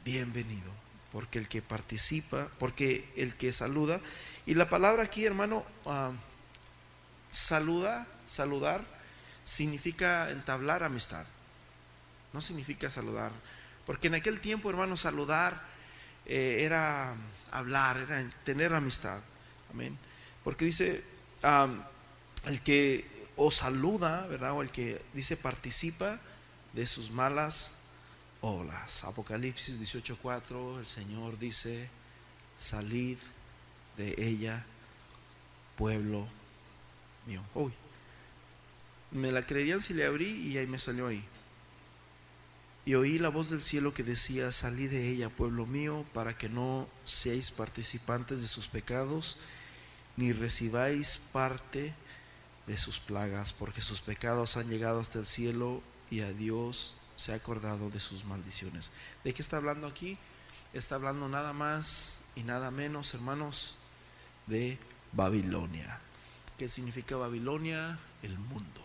bienvenido. 0.05 0.73
Porque 1.13 1.39
el 1.39 1.49
que 1.49 1.61
participa, 1.61 2.49
porque 2.59 3.11
el 3.17 3.35
que 3.35 3.53
saluda, 3.53 4.01
y 4.47 4.55
la 4.55 4.71
palabra 4.71 5.03
aquí, 5.03 5.27
hermano, 5.27 5.65
ah, 5.85 6.13
saluda, 7.31 8.07
saludar, 8.27 8.83
significa 9.45 10.31
entablar 10.31 10.83
amistad. 10.83 11.27
No 12.33 12.41
significa 12.41 12.91
saludar 12.91 13.33
porque 13.89 14.09
en 14.09 14.17
aquel 14.17 14.39
tiempo, 14.39 14.69
hermano, 14.69 14.99
saludar 14.99 15.63
eh, 16.27 16.59
era 16.61 17.15
hablar, 17.51 17.97
era 17.97 18.31
tener 18.45 18.75
amistad. 18.75 19.19
Amén. 19.73 19.97
Porque 20.45 20.67
dice, 20.67 21.03
el 22.45 22.61
que 22.61 23.07
os 23.35 23.55
saluda, 23.55 24.27
¿verdad? 24.27 24.53
O 24.53 24.61
el 24.61 24.71
que 24.71 25.01
dice 25.15 25.39
participa 25.39 26.21
de 26.75 26.87
sus 26.87 27.11
malas 27.11 27.79
olas. 28.43 29.05
Apocalipsis 29.05 29.81
18:4, 29.81 30.81
el 30.81 30.87
Señor 30.87 31.39
dice, 31.39 31.89
salid 32.59 33.17
de 33.97 34.15
ella, 34.19 34.67
pueblo 35.79 36.29
mío. 37.25 37.43
Uy, 37.55 37.73
me 39.13 39.33
la 39.33 39.47
creerían 39.47 39.81
si 39.81 39.95
le 39.95 40.05
abrí 40.05 40.29
y 40.29 40.59
ahí 40.59 40.67
me 40.67 40.79
salió 40.79 41.07
ahí. 41.07 41.25
Y 42.89 42.95
oí 42.95 43.19
la 43.19 43.29
voz 43.29 43.51
del 43.51 43.61
cielo 43.61 43.93
que 43.93 44.03
decía, 44.03 44.51
salí 44.51 44.87
de 44.87 45.11
ella, 45.11 45.29
pueblo 45.29 45.67
mío, 45.67 46.07
para 46.15 46.39
que 46.39 46.49
no 46.49 46.89
seáis 47.05 47.51
participantes 47.51 48.41
de 48.41 48.49
sus 48.49 48.67
pecados, 48.67 49.41
ni 50.17 50.33
recibáis 50.33 51.29
parte 51.31 51.93
de 52.67 52.77
sus 52.79 52.99
plagas, 52.99 53.53
porque 53.53 53.83
sus 53.83 54.01
pecados 54.01 54.57
han 54.57 54.71
llegado 54.71 55.01
hasta 55.01 55.19
el 55.19 55.27
cielo 55.27 55.83
y 56.11 56.21
a 56.21 56.33
Dios 56.33 56.95
se 57.17 57.33
ha 57.33 57.35
acordado 57.35 57.91
de 57.91 58.01
sus 58.01 58.25
maldiciones. 58.25 58.91
¿De 59.23 59.35
qué 59.35 59.43
está 59.43 59.59
hablando 59.59 59.87
aquí? 59.87 60.17
Está 60.73 60.95
hablando 60.95 61.29
nada 61.29 61.53
más 61.53 62.25
y 62.37 62.43
nada 62.43 62.71
menos, 62.71 63.13
hermanos, 63.13 63.75
de 64.47 64.79
Babilonia. 65.13 66.01
¿Qué 66.57 66.71
significa 66.71 67.17
Babilonia? 67.17 67.99
El 68.23 68.39
mundo. 68.39 68.81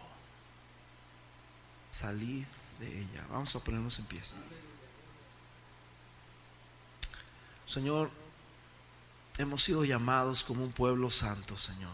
Salid 1.89 2.43
de 2.79 3.01
ella. 3.01 3.25
Vamos 3.29 3.55
a 3.55 3.59
ponernos 3.59 3.99
en 3.99 4.05
pie. 4.05 4.21
Señor, 7.65 8.11
hemos 9.37 9.63
sido 9.63 9.83
llamados 9.83 10.43
como 10.43 10.63
un 10.63 10.71
pueblo 10.71 11.09
santo, 11.09 11.57
Señor. 11.57 11.91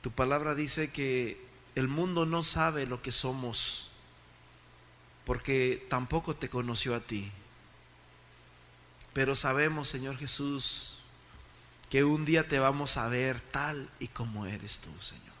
Tu 0.00 0.10
palabra 0.10 0.54
dice 0.54 0.90
que 0.90 1.40
el 1.74 1.88
mundo 1.88 2.26
no 2.26 2.42
sabe 2.42 2.86
lo 2.86 3.02
que 3.02 3.12
somos 3.12 3.90
porque 5.24 5.86
tampoco 5.88 6.34
te 6.34 6.48
conoció 6.48 6.94
a 6.94 7.00
ti. 7.00 7.30
Pero 9.12 9.36
sabemos, 9.36 9.88
Señor 9.88 10.16
Jesús, 10.16 10.98
que 11.90 12.04
un 12.04 12.24
día 12.24 12.48
te 12.48 12.58
vamos 12.58 12.96
a 12.96 13.08
ver 13.08 13.40
tal 13.40 13.88
y 13.98 14.08
como 14.08 14.46
eres 14.46 14.80
tú, 14.80 14.90
Señor. 15.00 15.31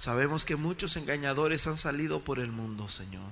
Sabemos 0.00 0.46
que 0.46 0.56
muchos 0.56 0.96
engañadores 0.96 1.66
han 1.66 1.76
salido 1.76 2.24
por 2.24 2.38
el 2.38 2.50
mundo, 2.50 2.88
Señor. 2.88 3.30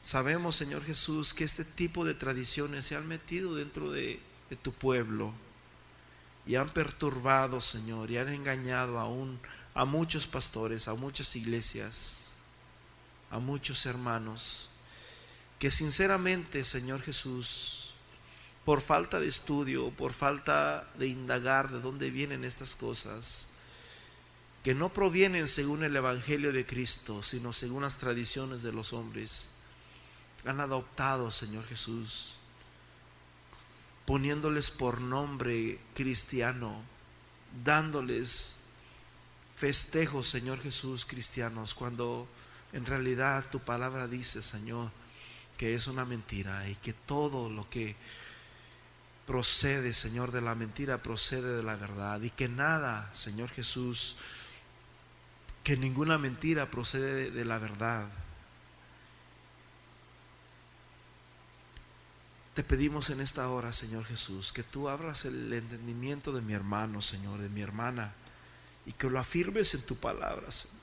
Sabemos, 0.00 0.54
Señor 0.54 0.84
Jesús, 0.84 1.34
que 1.34 1.42
este 1.42 1.64
tipo 1.64 2.04
de 2.04 2.14
tradiciones 2.14 2.86
se 2.86 2.94
han 2.94 3.08
metido 3.08 3.56
dentro 3.56 3.90
de, 3.90 4.20
tu 4.62 4.72
pueblo 4.72 5.32
y 6.46 6.54
han 6.54 6.68
perturbado, 6.68 7.60
Señor, 7.60 8.08
y 8.08 8.18
han 8.18 8.28
engañado 8.28 9.00
aún 9.00 9.40
a 9.74 9.84
muchos 9.84 10.28
pastores, 10.28 10.86
a 10.86 10.94
muchas 10.94 11.34
iglesias, 11.34 12.34
a 13.28 13.40
muchos 13.40 13.84
hermanos, 13.84 14.68
que 15.58 15.72
sinceramente, 15.72 16.62
Señor 16.62 17.02
Jesús, 17.02 17.90
por 18.64 18.80
falta 18.80 19.18
de 19.18 19.26
estudio, 19.26 19.90
por 19.90 20.12
falta 20.12 20.88
de 21.00 21.08
indagar 21.08 21.68
de 21.72 21.80
dónde 21.80 22.10
vienen 22.10 22.44
estas 22.44 22.76
cosas, 22.76 23.57
que 24.68 24.74
no 24.74 24.90
provienen 24.90 25.48
según 25.48 25.82
el 25.82 25.96
Evangelio 25.96 26.52
de 26.52 26.66
Cristo, 26.66 27.22
sino 27.22 27.54
según 27.54 27.84
las 27.84 27.96
tradiciones 27.96 28.62
de 28.62 28.70
los 28.70 28.92
hombres, 28.92 29.52
han 30.44 30.60
adoptado, 30.60 31.30
Señor 31.30 31.64
Jesús, 31.64 32.34
poniéndoles 34.04 34.70
por 34.70 35.00
nombre 35.00 35.80
cristiano, 35.94 36.82
dándoles 37.64 38.64
festejos, 39.56 40.28
Señor 40.28 40.60
Jesús, 40.60 41.06
cristianos, 41.06 41.72
cuando 41.72 42.28
en 42.74 42.84
realidad 42.84 43.46
tu 43.50 43.60
palabra 43.60 44.06
dice, 44.06 44.42
Señor, 44.42 44.90
que 45.56 45.74
es 45.74 45.86
una 45.86 46.04
mentira 46.04 46.68
y 46.68 46.74
que 46.74 46.92
todo 46.92 47.48
lo 47.48 47.70
que 47.70 47.96
procede, 49.26 49.94
Señor, 49.94 50.30
de 50.30 50.42
la 50.42 50.54
mentira 50.54 50.98
procede 51.02 51.56
de 51.56 51.62
la 51.62 51.76
verdad 51.76 52.20
y 52.20 52.28
que 52.28 52.50
nada, 52.50 53.08
Señor 53.14 53.48
Jesús, 53.48 54.18
que 55.68 55.76
ninguna 55.76 56.16
mentira 56.16 56.70
procede 56.70 57.30
de 57.30 57.44
la 57.44 57.58
verdad. 57.58 58.08
Te 62.54 62.62
pedimos 62.62 63.10
en 63.10 63.20
esta 63.20 63.50
hora, 63.50 63.70
Señor 63.74 64.06
Jesús, 64.06 64.50
que 64.50 64.62
tú 64.62 64.88
abras 64.88 65.26
el 65.26 65.52
entendimiento 65.52 66.32
de 66.32 66.40
mi 66.40 66.54
hermano, 66.54 67.02
Señor, 67.02 67.42
de 67.42 67.50
mi 67.50 67.60
hermana, 67.60 68.14
y 68.86 68.92
que 68.94 69.10
lo 69.10 69.20
afirmes 69.20 69.74
en 69.74 69.84
tu 69.84 69.94
palabra, 69.96 70.50
Señor. 70.50 70.78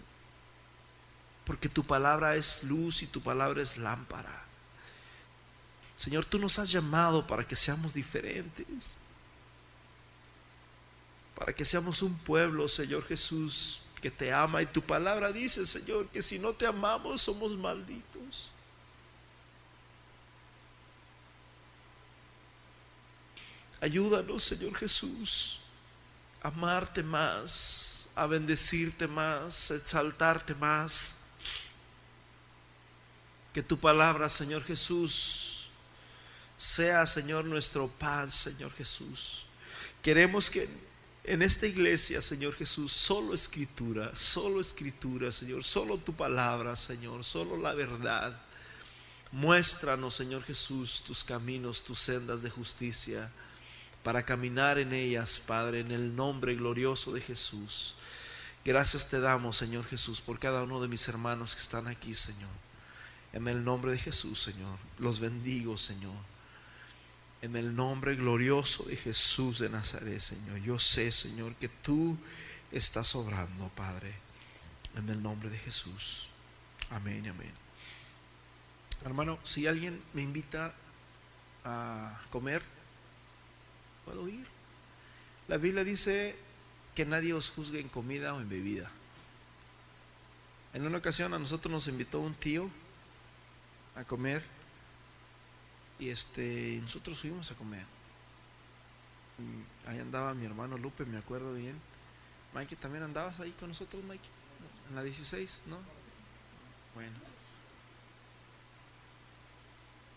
Porque 1.45 1.67
tu 1.67 1.83
palabra 1.83 2.35
es 2.35 2.65
luz 2.65 3.01
y 3.01 3.07
tu 3.07 3.21
palabra 3.21 3.63
es 3.63 3.77
lámpara. 3.77 4.43
Señor, 5.97 6.25
tú 6.25 6.37
nos 6.37 6.59
has 6.59 6.71
llamado 6.71 7.25
para 7.25 7.43
que 7.43 7.55
seamos 7.55 7.95
diferentes. 7.95 8.97
Para 11.33 11.53
que 11.53 11.65
seamos 11.65 12.03
un 12.03 12.15
pueblo, 12.19 12.67
Señor 12.67 13.03
Jesús, 13.03 13.84
que 14.01 14.11
te 14.11 14.31
ama. 14.31 14.61
Y 14.61 14.65
tu 14.67 14.81
palabra 14.81 15.31
dice, 15.31 15.65
Señor, 15.65 16.07
que 16.09 16.21
si 16.21 16.39
no 16.39 16.53
te 16.53 16.65
amamos 16.65 17.21
somos 17.21 17.55
malditos. 17.57 18.51
Ayúdanos, 23.81 24.43
Señor 24.43 24.73
Jesús, 24.75 25.59
a 26.41 26.47
amarte 26.47 27.03
más, 27.03 28.09
a 28.15 28.25
bendecirte 28.25 29.07
más, 29.07 29.71
a 29.71 29.75
exaltarte 29.75 30.55
más. 30.55 31.17
Que 33.53 33.61
tu 33.61 33.79
palabra, 33.79 34.27
Señor 34.27 34.63
Jesús, 34.63 35.67
sea, 36.57 37.05
Señor, 37.05 37.45
nuestro 37.45 37.87
paz, 37.87 38.33
Señor 38.33 38.73
Jesús. 38.73 39.45
Queremos 40.01 40.49
que 40.49 40.67
en 41.27 41.41
esta 41.41 41.67
iglesia, 41.67 42.21
Señor 42.21 42.53
Jesús, 42.55 42.91
solo 42.91 43.33
escritura, 43.33 44.15
solo 44.15 44.61
escritura, 44.61 45.31
Señor, 45.31 45.63
solo 45.63 45.97
tu 45.97 46.13
palabra, 46.13 46.75
Señor, 46.75 47.23
solo 47.23 47.57
la 47.57 47.73
verdad. 47.73 48.39
Muéstranos, 49.31 50.15
Señor 50.15 50.43
Jesús, 50.43 51.03
tus 51.05 51.23
caminos, 51.23 51.83
tus 51.83 51.99
sendas 51.99 52.41
de 52.41 52.49
justicia 52.49 53.31
para 54.03 54.23
caminar 54.23 54.77
en 54.77 54.93
ellas, 54.93 55.39
Padre, 55.39 55.79
en 55.79 55.91
el 55.91 56.15
nombre 56.15 56.53
glorioso 56.53 57.11
de 57.11 57.21
Jesús. 57.21 57.95
Gracias 58.63 59.09
te 59.09 59.19
damos, 59.19 59.57
Señor 59.57 59.83
Jesús, 59.85 60.21
por 60.21 60.37
cada 60.37 60.63
uno 60.63 60.79
de 60.79 60.87
mis 60.87 61.07
hermanos 61.07 61.55
que 61.55 61.61
están 61.61 61.87
aquí, 61.87 62.13
Señor. 62.13 62.51
En 63.33 63.47
el 63.47 63.63
nombre 63.63 63.91
de 63.91 63.97
Jesús, 63.97 64.41
Señor. 64.41 64.77
Los 64.99 65.19
bendigo, 65.19 65.77
Señor. 65.77 66.13
En 67.45 67.55
el 67.55 67.75
nombre 67.75 68.15
glorioso 68.15 68.85
de 68.85 68.95
Jesús 68.95 69.59
de 69.59 69.69
Nazaret, 69.69 70.19
Señor. 70.19 70.57
Yo 70.61 70.79
sé, 70.79 71.11
Señor, 71.11 71.53
que 71.53 71.69
tú 71.69 72.17
estás 72.71 73.13
obrando, 73.13 73.69
Padre. 73.75 74.15
En 74.95 75.07
el 75.09 75.21
nombre 75.21 75.51
de 75.51 75.59
Jesús. 75.59 76.29
Amén, 76.89 77.27
amén. 77.27 77.51
Hermano, 79.03 79.37
si 79.43 79.67
alguien 79.67 80.01
me 80.15 80.23
invita 80.23 80.73
a 81.63 82.19
comer, 82.31 82.63
puedo 84.05 84.27
ir. 84.27 84.47
La 85.47 85.57
Biblia 85.57 85.83
dice 85.83 86.35
que 86.95 87.05
nadie 87.05 87.33
os 87.33 87.51
juzgue 87.51 87.79
en 87.79 87.89
comida 87.89 88.33
o 88.33 88.41
en 88.41 88.49
bebida. 88.49 88.89
En 90.73 90.83
una 90.83 90.97
ocasión 90.97 91.31
a 91.35 91.37
nosotros 91.37 91.71
nos 91.71 91.87
invitó 91.89 92.21
un 92.21 92.33
tío 92.33 92.71
a 93.95 94.03
comer 94.03 94.43
y 95.99 96.09
este 96.09 96.79
nosotros 96.81 97.19
fuimos 97.19 97.51
a 97.51 97.55
comer. 97.55 97.85
ahí 99.87 99.99
andaba 99.99 100.33
mi 100.33 100.45
hermano 100.45 100.77
Lupe, 100.77 101.05
me 101.05 101.17
acuerdo 101.17 101.53
bien. 101.53 101.75
Mikey, 102.53 102.77
¿también 102.77 103.03
andabas 103.03 103.39
ahí 103.39 103.51
con 103.51 103.69
nosotros, 103.69 104.03
Mikey? 104.03 104.29
En 104.89 104.95
la 104.95 105.03
16, 105.03 105.63
¿no? 105.67 105.77
Bueno. 106.93 107.15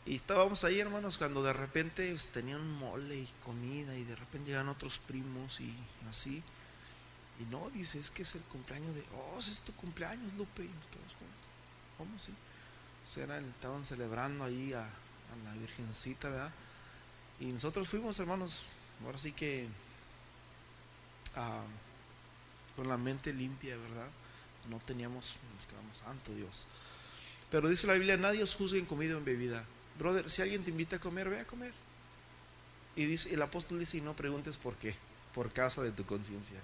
Y 0.06 0.14
estábamos 0.14 0.64
ahí, 0.64 0.80
hermanos, 0.80 1.18
cuando 1.18 1.42
de 1.42 1.52
repente 1.52 2.10
pues, 2.10 2.28
tenían 2.28 2.66
mole 2.78 3.16
y 3.16 3.28
comida 3.44 3.94
y 3.96 4.04
de 4.04 4.16
repente 4.16 4.50
llegan 4.50 4.68
otros 4.68 4.98
primos 4.98 5.60
y 5.60 5.74
así. 6.08 6.42
Y 7.40 7.44
no, 7.50 7.68
dice, 7.70 7.98
es 7.98 8.10
que 8.10 8.22
es 8.22 8.34
el 8.34 8.42
cumpleaños 8.42 8.94
de, 8.94 9.04
oh, 9.14 9.38
es 9.38 9.60
tu 9.60 9.72
cumpleaños, 9.74 10.32
Lupe. 10.34 10.64
Y 10.64 10.70
¿Cómo 11.98 12.14
así? 12.16 12.32
O 12.32 13.10
sea, 13.10 13.38
estaban 13.38 13.84
celebrando 13.84 14.44
ahí 14.44 14.72
a, 14.72 14.88
la 15.44 15.52
Virgencita, 15.54 16.28
¿verdad? 16.28 16.52
Y 17.40 17.46
nosotros 17.46 17.88
fuimos, 17.88 18.18
hermanos, 18.18 18.62
ahora 19.04 19.18
sí 19.18 19.32
que 19.32 19.66
ah, 21.36 21.62
con 22.76 22.88
la 22.88 22.96
mente 22.96 23.32
limpia, 23.32 23.76
¿verdad? 23.76 24.08
No 24.68 24.78
teníamos, 24.80 25.36
nos 25.56 25.66
quedamos, 25.66 25.98
santo 25.98 26.34
Dios. 26.34 26.66
Pero 27.50 27.68
dice 27.68 27.86
la 27.86 27.94
Biblia, 27.94 28.16
nadie 28.16 28.42
os 28.42 28.54
juzgue 28.54 28.78
en 28.78 28.86
comida 28.86 29.14
o 29.14 29.18
en 29.18 29.24
bebida 29.24 29.64
brother, 29.98 30.30
si 30.30 30.42
alguien 30.42 30.62
te 30.64 30.70
invita 30.70 30.96
a 30.96 31.00
comer, 31.00 31.28
ve 31.28 31.40
a 31.40 31.46
comer. 31.46 31.72
Y 32.96 33.04
dice, 33.04 33.34
el 33.34 33.42
apóstol 33.42 33.78
dice, 33.78 33.98
y 33.98 34.00
no 34.00 34.14
preguntes 34.14 34.56
por 34.56 34.76
qué, 34.76 34.94
por 35.34 35.52
causa 35.52 35.82
de 35.82 35.92
tu 35.92 36.04
conciencia. 36.04 36.58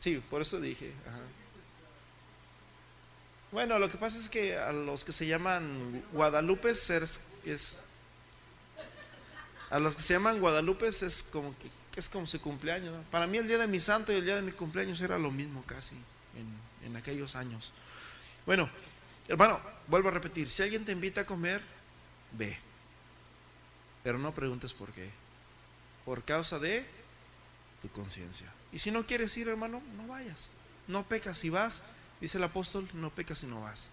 Sí, 0.00 0.22
por 0.30 0.42
eso 0.42 0.60
dije. 0.60 0.92
Bueno, 3.50 3.78
lo 3.78 3.90
que 3.90 3.96
pasa 3.96 4.18
es 4.18 4.28
que 4.28 4.56
a 4.56 4.72
los 4.72 5.04
que 5.04 5.12
se 5.12 5.26
llaman 5.26 6.04
Guadalupe 6.12 6.70
es, 6.70 6.90
a 9.70 9.78
los 9.78 9.96
que 9.96 10.02
se 10.02 10.14
llaman 10.14 10.40
Guadalupe 10.40 10.88
es 10.88 11.28
como 11.32 11.56
que 11.58 11.70
es 11.96 12.08
como 12.08 12.26
su 12.26 12.40
cumpleaños. 12.40 12.94
Para 13.10 13.26
mí 13.26 13.38
el 13.38 13.48
día 13.48 13.58
de 13.58 13.66
mi 13.66 13.80
santo 13.80 14.12
y 14.12 14.16
el 14.16 14.24
día 14.24 14.36
de 14.36 14.42
mi 14.42 14.52
cumpleaños 14.52 15.00
era 15.00 15.18
lo 15.18 15.30
mismo 15.30 15.64
casi 15.64 15.96
en 16.84 16.96
aquellos 16.96 17.34
años. 17.34 17.72
Bueno, 18.46 18.70
hermano, 19.26 19.60
vuelvo 19.88 20.08
a 20.08 20.12
repetir, 20.12 20.48
si 20.48 20.62
alguien 20.62 20.84
te 20.84 20.92
invita 20.92 21.22
a 21.22 21.26
comer, 21.26 21.60
ve. 22.32 22.56
Pero 24.04 24.18
no 24.18 24.32
preguntes 24.32 24.72
por 24.72 24.92
qué. 24.92 25.10
Por 26.04 26.22
causa 26.22 26.58
de 26.58 26.86
tu 27.82 27.90
conciencia. 27.90 28.46
Y 28.72 28.78
si 28.78 28.90
no 28.90 29.04
quieres 29.04 29.36
ir, 29.36 29.48
hermano, 29.48 29.82
no 29.96 30.06
vayas. 30.06 30.48
No 30.86 31.04
pecas 31.04 31.36
si 31.36 31.50
vas. 31.50 31.82
Dice 32.20 32.38
el 32.38 32.44
apóstol, 32.44 32.88
no 32.94 33.10
pecas 33.10 33.38
si 33.38 33.46
no 33.46 33.60
vas. 33.60 33.90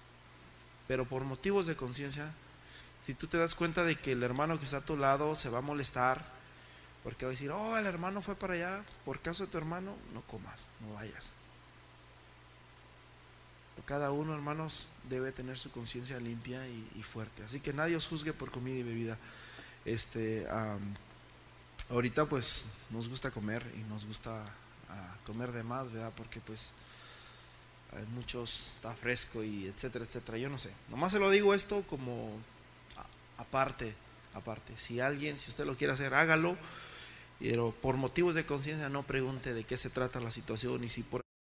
Pero 0.88 1.06
por 1.06 1.24
motivos 1.24 1.66
de 1.66 1.76
conciencia, 1.76 2.32
si 3.04 3.14
tú 3.14 3.28
te 3.28 3.38
das 3.38 3.56
cuenta 3.56 3.84
de 3.84 3.98
que 3.98 4.14
el 4.14 4.24
hermano 4.24 4.58
que 4.58 4.66
está 4.66 4.78
a 4.78 4.86
tu 4.86 4.98
lado 4.98 5.36
se 5.36 5.50
va 5.50 5.60
a 5.60 5.62
molestar 5.62 6.26
Porque 7.04 7.26
va 7.26 7.30
a 7.30 7.34
decir, 7.38 7.52
oh, 7.52 7.78
el 7.78 7.86
hermano 7.86 8.24
fue 8.24 8.34
para 8.36 8.56
allá, 8.56 8.84
por 9.06 9.20
caso 9.20 9.46
de 9.46 9.52
tu 9.52 9.60
hermano, 9.60 9.96
no 10.12 10.22
comas, 10.22 10.60
no 10.82 10.96
vayas. 10.96 11.32
Cada 13.86 14.10
uno, 14.10 14.34
hermanos, 14.34 14.88
debe 15.08 15.32
tener 15.32 15.60
su 15.60 15.70
conciencia 15.70 16.20
limpia 16.20 16.68
y, 16.68 17.04
fuerte. 17.04 17.44
Así 17.44 17.60
que 17.60 17.74
nadie 17.74 17.96
os 17.96 18.08
juzgue 18.08 18.34
por 18.34 18.50
comida 18.50 18.78
y 18.78 18.84
bebida. 18.84 19.20
Este, 19.86 20.48
ahorita 21.90 22.26
pues 22.26 22.74
nos 22.90 23.08
gusta 23.08 23.30
comer 23.30 23.64
y 23.76 23.82
nos 23.88 24.06
gusta 24.08 24.42
ah, 24.90 25.16
comer 25.28 25.52
de 25.52 25.62
más, 25.62 25.92
¿verdad? 25.92 26.12
Porque 26.18 26.40
pues 26.40 26.74
muchos, 28.14 28.74
está 28.76 28.94
fresco 28.94 29.44
y 29.44 29.68
etcétera, 29.68 30.06
etcétera. 30.06 30.38
Yo 30.38 30.50
no 30.50 30.60
sé. 30.60 30.72
Nomás 30.90 31.12
se 31.12 31.20
lo 31.20 31.30
digo 31.30 31.54
esto 31.54 31.84
como 31.84 32.32
aparte, 33.38 33.94
aparte. 34.34 34.74
Si 34.78 35.00
alguien, 35.00 35.40
si 35.40 35.50
usted 35.50 35.66
lo 35.66 35.76
quiere 35.76 35.94
hacer, 35.94 36.14
hágalo. 36.14 36.58
Pero 37.40 37.72
por 37.82 37.98
motivos 37.98 38.36
de 38.36 38.46
conciencia 38.46 38.90
no 38.90 39.04
pregunte 39.04 39.54
de 39.54 39.66
qué 39.66 39.78
se 39.78 39.90
trata 39.90 40.20
la 40.20 40.32
situación 40.32 40.84
y 40.84 40.90
si 40.90 41.04
por 41.04 41.25